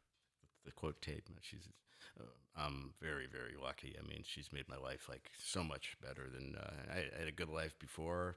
the 0.64 0.72
quote 0.72 1.00
tape. 1.00 1.28
She's 1.42 1.68
uh, 2.20 2.24
I'm 2.56 2.94
very 3.00 3.26
very 3.26 3.54
lucky. 3.62 3.96
I 3.98 4.06
mean, 4.06 4.22
she's 4.24 4.52
made 4.52 4.68
my 4.68 4.76
life 4.76 5.08
like 5.08 5.30
so 5.38 5.62
much 5.62 5.96
better 6.02 6.28
than 6.32 6.56
uh, 6.56 6.70
I, 6.92 6.98
I 7.16 7.18
had 7.20 7.28
a 7.28 7.32
good 7.32 7.48
life 7.48 7.78
before, 7.78 8.36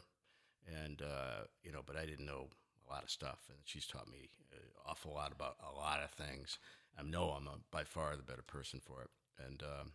and 0.85 1.01
uh, 1.01 1.45
you 1.64 1.72
know, 1.72 1.81
but 1.85 1.95
I 1.95 2.06
didn't 2.06 2.26
know 2.26 2.47
a 2.88 2.93
lot 2.93 3.03
of 3.03 3.10
stuff, 3.10 3.39
and 3.49 3.57
she's 3.64 3.85
taught 3.85 4.10
me 4.11 4.30
an 4.51 4.60
awful 4.88 5.14
lot 5.14 5.31
about 5.31 5.56
a 5.61 5.76
lot 5.77 6.01
of 6.01 6.11
things. 6.11 6.57
I 6.97 7.03
know 7.03 7.30
I'm 7.30 7.47
a, 7.47 7.56
by 7.72 7.84
far 7.84 8.15
the 8.15 8.23
better 8.23 8.43
person 8.45 8.81
for 8.84 9.01
it, 9.01 9.10
and, 9.45 9.61
um, 9.64 9.91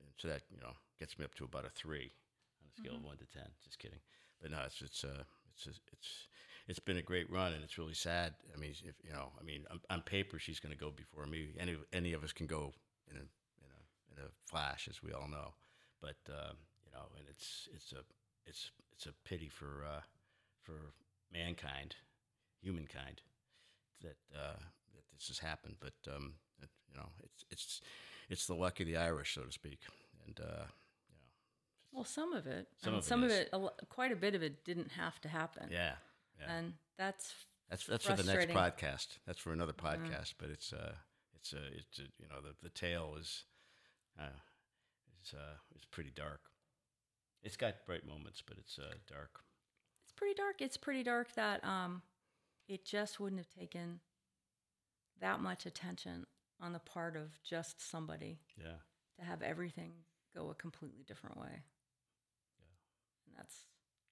and 0.00 0.10
so 0.16 0.28
that 0.28 0.42
you 0.50 0.58
know 0.60 0.72
gets 0.98 1.18
me 1.18 1.24
up 1.24 1.34
to 1.36 1.44
about 1.44 1.64
a 1.64 1.70
three 1.70 2.12
on 2.60 2.68
a 2.70 2.80
scale 2.80 2.96
of 2.96 3.04
one 3.04 3.16
to 3.18 3.26
ten. 3.26 3.48
Just 3.64 3.78
kidding, 3.78 4.00
but 4.40 4.50
no, 4.50 4.58
it's 4.66 4.82
it's 4.82 5.04
uh, 5.04 5.22
it's 5.66 5.80
it's 5.92 6.28
it's 6.68 6.78
been 6.78 6.98
a 6.98 7.02
great 7.02 7.30
run, 7.30 7.52
and 7.54 7.64
it's 7.64 7.78
really 7.78 7.94
sad. 7.94 8.34
I 8.54 8.58
mean, 8.58 8.70
if 8.70 8.94
you 9.02 9.12
know, 9.12 9.30
I 9.40 9.44
mean, 9.44 9.64
on, 9.70 9.80
on 9.90 10.02
paper 10.02 10.38
she's 10.38 10.60
going 10.60 10.74
to 10.74 10.78
go 10.78 10.90
before 10.90 11.26
me. 11.26 11.48
Any 11.58 11.76
any 11.92 12.12
of 12.12 12.22
us 12.22 12.32
can 12.32 12.46
go 12.46 12.72
in 13.10 13.16
a 13.16 13.20
in 13.20 13.70
a 13.70 14.20
in 14.20 14.26
a 14.26 14.30
flash, 14.50 14.88
as 14.88 15.02
we 15.02 15.12
all 15.12 15.28
know. 15.28 15.54
But 16.00 16.18
um, 16.28 16.56
you 16.84 16.92
know, 16.92 17.06
and 17.18 17.26
it's 17.28 17.68
it's 17.74 17.92
a 17.92 18.02
it's 18.46 18.70
it's 18.92 19.06
a 19.06 19.12
pity 19.24 19.48
for 19.48 19.84
uh, 19.86 20.00
for 20.62 20.92
mankind, 21.32 21.96
humankind, 22.60 23.22
that 24.02 24.16
uh, 24.34 24.58
that 24.94 25.04
this 25.14 25.28
has 25.28 25.38
happened. 25.38 25.76
But 25.80 25.94
um, 26.14 26.34
it, 26.62 26.68
you 26.90 26.96
know, 26.98 27.08
it's 27.22 27.44
it's 27.50 27.80
it's 28.28 28.46
the 28.46 28.54
luck 28.54 28.80
of 28.80 28.86
the 28.86 28.96
Irish, 28.96 29.34
so 29.34 29.42
to 29.42 29.52
speak. 29.52 29.80
And 30.26 30.38
uh, 30.40 30.64
Well, 31.92 32.04
some 32.04 32.32
of 32.32 32.46
it, 32.46 32.68
Some 32.82 32.94
and 32.94 32.98
of 32.98 33.04
it 33.04 33.06
some 33.06 33.22
of 33.24 33.30
it, 33.30 33.50
quite 33.88 34.12
a 34.12 34.16
bit 34.16 34.34
of 34.34 34.42
it 34.42 34.64
didn't 34.64 34.92
have 34.92 35.20
to 35.22 35.28
happen. 35.28 35.68
yeah, 35.70 35.94
yeah. 36.38 36.52
And 36.52 36.74
that's 36.96 37.32
That's 37.70 37.86
that's 37.86 38.04
for 38.06 38.14
the 38.14 38.24
next 38.24 38.48
podcast. 38.48 39.18
That's 39.26 39.38
for 39.38 39.52
another 39.52 39.72
podcast. 39.72 40.34
But 40.38 40.50
it's 40.50 40.72
uh 40.72 40.94
it's 41.34 41.52
uh 41.54 41.58
it's 41.72 41.98
uh, 41.98 42.04
you 42.18 42.28
know 42.28 42.40
the 42.42 42.54
the 42.62 42.68
tale 42.70 43.16
is 43.18 43.44
uh 44.20 44.24
is 45.22 45.34
uh 45.34 45.56
is 45.76 45.84
pretty 45.90 46.10
dark. 46.14 46.40
It's 47.42 47.56
got 47.56 47.74
bright 47.86 48.06
moments, 48.06 48.42
but 48.46 48.58
it's 48.58 48.78
uh 48.78 48.94
dark. 49.08 49.40
it's 50.04 50.12
pretty 50.12 50.34
dark. 50.34 50.60
It's 50.60 50.76
pretty 50.76 51.02
dark 51.02 51.32
that 51.34 51.64
um, 51.64 52.02
it 52.68 52.84
just 52.84 53.18
wouldn't 53.20 53.40
have 53.40 53.50
taken 53.58 54.00
that 55.20 55.40
much 55.40 55.64
attention 55.66 56.26
on 56.60 56.72
the 56.72 56.78
part 56.80 57.16
of 57.16 57.40
just 57.42 57.80
somebody 57.80 58.40
Yeah. 58.56 58.76
to 59.18 59.24
have 59.24 59.42
everything 59.42 59.92
go 60.34 60.50
a 60.50 60.54
completely 60.54 61.02
different 61.06 61.36
way. 61.38 61.62
That's 63.38 63.64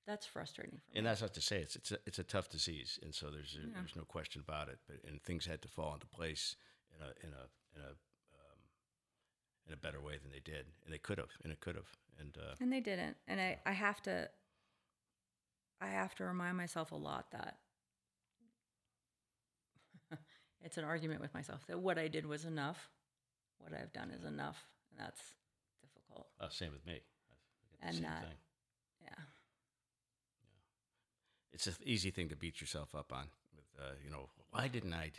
that's 0.06 0.24
frustrating 0.24 0.78
for 0.78 0.92
me. 0.92 0.98
And 0.98 1.06
that's 1.06 1.20
not 1.20 1.34
to 1.34 1.40
say 1.42 1.58
it's 1.58 1.76
it's 1.76 1.92
a, 1.92 1.98
it's 2.06 2.18
a 2.18 2.22
tough 2.24 2.48
disease, 2.48 2.98
and 3.02 3.12
so 3.14 3.28
there's 3.30 3.56
a, 3.56 3.66
Yeah. 3.66 3.74
there's 3.80 3.96
no 3.96 4.04
question 4.04 4.40
about 4.40 4.68
it. 4.68 4.78
But 4.86 4.98
and 5.10 5.20
things 5.22 5.44
had 5.46 5.60
to 5.62 5.68
fall 5.68 5.92
into 5.94 6.06
place 6.06 6.56
in 6.94 7.02
a 7.04 7.08
in 7.26 7.32
a 7.34 7.44
in 7.76 7.82
a 7.82 7.90
um, 7.90 8.58
in 9.66 9.74
a 9.74 9.76
better 9.76 10.00
way 10.00 10.16
than 10.22 10.30
they 10.30 10.40
did, 10.40 10.66
and 10.84 10.94
they 10.94 10.98
could 10.98 11.18
have, 11.18 11.30
and 11.42 11.52
it 11.52 11.58
could 11.60 11.74
have, 11.74 11.88
and 12.20 12.36
uh, 12.38 12.54
And 12.60 12.72
they 12.72 12.80
didn't. 12.80 13.16
And 13.26 13.40
I, 13.40 13.58
I 13.66 13.72
have 13.72 14.00
to 14.02 14.30
I 15.80 15.88
have 15.88 16.14
to 16.16 16.24
remind 16.24 16.56
myself 16.56 16.92
a 16.92 16.96
lot 16.96 17.32
that 17.32 17.58
it's 20.62 20.78
an 20.78 20.84
argument 20.84 21.20
with 21.20 21.34
myself 21.34 21.66
that 21.66 21.80
what 21.80 21.98
I 21.98 22.06
did 22.08 22.26
was 22.26 22.44
enough. 22.44 22.88
What 23.58 23.72
I've 23.74 23.92
done 23.92 24.10
is 24.10 24.24
enough. 24.24 24.64
And 24.90 25.00
that's 25.04 25.34
difficult. 25.82 26.28
uh, 26.40 26.48
same 26.48 26.70
with 26.72 26.86
me. 26.86 26.92
I 26.92 26.96
get 26.96 27.80
the 27.80 27.86
And 27.88 27.94
same 27.96 28.02
that- 28.04 28.22
thing. 28.22 28.36
Yeah. 29.02 29.22
It's 31.56 31.66
an 31.66 31.74
easy 31.84 32.10
thing 32.10 32.28
to 32.28 32.36
beat 32.36 32.60
yourself 32.60 32.94
up 32.94 33.12
on. 33.12 33.26
With 33.56 33.70
uh, 33.80 33.94
you 34.04 34.10
know, 34.10 34.28
why 34.50 34.68
didn't 34.68 34.92
I? 34.92 35.10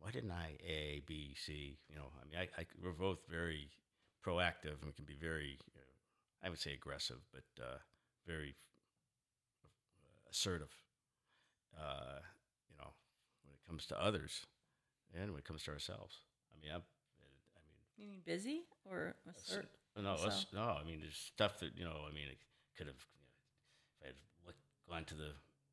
Why 0.00 0.10
didn't 0.10 0.32
I 0.32 0.58
A 0.66 1.02
B 1.06 1.34
C? 1.38 1.78
You 1.88 1.96
know, 1.96 2.08
I 2.20 2.24
mean, 2.28 2.38
I, 2.42 2.60
I 2.60 2.66
we're 2.82 2.90
both 2.90 3.20
very 3.30 3.70
proactive 4.26 4.82
and 4.82 4.86
we 4.86 4.92
can 4.92 5.04
be 5.04 5.16
very, 5.20 5.58
uh, 5.76 6.46
I 6.46 6.50
would 6.50 6.58
say 6.58 6.72
aggressive, 6.74 7.20
but 7.32 7.44
uh, 7.62 7.78
very 8.26 8.56
uh, 9.64 10.30
assertive. 10.30 10.74
Uh, 11.78 12.18
you 12.68 12.76
know, 12.78 12.90
when 13.44 13.54
it 13.54 13.62
comes 13.68 13.86
to 13.86 13.96
others, 14.02 14.46
and 15.14 15.30
when 15.30 15.38
it 15.38 15.44
comes 15.44 15.62
to 15.64 15.70
ourselves. 15.70 16.18
I 16.52 16.56
mean, 16.60 16.72
I'm, 16.74 16.82
I 16.82 17.60
mean, 17.62 17.78
You 17.96 18.06
mean 18.08 18.22
busy 18.26 18.64
or 18.84 19.14
assert? 19.30 19.68
no, 19.96 20.16
no. 20.52 20.76
I 20.80 20.84
mean, 20.84 20.98
there's 21.00 21.16
stuff 21.34 21.60
that 21.60 21.70
you 21.78 21.84
know. 21.84 21.98
I 22.10 22.12
mean, 22.12 22.28
it 22.34 22.38
could 22.76 22.88
have. 22.88 23.02
You 23.14 23.22
know, 23.22 23.30
if 23.94 24.02
I 24.02 24.06
had 24.08 24.18
looked, 24.46 24.62
gone 24.90 25.04
to 25.04 25.14
the 25.14 25.32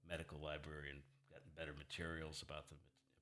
medical 0.10 0.40
library 0.40 0.90
and 0.92 1.00
gotten 1.30 1.50
better 1.58 1.74
materials 1.78 2.42
about 2.42 2.70
the 2.70 2.76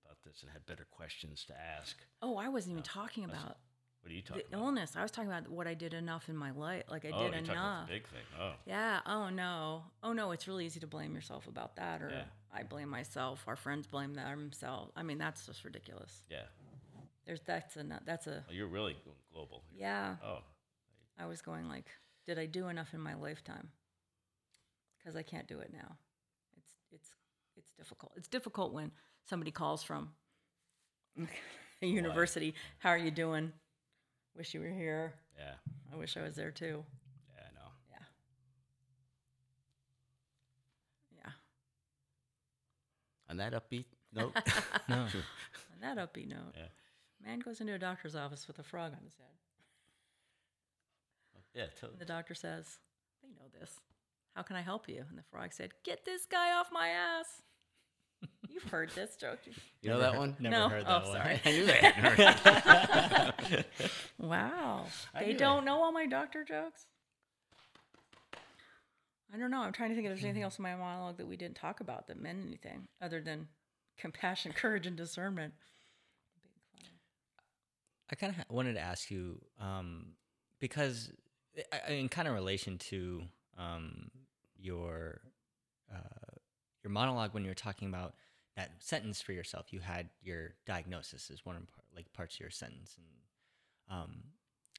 about 0.06 0.18
this 0.26 0.41
and 0.41 0.51
had 0.51 0.65
better 0.65 0.85
questions 0.89 1.45
to 1.45 1.53
ask. 1.60 1.97
Oh, 2.22 2.38
I 2.38 2.47
wasn't 2.49 2.72
even 2.72 2.80
No, 2.80 3.01
talking 3.01 3.23
about 3.26 3.57
What 4.01 4.11
are 4.11 4.14
you 4.14 4.22
the 4.22 4.27
talking 4.30 4.43
about? 4.49 4.60
illness. 4.61 4.95
I 4.95 5.01
was 5.03 5.11
talking 5.11 5.30
about 5.30 5.49
what 5.49 5.68
I 5.68 5.76
did 5.76 5.93
enough 5.93 6.30
in 6.30 6.35
my 6.38 6.51
life. 6.51 6.84
Like 6.89 7.06
I 7.06 7.10
oh, 7.14 7.23
did 7.26 7.34
you're 7.34 7.41
talking 7.41 7.49
about 7.51 7.51
enough. 7.51 7.88
the 7.88 7.93
big 7.93 8.07
thing. 8.07 8.23
Oh, 8.39 8.53
Yeah. 8.65 9.01
Oh 9.06 9.30
no. 9.30 9.84
Oh 10.01 10.14
no. 10.14 10.31
It's 10.31 10.47
really 10.47 10.65
easy 10.65 10.80
to 10.80 10.88
blame 10.88 11.14
yourself 11.14 11.47
about 11.47 11.76
that, 11.76 12.01
or 12.01 12.10
Yeah. 12.10 12.23
I 12.51 12.64
blame 12.64 12.89
myself. 12.89 13.43
Our 13.47 13.56
friends 13.56 13.85
blame 13.85 14.15
themselves. 14.15 14.91
I 14.95 15.03
mean, 15.03 15.19
that's 15.19 15.45
just 15.45 15.64
ridiculous. 15.64 16.23
yeah. 16.30 16.43
There's 17.26 17.41
that's 17.41 17.77
a 17.77 17.85
that's 18.06 18.26
a 18.26 18.43
Well, 18.47 18.56
you're 18.56 18.68
really 18.68 18.93
going 19.06 19.15
global. 19.31 19.64
You're- 19.72 19.81
yeah. 19.84 20.15
Oh, 20.23 20.39
I 21.19 21.27
was 21.27 21.43
going 21.43 21.68
like, 21.69 21.85
did 22.26 22.39
I 22.39 22.47
do 22.47 22.69
enough 22.69 22.95
in 22.95 22.99
my 23.01 23.14
lifetime? 23.14 23.69
Because 24.97 25.15
I 25.15 25.22
can't 25.22 25.47
do 25.47 25.60
it 25.60 25.72
now. 25.72 25.97
Difficult. 27.80 28.11
It's 28.18 28.27
difficult 28.27 28.73
when 28.73 28.91
somebody 29.26 29.51
calls 29.51 29.81
from 29.84 30.10
a 31.81 31.85
university. 31.85 32.53
How 32.80 32.89
are 32.89 32.97
you 32.97 33.10
doing? 33.10 33.53
Wish 34.35 34.53
you 34.53 34.60
were 34.60 34.68
here. 34.69 35.14
yeah. 35.38 35.53
I 35.91 35.95
wish 35.95 36.15
I 36.18 36.22
was 36.22 36.35
there 36.35 36.51
too. 36.51 36.84
Yeah, 37.35 37.41
I 37.41 37.51
know. 37.56 37.72
Yeah. 37.89 38.06
Yeah. 41.26 41.31
On 43.30 43.38
that 43.38 43.53
upbeat 43.53 43.85
note, 44.14 44.35
No. 44.88 44.95
On 45.06 45.80
that 45.81 45.97
upbeat 45.97 46.27
note, 46.30 46.53
yeah, 46.56 46.64
man 47.26 47.39
goes 47.39 47.61
into 47.61 47.73
a 47.73 47.80
doctor's 47.80 48.15
office 48.15 48.47
with 48.47 48.60
a 48.60 48.64
frog 48.64 48.91
on 48.91 49.03
his 49.03 49.15
head. 49.15 49.27
yeah. 51.56 51.65
Tell, 51.80 51.89
And 51.91 51.99
the 51.99 52.06
doctor 52.06 52.34
says, 52.35 52.80
They 53.23 53.30
know 53.30 53.47
this. 53.60 53.80
How 54.35 54.41
can 54.43 54.56
I 54.56 54.61
help 54.61 54.88
you? 54.89 55.03
And 55.10 55.18
the 55.18 55.23
frog 55.31 55.53
said, 55.53 55.72
Get 55.84 56.06
this 56.06 56.26
guy 56.26 56.53
off 56.53 56.69
my 56.72 56.89
ass. 56.89 57.41
You've 58.49 58.63
heard 58.71 58.89
this 58.91 59.15
joke. 59.15 59.39
you 59.81 59.89
know 59.89 59.99
that 59.99 60.15
one? 60.17 60.35
Never 60.39 60.55
No? 60.55 60.69
heard 60.69 60.83
Oh, 60.85 60.99
that 60.99 61.03
one. 61.07 61.13
sorry. 61.15 61.41
I 61.45 61.51
knew 61.51 61.65
they 61.65 61.73
hadn't 61.73 62.03
heard 62.05 63.39
it. 63.51 63.65
Wow. 64.17 64.85
I 65.13 65.23
They 65.23 65.33
don't 65.33 65.63
know 65.65 65.81
all 65.81 65.91
my 65.91 66.05
doctor 66.05 66.43
jokes? 66.43 66.85
I 69.33 69.37
don't 69.37 69.51
know. 69.51 69.61
I'm 69.61 69.71
trying 69.73 69.89
to 69.89 69.95
think 69.95 70.07
if 70.07 70.11
there's 70.11 70.23
anything 70.23 70.41
else 70.43 70.57
in 70.57 70.63
my 70.63 70.75
monologue 70.75 71.17
that 71.17 71.27
we 71.27 71.37
didn't 71.37 71.55
talk 71.55 71.79
about 71.81 72.07
that 72.07 72.19
meant 72.21 72.39
anything 72.45 72.87
other 73.01 73.21
than 73.21 73.47
compassion, 73.97 74.51
courage, 74.55 74.87
and 74.87 74.97
discernment. 74.97 75.53
I 78.11 78.15
kind 78.15 78.31
of 78.31 78.37
ha- 78.37 78.43
wanted 78.49 78.73
to 78.73 78.79
ask 78.79 79.11
you 79.11 79.39
um, 79.61 80.13
because, 80.59 81.11
I- 81.71 81.79
I- 81.87 81.91
in 81.93 82.09
kind 82.09 82.27
of 82.27 82.33
relation 82.33 82.77
to 82.89 83.21
um, 83.57 84.09
your 84.57 85.21
uh, 85.93 86.28
your 86.89 86.93
monologue 86.93 87.33
when 87.33 87.43
you 87.43 87.51
were 87.51 87.55
talking 87.55 87.87
about 87.87 88.15
that 88.57 88.71
sentence 88.79 89.21
for 89.21 89.31
yourself, 89.31 89.71
you 89.71 89.79
had 89.79 90.09
your 90.21 90.55
diagnosis 90.65 91.29
as 91.31 91.45
one 91.45 91.55
of 91.55 91.71
par- 91.71 91.83
like 91.95 92.11
parts 92.13 92.35
of 92.35 92.39
your 92.41 92.49
sentence, 92.49 92.97
and 92.97 93.99
um, 93.99 94.15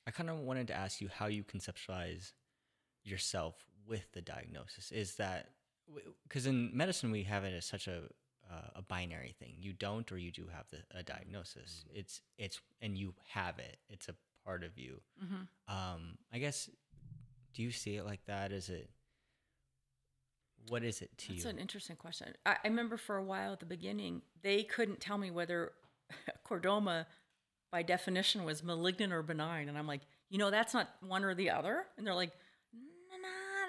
I 0.06 0.10
kind 0.10 0.28
of 0.28 0.38
wanted 0.40 0.66
to 0.68 0.74
ask 0.74 1.00
you 1.00 1.08
how 1.08 1.26
you 1.26 1.44
conceptualize 1.44 2.32
yourself 3.04 3.54
with 3.86 4.10
the 4.12 4.20
diagnosis. 4.20 4.90
Is 4.90 5.14
that 5.16 5.50
because 6.24 6.46
in 6.46 6.70
medicine 6.74 7.10
we 7.10 7.22
have 7.24 7.44
it 7.44 7.54
as 7.54 7.64
such 7.64 7.86
a 7.86 8.02
uh, 8.50 8.70
a 8.76 8.82
binary 8.82 9.34
thing. 9.38 9.54
You 9.58 9.72
don't 9.72 10.10
or 10.10 10.18
you 10.18 10.32
do 10.32 10.48
have 10.52 10.66
the, 10.70 10.78
a 10.98 11.02
diagnosis. 11.04 11.84
It's 11.94 12.20
it's 12.36 12.60
and 12.82 12.98
you 12.98 13.14
have 13.28 13.58
it. 13.60 13.78
It's 13.88 14.08
a 14.08 14.14
part 14.44 14.64
of 14.64 14.76
you. 14.76 15.00
Mm-hmm. 15.24 15.72
Um, 15.72 16.18
I 16.32 16.38
guess. 16.38 16.68
Do 17.52 17.62
you 17.62 17.72
see 17.72 17.96
it 17.96 18.04
like 18.04 18.24
that? 18.26 18.52
Is 18.52 18.68
it? 18.68 18.90
What 20.68 20.84
is 20.84 21.02
it 21.02 21.10
to 21.18 21.32
That's 21.32 21.44
you? 21.44 21.50
an 21.50 21.58
interesting 21.58 21.96
question. 21.96 22.28
I, 22.46 22.56
I 22.64 22.68
remember 22.68 22.96
for 22.96 23.16
a 23.16 23.24
while 23.24 23.52
at 23.52 23.60
the 23.60 23.66
beginning, 23.66 24.22
they 24.42 24.62
couldn't 24.62 25.00
tell 25.00 25.18
me 25.18 25.30
whether 25.30 25.72
chordoma, 26.48 27.06
by 27.72 27.82
definition, 27.82 28.44
was 28.44 28.62
malignant 28.62 29.12
or 29.12 29.22
benign. 29.22 29.68
And 29.68 29.76
I'm 29.76 29.86
like, 29.86 30.02
you 30.28 30.38
know, 30.38 30.50
that's 30.50 30.74
not 30.74 30.88
one 31.00 31.24
or 31.24 31.34
the 31.34 31.50
other. 31.50 31.84
And 31.96 32.06
they're 32.06 32.14
like, 32.14 32.32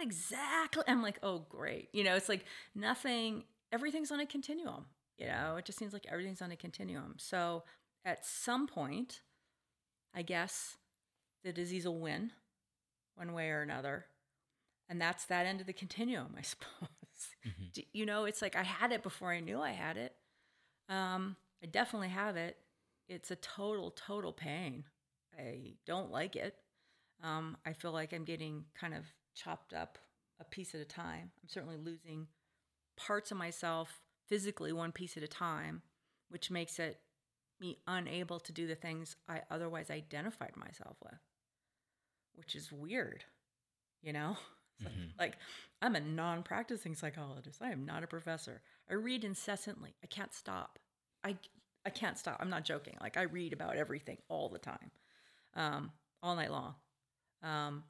not 0.02 0.06
exactly. 0.06 0.84
I'm 0.88 1.02
like, 1.02 1.20
oh, 1.24 1.46
great. 1.50 1.90
You 1.94 2.04
know, 2.04 2.16
it's 2.16 2.30
like 2.30 2.46
nothing, 2.76 3.44
everything's 3.72 4.12
on 4.12 4.20
a 4.20 4.26
continuum. 4.26 4.86
You 5.18 5.28
know, 5.28 5.56
it 5.58 5.66
just 5.66 5.78
seems 5.78 5.94
like 5.94 6.06
everything's 6.10 6.42
on 6.42 6.52
a 6.52 6.56
continuum. 6.56 7.16
So 7.18 7.64
at 8.06 8.26
some 8.26 8.68
point, 8.68 9.22
I 10.16 10.24
guess 10.24 10.78
the 11.44 11.54
disease 11.54 11.86
will 11.86 12.00
win 12.00 12.32
one 13.16 13.34
way 13.34 13.50
or 13.50 13.62
another. 13.62 14.06
And 14.92 15.02
that's 15.02 15.26
that 15.28 15.48
end 15.48 15.62
of 15.62 15.68
the 15.68 15.74
continuum, 15.74 16.36
I 16.38 16.44
suppose. 16.44 16.90
D- 17.74 17.88
You 17.94 18.06
know, 18.06 18.26
it's 18.26 18.44
like 18.44 18.58
I 18.58 18.64
had 18.64 18.94
it 18.94 19.04
before 19.04 19.32
I 19.32 19.42
knew 19.42 19.62
I 19.62 19.72
had 19.72 19.98
it. 19.98 20.16
Um, 20.90 21.38
I 21.64 21.68
definitely 21.68 22.10
have 22.10 22.38
it. 22.38 22.58
It's 23.10 23.32
a 23.32 23.38
total, 23.38 23.92
total 23.92 24.34
pain. 24.34 24.86
I 25.38 25.76
don't 25.88 26.12
like 26.12 26.36
it. 26.38 26.56
Um, 27.24 27.58
I 27.66 27.74
feel 27.74 27.94
like 27.94 28.14
I'm 28.14 28.26
getting 28.26 28.66
kind 28.80 28.94
of 28.96 29.06
chopped 29.36 29.74
up 29.74 30.00
a 30.40 30.46
piece 30.46 30.76
at 30.76 30.82
a 30.82 30.86
time. 30.86 31.32
I'm 31.42 31.50
certainly 31.50 31.78
losing 31.78 32.28
parts 32.98 33.32
of 33.32 33.38
myself 33.38 34.02
physically, 34.28 34.74
one 34.74 34.94
piece 34.94 35.18
at 35.18 35.24
a 35.24 35.30
time, 35.30 35.84
which 36.30 36.52
makes 36.52 36.80
it 36.80 37.00
me 37.60 37.80
unable 37.88 38.40
to 38.42 38.54
do 38.54 38.68
the 38.68 38.76
things 38.76 39.18
I 39.30 39.44
otherwise 39.52 39.92
identified 39.92 40.58
myself 40.58 40.98
with, 41.04 41.20
which 42.36 42.56
is 42.56 42.72
weird, 42.72 43.24
you 44.02 44.14
know? 44.14 44.38
Like- 44.84 44.94
Like, 45.20 45.38
I'm 45.84 45.96
a 45.96 46.00
non 46.00 46.42
practicing 46.42 46.96
psychologist. 46.96 47.62
I 47.62 47.72
am 47.72 47.86
not 47.86 48.04
a 48.04 48.08
professor. 48.08 48.62
I 48.90 48.96
read 48.96 49.24
incessantly. 49.24 49.94
I 50.04 50.08
can't 50.08 50.34
stop. 50.34 50.80
I, 51.24 51.36
I 51.86 51.92
can't 51.92 52.18
stop. 52.18 52.38
I'm 52.40 52.50
not 52.50 52.66
joking. 52.66 52.98
Like, 53.00 53.18
I 53.18 53.24
read 53.24 53.54
about 53.54 53.76
everything 53.76 54.18
all 54.30 54.50
the 54.50 54.58
time, 54.58 54.90
um, 55.56 55.92
all 56.24 56.36
night 56.36 56.52
long. 56.52 56.74
Um, 57.44 57.84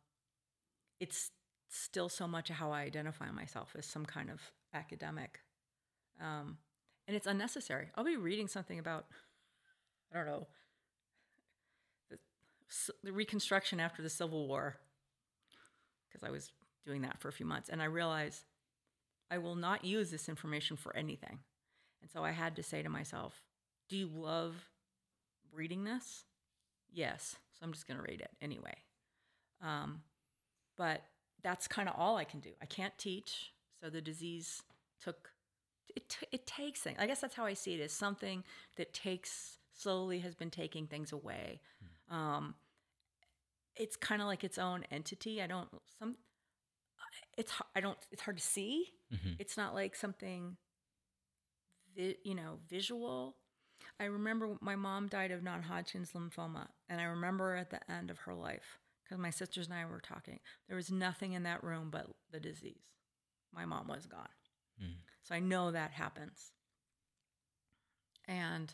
it's 0.99 1.31
still 1.69 2.09
so 2.09 2.27
much 2.27 2.49
of 2.49 2.57
how 2.57 2.71
I 2.71 2.81
identify 2.81 3.31
myself 3.31 3.75
as 3.77 3.85
some 3.85 4.05
kind 4.05 4.29
of 4.29 4.41
academic. 4.73 5.39
Um, 6.19 6.57
and 7.07 7.15
it's 7.15 7.27
unnecessary. 7.27 7.87
I'll 7.95 8.03
be 8.03 8.17
reading 8.17 8.47
something 8.49 8.77
about, 8.77 9.05
I 10.13 10.17
don't 10.17 10.25
know, 10.25 10.47
the, 12.09 12.17
the 13.03 13.11
Reconstruction 13.13 13.79
after 13.79 14.01
the 14.01 14.09
Civil 14.09 14.47
War, 14.47 14.77
because 16.09 16.27
I 16.27 16.31
was 16.31 16.51
doing 16.85 17.01
that 17.03 17.19
for 17.19 17.27
a 17.29 17.33
few 17.33 17.45
months. 17.45 17.69
And 17.69 17.81
I 17.81 17.85
realized 17.85 18.43
I 19.29 19.37
will 19.37 19.55
not 19.55 19.85
use 19.85 20.11
this 20.11 20.27
information 20.27 20.77
for 20.77 20.95
anything. 20.95 21.39
And 22.01 22.09
so 22.11 22.23
I 22.23 22.31
had 22.31 22.55
to 22.55 22.63
say 22.63 22.81
to 22.81 22.89
myself, 22.89 23.41
Do 23.89 23.97
you 23.97 24.07
love 24.07 24.55
reading 25.53 25.83
this? 25.83 26.25
Yes. 26.91 27.35
So 27.53 27.65
I'm 27.65 27.73
just 27.73 27.87
going 27.87 27.97
to 27.97 28.03
read 28.03 28.21
it 28.21 28.31
anyway. 28.41 28.75
Um, 29.61 30.01
but 30.77 31.01
that's 31.43 31.67
kind 31.67 31.87
of 31.87 31.95
all 31.97 32.17
I 32.17 32.23
can 32.23 32.39
do. 32.39 32.49
I 32.61 32.65
can't 32.65 32.97
teach. 32.97 33.53
So 33.81 33.89
the 33.89 34.01
disease 34.01 34.63
took, 35.03 35.29
it, 35.95 36.09
t- 36.09 36.27
it 36.31 36.45
takes 36.45 36.81
things. 36.81 36.97
I 36.99 37.07
guess 37.07 37.21
that's 37.21 37.35
how 37.35 37.45
I 37.45 37.53
see 37.53 37.75
it 37.75 37.81
as 37.81 37.91
something 37.91 38.43
that 38.77 38.93
takes, 38.93 39.57
slowly 39.73 40.19
has 40.19 40.35
been 40.35 40.49
taking 40.49 40.87
things 40.87 41.11
away. 41.11 41.61
Um, 42.09 42.55
it's 43.75 43.95
kind 43.95 44.21
of 44.21 44.27
like 44.27 44.43
its 44.43 44.57
own 44.57 44.83
entity. 44.91 45.41
I 45.41 45.47
don't, 45.47 45.69
some, 45.99 46.15
it's, 47.37 47.51
I 47.75 47.79
don't, 47.81 47.97
it's 48.11 48.21
hard 48.21 48.37
to 48.37 48.43
see. 48.43 48.87
Mhm. 49.13 49.35
It's 49.39 49.57
not 49.57 49.73
like 49.73 49.95
something, 49.95 50.57
vi- 51.95 52.17
you 52.23 52.35
know, 52.35 52.59
visual. 52.69 53.35
I 53.99 54.05
remember 54.05 54.57
my 54.61 54.75
mom 54.75 55.07
died 55.07 55.31
of 55.31 55.43
non 55.43 55.61
Hodgkin's 55.63 56.11
lymphoma, 56.11 56.67
and 56.89 56.99
I 57.01 57.05
remember 57.05 57.55
at 57.55 57.69
the 57.69 57.91
end 57.91 58.09
of 58.09 58.19
her 58.19 58.33
life, 58.33 58.79
because 59.03 59.17
my 59.19 59.29
sisters 59.29 59.67
and 59.67 59.75
I 59.75 59.85
were 59.85 59.99
talking, 60.01 60.39
there 60.67 60.77
was 60.77 60.91
nothing 60.91 61.33
in 61.33 61.43
that 61.43 61.63
room 61.63 61.89
but 61.91 62.07
the 62.31 62.39
disease. 62.39 62.83
My 63.53 63.65
mom 63.65 63.87
was 63.87 64.05
gone. 64.05 64.27
Mm. 64.81 64.93
So 65.23 65.35
I 65.35 65.39
know 65.39 65.71
that 65.71 65.91
happens. 65.91 66.51
And 68.27 68.73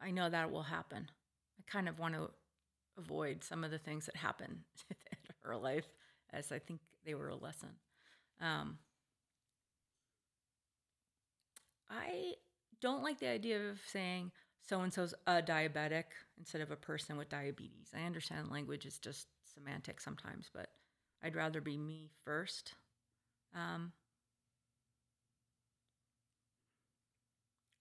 I 0.00 0.10
know 0.10 0.28
that 0.30 0.50
will 0.50 0.62
happen. 0.62 1.10
I 1.58 1.62
kind 1.70 1.88
of 1.88 1.98
want 1.98 2.14
to 2.14 2.30
avoid 2.98 3.44
some 3.44 3.64
of 3.64 3.70
the 3.70 3.78
things 3.78 4.06
that 4.06 4.16
happen 4.16 4.64
her 5.42 5.56
life, 5.56 5.86
as 6.32 6.52
I 6.52 6.58
think 6.58 6.80
they 7.04 7.14
were 7.14 7.28
a 7.28 7.36
lesson. 7.36 7.70
Um, 8.40 8.78
I 11.90 12.34
don't 12.80 13.02
like 13.02 13.18
the 13.18 13.28
idea 13.28 13.68
of 13.70 13.80
saying 13.86 14.32
so 14.62 14.80
and 14.82 14.92
so's 14.92 15.14
a 15.26 15.42
diabetic 15.42 16.04
instead 16.38 16.60
of 16.60 16.70
a 16.70 16.76
person 16.76 17.16
with 17.16 17.28
diabetes. 17.28 17.90
I 17.94 18.02
understand 18.02 18.50
language 18.50 18.86
is 18.86 18.98
just 18.98 19.26
semantic 19.54 20.00
sometimes, 20.00 20.50
but 20.54 20.70
I'd 21.22 21.36
rather 21.36 21.60
be 21.60 21.76
me 21.76 22.10
first 22.24 22.74
Um, 23.54 23.92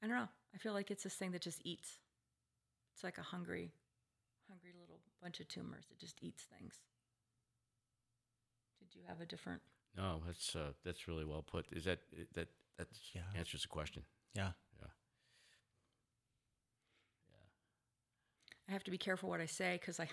I 0.04 0.08
don't 0.08 0.16
know. 0.16 0.30
I 0.54 0.58
feel 0.58 0.74
like 0.74 0.92
it's 0.92 1.04
this 1.04 1.16
thing 1.16 1.32
that 1.32 1.42
just 1.42 1.62
eats. 1.66 2.00
It's 2.94 3.04
like 3.04 3.18
a 3.18 3.24
hungry, 3.24 3.74
hungry 4.50 4.74
little 4.80 5.00
bunch 5.22 5.40
of 5.40 5.48
tumors 5.48 5.86
It 5.92 6.00
just 6.00 6.18
eats 6.22 6.44
things. 6.44 6.76
Did 9.00 9.04
you 9.04 9.10
have 9.10 9.22
a 9.22 9.26
different? 9.26 9.62
No, 9.96 10.22
that's 10.26 10.56
uh, 10.56 10.72
that's 10.84 11.08
really 11.08 11.24
well 11.26 11.42
put. 11.42 11.66
Is 11.72 11.86
that 11.86 12.00
that 12.34 12.48
that 12.78 12.88
Yeah. 13.14 13.22
answers 13.36 13.62
the 13.62 13.68
question? 13.70 14.04
Yeah. 14.36 14.52
Yeah. 14.80 14.88
Yeah. 17.30 17.38
I 18.68 18.72
have 18.74 18.84
to 18.84 18.92
be 18.92 18.98
careful 18.98 19.30
what 19.30 19.40
I 19.42 19.46
say 19.46 19.78
because 19.80 20.00
I, 20.00 20.08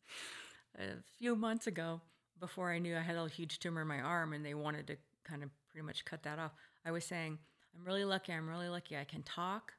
a 0.78 0.96
few 1.18 1.36
months 1.36 1.66
ago, 1.66 2.00
before 2.40 2.72
I 2.72 2.78
knew 2.78 2.96
I 2.96 3.00
had 3.00 3.16
a 3.16 3.28
huge 3.28 3.58
tumor 3.58 3.82
in 3.82 3.88
my 3.88 4.00
arm 4.00 4.32
and 4.32 4.44
they 4.44 4.54
wanted 4.54 4.86
to 4.88 4.96
kind 5.24 5.42
of 5.42 5.50
pretty 5.70 5.86
much 5.86 6.04
cut 6.04 6.22
that 6.24 6.38
off, 6.38 6.52
I 6.84 6.90
was 6.90 7.04
saying, 7.04 7.38
I'm 7.78 7.84
really 7.84 8.04
lucky. 8.04 8.32
I'm 8.32 8.48
really 8.48 8.68
lucky. 8.68 8.96
I 8.96 9.04
can 9.04 9.22
talk. 9.22 9.72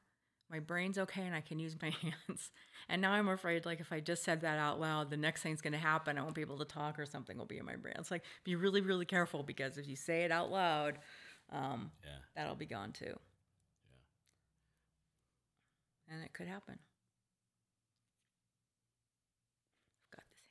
My 0.50 0.60
brain's 0.60 0.96
okay 0.98 1.22
and 1.22 1.34
I 1.34 1.40
can 1.42 1.58
use 1.58 1.76
my 1.80 1.90
hands. 2.02 2.50
And 2.88 3.02
now 3.02 3.12
I'm 3.12 3.28
afraid, 3.28 3.66
like, 3.66 3.80
if 3.80 3.92
I 3.92 4.00
just 4.00 4.22
said 4.24 4.40
that 4.40 4.58
out 4.58 4.80
loud, 4.80 5.10
the 5.10 5.16
next 5.16 5.42
thing's 5.42 5.60
going 5.60 5.74
to 5.74 5.78
happen. 5.78 6.16
I 6.16 6.22
won't 6.22 6.34
be 6.34 6.40
able 6.40 6.58
to 6.58 6.64
talk 6.64 6.98
or 6.98 7.04
something 7.04 7.36
will 7.36 7.44
be 7.44 7.58
in 7.58 7.66
my 7.66 7.76
brain. 7.76 7.94
It's 7.98 8.10
like, 8.10 8.22
be 8.44 8.54
really, 8.56 8.80
really 8.80 9.04
careful 9.04 9.42
because 9.42 9.76
if 9.76 9.86
you 9.86 9.96
say 9.96 10.24
it 10.24 10.32
out 10.32 10.50
loud, 10.50 10.98
um, 11.52 11.90
Yeah. 12.02 12.10
that'll 12.34 12.54
be 12.56 12.66
gone 12.66 12.92
too. 12.92 13.14
Yeah. 16.08 16.14
And 16.14 16.24
it 16.24 16.32
could 16.32 16.46
happen. 16.48 16.78
I've 20.04 20.16
got 20.16 20.24
this 20.32 20.46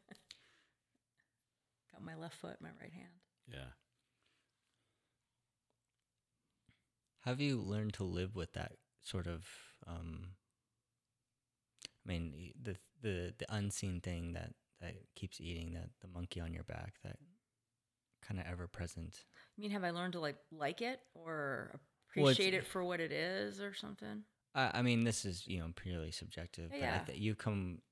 hand. 0.00 0.08
got 1.92 2.02
my 2.04 2.14
left 2.16 2.36
foot, 2.36 2.56
my 2.60 2.70
right 2.80 2.92
hand. 2.92 3.12
Yeah. 3.46 3.72
Have 7.24 7.40
you 7.40 7.60
learned 7.60 7.94
to 7.94 8.04
live 8.04 8.34
with 8.34 8.52
that 8.54 8.72
sort 9.02 9.26
of? 9.26 9.46
Um, 9.86 10.30
I 11.86 12.08
mean, 12.08 12.52
the 12.60 12.76
the 13.02 13.34
the 13.38 13.46
unseen 13.54 14.00
thing 14.00 14.32
that 14.34 14.54
that 14.80 14.94
keeps 15.14 15.40
eating 15.40 15.74
that 15.74 15.90
the 16.00 16.08
monkey 16.08 16.40
on 16.40 16.52
your 16.54 16.64
back 16.64 16.94
that 17.04 17.16
kind 18.22 18.40
of 18.40 18.46
ever 18.46 18.66
present. 18.66 19.24
I 19.56 19.60
mean, 19.60 19.70
have 19.72 19.84
I 19.84 19.90
learned 19.90 20.14
to 20.14 20.20
like 20.20 20.36
like 20.50 20.80
it 20.82 21.00
or 21.14 21.72
Well, 22.16 22.28
appreciate 22.30 22.54
it 22.54 22.66
for 22.66 22.82
what 22.84 23.00
it 23.00 23.12
is 23.12 23.60
or 23.60 23.74
something? 23.74 24.24
I, 24.54 24.70
I 24.74 24.82
mean, 24.82 25.04
this 25.04 25.24
is 25.24 25.46
you 25.46 25.58
know 25.60 25.72
purely 25.74 26.10
subjective, 26.10 26.70
but 26.70 26.88
I 26.90 26.98
Yeah. 26.98 26.98
th- 27.06 27.18
you 27.18 27.34
come 27.34 27.82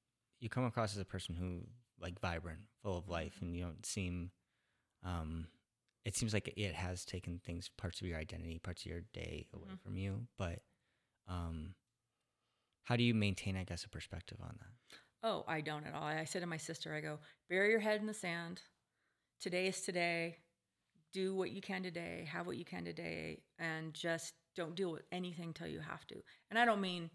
you 0.40 0.48
come 0.48 0.64
across 0.64 0.92
as 0.94 1.00
a 1.00 1.05
person 1.05 1.34
who 1.36 1.62
like 2.00 2.18
vibrant, 2.20 2.60
full 2.82 2.96
of 2.96 3.09
life, 3.09 3.34
Mm-hmm. 3.36 3.44
and 3.44 3.56
you 3.56 3.64
don't 3.64 3.84
seem. 3.86 4.30
Um, 5.05 5.46
it 6.09 6.16
seems 6.16 6.32
like 6.32 6.48
it 6.56 6.74
has 6.74 7.05
taken 7.05 7.39
things, 7.39 7.68
parts 7.76 8.01
of 8.01 8.06
your 8.06 8.16
identity, 8.18 8.59
parts 8.59 8.80
of 8.82 8.90
your 8.90 9.02
day 9.12 9.47
away 9.52 9.68
Mhm. 9.68 9.80
from 9.82 9.97
you. 9.98 10.26
But, 10.39 10.62
um, 11.26 11.74
how 12.85 12.97
do 12.97 13.02
you 13.02 13.12
maintain, 13.12 13.56
I 13.59 13.64
guess, 13.64 13.85
a 13.85 13.90
perspective 13.90 14.40
on 14.40 14.56
that? 14.59 14.98
Oh, 15.22 15.44
I 15.47 15.60
don't 15.60 15.85
at 15.85 15.93
all. 15.93 16.05
I 16.05 16.24
said 16.24 16.40
to 16.40 16.47
my 16.47 16.56
sister, 16.56 16.94
I 16.94 17.02
go, 17.02 17.20
bury 17.51 17.68
your 17.68 17.80
head 17.80 18.01
in 18.01 18.06
the 18.06 18.14
sand. 18.14 18.62
Today 19.39 19.66
is 19.66 19.82
today. 19.82 20.39
Do 21.12 21.35
what 21.35 21.51
you 21.51 21.60
can 21.60 21.82
today. 21.82 22.24
Have 22.24 22.47
what 22.47 22.56
you 22.56 22.64
can 22.64 22.86
today. 22.86 23.44
And 23.59 23.93
just 23.93 24.35
don't 24.55 24.74
deal 24.74 24.90
with 24.90 25.05
anything 25.12 25.52
till 25.52 25.68
you 25.68 25.80
have 25.80 26.06
to. 26.06 26.24
And 26.48 26.59
I 26.59 26.64
don't 26.64 26.80
mean 26.80 27.10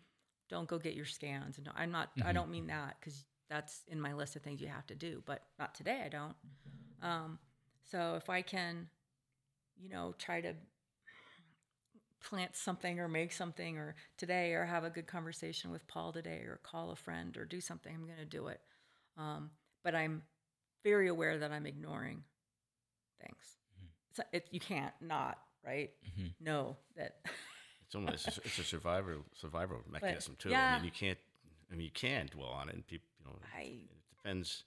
don't 0.49 0.67
go 0.69 0.77
get 0.77 0.93
your 0.93 1.05
scans. 1.05 1.57
And 1.57 1.67
I'm 1.73 1.89
not, 1.89 2.11
I 2.21 2.29
Mhm. 2.29 2.33
don't 2.35 2.51
mean 2.51 2.67
that 2.67 2.99
because 2.99 3.25
that's 3.49 3.83
in 3.87 3.99
my 3.99 4.13
list 4.13 4.35
of 4.35 4.43
things 4.43 4.61
you 4.61 4.67
have 4.67 4.85
to 4.87 4.95
do. 4.95 5.23
But 5.25 5.51
not 5.57 5.73
today, 5.73 6.03
I 6.03 6.09
don't. 6.09 6.37
Um, 7.01 7.39
so 7.89 8.15
if 8.15 8.29
I 8.29 8.41
can, 8.41 8.87
you 9.77 9.89
know, 9.89 10.13
try 10.17 10.41
to 10.41 10.53
plant 12.21 12.55
something 12.55 12.99
or 12.99 13.07
make 13.07 13.31
something 13.33 13.77
or 13.77 13.95
today 14.17 14.53
or 14.53 14.65
have 14.65 14.83
a 14.83 14.89
good 14.89 15.07
conversation 15.07 15.71
with 15.71 15.85
Paul 15.87 16.13
today 16.13 16.41
or 16.47 16.59
call 16.63 16.91
a 16.91 16.95
friend 16.95 17.35
or 17.37 17.45
do 17.45 17.59
something, 17.59 17.93
I'm 17.93 18.05
going 18.05 18.17
to 18.17 18.25
do 18.25 18.47
it. 18.47 18.61
Um, 19.17 19.51
but 19.83 19.93
I'm 19.95 20.23
very 20.83 21.07
aware 21.09 21.37
that 21.39 21.51
I'm 21.51 21.65
ignoring 21.65 22.23
things. 23.21 23.57
It's, 24.11 24.19
it, 24.31 24.47
you 24.51 24.59
can't 24.59 24.93
not, 25.01 25.37
right? 25.65 25.91
Mhm. 26.19 26.31
Know 26.39 26.77
that. 26.95 27.17
It's 27.85 27.95
almost 27.95 28.27
it's 28.27 28.37
a, 28.37 28.41
it's 28.45 28.59
a 28.59 28.63
survival 28.63 29.23
survival 29.33 29.77
mechanism 29.89 30.35
too. 30.37 30.49
I 30.55 30.67
mean, 30.67 30.83
you 30.83 30.91
can't. 30.91 31.17
I 31.71 31.75
mean, 31.75 31.85
you 31.85 31.91
can 31.91 32.27
dwell 32.27 32.49
on 32.49 32.69
it, 32.69 32.75
and 32.75 32.85
people. 32.87 33.07
You 33.19 33.25
know, 33.25 33.37
I- 33.55 33.61
it 33.61 34.17
depends. 34.17 34.63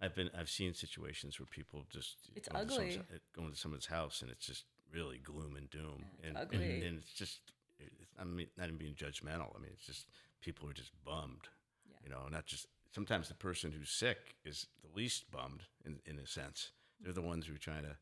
I've 0.00 0.14
been 0.14 0.30
I've 0.38 0.48
seen 0.48 0.74
situations 0.74 1.38
where 1.38 1.46
people 1.46 1.84
just 1.90 2.16
It's 2.34 2.48
go 2.48 2.58
into 2.60 2.74
someone's- 2.74 2.96
ugly. 2.96 3.20
go 3.34 3.42
into 3.44 3.56
someone's 3.56 3.86
house 3.86 4.22
and 4.22 4.30
it's 4.30 4.46
just 4.46 4.64
really 4.92 5.18
gloom 5.18 5.56
and 5.56 5.68
doom, 5.70 6.04
it's 6.18 6.28
and, 6.28 6.36
ugly. 6.36 6.64
and 6.64 6.82
and 6.82 6.98
it's 6.98 7.12
just. 7.12 7.40
It's, 7.78 8.12
I 8.18 8.24
mean, 8.24 8.48
not 8.58 8.66
even 8.66 8.76
being 8.76 8.94
judgmental. 8.94 9.56
I 9.56 9.60
mean, 9.60 9.70
it's 9.72 9.86
just 9.86 10.06
people 10.42 10.68
are 10.68 10.74
just 10.74 10.92
bummed. 11.04 11.48
Yeah. 11.88 11.96
You 12.04 12.10
know, 12.10 12.28
not 12.30 12.46
just 12.46 12.66
sometimes 12.92 13.28
the 13.28 13.34
person 13.34 13.72
who's 13.72 13.90
sick 13.90 14.36
is 14.44 14.66
the 14.82 14.94
least 14.94 15.30
bummed 15.30 15.62
in 15.84 16.00
in 16.06 16.18
a 16.18 16.26
sense. 16.26 16.72
They're 17.00 17.12
the 17.12 17.22
ones 17.22 17.46
who 17.46 17.54
are 17.54 17.58
trying 17.58 17.84
to 17.84 17.96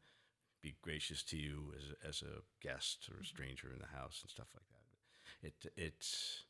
be 0.60 0.74
gracious 0.82 1.22
to 1.22 1.36
you 1.36 1.72
as 1.76 1.84
a, 1.90 2.08
as 2.08 2.22
a 2.22 2.42
guest 2.66 3.08
or 3.08 3.14
a 3.14 3.16
mm-hmm. 3.18 3.24
stranger 3.24 3.68
in 3.72 3.78
the 3.78 3.98
house 3.98 4.20
and 4.22 4.30
stuff 4.30 4.48
like 4.54 4.64
that. 4.70 5.46
It 5.46 5.72
it's 5.76 6.42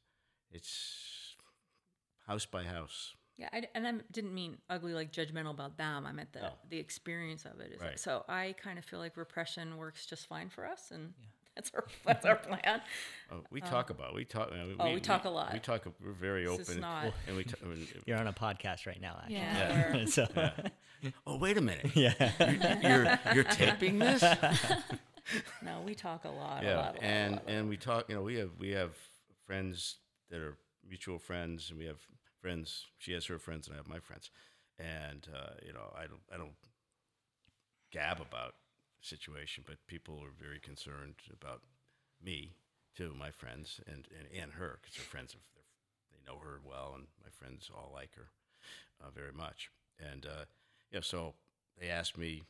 it's 0.51 1.35
house 2.27 2.47
by 2.47 2.65
house. 2.65 3.15
Yeah, 3.39 3.49
I, 3.53 3.69
and 3.75 3.87
I 3.87 3.93
didn't 4.11 4.35
mean 4.35 4.59
ugly, 4.69 4.95
like 4.95 5.13
judgmental 5.13 5.51
about 5.53 5.77
them. 5.79 6.05
I 6.07 6.11
meant 6.13 6.33
the 6.33 6.41
No. 6.41 6.53
the 6.71 6.79
experience 6.79 7.45
of 7.45 7.61
it. 7.61 7.73
Is 7.73 7.81
Right. 7.81 7.99
So 7.99 8.25
I 8.29 8.55
kind 8.61 8.79
of 8.79 8.85
feel 8.85 8.99
like 8.99 9.17
repression 9.17 9.77
works 9.77 10.07
just 10.07 10.27
fine 10.27 10.49
for 10.49 10.67
us, 10.67 10.91
and 10.91 11.15
that's 11.55 11.71
our 11.73 11.85
that's 12.05 12.27
our 12.27 12.35
plan. 12.37 12.81
Uh, 13.31 13.37
we 13.53 13.61
talk 13.61 13.91
about 13.91 14.15
we 14.15 14.25
talk. 14.25 14.51
I 14.53 14.65
mean, 14.65 14.77
oh, 14.81 14.93
we 14.93 15.01
talk 15.01 15.25
a 15.25 15.31
lot. 15.31 15.53
We 15.53 15.61
talk. 15.61 15.87
We're 16.05 16.13
very 16.13 16.45
This 16.47 16.53
open, 16.53 16.75
is 16.75 16.81
not- 16.81 17.13
and 17.29 17.37
we. 17.37 17.45
T- 17.45 17.55
I 17.65 17.69
mean, 17.69 17.87
You're 18.07 18.19
on 18.19 18.27
a 18.27 18.33
podcast 18.33 18.87
right 18.89 19.01
now, 19.01 19.19
actually. 19.21 19.37
Yeah. 19.37 19.97
Yeah. 19.99 20.05
so, 20.07 20.27
oh, 21.27 21.37
wait 21.39 21.57
a 21.59 21.61
minute. 21.61 21.93
yeah. 21.95 22.33
You're 22.83 23.35
you're 23.37 23.45
taping 23.45 24.01
this? 24.01 24.23
no, 25.63 25.83
we 25.85 25.95
talk 25.95 26.25
a 26.25 26.29
lot. 26.29 26.65
a 26.65 26.67
yeah, 26.67 26.77
lot, 26.77 26.85
a 26.85 26.87
lot, 26.87 26.97
a 26.97 27.05
and 27.05 27.33
lot, 27.35 27.43
a 27.47 27.51
and 27.51 27.69
we 27.69 27.77
talk. 27.77 28.09
You 28.09 28.17
know, 28.17 28.23
we 28.23 28.35
have 28.37 28.51
we 28.59 28.71
have 28.71 28.97
friends 29.47 29.99
that 30.31 30.41
are 30.41 30.57
mutual 30.89 31.19
friends, 31.19 31.71
and 31.71 31.79
we 31.79 31.85
have 31.87 32.01
friends. 32.41 32.87
She 32.99 33.13
has 33.13 33.27
her 33.27 33.39
friends, 33.39 33.67
and 33.67 33.75
I 33.75 33.79
have 33.79 33.89
my 33.89 34.01
friends. 34.01 34.31
And 34.79 35.27
uh, 35.35 35.55
you 35.65 35.73
know, 35.73 35.93
I 35.97 36.07
don't 36.07 36.23
I 36.33 36.37
don't 36.37 36.55
gab 37.91 38.21
about 38.21 38.55
the 39.01 39.07
situation, 39.07 39.65
but 39.67 39.77
people 39.87 40.21
are 40.23 40.45
very 40.45 40.61
concerned 40.61 41.15
about 41.33 41.63
me 42.23 42.53
too, 42.97 43.15
my 43.19 43.31
friends, 43.31 43.81
and 43.87 44.07
and, 44.19 44.43
and 44.43 44.53
her 44.53 44.79
because 44.81 44.97
they're 44.97 45.05
friends 45.05 45.35
of 45.35 45.41
they're, 45.55 45.65
know 46.27 46.39
her 46.39 46.61
well, 46.65 46.93
and 46.95 47.07
my 47.23 47.31
friends 47.31 47.71
all 47.75 47.91
like 47.95 48.15
her 48.15 48.29
uh, 49.03 49.11
very 49.15 49.33
much. 49.33 49.71
And 49.99 50.27
uh, 50.27 50.45
yeah, 50.93 51.01
so 51.03 51.35
they 51.81 51.89
ask 51.89 52.17
me 52.19 52.43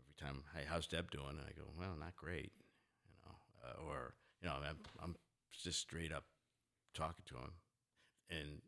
every 0.00 0.14
time, 0.18 0.44
"Hey, 0.54 0.64
how's 0.68 0.86
Deb 0.86 1.10
doing?" 1.10 1.30
And 1.30 1.40
I 1.40 1.52
go, 1.52 1.66
"Well, 1.78 1.96
not 1.98 2.16
great," 2.16 2.52
you 3.04 3.16
know, 3.24 3.34
uh, 3.64 3.90
or 3.90 4.14
you 4.40 4.48
know, 4.48 4.54
I'm 4.68 4.78
I'm 5.02 5.16
just 5.50 5.80
straight 5.80 6.12
up 6.12 6.24
talking 6.94 7.24
to 7.26 7.34
them, 7.34 7.52
and 8.30 8.62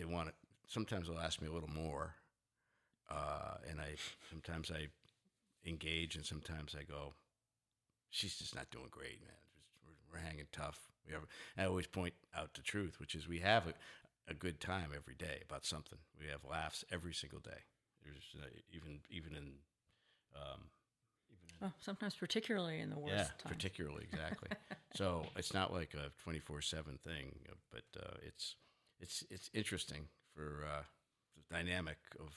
they 0.00 0.06
want 0.06 0.28
it, 0.28 0.34
sometimes 0.66 1.08
they'll 1.08 1.18
ask 1.18 1.40
me 1.42 1.48
a 1.48 1.52
little 1.52 1.68
more, 1.68 2.14
uh, 3.10 3.56
and 3.68 3.80
I 3.80 3.94
sometimes 4.30 4.70
I 4.70 4.88
engage, 5.68 6.16
and 6.16 6.24
sometimes 6.24 6.74
I 6.78 6.84
go, 6.84 7.12
"She's 8.08 8.36
just 8.38 8.54
not 8.54 8.70
doing 8.70 8.88
great, 8.90 9.20
man. 9.20 9.32
Just, 9.54 9.68
we're, 9.84 10.18
we're 10.18 10.24
hanging 10.26 10.46
tough." 10.52 10.80
We 11.06 11.12
have, 11.12 11.22
I 11.58 11.64
always 11.64 11.86
point 11.86 12.14
out 12.36 12.54
the 12.54 12.62
truth, 12.62 12.98
which 12.98 13.14
is 13.14 13.28
we 13.28 13.40
have 13.40 13.66
a, 13.66 13.74
a 14.28 14.34
good 14.34 14.60
time 14.60 14.90
every 14.96 15.14
day 15.14 15.40
about 15.44 15.64
something. 15.66 15.98
We 16.18 16.26
have 16.28 16.40
laughs 16.48 16.84
every 16.90 17.12
single 17.14 17.40
day. 17.40 17.60
There's 18.02 18.34
uh, 18.42 18.46
even 18.72 19.00
even 19.10 19.32
in 19.34 19.52
um, 20.34 20.70
even 21.30 21.48
in 21.60 21.66
Oh, 21.68 21.72
sometimes 21.78 22.14
particularly 22.14 22.80
in 22.80 22.88
the 22.88 22.98
worst 22.98 23.12
yeah, 23.14 23.24
times. 23.24 23.44
particularly 23.44 24.06
exactly. 24.10 24.48
so 24.94 25.24
it's 25.36 25.52
not 25.52 25.72
like 25.74 25.92
a 25.94 26.10
twenty 26.22 26.38
four 26.38 26.62
seven 26.62 26.98
thing, 27.04 27.34
but 27.70 27.84
uh, 28.02 28.14
it's 28.26 28.56
it's 29.00 29.24
it's 29.30 29.50
interesting 29.54 30.08
for 30.34 30.64
uh, 30.66 30.82
the 31.36 31.54
dynamic 31.54 31.98
of 32.18 32.30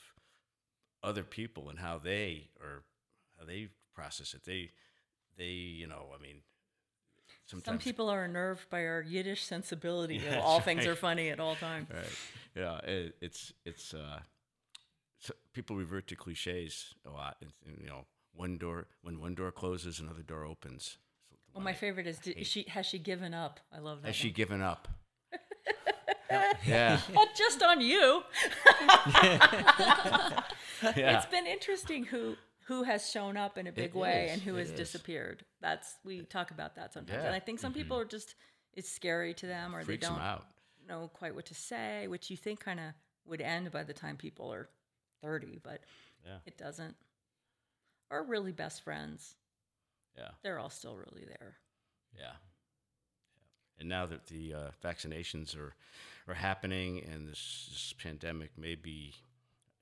other 1.04 1.24
people 1.24 1.70
and 1.70 1.80
how 1.80 1.98
they 1.98 2.50
are 2.62 2.84
how 3.40 3.46
they 3.46 3.70
process 3.94 4.34
it. 4.34 4.44
They 4.46 4.72
they 5.38 5.50
you 5.52 5.88
know 5.88 6.08
I 6.18 6.22
mean 6.22 6.38
Some 7.46 7.60
sometimes 7.62 7.84
people 7.84 8.10
are 8.10 8.24
unnerved 8.24 8.70
by 8.70 8.86
our 8.86 9.02
Yiddish 9.02 9.44
sensibility. 9.44 10.18
of 10.18 10.24
Yeah, 10.32 10.40
all 10.42 10.62
things 10.62 10.86
are 10.86 10.96
funny 10.96 11.30
at 11.30 11.40
all 11.40 11.56
times. 11.56 11.88
right 11.94 12.18
yeah 12.56 12.78
it, 12.80 13.16
it's 13.22 13.54
it's 13.66 13.94
uh 13.94 14.20
so 15.20 15.34
people 15.54 15.76
revert 15.76 16.08
to 16.08 16.16
cliches 16.16 16.94
a 17.06 17.10
lot 17.10 17.38
it's, 17.42 17.54
you 17.82 17.88
know 17.88 18.06
one 18.36 18.58
door 18.58 18.88
when 19.02 19.20
one 19.20 19.36
door 19.36 19.52
closes 19.52 20.00
another 20.00 20.22
door 20.24 20.46
opens 20.46 20.98
So 21.32 21.38
Well, 21.56 21.64
my 21.64 21.74
favorite 21.74 22.08
is, 22.08 22.20
did, 22.20 22.46
she 22.46 22.64
has 22.70 22.86
she 22.86 23.00
given 23.00 23.34
up? 23.34 23.60
I 23.72 23.80
love 23.80 24.02
that. 24.02 24.08
has 24.08 24.16
she 24.16 24.32
given 24.32 24.62
up 24.62 24.88
Yeah. 26.30 27.00
Not 27.14 27.30
just 27.36 27.64
on 27.64 27.82
you. 27.82 28.24
Yeah. 30.98 31.18
It's 31.18 31.26
been 31.28 31.48
interesting 31.48 32.04
who 32.04 32.36
who 32.68 32.84
has 32.84 33.10
shown 33.10 33.38
up 33.38 33.58
in 33.58 33.68
a 33.68 33.72
big 33.72 33.92
It 33.92 33.96
way 33.96 34.26
is, 34.26 34.34
and 34.34 34.42
who 34.42 34.56
has 34.56 34.70
is. 34.70 34.78
disappeared. 34.78 35.44
That's 35.62 35.96
we 36.04 36.22
talk 36.24 36.52
about 36.52 36.76
that 36.76 36.94
sometimes, 36.94 37.22
Yeah. 37.22 37.28
and 37.28 37.36
I 37.36 37.40
think 37.40 37.60
some 37.60 37.72
mm-hmm. 37.72 37.82
people 37.82 38.00
are 38.00 38.06
just 38.06 38.36
it's 38.74 38.92
scary 38.92 39.34
to 39.36 39.46
them 39.46 39.76
or 39.76 39.84
Freaks 39.84 40.08
they 40.08 40.14
don't 40.14 40.42
know 40.88 41.10
quite 41.14 41.36
what 41.36 41.46
to 41.46 41.56
say, 41.56 42.08
which 42.08 42.30
you 42.30 42.38
think 42.38 42.60
kind 42.60 42.80
of 42.80 42.88
would 43.26 43.42
end 43.42 43.72
by 43.72 43.84
the 43.84 43.94
time 43.94 44.18
people 44.18 44.52
are 44.52 44.70
thirty, 45.22 45.60
but 45.64 45.82
Yeah. 46.26 46.38
it 46.46 46.58
doesn't. 46.58 46.96
Or 48.10 48.24
really 48.24 48.52
best 48.52 48.84
friends, 48.84 49.36
Yeah. 50.18 50.32
they're 50.42 50.60
all 50.60 50.70
still 50.70 50.98
really 50.98 51.26
there. 51.26 51.58
Yeah. 52.18 52.34
And 53.80 53.90
now 53.90 54.06
that 54.06 54.28
the 54.28 54.54
uh, 54.54 54.60
vaccinations 54.84 55.58
are 55.58 55.74
are 56.28 56.34
happening 56.36 57.04
and 57.12 57.28
this, 57.28 57.68
this 57.70 57.94
pandemic 58.02 58.52
may 58.58 58.76
be, 58.76 59.14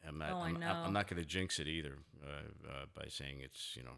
I'm 0.07 0.17
not, 0.17 0.31
Oh, 0.31 0.37
I 0.37 0.45
I'm, 0.47 0.63
I'm- 0.63 0.91
not 0.93 1.07
going 1.07 1.21
to 1.21 1.27
jinx 1.27 1.59
it 1.59 1.67
either 1.67 1.99
uh, 2.25 2.67
uh, 2.67 2.85
by 2.95 3.05
saying 3.09 3.41
it's, 3.41 3.75
you 3.75 3.83
know, 3.83 3.91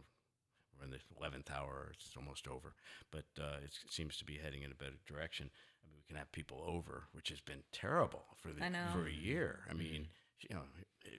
we're 0.78 0.86
in 0.86 0.92
the 0.92 0.98
11th 1.22 1.50
hour, 1.56 1.92
it's 1.94 2.12
almost 2.18 2.48
over. 2.50 2.74
But 3.12 3.24
uh, 3.40 3.58
it 3.64 3.72
seems 3.90 4.18
to 4.18 4.26
be 4.26 4.38
heading 4.44 4.64
in 4.64 4.72
a 4.72 4.76
better 4.76 4.98
direction. 5.08 5.50
I 5.54 5.88
mean, 5.88 5.96
we 5.96 6.04
can 6.06 6.18
have 6.18 6.30
people 6.34 6.62
over, 6.68 7.04
which 7.14 7.30
has 7.30 7.40
been 7.40 7.64
terrible 7.72 8.26
for 8.36 8.50
the, 8.50 8.62
for 8.92 9.08
a 9.08 9.12
year. 9.12 9.60
I 9.70 9.74
mean, 9.74 10.08
she, 10.38 10.48
you 10.50 10.56
know, 10.58 10.64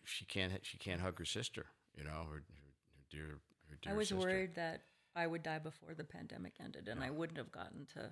she 0.05 0.27
can't 0.27 0.53
she 0.63 0.77
can't 0.77 1.01
hug 1.01 1.19
her 1.19 1.25
sister, 1.25 1.67
you 1.97 2.05
know, 2.05 2.11
her, 2.31 2.43
her, 2.43 2.43
her 2.43 3.05
dear 3.11 3.39
her 3.71 3.77
dear 3.81 3.83
sister. 3.83 3.91
I 3.91 3.95
was 3.97 4.09
sister. 4.09 4.21
worried 4.29 4.55
that 4.57 4.83
I 5.17 5.27
would 5.27 5.43
die 5.43 5.59
before 5.61 5.95
the 5.95 6.05
pandemic 6.05 6.55
ended, 6.63 6.89
and 6.89 7.03
I 7.03 7.09
wouldn't 7.11 7.39
have 7.39 7.53
gotten 7.53 7.87
to, 7.95 8.11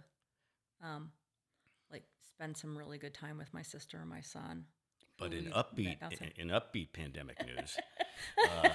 um, 0.82 1.10
like 1.90 2.04
spend 2.22 2.56
some 2.56 2.76
really 2.76 2.98
good 2.98 3.14
time 3.14 3.38
with 3.38 3.52
my 3.54 3.62
sister 3.62 3.98
and 3.98 4.10
my 4.10 4.20
son. 4.20 4.64
But 5.18 5.32
in 5.32 5.44
upbeat, 5.52 5.98
in, 6.36 6.48
in 6.48 6.48
upbeat 6.48 6.92
pandemic 6.92 7.36
news, 7.46 7.76
uh, 8.50 8.68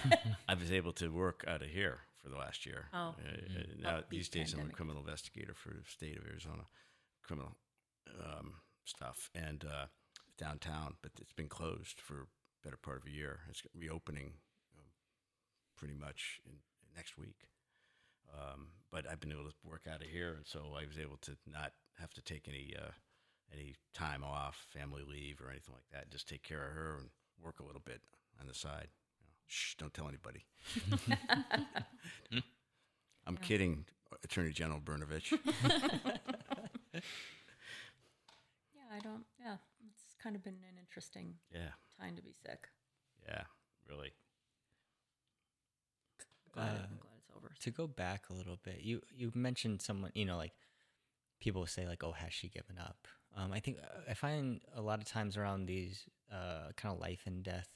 I 0.48 0.54
was 0.54 0.72
able 0.72 0.94
to 0.94 1.10
work 1.10 1.44
out 1.48 1.62
of 1.62 1.68
here 1.68 2.02
for 2.24 2.30
the 2.30 2.38
last 2.38 2.66
year. 2.66 2.86
Oh. 2.94 2.98
Uh, 2.98 3.10
uh, 3.10 3.64
now 3.82 3.90
Upbeat 3.98 4.10
these 4.10 4.30
days, 4.30 4.54
I'm 4.54 4.70
a 4.70 4.72
criminal 4.72 5.02
investigator 5.02 5.54
for 5.54 5.70
the 5.70 5.84
state 5.88 6.18
of 6.18 6.26
Arizona, 6.26 6.64
criminal 7.24 7.56
um, 8.24 8.54
stuff, 8.86 9.30
and 9.36 9.66
uh, 9.66 9.86
downtown. 10.38 10.96
But 11.02 11.12
it's 11.20 11.34
been 11.34 11.50
closed 11.50 12.00
for 12.00 12.22
a 12.22 12.28
better 12.64 12.78
part 12.78 12.98
of 12.98 13.08
a 13.08 13.12
year. 13.12 13.40
It's 13.50 13.64
reopening 13.76 14.34
um, 14.78 14.86
pretty 15.76 15.96
much 15.96 16.40
in, 16.46 16.54
next 16.96 17.18
week. 17.18 17.48
Um, 18.34 18.68
but 18.92 19.10
I've 19.10 19.20
been 19.20 19.32
able 19.32 19.46
to 19.46 19.54
work 19.64 19.84
out 19.92 20.02
of 20.02 20.08
here, 20.08 20.34
and 20.36 20.46
so 20.46 20.76
I 20.78 20.86
was 20.86 21.00
able 21.00 21.18
to 21.22 21.36
not 21.46 21.72
have 22.00 22.14
to 22.14 22.22
take 22.22 22.48
any 22.48 22.74
uh, 22.78 22.92
any 23.54 23.76
time 23.94 24.24
off, 24.24 24.66
family 24.74 25.04
leave, 25.08 25.42
or 25.42 25.50
anything 25.50 25.74
like 25.74 25.88
that. 25.94 26.10
Just 26.12 26.28
take 26.28 26.44
care 26.44 26.66
of 26.68 26.74
her 26.74 26.98
and 27.00 27.10
work 27.44 27.60
a 27.60 27.64
little 27.66 27.82
bit 27.86 28.02
on 28.40 28.48
the 28.48 28.54
side. 28.54 28.88
You 29.20 29.26
know, 29.28 29.34
Shh! 29.48 29.76
Don't 29.78 29.94
tell 29.94 30.08
anybody. 30.08 30.46
I'm 33.28 33.38
kidding, 33.38 33.86
Attorney 34.24 34.52
General 34.52 34.80
Brnovich. 34.80 35.34
Yeah, 38.74 38.96
I 38.96 39.00
don't. 39.00 39.26
Yeah, 39.40 39.58
it's 39.90 40.16
kind 40.22 40.36
of 40.36 40.44
been 40.44 40.56
an 40.70 40.78
interesting 40.80 41.36
yeah, 41.52 41.72
time 42.00 42.16
to 42.16 42.22
be 42.22 42.34
sick. 42.34 42.70
yeah, 43.28 43.44
really. 43.90 44.14
Glad, 46.54 46.76
Uh, 46.76 46.88
I'm 46.90 46.98
glad 46.98 47.14
it's 47.18 47.30
over. 47.36 47.52
to 47.60 47.72
go 47.72 47.88
back 47.88 48.30
a 48.30 48.34
little 48.34 48.58
bit, 48.64 48.80
you 48.82 49.02
you 49.16 49.32
mentioned 49.36 49.82
someone, 49.82 50.12
you 50.16 50.26
know, 50.26 50.38
like 50.38 50.54
people 51.40 51.66
say 51.66 51.88
like, 51.88 52.04
"Oh, 52.04 52.12
has 52.14 52.34
she 52.34 52.50
given 52.50 52.78
up?" 52.78 53.08
Um, 53.36 53.52
I 53.52 53.60
think 53.60 53.78
I 54.10 54.14
find 54.14 54.62
a 54.76 54.82
lot 54.82 55.00
of 55.00 55.06
times 55.06 55.38
around 55.38 55.66
these 55.66 56.06
uh, 56.32 56.72
kind 56.76 56.94
of 56.94 57.00
life 57.00 57.24
and 57.26 57.44
death 57.44 57.70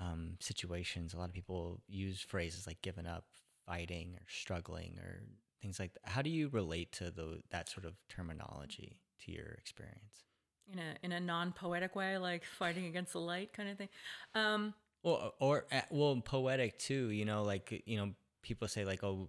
um, 0.00 0.36
situations, 0.40 1.14
a 1.14 1.18
lot 1.18 1.28
of 1.28 1.34
people 1.34 1.80
use 1.88 2.20
phrases 2.20 2.66
like 2.66 2.82
"given 2.82 3.06
up," 3.06 3.24
"fighting," 3.66 4.14
or 4.16 4.26
"struggling," 4.28 4.98
or 4.98 5.22
things 5.62 5.78
like 5.80 5.94
that. 5.94 6.10
How 6.10 6.22
do 6.22 6.30
you 6.30 6.48
relate 6.48 6.92
to 6.92 7.10
the, 7.10 7.40
that 7.50 7.68
sort 7.68 7.86
of 7.86 7.94
terminology 8.08 9.00
to 9.24 9.32
your 9.32 9.46
experience? 9.58 10.24
in 10.72 10.78
a 10.78 10.94
in 11.02 11.12
a 11.12 11.20
non 11.20 11.52
poetic 11.52 11.94
way, 11.94 12.18
like 12.18 12.44
fighting 12.44 12.86
against 12.86 13.12
the 13.12 13.20
light 13.20 13.52
kind 13.52 13.68
of 13.68 13.78
thing. 13.78 13.88
Um, 14.34 14.74
Well, 15.02 15.34
or 15.38 15.66
uh, 15.72 15.82
well, 15.90 16.20
poetic 16.20 16.78
too. 16.78 17.10
You 17.10 17.24
know, 17.24 17.42
like 17.42 17.82
you 17.86 17.96
know, 17.96 18.12
people 18.42 18.68
say 18.68 18.84
like, 18.84 19.04
oh, 19.04 19.28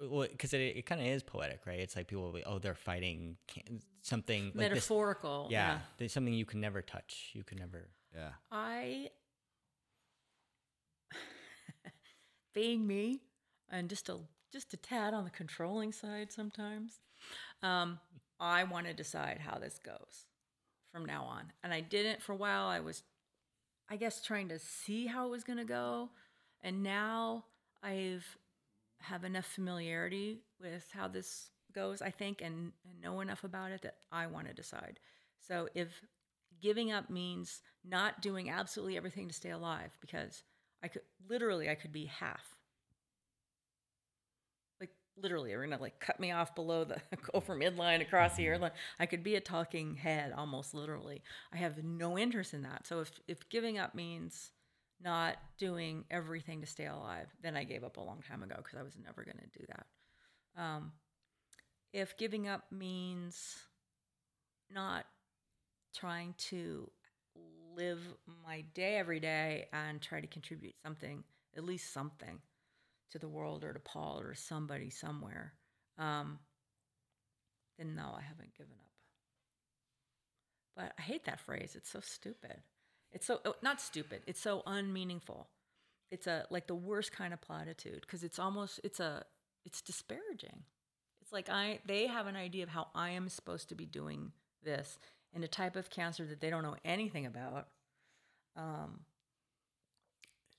well, 0.00 0.26
because 0.30 0.52
it, 0.52 0.58
it 0.58 0.86
kind 0.86 1.00
of 1.00 1.06
is 1.06 1.22
poetic, 1.22 1.60
right? 1.66 1.78
It's 1.78 1.96
like 1.96 2.08
people, 2.08 2.24
will 2.24 2.32
be, 2.32 2.44
oh, 2.44 2.58
they're 2.58 2.74
fighting 2.74 3.36
can- 3.46 3.80
something 4.02 4.46
like 4.46 4.54
this. 4.54 4.70
metaphorical. 4.70 5.48
Yeah, 5.50 5.78
there's 5.98 6.12
something 6.12 6.34
you 6.34 6.44
can 6.44 6.60
never 6.60 6.82
touch. 6.82 7.30
You 7.32 7.44
can 7.44 7.58
never. 7.58 7.88
Yeah, 8.14 8.30
I, 8.50 9.10
being 12.54 12.86
me, 12.86 13.20
and 13.70 13.88
just 13.88 14.08
a 14.08 14.18
just 14.52 14.72
a 14.74 14.76
tad 14.76 15.14
on 15.14 15.24
the 15.24 15.30
controlling 15.30 15.92
side 15.92 16.32
sometimes. 16.32 17.00
Um, 17.62 17.98
I 18.38 18.64
want 18.64 18.86
to 18.86 18.94
decide 18.94 19.40
how 19.40 19.58
this 19.58 19.78
goes 19.84 20.26
from 20.92 21.04
now 21.04 21.24
on, 21.24 21.52
and 21.62 21.72
I 21.72 21.80
didn't 21.80 22.22
for 22.22 22.32
a 22.32 22.36
while. 22.36 22.66
I 22.66 22.80
was, 22.80 23.02
I 23.88 23.96
guess, 23.96 24.22
trying 24.22 24.48
to 24.48 24.58
see 24.58 25.06
how 25.06 25.26
it 25.26 25.30
was 25.30 25.44
going 25.44 25.58
to 25.58 25.64
go, 25.64 26.10
and 26.62 26.82
now 26.82 27.44
I've 27.82 28.38
have 29.04 29.24
enough 29.24 29.46
familiarity 29.46 30.40
with 30.60 30.86
how 30.92 31.08
this 31.08 31.50
goes. 31.74 32.02
I 32.02 32.10
think, 32.10 32.40
and, 32.40 32.72
and 32.88 33.00
know 33.00 33.20
enough 33.20 33.44
about 33.44 33.72
it 33.72 33.82
that 33.82 33.96
I 34.12 34.26
want 34.26 34.48
to 34.48 34.54
decide. 34.54 35.00
So 35.40 35.68
if 35.74 35.88
giving 36.62 36.92
up 36.92 37.10
means 37.10 37.60
not 37.84 38.22
doing 38.22 38.48
absolutely 38.48 38.96
everything 38.96 39.28
to 39.28 39.34
stay 39.34 39.50
alive 39.50 39.90
because 40.00 40.42
I 40.82 40.88
could 40.88 41.02
literally 41.28 41.68
I 41.68 41.74
could 41.74 41.92
be 41.92 42.06
half. 42.06 42.56
Like 44.80 44.90
literally, 45.16 45.50
they're 45.50 45.62
gonna 45.64 45.80
like 45.80 46.00
cut 46.00 46.18
me 46.20 46.30
off 46.32 46.54
below 46.54 46.84
the 46.84 47.00
from 47.40 47.60
midline 47.60 48.00
across 48.00 48.38
airline. 48.38 48.70
I 48.98 49.06
could 49.06 49.22
be 49.22 49.34
a 49.34 49.40
talking 49.40 49.94
head 49.96 50.32
almost 50.36 50.74
literally. 50.74 51.22
I 51.52 51.58
have 51.58 51.82
no 51.84 52.18
interest 52.18 52.54
in 52.54 52.62
that. 52.62 52.86
So 52.86 53.00
if 53.00 53.12
if 53.28 53.48
giving 53.48 53.78
up 53.78 53.94
means 53.94 54.50
not 55.04 55.36
doing 55.58 56.04
everything 56.10 56.62
to 56.62 56.66
stay 56.66 56.86
alive, 56.86 57.26
then 57.42 57.56
I 57.56 57.64
gave 57.64 57.84
up 57.84 57.98
a 57.98 58.00
long 58.00 58.22
time 58.26 58.42
ago 58.42 58.56
because 58.56 58.78
I 58.78 58.82
was 58.82 58.96
never 59.04 59.22
gonna 59.22 59.46
do 59.56 59.64
that. 59.68 60.62
Um, 60.62 60.92
if 61.92 62.16
giving 62.16 62.48
up 62.48 62.64
means 62.72 63.56
not 64.70 65.04
trying 65.94 66.34
to 66.38 66.90
live 67.76 68.00
my 68.44 68.62
day 68.74 68.96
every 68.96 69.20
day 69.20 69.66
and 69.72 70.00
try 70.00 70.20
to 70.20 70.26
contribute 70.26 70.74
something, 70.82 71.22
at 71.56 71.64
least 71.64 71.92
something, 71.92 72.40
to 73.10 73.18
the 73.18 73.28
world 73.28 73.62
or 73.62 73.72
to 73.72 73.80
Paul 73.80 74.18
or 74.20 74.34
somebody 74.34 74.90
somewhere, 74.90 75.54
um, 75.98 76.38
then 77.78 77.94
no, 77.94 78.12
I 78.16 78.22
haven't 78.22 78.56
given 78.56 78.72
up. 78.72 78.90
But 80.76 80.92
I 80.98 81.02
hate 81.02 81.24
that 81.26 81.40
phrase. 81.40 81.74
It's 81.76 81.90
so 81.90 82.00
stupid. 82.00 82.56
It's 83.14 83.26
so 83.26 83.40
oh, 83.44 83.54
not 83.62 83.80
stupid. 83.80 84.22
It's 84.26 84.40
so 84.40 84.62
unmeaningful. 84.66 85.48
It's 86.10 86.26
a 86.26 86.46
like 86.50 86.66
the 86.66 86.74
worst 86.74 87.12
kind 87.12 87.32
of 87.32 87.40
platitude 87.40 88.00
because 88.00 88.24
it's 88.24 88.38
almost 88.38 88.80
it's 88.84 89.00
a 89.00 89.24
it's 89.64 89.80
disparaging. 89.80 90.64
It's 91.22 91.32
like 91.32 91.48
I 91.48 91.78
they 91.86 92.08
have 92.08 92.26
an 92.26 92.36
idea 92.36 92.64
of 92.64 92.68
how 92.68 92.88
I 92.94 93.10
am 93.10 93.28
supposed 93.28 93.68
to 93.70 93.74
be 93.74 93.86
doing 93.86 94.32
this 94.62 94.98
in 95.32 95.44
a 95.44 95.48
type 95.48 95.76
of 95.76 95.90
cancer 95.90 96.26
that 96.26 96.40
they 96.40 96.50
don't 96.50 96.62
know 96.62 96.76
anything 96.84 97.24
about. 97.24 97.68
Um, 98.56 99.00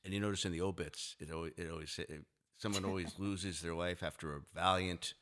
and 0.04 0.14
you 0.14 0.20
notice 0.20 0.46
in 0.46 0.52
the 0.52 0.62
obits, 0.62 1.16
it 1.20 1.32
always, 1.32 1.54
it 1.58 1.70
always 1.70 2.00
it, 2.00 2.24
someone 2.58 2.86
always 2.86 3.14
loses 3.20 3.62
their 3.62 3.74
life 3.74 4.02
after 4.02 4.34
a 4.36 4.40
valiant 4.54 5.14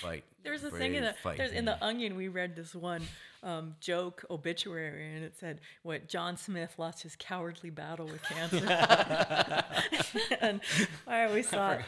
fight. 0.00 0.24
there's 0.42 0.64
a 0.64 0.70
thing 0.70 0.94
in 0.94 1.04
the 1.04 1.14
fight. 1.22 1.38
there's 1.38 1.52
in 1.52 1.64
the 1.64 1.82
Onion. 1.84 2.16
We 2.16 2.28
read 2.28 2.56
this 2.56 2.74
one 2.74 3.02
um, 3.42 3.76
joke 3.80 4.24
obituary, 4.30 5.14
and 5.14 5.24
it 5.24 5.34
said 5.38 5.60
what 5.82 6.08
John 6.08 6.36
Smith 6.36 6.74
lost 6.78 7.02
his 7.02 7.16
cowardly 7.16 7.70
battle 7.70 8.06
with 8.06 8.22
cancer. 8.22 8.66
and 10.40 10.60
I 11.06 11.24
always 11.24 11.46
thought 11.48 11.80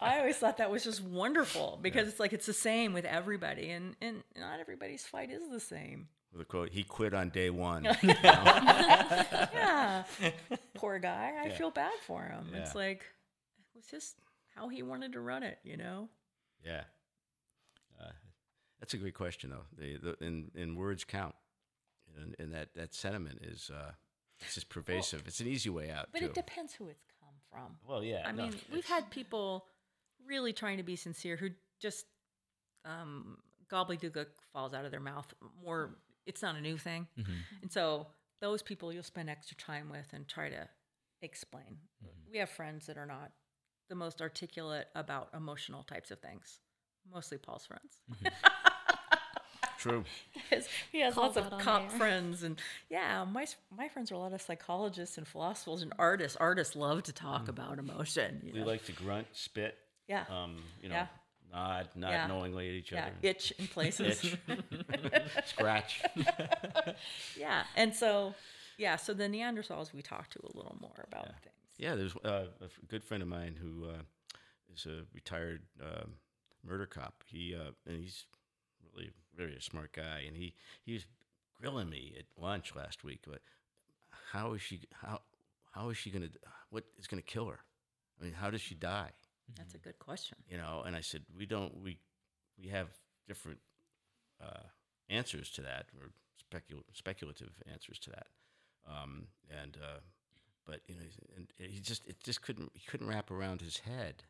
I 0.00 0.18
always 0.18 0.36
thought 0.36 0.58
that 0.58 0.70
was 0.70 0.84
just 0.84 1.02
wonderful 1.02 1.78
because 1.80 2.08
it's 2.08 2.20
like 2.20 2.32
it's 2.32 2.46
the 2.46 2.52
same 2.52 2.92
with 2.92 3.04
everybody, 3.04 3.70
and 3.70 3.96
and 4.00 4.22
not 4.38 4.60
everybody's 4.60 5.06
fight 5.06 5.30
is 5.30 5.48
the 5.50 5.60
same. 5.60 6.08
with 6.32 6.42
a 6.42 6.44
quote, 6.44 6.70
he 6.70 6.82
quit 6.82 7.14
on 7.14 7.30
day 7.30 7.50
one. 7.50 7.84
yeah. 8.02 10.04
Poor 10.74 10.98
guy. 10.98 11.32
I 11.42 11.50
feel 11.50 11.70
bad 11.70 11.92
for 12.06 12.22
him. 12.22 12.48
It's 12.54 12.74
like 12.74 13.00
it 13.00 13.76
was 13.76 13.86
just 13.90 14.16
how 14.54 14.68
he 14.68 14.82
wanted 14.82 15.12
to 15.14 15.20
run 15.20 15.42
it, 15.42 15.58
you 15.64 15.76
know? 15.76 16.08
yeah, 16.64 16.82
that's 18.80 18.94
a 18.94 18.98
great 18.98 19.14
question 19.14 19.50
though. 19.50 19.64
The, 19.78 19.96
the 19.98 20.24
in 20.24 20.50
in 20.54 20.74
words 20.76 21.04
count, 21.04 21.34
and, 22.20 22.34
and 22.38 22.52
that 22.54 22.74
that 22.74 22.94
sentiment 22.94 23.40
is 23.42 23.70
uh, 23.72 23.92
it's 24.40 24.54
just 24.54 24.68
pervasive. 24.68 25.22
it's 25.26 25.40
an 25.40 25.46
easy 25.46 25.70
way 25.70 25.90
out 25.90 26.08
But 26.12 26.20
too. 26.20 26.26
it 26.26 26.34
depends 26.34 26.72
who 26.74 26.88
it's 26.88 27.04
come 27.20 27.34
from. 27.50 27.76
well, 27.86 28.02
yeah. 28.02 28.22
I 28.26 28.32
no, 28.32 28.44
mean, 28.44 28.54
we've 28.72 28.86
had 28.86 29.10
people 29.10 29.66
really 30.26 30.52
trying 30.52 30.78
to 30.78 30.82
be 30.82 30.96
sincere 30.96 31.36
who 31.36 31.50
just 31.80 32.06
um, 32.84 33.38
gobbledygook 33.70 34.26
falls 34.52 34.74
out 34.74 34.84
of 34.84 34.90
their 34.90 35.00
mouth 35.00 35.32
more 35.62 35.90
it's 36.26 36.42
not 36.42 36.56
a 36.56 36.60
new 36.60 36.76
thing. 36.78 37.06
Mm-hmm. 37.18 37.32
And 37.62 37.72
so 37.72 38.06
those 38.40 38.62
people 38.62 38.92
you'll 38.92 39.02
spend 39.02 39.28
extra 39.30 39.56
time 39.56 39.90
with 39.90 40.06
and 40.12 40.26
try 40.28 40.48
to 40.48 40.68
explain. 41.22 41.78
Mm-hmm. 42.04 42.32
We 42.32 42.38
have 42.38 42.50
friends 42.50 42.86
that 42.86 42.96
are 42.96 43.06
not 43.06 43.32
the 43.88 43.94
most 43.94 44.22
articulate 44.22 44.86
about 44.94 45.28
emotional 45.34 45.82
types 45.82 46.10
of 46.10 46.20
things. 46.20 46.60
Mostly 47.12 47.38
Paul's 47.38 47.66
friends. 47.66 48.00
True. 49.80 50.04
He 50.92 51.00
has 51.00 51.14
Calls 51.14 51.36
lots 51.36 51.52
of 51.52 51.58
cop 51.60 51.82
air. 51.84 51.88
friends 51.98 52.42
and 52.42 52.60
yeah, 52.90 53.24
my 53.24 53.46
my 53.76 53.88
friends 53.88 54.12
are 54.12 54.14
a 54.14 54.18
lot 54.18 54.32
of 54.34 54.42
psychologists 54.42 55.16
and 55.18 55.26
philosophers 55.26 55.82
and 55.82 55.92
artists. 55.98 56.36
Artists 56.36 56.76
love 56.76 57.02
to 57.04 57.12
talk 57.12 57.48
about 57.48 57.78
emotion. 57.78 58.42
you 58.44 58.52
We 58.52 58.60
know? 58.60 58.66
like 58.66 58.84
to 58.84 58.92
grunt, 58.92 59.26
spit, 59.32 59.76
yeah. 60.06 60.24
um, 60.28 60.62
you 60.82 60.88
know, 60.90 60.96
Yeah. 60.96 61.06
nod, 61.52 61.88
nod 61.96 62.10
Yeah. 62.10 62.26
knowingly 62.26 62.68
at 62.68 62.74
each 62.74 62.92
yeah, 62.92 63.06
other, 63.06 63.14
itch 63.22 63.52
in 63.58 63.66
places. 63.68 64.22
Itch. 64.22 64.36
scratch. 65.46 66.02
yeah, 67.38 67.64
and 67.76 67.94
so 67.94 68.34
yeah, 68.76 68.96
so 68.96 69.14
the 69.14 69.24
Neanderthals 69.28 69.92
we 69.94 70.02
talked 70.02 70.32
to 70.32 70.40
a 70.42 70.56
little 70.56 70.76
more 70.80 71.04
about 71.10 71.26
things. 71.42 71.54
Yeah, 71.78 71.94
there's 71.94 72.14
uh, 72.16 72.46
a 72.60 72.68
good 72.88 73.02
friend 73.04 73.22
of 73.22 73.28
mine 73.28 73.56
who 73.60 73.88
uh, 73.88 74.02
is 74.74 74.86
a 74.86 75.04
retired 75.14 75.62
um 75.82 76.14
murder 76.64 76.86
cop. 76.86 77.24
He 77.26 77.54
uh, 77.54 77.70
and 77.86 77.98
he's 78.02 78.26
really 78.94 79.10
very 79.36 79.56
smart 79.60 79.92
guy, 79.92 80.24
and 80.26 80.36
he 80.36 80.54
he 80.82 80.92
was 80.94 81.06
grilling 81.60 81.90
me 81.90 82.14
at 82.18 82.24
lunch 82.42 82.74
last 82.74 83.04
week. 83.04 83.20
But 83.26 83.40
how 84.32 84.52
is 84.54 84.62
she? 84.62 84.80
How 84.92 85.20
how 85.72 85.90
is 85.90 85.96
she 85.96 86.10
gonna? 86.10 86.30
What 86.70 86.84
is 86.98 87.06
gonna 87.06 87.22
kill 87.22 87.46
her? 87.46 87.60
I 88.20 88.24
mean, 88.24 88.34
how 88.34 88.50
does 88.50 88.60
she 88.60 88.74
die? 88.74 89.10
That's 89.56 89.74
a 89.74 89.78
good 89.78 89.98
question. 89.98 90.38
You 90.48 90.58
know, 90.58 90.82
and 90.86 90.94
I 90.94 91.00
said 91.00 91.22
we 91.36 91.46
don't 91.46 91.80
we 91.82 91.98
we 92.60 92.68
have 92.68 92.88
different 93.26 93.58
uh, 94.40 94.64
answers 95.08 95.50
to 95.52 95.62
that 95.62 95.86
or 95.98 96.10
specul- 96.40 96.84
speculative 96.92 97.50
answers 97.70 97.98
to 98.00 98.10
that. 98.10 98.26
Um, 98.88 99.26
and 99.62 99.76
uh, 99.82 100.00
but 100.66 100.80
you 100.86 100.94
know, 100.94 101.02
and 101.36 101.46
he 101.58 101.80
just 101.80 102.06
it 102.06 102.22
just 102.22 102.42
couldn't 102.42 102.70
he 102.74 102.86
couldn't 102.86 103.08
wrap 103.08 103.30
around 103.30 103.60
his 103.60 103.78
head. 103.78 104.24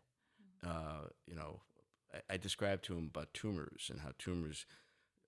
Uh, 0.66 1.08
you 1.26 1.34
know, 1.34 1.60
I, 2.14 2.34
I 2.34 2.36
described 2.36 2.84
to 2.84 2.94
him 2.96 3.10
about 3.12 3.34
tumors 3.34 3.88
and 3.90 4.00
how 4.00 4.10
tumors 4.18 4.66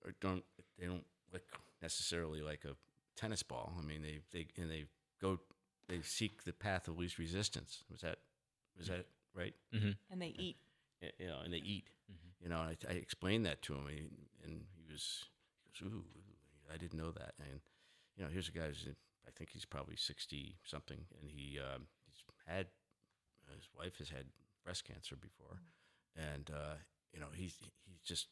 are, 0.05 0.13
don't 0.21 0.43
they 0.79 0.85
don't 0.85 1.05
look 1.31 1.43
necessarily 1.81 2.41
like 2.41 2.65
a 2.65 2.75
tennis 3.15 3.43
ball. 3.43 3.73
I 3.77 3.81
mean, 3.81 4.01
they 4.01 4.19
they 4.31 4.47
and 4.61 4.69
they 4.69 4.85
go 5.21 5.39
they 5.87 6.01
seek 6.01 6.43
the 6.43 6.53
path 6.53 6.87
of 6.87 6.97
least 6.97 7.17
resistance. 7.17 7.83
Was 7.91 8.01
that 8.01 8.17
was 8.77 8.87
that 8.87 9.05
right? 9.35 9.53
Mm-hmm. 9.73 9.91
And 10.11 10.21
they 10.21 10.33
eat. 10.37 10.57
y- 11.01 11.11
you 11.19 11.27
know, 11.27 11.39
and 11.43 11.53
they 11.53 11.57
eat. 11.57 11.89
You 12.41 12.49
know, 12.49 12.59
and 12.59 12.75
I, 12.89 12.91
I 12.91 12.95
explained 12.95 13.45
that 13.45 13.61
to 13.63 13.73
him, 13.73 13.87
and, 13.87 14.09
and 14.43 14.61
he 14.75 14.91
was, 14.91 15.23
he 15.63 15.85
goes, 15.85 15.93
ooh, 15.93 15.95
ooh, 15.95 16.73
I 16.73 16.75
didn't 16.75 16.99
know 16.99 17.11
that. 17.11 17.35
And 17.39 17.61
you 18.17 18.23
know, 18.23 18.29
here's 18.29 18.49
a 18.49 18.51
guy 18.51 18.67
who's 18.67 18.85
I 19.25 19.31
think 19.31 19.51
he's 19.51 19.63
probably 19.63 19.95
sixty 19.95 20.57
something, 20.65 21.05
and 21.21 21.31
he 21.31 21.57
um, 21.59 21.87
he's 22.05 22.21
had 22.45 22.67
his 23.55 23.69
wife 23.77 23.97
has 23.99 24.09
had 24.09 24.25
breast 24.63 24.83
cancer 24.83 25.15
before, 25.15 25.59
and 26.15 26.49
uh, 26.53 26.75
you 27.13 27.19
know, 27.19 27.27
he's 27.33 27.55
he 27.85 27.99
just 28.05 28.27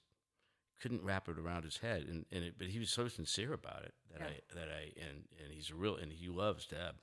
couldn't 0.81 1.03
wrap 1.03 1.29
it 1.29 1.37
around 1.37 1.63
his 1.63 1.77
head, 1.77 2.05
and, 2.09 2.25
and 2.31 2.43
it, 2.43 2.55
but 2.57 2.67
he 2.67 2.79
was 2.79 2.89
so 2.89 3.07
sincere 3.07 3.53
about 3.53 3.83
it 3.83 3.93
that 4.11 4.19
Yeah. 4.21 4.27
I 4.27 4.55
that 4.55 4.69
I 4.69 4.81
and 4.99 5.25
and 5.43 5.53
he's 5.53 5.69
a 5.69 5.75
real 5.75 5.95
and 5.95 6.11
he 6.11 6.27
loves 6.27 6.65
Deb, 6.67 6.95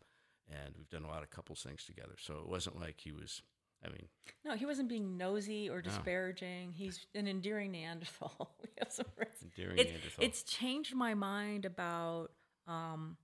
and 0.50 0.74
we've 0.76 0.88
done 0.90 1.04
a 1.04 1.08
lot 1.08 1.22
of 1.22 1.30
couples 1.30 1.62
things 1.62 1.84
together. 1.84 2.14
So 2.18 2.38
it 2.38 2.48
wasn't 2.48 2.80
like 2.80 3.00
he 3.00 3.12
was. 3.12 3.42
I 3.84 3.90
mean, 3.90 4.08
No, 4.44 4.56
he 4.56 4.66
wasn't 4.66 4.88
being 4.88 5.16
nosy 5.16 5.70
or 5.70 5.80
disparaging. 5.80 6.72
He's 6.72 7.06
an 7.14 7.28
endearing 7.28 7.70
Neanderthal. 7.70 8.56
we 8.60 8.70
have 8.80 8.90
some 8.90 9.06
friends. 9.14 9.36
Endearing 9.40 9.78
it's, 9.78 9.90
Neanderthal. 9.90 10.24
It's 10.24 10.42
changed 10.42 10.96
my 10.96 11.14
mind 11.14 11.64
about 11.64 12.32
um, 12.66 13.16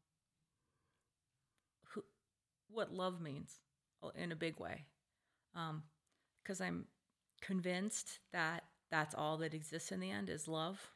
who, 1.89 2.05
what 2.69 2.93
love 2.93 3.21
means 3.21 3.59
uh, 4.05 4.11
in 4.15 4.31
a 4.31 4.37
big 4.37 4.61
way. 4.61 4.85
Because 6.45 6.61
I'm 6.61 6.87
convinced 7.45 8.19
that 8.33 8.65
that's 8.91 9.15
all 9.15 9.37
that 9.39 9.55
exists 9.55 9.93
in 9.93 10.01
the 10.01 10.11
end 10.11 10.29
is 10.31 10.49
love. 10.49 10.91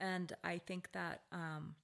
And 0.00 0.32
I 0.44 0.58
think 0.58 0.88
that 0.92 1.22
um, 1.32 1.74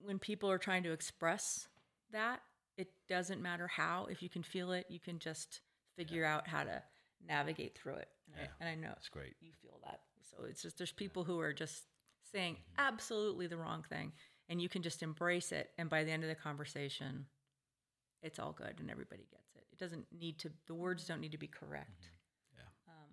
when 0.00 0.18
people 0.18 0.50
are 0.50 0.58
trying 0.58 0.82
to 0.84 0.92
express 0.92 1.68
that, 2.12 2.40
it 2.76 2.88
doesn't 3.08 3.42
matter 3.42 3.66
how. 3.66 4.06
If 4.10 4.22
you 4.22 4.28
can 4.28 4.42
feel 4.42 4.72
it, 4.72 4.86
you 4.88 4.98
can 5.00 5.18
just 5.18 5.60
figure 5.96 6.24
out 6.24 6.48
how 6.48 6.64
to 6.64 6.82
navigate 7.26 7.76
through 7.76 7.96
it. 7.96 8.08
And, 8.26 8.36
Yeah, 8.38 8.48
I, 8.60 8.64
and 8.64 8.70
I 8.70 8.86
know 8.88 8.94
it's 8.96 9.08
great. 9.08 9.34
you 9.40 9.52
feel 9.60 9.78
that. 9.84 10.00
So 10.30 10.44
it's 10.44 10.62
just 10.62 10.78
there's 10.78 10.92
people 10.92 11.24
who 11.24 11.38
are 11.40 11.52
just 11.52 11.84
saying 12.32 12.54
Mm-hmm. 12.54 12.86
absolutely 12.88 13.46
the 13.48 13.56
wrong 13.56 13.84
thing, 13.88 14.12
and 14.48 14.60
you 14.62 14.68
can 14.68 14.82
just 14.82 15.02
embrace 15.02 15.52
it. 15.52 15.70
And 15.78 15.90
by 15.90 16.04
the 16.04 16.10
end 16.12 16.22
of 16.22 16.28
the 16.28 16.34
conversation, 16.34 17.26
it's 18.22 18.38
all 18.38 18.52
good 18.52 18.76
and 18.80 18.90
everybody 18.90 19.26
gets 19.30 19.54
it. 19.56 19.64
It 19.72 19.78
doesn't 19.78 20.06
need 20.12 20.38
to. 20.40 20.50
The 20.66 20.74
words 20.74 21.06
don't 21.06 21.20
need 21.20 21.32
to 21.32 21.38
be 21.38 21.46
correct. 21.48 22.10
Yeah. 22.54 22.62
Um, 22.88 23.08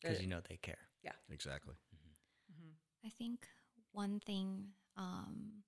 Because 0.00 0.16
the- 0.18 0.22
you 0.24 0.28
know 0.28 0.40
they 0.48 0.56
care. 0.56 0.78
Yeah. 1.02 1.12
Exactly. 1.30 1.74
I 3.04 3.08
think 3.10 3.46
one 3.92 4.18
thing, 4.20 4.72
um, 4.96 5.62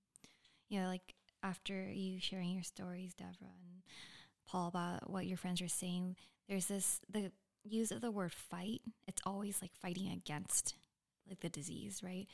you 0.67 0.79
know, 0.81 0.87
like 0.87 1.15
after 1.41 1.89
you 1.89 2.19
sharing 2.19 2.49
your 2.51 2.63
stories, 2.63 3.13
Deborah 3.13 3.47
and 3.63 3.81
Paul, 4.45 4.67
about 4.67 5.09
what 5.09 5.25
your 5.25 5.37
friends 5.37 5.61
are 5.61 5.69
saying, 5.69 6.17
there's 6.49 6.65
this 6.65 6.99
the 7.09 7.31
use 7.63 7.91
of 7.91 8.01
the 8.01 8.11
word 8.11 8.33
fight. 8.33 8.81
It's 9.07 9.21
always 9.25 9.61
like 9.61 9.73
fighting 9.73 10.11
against 10.11 10.75
like 11.29 11.39
the 11.39 11.49
disease, 11.49 12.01
right? 12.03 12.27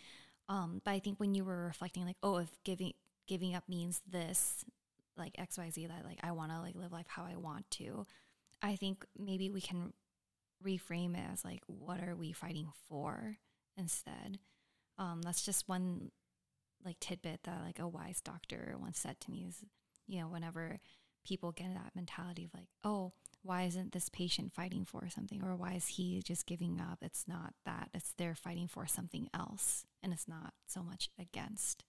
Um, 0.49 0.81
but 0.83 0.91
I 0.91 0.99
think 0.99 1.19
when 1.19 1.35
you 1.35 1.43
were 1.45 1.65
reflecting, 1.65 2.05
like, 2.05 2.17
oh, 2.23 2.37
if 2.37 2.49
giving 2.63 2.93
giving 3.27 3.53
up 3.55 3.67
means 3.69 4.01
this, 4.07 4.65
like 5.17 5.35
X 5.37 5.57
Y 5.57 5.69
Z, 5.69 5.87
that 5.87 6.05
like 6.05 6.19
I 6.23 6.31
want 6.31 6.51
to 6.51 6.59
like 6.59 6.75
live 6.75 6.91
life 6.91 7.07
how 7.07 7.23
I 7.23 7.35
want 7.35 7.69
to. 7.71 8.05
I 8.61 8.75
think 8.75 9.05
maybe 9.17 9.49
we 9.49 9.61
can 9.61 9.93
reframe 10.65 11.15
it 11.15 11.25
as 11.31 11.43
like, 11.45 11.61
what 11.67 12.01
are 12.01 12.15
we 12.15 12.31
fighting 12.31 12.69
for 12.87 13.37
instead? 13.77 14.39
um, 14.97 15.21
that's 15.21 15.43
just 15.43 15.67
one 15.67 16.11
like 16.83 16.99
tidbit 16.99 17.41
that 17.43 17.61
like 17.63 17.79
a 17.79 17.87
wise 17.87 18.21
doctor 18.21 18.75
once 18.79 18.99
said 18.99 19.19
to 19.19 19.31
me 19.31 19.45
is 19.47 19.63
you 20.07 20.19
know 20.19 20.27
whenever 20.27 20.79
people 21.25 21.51
get 21.51 21.73
that 21.73 21.95
mentality 21.95 22.45
of 22.45 22.53
like 22.53 22.67
oh 22.83 23.11
why 23.41 23.63
isn't 23.63 23.91
this 23.91 24.09
patient 24.09 24.53
fighting 24.53 24.85
for 24.85 25.09
something 25.09 25.43
or 25.43 25.55
why 25.55 25.73
is 25.73 25.87
he 25.87 26.21
just 26.23 26.45
giving 26.45 26.79
up 26.79 26.99
it's 27.01 27.27
not 27.27 27.53
that 27.65 27.89
it's 27.93 28.13
they're 28.17 28.35
fighting 28.35 28.67
for 28.67 28.85
something 28.85 29.27
else 29.33 29.85
and 30.03 30.13
it's 30.13 30.27
not 30.27 30.53
so 30.67 30.83
much 30.83 31.09
against 31.19 31.83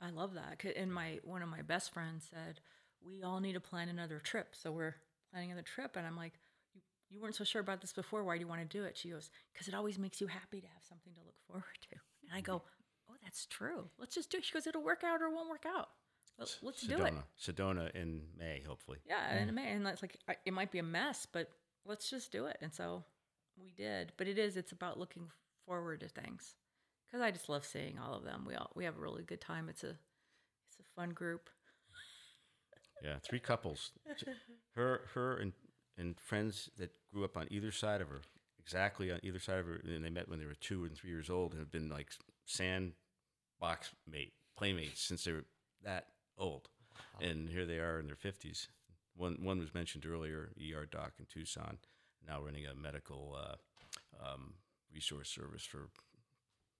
I 0.00 0.10
love 0.10 0.34
that. 0.34 0.62
And 0.76 0.92
my 0.92 1.18
one 1.24 1.42
of 1.42 1.48
my 1.48 1.62
best 1.62 1.92
friends 1.92 2.28
said 2.30 2.60
we 3.04 3.22
all 3.22 3.40
need 3.40 3.54
to 3.54 3.60
plan 3.60 3.88
another 3.88 4.18
trip. 4.18 4.48
So 4.52 4.70
we're 4.72 4.94
planning 5.32 5.50
another 5.50 5.66
trip, 5.66 5.96
and 5.96 6.06
I'm 6.06 6.16
like, 6.16 6.32
you, 6.74 6.80
you 7.10 7.20
weren't 7.20 7.34
so 7.34 7.44
sure 7.44 7.60
about 7.60 7.80
this 7.80 7.92
before. 7.92 8.24
Why 8.24 8.36
do 8.36 8.40
you 8.40 8.48
want 8.48 8.60
to 8.68 8.78
do 8.78 8.84
it? 8.84 8.96
She 8.96 9.10
goes, 9.10 9.30
because 9.52 9.68
it 9.68 9.74
always 9.74 9.98
makes 9.98 10.20
you 10.20 10.26
happy 10.26 10.60
to 10.60 10.66
have 10.66 10.82
something 10.88 11.12
to 11.14 11.20
look 11.24 11.36
forward 11.46 11.64
to. 11.90 11.96
And 12.28 12.36
I 12.36 12.40
go, 12.40 12.62
oh, 13.10 13.14
that's 13.22 13.46
true. 13.46 13.88
Let's 13.98 14.14
just 14.14 14.30
do 14.30 14.38
it. 14.38 14.44
She 14.44 14.52
goes, 14.52 14.66
it'll 14.66 14.82
work 14.82 15.02
out 15.04 15.22
or 15.22 15.26
it 15.26 15.34
won't 15.34 15.48
work 15.48 15.64
out. 15.66 15.88
Let- 16.38 16.56
Let's 16.62 16.82
do 16.82 16.94
it. 17.04 17.14
Sedona. 17.14 17.22
Sedona 17.40 17.94
in 17.96 18.22
May, 18.38 18.62
hopefully. 18.66 18.98
Yeah, 19.06 19.28
and 19.30 19.50
mm. 19.50 19.54
May, 19.54 19.72
and 19.72 19.84
that's 19.84 20.02
like 20.02 20.16
I- 20.28 20.36
it 20.44 20.52
might 20.52 20.70
be 20.70 20.78
a 20.78 20.84
mess, 20.84 21.26
but 21.30 21.50
let's 21.84 22.08
just 22.08 22.30
do 22.32 22.46
it. 22.46 22.58
And 22.60 22.72
so 22.72 23.04
we 23.60 23.72
did. 23.76 24.12
But 24.16 24.28
it 24.28 24.38
is. 24.38 24.56
It's 24.56 24.72
about 24.72 24.98
looking 24.98 25.30
forward 25.66 26.00
to 26.00 26.08
things 26.08 26.54
because 27.08 27.22
I 27.22 27.30
just 27.30 27.48
love 27.48 27.64
seeing 27.64 27.98
all 27.98 28.14
of 28.14 28.24
them. 28.24 28.44
We 28.46 28.54
all 28.54 28.70
we 28.74 28.84
have 28.84 28.96
a 28.96 29.00
really 29.00 29.22
good 29.22 29.40
time. 29.40 29.68
It's 29.68 29.84
a 29.84 29.90
it's 29.90 30.78
a 30.80 31.00
fun 31.00 31.10
group. 31.10 31.48
Yeah, 33.02 33.16
three 33.22 33.40
couples. 33.40 33.92
Her, 34.74 35.02
her, 35.14 35.36
and 35.38 35.52
and 35.96 36.18
friends 36.20 36.70
that 36.78 36.92
grew 37.12 37.24
up 37.24 37.36
on 37.36 37.48
either 37.50 37.72
side 37.72 38.00
of 38.00 38.08
her, 38.08 38.20
exactly 38.60 39.10
on 39.10 39.18
either 39.24 39.40
side 39.40 39.58
of 39.58 39.66
her, 39.66 39.80
and 39.84 40.04
they 40.04 40.10
met 40.10 40.28
when 40.28 40.38
they 40.38 40.46
were 40.46 40.54
two 40.54 40.84
and 40.84 40.96
three 40.96 41.10
years 41.10 41.28
old, 41.28 41.50
and 41.50 41.60
have 41.60 41.72
been 41.72 41.88
like 41.88 42.10
sandbox 42.46 43.90
mate 44.08 44.34
playmates 44.56 45.02
since 45.02 45.24
they 45.24 45.32
were 45.32 45.44
that 45.82 46.06
old, 46.38 46.68
and 47.20 47.48
here 47.48 47.66
they 47.66 47.78
are 47.80 47.98
in 47.98 48.06
their 48.06 48.14
fifties. 48.14 48.68
One 49.16 49.38
one 49.42 49.58
was 49.58 49.74
mentioned 49.74 50.06
earlier, 50.06 50.52
ER 50.60 50.86
doc 50.86 51.14
in 51.18 51.26
Tucson, 51.26 51.78
now 52.24 52.40
running 52.40 52.66
a 52.66 52.74
medical 52.74 53.36
uh, 53.36 54.24
um, 54.24 54.54
resource 54.94 55.28
service 55.28 55.64
for 55.64 55.88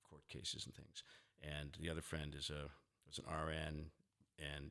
court 0.08 0.26
cases 0.28 0.64
and 0.66 0.74
things. 0.74 1.02
And 1.42 1.76
the 1.80 1.90
other 1.90 2.00
friend 2.02 2.34
is 2.36 2.50
a 2.50 2.68
was 3.06 3.18
an 3.18 3.24
RN 3.26 3.86
and 4.38 4.70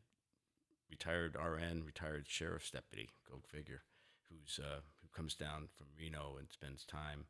retired 0.90 1.36
RN, 1.36 1.84
retired 1.86 2.26
sheriff's 2.28 2.72
deputy, 2.72 3.10
go 3.30 3.40
figure, 3.48 3.82
who's 4.30 4.60
uh, 4.64 4.80
who 5.02 5.08
comes 5.16 5.36
down 5.36 5.68
from 5.78 5.88
Reno 5.98 6.36
and 6.40 6.48
spends 6.52 6.86
time 6.86 7.26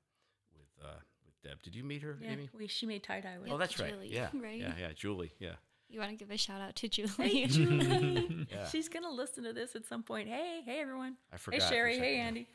with 0.54 0.86
uh, 0.86 1.00
with 1.26 1.42
Deb. 1.44 1.62
Did 1.64 1.76
you 1.76 1.84
meet 1.84 2.02
her, 2.02 2.18
Yeah, 2.22 2.32
Amy? 2.32 2.50
we 2.58 2.68
she 2.68 2.86
made 2.86 3.04
tie 3.04 3.22
dye 3.22 3.38
with. 3.42 3.52
Oh, 3.52 3.58
that's 3.58 3.80
right. 3.80 3.92
Julie, 3.92 4.14
Yeah, 4.14 4.30
right? 4.42 4.60
yeah, 4.60 4.74
yeah. 4.80 4.90
Julie, 4.96 5.32
yeah. 5.40 5.54
you 5.90 6.00
want 6.00 6.12
to 6.12 6.18
give 6.18 6.32
a 6.32 6.38
shout 6.38 6.60
out 6.62 6.76
to 6.78 6.88
julie 6.90 7.12
Hey, 7.18 7.46
Julie. 7.48 8.48
Yeah. 8.52 8.68
She's 8.70 8.90
gonna 8.90 9.12
listen 9.12 9.44
to 9.44 9.54
this 9.54 9.76
at 9.76 9.86
some 9.86 10.04
point. 10.04 10.28
Hey, 10.30 10.62
hey 10.66 10.80
everyone. 10.80 11.16
I 11.32 11.38
forgot 11.38 11.62
Hey 11.62 11.70
Sherry. 11.70 11.98
Hey. 12.00 12.18
Andy. 12.18 12.48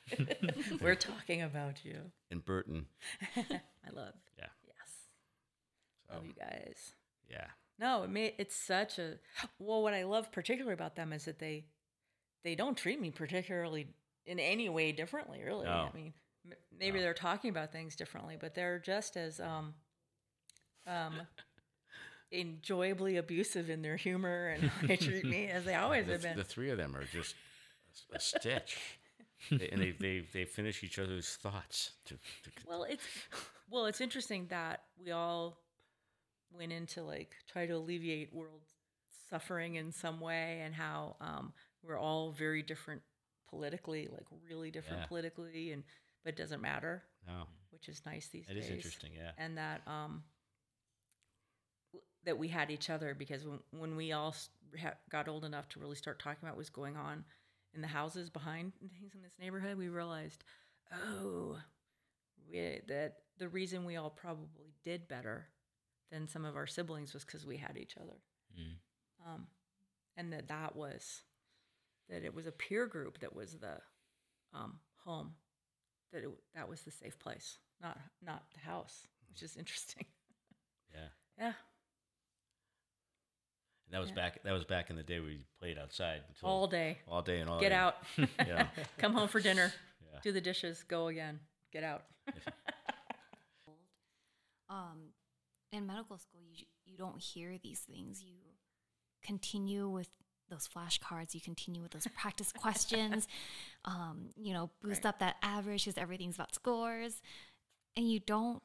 We're 0.81 0.95
talking 0.97 1.43
about 1.43 1.85
you. 1.85 1.99
And 2.31 2.45
Burton. 2.45 2.87
I 3.37 3.91
love. 3.95 4.15
Yeah. 4.39 4.47
Love 6.13 6.23
Oh. 6.23 6.27
you 6.27 6.35
guys. 6.39 6.93
Yeah. 7.31 7.47
No, 7.79 8.03
it 8.05 8.11
may, 8.11 8.35
it's 8.39 8.55
such 8.55 8.99
a 8.99 9.19
well. 9.59 9.83
What 9.83 9.95
I 9.95 10.05
love 10.05 10.31
particularly 10.31 10.75
about 10.75 10.95
them 10.97 11.13
is 11.13 11.25
that 11.25 11.39
they 11.39 11.65
they 12.45 12.55
don't 12.55 12.77
treat 12.77 13.01
me 13.01 13.11
particularly 13.11 13.89
in 14.27 14.39
any 14.39 14.69
way 14.69 14.93
differently. 14.93 15.43
Really, 15.43 15.65
No. 15.65 15.89
I 15.93 15.97
mean, 15.97 16.13
maybe 16.79 16.99
No. 16.99 17.05
they're 17.05 17.15
talking 17.15 17.51
about 17.51 17.73
things 17.73 17.97
differently, 17.97 18.37
but 18.41 18.55
they're 18.55 18.79
just 18.79 19.17
as 19.17 19.41
um 19.41 19.75
um 20.87 21.15
enjoyably 22.31 23.17
abusive 23.17 23.69
in 23.71 23.83
their 23.83 23.97
humor 23.97 24.49
and 24.49 24.65
how 24.71 24.87
they 24.87 24.97
treat 24.97 25.25
me 25.25 25.47
as 25.49 25.65
they 25.65 25.75
always 25.77 26.07
The, 26.07 26.13
have 26.13 26.23
been. 26.23 26.37
the 26.37 26.45
three 26.45 26.71
of 26.71 26.79
them 26.79 26.97
are 26.97 27.05
just 27.05 27.35
a, 28.13 28.17
a 28.17 28.21
stitch. 28.21 28.79
They- 29.51 29.71
and 29.71 29.83
they, 29.83 29.91
they, 29.91 30.23
they 30.33 30.45
finish 30.45 30.85
each 30.85 31.01
other's 31.01 31.35
thoughts. 31.35 31.91
To, 32.05 32.15
to, 32.15 32.51
Well, 32.65 32.85
it's 32.85 33.03
well, 33.69 33.87
it's 33.87 34.01
interesting 34.01 34.47
that 34.51 34.83
we 35.05 35.11
all 35.11 35.59
went 36.57 36.73
into 36.73 37.03
like 37.03 37.35
try 37.51 37.67
to 37.67 37.73
alleviate 37.75 38.33
world 38.35 38.63
suffering 39.31 39.77
in 39.77 39.93
some 39.93 40.21
way, 40.21 40.61
and 40.65 40.75
how 40.75 41.17
um, 41.21 41.53
we're 41.83 41.99
all 41.99 42.33
very 42.33 42.63
different 42.63 43.03
politically, 43.49 44.09
like 44.13 44.27
really 44.49 44.71
different 44.71 45.01
Yeah. 45.03 45.07
politically, 45.07 45.73
and 45.73 45.83
but 46.25 46.35
it 46.35 46.37
doesn't 46.37 46.61
matter, 46.61 47.03
no, 47.27 47.45
which 47.71 47.89
is 47.89 48.03
nice 48.07 48.29
these 48.29 48.47
days. 48.47 48.57
It 48.57 48.61
is 48.61 48.71
interesting. 48.71 49.13
Yeah. 49.17 49.33
and 49.39 49.57
that 49.59 49.83
um 49.87 50.23
that 52.25 52.39
we 52.39 52.49
had 52.49 52.71
each 52.71 52.89
other 52.91 53.15
because 53.15 53.45
when 53.45 53.59
when 53.73 53.97
we 53.97 54.13
all 54.13 54.35
ha- 54.81 54.95
got 55.11 55.29
old 55.29 55.45
enough 55.45 55.69
to 55.71 55.81
really 55.81 55.97
start 55.97 56.19
talking 56.21 56.39
about 56.43 56.53
what 56.55 56.59
was 56.59 56.71
going 56.71 56.97
on 56.97 57.25
in 57.75 57.81
the 57.81 57.89
houses 57.89 58.31
behind 58.31 58.73
things 58.79 59.15
in 59.15 59.23
this 59.23 59.39
neighborhood, 59.41 59.77
we 59.79 59.89
realized, 59.89 60.45
oh, 60.93 61.59
we, 62.51 62.81
that 62.87 63.15
the 63.39 63.49
reason 63.49 63.85
we 63.85 63.97
all 63.97 64.11
probably 64.11 64.73
did 64.85 65.09
better 65.09 65.47
than 66.13 66.29
some 66.29 66.45
of 66.45 66.55
our 66.57 66.69
siblings 66.69 67.13
was 67.13 67.25
because 67.25 67.45
we 67.45 67.57
had 67.57 67.77
each 67.77 67.97
other, 67.97 68.21
Mm. 68.57 68.77
um, 69.27 69.47
and 70.17 70.33
that 70.33 70.47
that 70.49 70.77
was 70.77 71.23
that 72.09 72.23
it 72.23 72.35
was 72.35 72.47
a 72.47 72.53
peer 72.53 72.87
group 72.87 73.19
that 73.21 73.35
was 73.35 73.55
the 73.59 73.81
um, 74.55 74.79
home, 75.05 75.35
that 76.13 76.23
it, 76.23 76.31
that 76.55 76.69
was 76.69 76.83
the 76.83 76.91
safe 76.93 77.19
place, 77.19 77.59
not 77.81 77.99
not 78.25 78.45
the 78.55 78.61
house, 78.61 79.09
which 79.29 79.43
is 79.43 79.57
interesting. 79.57 80.05
Yeah. 80.95 81.09
Yeah, 81.39 81.47
And 83.87 83.95
that 83.95 83.99
was 84.01 84.11
Yeah. 84.11 84.15
back. 84.17 84.43
That 84.43 84.53
was 84.53 84.65
back 84.67 84.91
in 84.91 84.97
the 84.97 85.03
day 85.03 85.21
we 85.21 85.41
played 85.59 85.79
outside 85.79 86.21
until 86.29 86.49
all 86.51 86.67
day. 86.67 86.99
all 87.09 87.23
day 87.23 87.41
and 87.41 87.49
all. 87.49 87.59
Get 87.59 87.71
day. 87.71 87.75
out. 87.75 87.97
Yeah. 88.39 88.67
Come 88.99 89.15
home 89.15 89.29
for 89.29 89.41
dinner. 89.41 89.73
Yeah. 90.13 90.19
Do 90.23 90.33
the 90.33 90.43
dishes. 90.43 90.83
Go 90.87 91.07
again. 91.09 91.41
Get 91.73 91.83
out. 91.83 92.05
um, 94.69 95.13
in 95.73 95.87
medical 95.87 96.19
school, 96.19 96.41
you 96.43 96.67
you 96.85 96.97
don't 96.97 97.21
hear 97.21 97.57
these 97.63 97.81
things. 97.81 98.23
You 98.23 98.35
continue 99.23 99.89
with 99.89 100.11
those 100.49 100.69
flashcards. 100.69 101.35
You 101.35 101.41
continue 101.41 101.81
with 101.83 101.93
those 101.93 102.07
practice 102.17 102.53
questions. 102.53 103.27
Um, 103.85 104.31
you 104.37 104.53
know, 104.53 104.71
boost 104.83 105.05
Right. 105.05 105.09
up 105.11 105.19
that 105.21 105.37
average 105.43 105.85
because 105.85 105.99
everything's 105.99 106.37
about 106.37 106.55
scores, 106.55 107.21
and 107.97 108.11
you 108.11 108.21
don't 108.21 108.63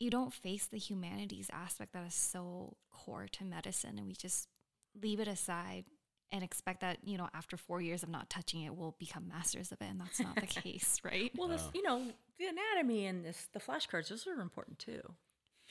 you 0.00 0.10
don't 0.10 0.32
face 0.32 0.66
the 0.66 0.78
humanities 0.78 1.48
aspect 1.52 1.92
that 1.92 2.04
is 2.06 2.14
so 2.14 2.76
core 2.90 3.26
to 3.32 3.44
medicine, 3.44 3.98
and 3.98 4.06
we 4.06 4.14
just 4.14 4.48
leave 5.00 5.20
it 5.20 5.28
aside 5.28 5.84
and 6.32 6.42
expect 6.42 6.80
that 6.80 6.98
you 7.04 7.16
know 7.18 7.28
after 7.34 7.56
four 7.56 7.80
years 7.80 8.02
of 8.02 8.08
not 8.08 8.28
touching 8.30 8.62
it 8.62 8.74
we'll 8.74 8.94
become 8.98 9.28
masters 9.28 9.70
of 9.72 9.80
it 9.80 9.86
and 9.90 10.00
that's 10.00 10.18
not 10.20 10.34
the 10.36 10.46
case 10.62 10.98
right 11.04 11.30
Well, 11.36 11.48
this, 11.48 11.66
you 11.74 11.82
know, 11.82 12.02
the 12.38 12.46
anatomy 12.46 13.06
and 13.06 13.24
this, 13.24 13.48
the 13.52 13.60
flashcards, 13.60 14.08
those 14.08 14.26
are 14.26 14.40
important 14.40 14.78
too. 14.78 15.00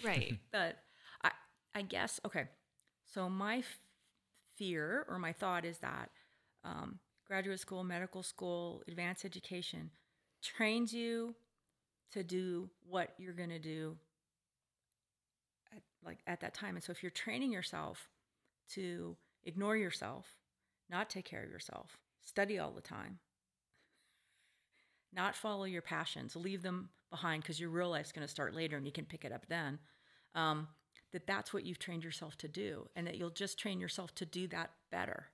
Right 0.03 0.37
But 0.51 0.77
I, 1.23 1.31
I 1.75 1.81
guess, 1.81 2.19
okay. 2.25 2.45
So 3.05 3.29
my 3.29 3.57
f- 3.57 3.79
fear 4.57 5.05
or 5.09 5.19
my 5.19 5.33
thought 5.33 5.65
is 5.65 5.79
that 5.79 6.09
um, 6.63 6.99
graduate 7.27 7.59
school, 7.59 7.83
medical 7.83 8.23
school, 8.23 8.83
advanced 8.87 9.25
education 9.25 9.91
trains 10.43 10.93
you 10.93 11.35
to 12.11 12.23
do 12.23 12.69
what 12.87 13.13
you're 13.17 13.33
going 13.33 13.49
to 13.49 13.59
do 13.59 13.97
at, 15.75 15.81
like 16.05 16.19
at 16.27 16.41
that 16.41 16.53
time. 16.53 16.75
And 16.75 16.83
so 16.83 16.91
if 16.91 17.03
you're 17.03 17.09
training 17.09 17.51
yourself 17.51 18.09
to 18.71 19.15
ignore 19.43 19.77
yourself, 19.77 20.35
not 20.89 21.09
take 21.09 21.25
care 21.25 21.43
of 21.43 21.49
yourself, 21.49 21.97
study 22.21 22.59
all 22.59 22.71
the 22.71 22.81
time, 22.81 23.19
not 25.13 25.35
follow 25.35 25.65
your 25.65 25.81
passions, 25.81 26.35
leave 26.35 26.61
them 26.61 26.89
behind 27.11 27.43
because 27.43 27.59
your 27.59 27.69
real 27.69 27.89
life's 27.89 28.11
going 28.11 28.25
to 28.25 28.31
start 28.31 28.55
later 28.55 28.77
and 28.77 28.85
you 28.85 28.91
can 28.91 29.05
pick 29.05 29.23
it 29.23 29.31
up 29.31 29.45
then. 29.47 29.77
Um, 30.33 30.67
that 31.11 31.27
that's 31.27 31.53
what 31.53 31.65
you've 31.65 31.79
trained 31.79 32.03
yourself 32.03 32.37
to 32.37 32.47
do, 32.47 32.87
and 32.95 33.05
that 33.05 33.17
you'll 33.17 33.29
just 33.29 33.59
train 33.59 33.79
yourself 33.79 34.15
to 34.15 34.25
do 34.25 34.47
that 34.47 34.71
better 34.91 35.27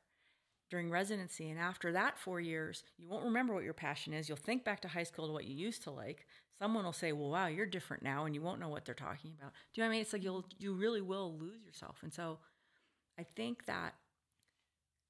during 0.70 0.90
residency. 0.90 1.50
And 1.50 1.60
after 1.60 1.92
that 1.94 2.18
four 2.18 2.42
years, 2.42 2.84
you 2.98 3.08
won't 3.08 3.26
remember 3.26 3.54
what 3.54 3.64
your 3.64 3.74
passion 3.74 4.14
is. 4.14 4.28
You'll 4.28 4.38
think 4.38 4.66
back 4.66 4.82
to 4.82 4.88
high 4.88 5.04
school 5.04 5.28
to 5.28 5.34
what 5.34 5.46
you 5.46 5.56
used 5.56 5.84
to 5.84 5.92
like. 5.92 6.26
Someone 6.60 6.84
will 6.84 6.94
say, 6.94 7.12
"Well, 7.12 7.30
wow, 7.30 7.48
you're 7.48 7.68
different 7.68 8.04
now," 8.04 8.26
and 8.26 8.34
you 8.34 8.42
won't 8.42 8.60
know 8.60 8.70
what 8.70 8.86
they're 8.86 8.96
talking 8.96 9.34
about. 9.38 9.54
Do 9.74 9.80
you 9.80 9.84
know 9.84 9.88
what 9.88 9.92
I 9.92 9.96
mean? 9.98 10.02
It's 10.02 10.14
like 10.14 10.24
you'll 10.24 10.46
you 10.58 10.74
really 10.74 11.02
will 11.02 11.38
lose 11.38 11.64
yourself. 11.64 12.00
And 12.02 12.12
so, 12.12 12.40
I 13.20 13.24
think 13.24 13.66
that 13.68 13.94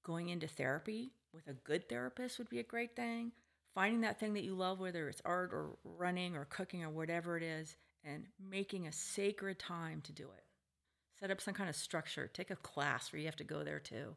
going 0.04 0.30
into 0.30 0.48
therapy 0.48 1.14
with 1.34 1.48
a 1.48 1.54
good 1.54 1.88
therapist 1.88 2.38
would 2.38 2.50
be 2.50 2.60
a 2.60 2.64
great 2.64 2.96
thing. 2.96 3.32
Finding 3.78 4.02
that 4.02 4.20
thing 4.20 4.34
that 4.34 4.44
you 4.44 4.56
love, 4.56 4.80
whether 4.80 5.08
it's 5.08 5.22
art 5.24 5.52
or 5.54 5.78
running 5.84 6.36
or 6.36 6.46
cooking 6.46 6.84
or 6.84 6.90
whatever 6.90 7.38
it 7.38 7.44
is, 7.44 7.76
and 8.04 8.26
making 8.50 8.88
a 8.88 8.92
sacred 8.92 9.60
time 9.60 10.02
to 10.02 10.12
do 10.12 10.24
it. 10.24 10.44
Set 11.20 11.30
up 11.30 11.40
some 11.40 11.54
kind 11.54 11.70
of 11.70 11.76
structure. 11.76 12.28
Take 12.34 12.50
a 12.50 12.56
class 12.56 13.14
where 13.14 13.20
you 13.20 13.28
have 13.28 13.36
to 13.36 13.44
go 13.44 13.64
there 13.64 13.78
too, 13.78 14.16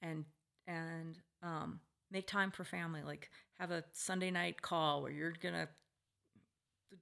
and 0.00 0.26
and 0.68 1.18
um, 1.42 1.80
make 2.12 2.28
time 2.28 2.52
for 2.52 2.62
family. 2.62 3.02
Like 3.04 3.30
have 3.58 3.72
a 3.72 3.82
Sunday 3.90 4.30
night 4.30 4.62
call 4.62 5.02
where 5.02 5.10
you're 5.10 5.34
gonna 5.42 5.68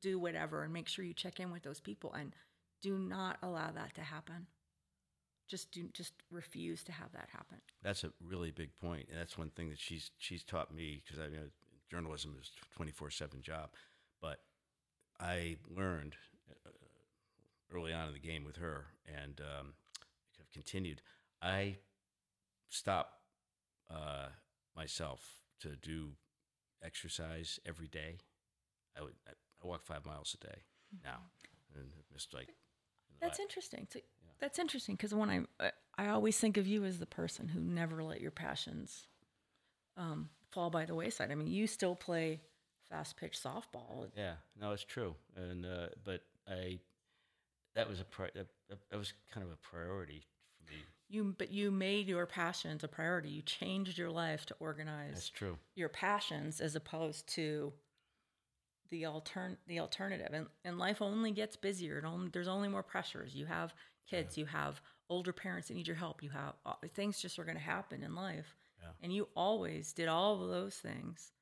do 0.01 0.19
whatever, 0.19 0.65
and 0.65 0.73
make 0.73 0.89
sure 0.89 1.05
you 1.05 1.13
check 1.13 1.41
in 1.41 1.53
with 1.53 1.63
those 1.63 1.79
people. 1.79 2.15
And 2.15 2.33
do 2.81 2.97
not 2.97 3.37
allow 3.43 3.71
that 3.73 3.95
to 3.97 4.01
happen. 4.01 4.47
Just 5.47 5.73
do. 5.73 5.91
Just 5.93 6.15
refuse 6.31 6.83
to 6.85 6.93
have 6.93 7.13
that 7.13 7.29
happen. 7.31 7.59
That's 7.83 8.03
a 8.03 8.13
really 8.27 8.51
big 8.51 8.71
point, 8.81 9.09
and 9.11 9.21
that's 9.21 9.37
one 9.37 9.51
thing 9.51 9.69
that 9.69 9.79
she's 9.79 10.11
she's 10.17 10.43
taught 10.43 10.75
me 10.75 11.03
because 11.05 11.21
I 11.21 11.29
mean 11.29 11.51
journalism 11.91 12.37
is 12.41 12.51
twenty 12.75 12.93
four 12.93 13.11
seven 13.11 13.43
job, 13.43 13.71
but 14.21 14.41
I 15.21 15.57
learned 15.69 16.15
uh, 16.51 16.71
early 17.75 17.93
on 17.93 18.09
in 18.09 18.13
the 18.15 18.19
game 18.21 18.45
with 18.45 18.57
her, 18.57 18.87
and 19.07 19.41
um, 19.41 19.75
have 20.39 20.51
continued. 20.53 21.03
I 21.43 21.77
stopped 22.69 23.15
uh, 23.91 24.27
myself 24.77 25.39
to 25.61 25.77
do 25.77 26.11
exercise 26.83 27.59
every 27.67 27.89
day. 27.89 28.19
I 28.97 29.03
would 29.03 29.15
I, 29.27 29.33
I 29.63 29.67
walk 29.67 29.85
five 29.85 30.05
miles 30.07 30.37
a 30.41 30.47
day 30.47 30.59
now, 31.05 31.19
and 31.75 31.87
missed 32.13 32.35
like. 32.35 32.49
That's 33.21 33.41
interesting. 33.41 33.89
So, 33.93 33.99
That's 34.39 34.59
interesting 34.61 34.95
because 34.95 35.13
when 35.15 35.31
I 35.31 35.65
I- 35.65 35.73
I 36.01 36.11
always 36.11 36.39
think 36.39 36.57
of 36.59 36.65
you 36.69 36.85
as 36.85 37.01
the 37.01 37.07
person 37.07 37.49
who 37.49 37.59
never 37.59 38.05
let 38.05 38.21
your 38.21 38.31
passions 38.31 39.09
um, 39.97 40.31
fall 40.51 40.71
by 40.71 40.85
the 40.85 40.95
wayside. 40.95 41.31
I 41.31 41.35
mean, 41.35 41.49
you 41.49 41.67
still 41.67 41.95
play 41.95 42.41
fast 42.91 43.17
pitch 43.17 43.39
softball. 43.43 44.09
Yeah, 44.17 44.35
no, 44.61 44.73
it's 44.73 44.85
true, 44.85 45.15
and 45.37 45.65
uh, 45.67 45.89
but 46.05 46.23
I 46.49 46.81
that 47.75 47.89
was 47.89 48.01
a 48.01 48.05
pri- 48.05 48.31
that, 48.35 48.99
was 48.99 49.13
kind 49.33 49.47
of 49.47 49.53
a 49.53 49.57
priority 49.57 50.25
for 50.57 50.73
me. 50.73 50.79
You 51.09 51.35
but 51.39 51.51
you 51.51 51.71
made 51.71 52.09
your 52.09 52.27
passions 52.27 52.85
a 52.85 52.89
priority. 52.89 53.31
You 53.31 53.43
changed 53.43 53.97
your 53.97 54.11
life 54.11 54.47
to 54.47 54.57
organize 54.61 55.15
That's 55.15 55.31
true. 55.31 55.59
your 55.75 55.89
passions 55.89 56.61
as 56.61 56.77
opposed 56.77 57.27
to 57.35 57.73
the 58.91 59.05
altern 59.05 59.57
the 59.67 59.81
alternative. 59.81 60.29
And 60.33 60.47
and 60.65 60.79
life 60.79 61.01
only 61.01 61.31
gets 61.31 61.57
busier. 61.57 61.99
It 61.99 62.05
only, 62.05 62.29
there's 62.31 62.49
only 62.49 62.69
more 62.69 62.83
pressures. 62.83 63.35
You 63.35 63.47
have 63.47 63.75
kids. 64.09 64.37
You 64.37 64.47
have 64.47 64.81
older 65.09 65.33
parents 65.33 65.69
that 65.69 65.75
need 65.75 65.87
your 65.87 65.97
help. 65.97 66.23
You 66.23 66.31
have 66.31 66.55
uh, 66.67 66.75
things 66.95 67.21
just 67.21 67.39
are 67.39 67.45
going 67.45 67.57
to 67.57 67.63
happen 67.63 68.03
in 68.03 68.15
life. 68.15 68.55
Yeah. 68.81 68.91
And 69.03 69.13
you 69.13 69.29
always 69.37 69.93
did 69.93 70.09
all 70.09 70.43
of 70.43 70.49
those 70.51 70.75
things. 70.75 71.33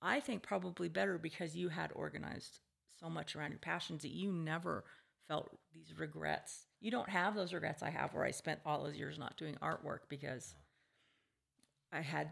I 0.00 0.20
think 0.20 0.42
probably 0.42 0.88
better 0.88 1.18
because 1.18 1.56
you 1.56 1.68
had 1.70 1.90
organized 1.94 2.60
so 3.00 3.08
much 3.10 3.34
around 3.34 3.50
your 3.50 3.58
passions 3.58 4.02
that 4.02 4.12
you 4.12 4.32
never 4.32 4.84
felt 5.26 5.50
these 5.74 5.92
regrets. 5.98 6.66
You 6.80 6.90
don't 6.90 7.08
have 7.08 7.34
those 7.34 7.52
regrets 7.52 7.82
I 7.82 7.90
have 7.90 8.14
where 8.14 8.24
I 8.24 8.30
spent 8.30 8.60
all 8.64 8.84
those 8.84 8.96
years 8.96 9.18
not 9.18 9.36
doing 9.36 9.56
artwork 9.60 10.00
because 10.08 10.54
I 11.92 12.00
had 12.00 12.30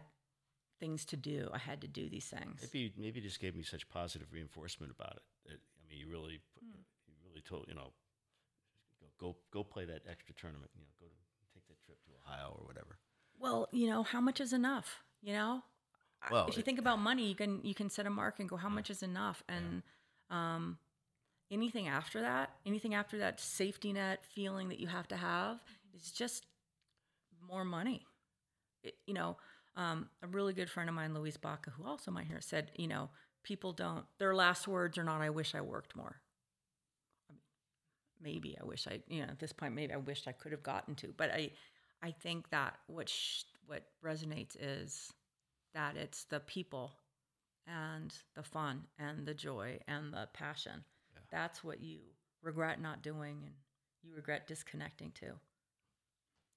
things 0.79 1.05
to 1.05 1.17
do. 1.17 1.49
I 1.53 1.57
had 1.57 1.81
to 1.81 1.87
do 1.87 2.07
these 2.09 2.25
things. 2.25 2.61
Maybe 2.73 2.93
maybe 2.97 3.21
just 3.21 3.39
gave 3.39 3.55
me 3.55 3.63
such 3.63 3.89
positive 3.89 4.27
reinforcement 4.31 4.91
about 4.97 5.17
it. 5.17 5.23
That, 5.45 5.59
I 5.59 5.81
mean, 5.89 5.99
you 5.99 6.09
really 6.09 6.39
put, 6.53 6.63
Hmm. 6.63 6.81
you 7.07 7.15
really 7.27 7.41
told 7.41 7.65
you 7.67 7.75
know 7.75 7.91
go, 9.01 9.07
go 9.19 9.35
go 9.51 9.63
play 9.63 9.85
that 9.85 10.03
extra 10.09 10.35
tournament. 10.35 10.71
You 10.75 10.81
know, 10.81 10.87
go 10.99 11.07
to 11.07 11.53
take 11.53 11.67
that 11.67 11.81
trip 11.83 11.97
to 12.05 12.11
Ohio 12.23 12.55
or 12.59 12.65
whatever. 12.65 12.97
Well, 13.39 13.67
you 13.71 13.87
know, 13.87 14.03
how 14.03 14.21
much 14.21 14.39
is 14.39 14.53
enough? 14.53 15.03
You 15.21 15.33
know, 15.33 15.63
Well, 16.29 16.47
if 16.47 16.57
you 16.57 16.63
think 16.63 16.79
about 16.79 16.99
money, 16.99 17.27
you 17.27 17.35
can 17.35 17.61
you 17.63 17.73
can 17.75 17.89
set 17.89 18.05
a 18.05 18.09
mark 18.09 18.39
and 18.39 18.49
go, 18.49 18.55
how 18.57 18.69
much 18.69 18.89
is 18.89 19.03
enough? 19.03 19.43
And 19.47 19.83
um, 20.29 20.77
anything 21.51 21.87
after 21.87 22.21
that, 22.21 22.51
anything 22.65 22.93
after 22.93 23.17
that 23.19 23.39
safety 23.39 23.93
net 23.93 24.25
feeling 24.25 24.69
that 24.69 24.79
you 24.79 24.87
have 24.87 25.07
to 25.09 25.17
have 25.17 25.59
is 25.95 26.11
just 26.11 26.45
more 27.41 27.63
money. 27.65 28.05
It, 28.83 28.95
you 29.05 29.13
know, 29.13 29.37
um, 29.75 30.09
a 30.21 30.27
really 30.27 30.53
good 30.53 30.69
friend 30.69 30.89
of 30.89 30.95
mine, 30.95 31.13
Louise 31.13 31.37
Baca, 31.37 31.71
who 31.71 31.85
also 31.85 32.11
might 32.11 32.27
hear, 32.27 32.41
said, 32.41 32.71
you 32.75 32.87
know, 32.87 33.09
people 33.43 33.73
don't, 33.73 34.05
their 34.19 34.35
last 34.35 34.67
words 34.67 34.97
are 34.97 35.03
not, 35.03 35.21
I 35.21 35.29
wish 35.29 35.55
I 35.55 35.61
worked 35.61 35.95
more. 35.95 36.17
Maybe 38.19 38.57
I 38.59 38.65
wish 38.65 38.87
I, 38.87 39.01
you 39.07 39.21
know, 39.21 39.29
at 39.29 39.39
this 39.39 39.53
point, 39.53 39.75
maybe 39.75 39.93
I 39.93 39.97
wished 39.97 40.27
I 40.27 40.31
could 40.31 40.51
have 40.51 40.63
gotten 40.63 40.95
to. 40.95 41.13
But 41.15 41.31
I, 41.31 41.51
I 42.03 42.11
think 42.11 42.49
that 42.51 42.75
what 42.87 43.09
sh- 43.09 43.43
what 43.65 43.83
resonates 44.03 44.55
is 44.59 45.11
that 45.73 45.95
it's 45.97 46.23
the 46.25 46.39
people 46.39 46.93
and 47.67 48.13
the 48.35 48.43
fun 48.43 48.83
and 48.97 49.25
the 49.25 49.33
joy 49.33 49.79
and 49.87 50.13
the 50.13 50.27
passion. 50.33 50.83
That's 51.31 51.63
what 51.63 51.81
you 51.81 51.99
regret 52.41 52.79
not 52.81 53.01
doing 53.01 53.41
and 53.45 53.53
you 54.03 54.15
regret 54.15 54.47
disconnecting 54.47 55.11
to. 55.15 55.25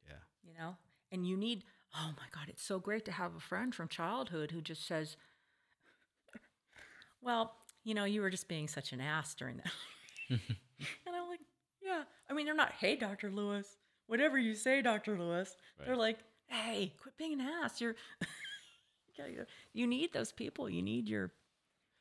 Yeah. 0.06 0.16
you 0.44 0.52
know? 0.58 0.76
And 1.10 1.26
you 1.26 1.36
need 1.36 1.64
oh 1.96 2.12
my 2.16 2.26
god 2.32 2.44
it's 2.48 2.62
so 2.62 2.78
great 2.78 3.04
to 3.04 3.10
have 3.10 3.34
a 3.34 3.40
friend 3.40 3.74
from 3.74 3.88
childhood 3.88 4.52
who 4.52 4.60
just 4.60 4.86
says 4.86 5.16
well 7.20 7.56
you 7.82 7.94
know 7.94 8.04
you 8.04 8.20
were 8.20 8.30
just 8.30 8.46
being 8.46 8.68
such 8.68 8.92
an 8.92 9.00
ass 9.00 9.34
during 9.34 9.56
that. 9.56 9.72
And 11.06 11.16
i'm 11.16 11.28
like 11.28 11.40
yeah. 11.82 12.02
I 12.28 12.32
mean 12.32 12.46
they're 12.46 12.54
not 12.54 12.72
hey 12.80 12.94
dr 12.96 13.28
lewis 13.30 13.76
whatever 14.10 14.38
you 14.38 14.54
say 14.54 14.82
dr 14.82 15.18
lewis 15.18 15.56
they're 15.84 15.96
like 15.96 16.18
hey 16.48 16.92
quit 17.00 17.16
being 17.16 17.32
an 17.32 17.40
ass 17.40 17.80
you're 17.80 17.94
you- 19.74 19.86
need 19.86 20.12
those 20.12 20.32
people 20.32 20.68
you 20.68 20.82
need 20.82 21.08
your 21.08 21.32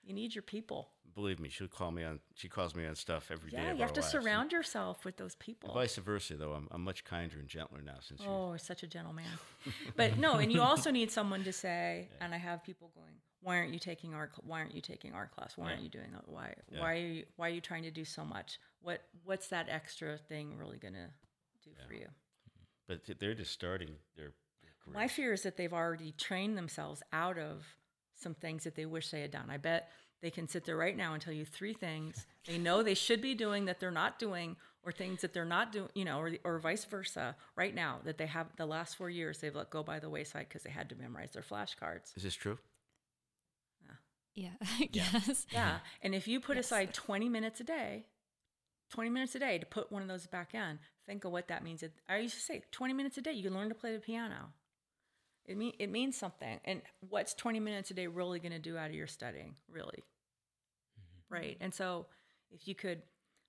you 0.03 0.14
need 0.14 0.34
your 0.36 0.41
people 0.41 0.90
Believe 1.15 1.40
me, 1.40 1.49
she'll 1.49 1.68
call 1.68 1.91
me 1.91 2.03
on. 2.03 2.19
She 2.36 2.48
calls 2.48 2.76
me 2.76 2.86
on 2.86 2.95
stuff 2.95 3.30
every 3.31 3.49
day. 3.49 3.57
yeah 3.57 3.73
you 3.73 3.81
have 3.81 3.91
to 3.94 3.99
lives. 4.02 4.14
And 4.14 4.23
surround 4.23 4.52
yourself 4.52 5.03
with 5.03 5.18
those 5.18 5.36
people 5.36 5.73
Vice 5.73 5.98
versa, 5.98 6.36
though, 6.36 6.53
I'm, 6.53 6.68
I'm 6.72 6.84
much 6.84 7.03
kinder 7.03 7.40
and 7.40 7.48
gentler 7.48 7.81
now 7.81 7.98
since. 7.99 8.22
Oh, 8.26 8.56
such 8.57 8.84
a 8.84 8.88
gentleman. 8.88 9.26
but 9.98 10.18
no, 10.18 10.36
and 10.36 10.52
you 10.52 10.61
also 10.61 10.91
need 10.91 11.11
someone 11.11 11.44
to 11.44 11.52
say, 11.52 12.07
and 12.22 12.34
I 12.34 12.38
have 12.38 12.64
people 12.64 12.91
going, 12.95 13.15
why 13.41 13.57
aren't 13.57 13.73
you 13.73 13.80
taking 13.80 14.14
art? 14.14 14.31
Why 14.45 14.60
aren't 14.60 14.76
you 14.76 14.81
taking 14.81 15.14
art 15.14 15.31
class? 15.31 15.57
Why 15.57 15.72
aren't 15.72 15.81
you 15.81 15.90
doing 15.90 16.11
that? 16.14 16.27
Why? 16.27 16.53
Yeah. 16.72 16.81
Why 16.81 16.94
are 16.94 16.98
you? 16.98 17.23
Why 17.38 17.48
are 17.48 17.53
you 17.53 17.61
trying 17.61 17.84
to 17.84 17.91
do 17.91 18.03
so 18.06 18.23
much? 18.26 18.60
What? 18.81 19.02
What's 19.23 19.48
that 19.48 19.68
extra 19.69 20.18
thing 20.18 20.57
really 20.57 20.77
gonna 20.77 21.10
do 21.69 21.87
for 21.87 21.93
you? 21.93 22.07
But 22.87 23.01
they're 23.19 23.33
just 23.35 23.51
starting 23.51 23.89
their, 24.15 24.31
their 24.61 24.71
career. 24.83 24.93
My 24.93 25.07
fear 25.07 25.33
is 25.33 25.43
that 25.43 25.57
they've 25.57 25.73
already 25.73 26.11
trained 26.13 26.57
themselves 26.57 27.03
out 27.13 27.37
of 27.37 27.65
some 28.15 28.33
things 28.33 28.63
that 28.63 28.75
they 28.75 28.85
wish 28.85 29.09
they 29.11 29.21
had 29.21 29.31
done. 29.31 29.49
I 29.49 29.57
bet 29.57 29.89
they 30.21 30.31
can 30.31 30.47
sit 30.47 30.65
there 30.65 30.75
right 30.75 30.97
now 30.97 31.13
and 31.13 31.21
tell 31.21 31.33
you 31.33 31.45
three 31.45 31.73
things 31.73 32.25
they 32.45 32.57
know 32.57 32.83
they 32.83 32.93
should 32.95 33.21
be 33.21 33.35
doing 33.35 33.65
that 33.65 33.79
they're 33.79 33.91
not 33.91 34.19
doing, 34.19 34.55
or 34.83 34.91
things 34.91 35.21
that 35.21 35.33
they're 35.33 35.45
not 35.45 35.71
doing, 35.71 35.89
you 35.93 36.03
know, 36.05 36.19
or, 36.19 36.31
or 36.43 36.57
vice 36.59 36.83
versa. 36.85 37.35
Right 37.55 37.73
now, 37.75 37.99
that 38.05 38.17
they 38.17 38.25
have 38.25 38.47
the 38.57 38.65
last 38.65 38.97
four 38.97 39.09
years 39.09 39.37
they've 39.39 39.55
let 39.55 39.69
go 39.69 39.83
by 39.83 39.99
the 39.99 40.09
wayside 40.09 40.47
because 40.49 40.63
they 40.63 40.69
had 40.71 40.89
to 40.89 40.95
memorize 40.95 41.31
their 41.33 41.43
flashcards. 41.43 42.15
Is 42.17 42.23
this 42.23 42.35
true? 42.35 42.57
Yeah. 44.35 44.51
yes. 44.91 45.45
Yeah, 45.51 45.79
and 46.01 46.15
if 46.15 46.27
you 46.27 46.39
put 46.39 46.55
Yes. 46.55 46.65
aside 46.67 46.93
twenty 46.93 47.27
minutes 47.29 47.59
a 47.59 47.63
day, 47.65 48.05
twenty 48.90 49.10
minutes 49.10 49.36
a 49.36 49.40
day 49.40 49.57
to 49.57 49.66
put 49.66 49.91
one 49.91 50.02
of 50.02 50.07
those 50.07 50.28
back 50.28 50.53
in, 50.53 50.80
think 51.06 51.24
of 51.26 51.32
what 51.32 51.48
that 51.48 51.64
means. 51.64 51.84
I 52.07 52.18
used 52.18 52.36
to 52.36 52.41
say 52.41 52.61
twenty 52.72 52.94
minutes 52.94 53.18
a 53.18 53.22
day 53.22 53.32
you 53.34 53.44
can 53.44 53.53
learn 53.53 53.70
to 53.70 53.76
play 53.76 53.94
the 53.94 53.99
piano. 53.99 54.53
It 55.45 55.57
mean 55.57 55.74
it 55.80 55.90
means 55.90 56.18
something. 56.18 56.60
And 56.66 56.82
what's 57.10 57.34
twenty 57.34 57.60
minutes 57.60 57.91
a 57.91 57.94
day 57.94 58.07
really 58.07 58.40
going 58.40 58.52
to 58.52 58.60
do 58.60 58.78
out 58.78 58.90
of 58.90 58.95
your 58.95 59.07
studying? 59.07 59.56
Really, 59.72 60.03
right? 61.30 61.57
And 61.60 61.74
so, 61.74 62.07
if 62.52 62.68
you 62.68 62.76
could 62.76 63.02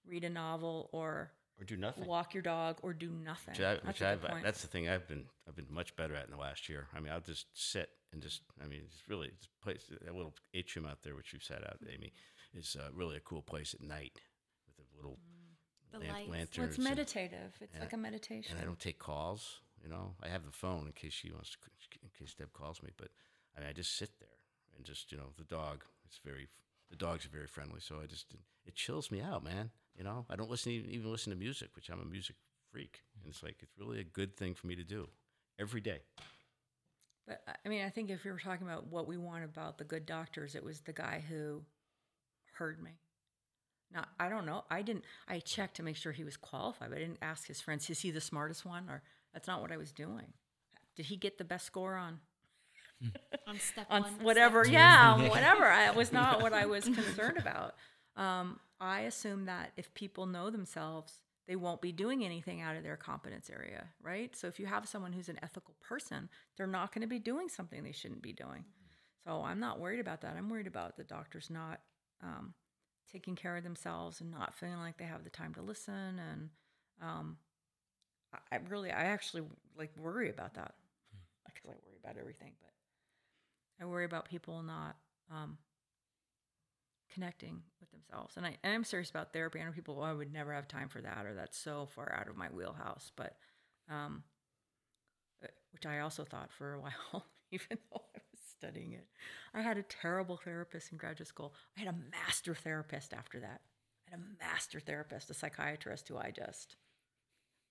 read 0.07 0.25
a 0.25 0.31
novel 0.31 0.89
or 0.93 1.31
Or 1.59 1.65
do 1.65 1.77
nothing? 1.77 2.07
walk 2.07 2.33
your 2.35 2.43
dog 2.43 2.79
or 2.83 2.93
do 2.95 3.11
nothing, 3.11 3.53
Which 3.53 3.61
I, 3.61 3.75
that's 3.75 3.87
which 3.87 4.01
a 4.01 4.17
good 4.17 4.31
point. 4.31 4.45
that's 4.45 4.62
the 4.62 4.69
thing 4.69 4.89
I've 4.89 5.07
been 5.07 5.25
I've 5.47 5.57
been 5.57 5.67
much 5.71 5.95
better 5.97 6.15
at 6.15 6.25
in 6.25 6.31
the 6.31 6.39
last 6.39 6.69
year. 6.69 6.89
I 6.95 7.01
mean, 7.01 7.12
I'll 7.12 7.21
just 7.21 7.47
sit 7.53 7.91
and 8.12 8.23
just 8.23 8.43
I 8.62 8.67
mean, 8.67 8.81
it's 8.85 9.03
really 9.09 9.29
this 9.29 9.49
place 9.62 9.85
that 9.91 10.15
little 10.15 10.35
atrium 10.55 10.89
out 10.89 11.03
there, 11.03 11.15
which 11.15 11.33
you've 11.33 11.45
sat 11.45 11.62
out, 11.67 11.79
Amy, 11.93 12.12
is 12.55 12.77
uh, 12.81 12.89
really 12.95 13.17
a 13.17 13.21
cool 13.21 13.43
place 13.43 13.75
at 13.75 13.83
night 13.87 14.21
with 14.67 14.79
a 14.79 14.97
little 14.97 15.19
The 15.93 15.99
lan- 15.99 16.09
lights. 16.09 16.19
Well, 16.19 16.29
well, 16.29 16.39
lanterns. 16.39 16.69
it's 16.69 16.77
and- 16.79 16.85
meditative. 16.85 17.53
It's 17.61 17.75
and 17.75 17.83
like 17.83 17.95
I- 17.95 17.97
a 17.97 18.01
meditation. 18.01 18.53
and 18.57 18.62
I 18.62 18.65
don't 18.65 18.79
take 18.79 18.99
calls. 18.99 19.61
You 19.83 19.89
know, 19.89 20.15
I 20.23 20.29
have 20.29 20.45
the 20.45 20.53
phone 20.53 20.87
in 20.87 20.93
case 20.93 21.12
she 21.15 21.31
wants 21.33 21.51
to, 21.53 21.59
in 22.03 22.11
case 22.19 22.35
Deb 22.35 22.53
calls 22.53 22.83
me. 22.83 22.91
But 22.97 23.09
I 23.57 23.61
mean, 23.61 23.69
I 23.69 23.73
just 23.73 23.97
sit 23.97 24.11
there 24.21 24.29
and 24.77 24.85
just 24.85 25.11
you 25.11 25.19
know, 25.19 25.33
the 25.39 25.45
dog 25.45 25.85
It's 26.05 26.19
very, 26.25 26.49
the 26.91 26.97
dogs 26.97 27.25
are 27.25 27.31
very 27.31 27.47
friendly. 27.47 27.81
So 27.81 28.01
I 28.03 28.07
just 28.07 28.35
it 28.67 28.75
chills 28.75 29.11
me 29.11 29.21
out, 29.21 29.43
man. 29.43 29.71
You 29.97 30.05
know, 30.05 30.27
I 30.29 30.37
don't 30.37 30.51
listen 30.51 30.73
even, 30.73 30.91
even 30.91 31.11
listen 31.11 31.31
to 31.33 31.39
music, 31.39 31.71
which 31.77 31.89
I'm 31.89 32.01
a 32.01 32.05
music 32.05 32.37
freak, 32.71 33.03
and 33.17 33.25
it's 33.29 33.43
like 33.43 33.57
it's 33.62 33.77
really 33.79 34.01
a 34.01 34.05
good 34.05 34.37
thing 34.37 34.55
for 34.55 34.67
me 34.67 34.75
to 34.77 34.85
do 34.85 35.09
every 35.59 35.81
day. 35.81 36.01
But 37.27 37.43
I- 37.47 37.57
I 37.65 37.69
mean, 37.69 37.83
I 37.85 37.91
think 37.91 38.11
if 38.11 38.25
we 38.25 38.31
were 38.31 38.39
talking 38.39 38.67
about 38.67 38.87
what 38.87 39.07
we 39.07 39.17
want 39.17 39.45
about 39.45 39.79
the 39.79 39.85
good 39.85 40.05
doctors, 40.07 40.55
it 40.55 40.62
was 40.65 40.81
the 40.83 40.93
guy 40.93 41.21
who 41.21 41.65
heard 42.55 42.83
me. 42.83 42.99
Now, 43.93 44.05
I 44.19 44.29
don't 44.29 44.47
know. 44.47 44.65
I 44.71 44.83
didn't, 44.83 45.05
I 45.29 45.41
checked 45.41 45.77
to 45.77 45.83
make 45.83 45.97
sure 45.97 46.12
he 46.12 46.25
was 46.25 46.37
qualified, 46.37 46.91
but 46.91 46.97
I 46.99 47.01
didn't 47.01 47.19
ask 47.23 47.47
his 47.49 47.61
friends, 47.61 47.91
is 47.91 48.01
he 48.01 48.11
the 48.11 48.21
smartest 48.21 48.65
one? 48.65 48.89
Or 48.89 49.03
that's 49.33 49.49
not 49.49 49.61
what 49.61 49.73
I 49.73 49.77
was 49.77 49.91
doing. 49.93 50.27
Did 50.97 51.07
he 51.07 51.17
get 51.17 51.39
the 51.39 51.45
best 51.45 51.67
score 51.67 51.97
on, 51.97 52.21
On 53.49 53.59
step 53.59 53.87
on 53.91 54.03
one. 54.03 54.12
whatever? 54.23 54.65
step. 54.65 54.75
Yeah, 54.75 55.29
whatever. 55.29 55.65
I, 55.65 55.89
it 55.89 55.97
was 55.97 56.12
not 56.12 56.43
what 56.43 56.53
I 56.53 56.67
was 56.67 56.85
concerned 56.85 57.39
about. 57.39 57.75
Um, 58.17 58.61
I 58.81 59.01
assume 59.01 59.47
that 59.47 59.73
if 59.77 59.93
people 59.95 60.27
know 60.27 60.51
themselves, 60.51 61.15
they 61.49 61.57
won't 61.57 61.81
be 61.81 61.91
doing 61.91 62.25
anything 62.25 62.61
out 62.61 62.77
of 62.77 62.83
their 62.85 62.97
competence 62.97 63.51
area, 63.51 63.87
right? 64.03 64.37
So 64.37 64.47
if 64.47 64.61
you 64.61 64.67
have 64.67 64.87
someone 64.89 65.12
who's 65.12 65.29
an 65.29 65.39
ethical 65.43 65.75
person, 65.81 66.29
they're 66.57 66.67
not 66.67 66.95
going 66.95 67.03
to 67.03 67.09
be 67.09 67.19
doing 67.19 67.49
something 67.49 67.83
they 67.83 67.93
shouldn't 67.93 68.23
be 68.23 68.33
doing. 68.33 68.65
So 69.27 69.43
I'm 69.43 69.59
not 69.59 69.81
worried 69.81 70.01
about 70.01 70.21
that. 70.21 70.37
I'm 70.37 70.49
worried 70.49 70.67
about 70.69 70.97
the 70.97 71.05
doctors 71.05 71.51
not 71.51 71.81
um, 72.23 72.55
taking 73.11 73.37
care 73.37 73.57
of 73.57 73.65
themselves 73.65 74.20
and 74.20 74.31
not 74.31 74.55
feeling 74.55 74.78
like 74.78 74.97
they 74.99 75.05
have 75.05 75.24
the 75.24 75.31
time 75.31 75.55
to 75.55 75.62
listen. 75.62 76.20
And 76.31 76.51
um, 77.03 77.37
I, 78.32 78.57
I 78.57 78.59
really, 78.69 78.91
I 78.91 79.05
actually 79.05 79.43
like 79.77 79.91
worry 79.97 80.31
about 80.31 80.55
that 80.55 80.74
because 81.47 81.65
I 81.66 81.69
worry 81.69 81.99
about 82.03 82.16
everything, 82.19 82.53
but 82.61 82.70
I 83.82 83.87
worry 83.89 84.05
about 84.05 84.28
people 84.28 84.62
not 84.62 84.97
um, 85.31 85.59
connecting 87.12 87.62
with 87.81 87.91
themselves. 87.91 88.37
And 88.37 88.47
I 88.47 88.57
and 88.62 88.74
I'm 88.74 88.85
serious 88.85 89.11
about 89.11 89.32
therapy. 89.32 89.61
I 89.61 89.65
know 89.65 89.73
people, 89.73 89.99
oh, 90.01 90.05
I 90.05 90.12
would 90.12 90.32
never 90.32 90.53
have 90.53 90.69
time 90.69 90.89
for 90.89 91.01
that, 91.01 91.27
or 91.27 91.35
that's 91.35 91.59
so 91.59 91.87
far 91.95 92.12
out 92.12 92.28
of 92.28 92.37
my 92.37 92.49
wheelhouse. 92.49 93.11
But, 93.16 93.37
um, 93.89 94.23
uh, 95.43 95.49
which 95.73 95.87
I 95.87 96.01
also 96.01 96.24
thought 96.24 96.53
for 96.53 96.74
a 96.74 96.81
while, 96.81 97.27
even 97.51 97.78
though 97.91 98.03
I 98.15 98.20
studying 98.61 98.93
it. 98.93 99.07
I 99.55 99.62
had 99.62 99.78
a 99.78 99.82
terrible 99.82 100.37
therapist 100.37 100.93
in 100.93 100.99
graduate 100.99 101.28
school. 101.28 101.55
I 101.77 101.81
had 101.81 101.89
a 101.89 101.99
master 102.12 102.55
therapist 102.55 103.15
after 103.15 103.41
that. 103.41 103.62
I 104.07 104.11
had 104.11 104.20
a 104.20 104.45
master 104.45 104.81
therapist, 104.81 105.31
a 105.31 105.35
psychiatrist 105.35 106.09
who 106.09 106.19
I 106.19 106.31
just, 106.31 106.77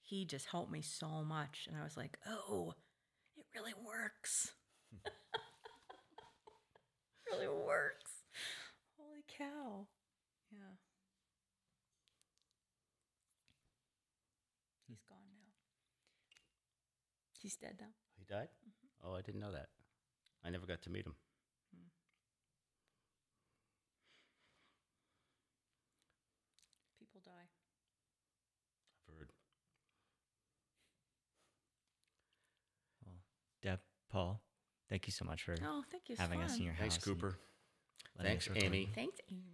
he 0.01 0.25
just 0.25 0.47
helped 0.47 0.71
me 0.71 0.81
so 0.81 1.23
much. 1.23 1.67
And 1.69 1.79
I 1.79 1.83
was 1.83 1.95
like, 1.95 2.17
oh, 2.27 2.73
it 3.37 3.45
really 3.55 3.73
works. 3.85 4.53
really 7.31 7.47
works. 7.47 8.11
Holy 8.97 9.23
cow. 9.37 9.85
Yeah. 10.51 10.73
He's 14.87 15.03
gone 15.07 15.17
now. 15.29 15.53
He's 17.39 17.55
dead 17.55 17.75
now. 17.79 17.93
He 18.17 18.25
died? 18.25 18.47
Mm-hmm. 18.67 19.07
Oh, 19.07 19.15
I 19.15 19.21
didn't 19.21 19.41
know 19.41 19.51
that. 19.51 19.67
I 20.43 20.49
never 20.49 20.65
got 20.65 20.81
to 20.83 20.89
meet 20.89 21.05
him. 21.05 21.15
People 26.99 27.21
die. 27.25 27.47
I've 29.09 29.17
heard. 29.17 29.29
Well, 33.05 33.15
Deb, 33.61 33.79
Paul, 34.11 34.41
thank 34.89 35.07
you 35.07 35.11
so 35.11 35.25
much 35.25 35.43
for 35.43 35.55
Oh, 35.65 35.83
thank 35.89 36.09
you. 36.09 36.13
It's 36.13 36.21
having 36.21 36.41
us 36.41 36.57
in 36.57 36.63
your 36.63 36.73
house. 36.73 36.95
and 36.95 37.03
Cooper. 37.03 37.37
Thanks. 38.21 38.49
Amy. 38.55 38.89
Thanks, 38.93 39.19
Amy. 39.31 39.49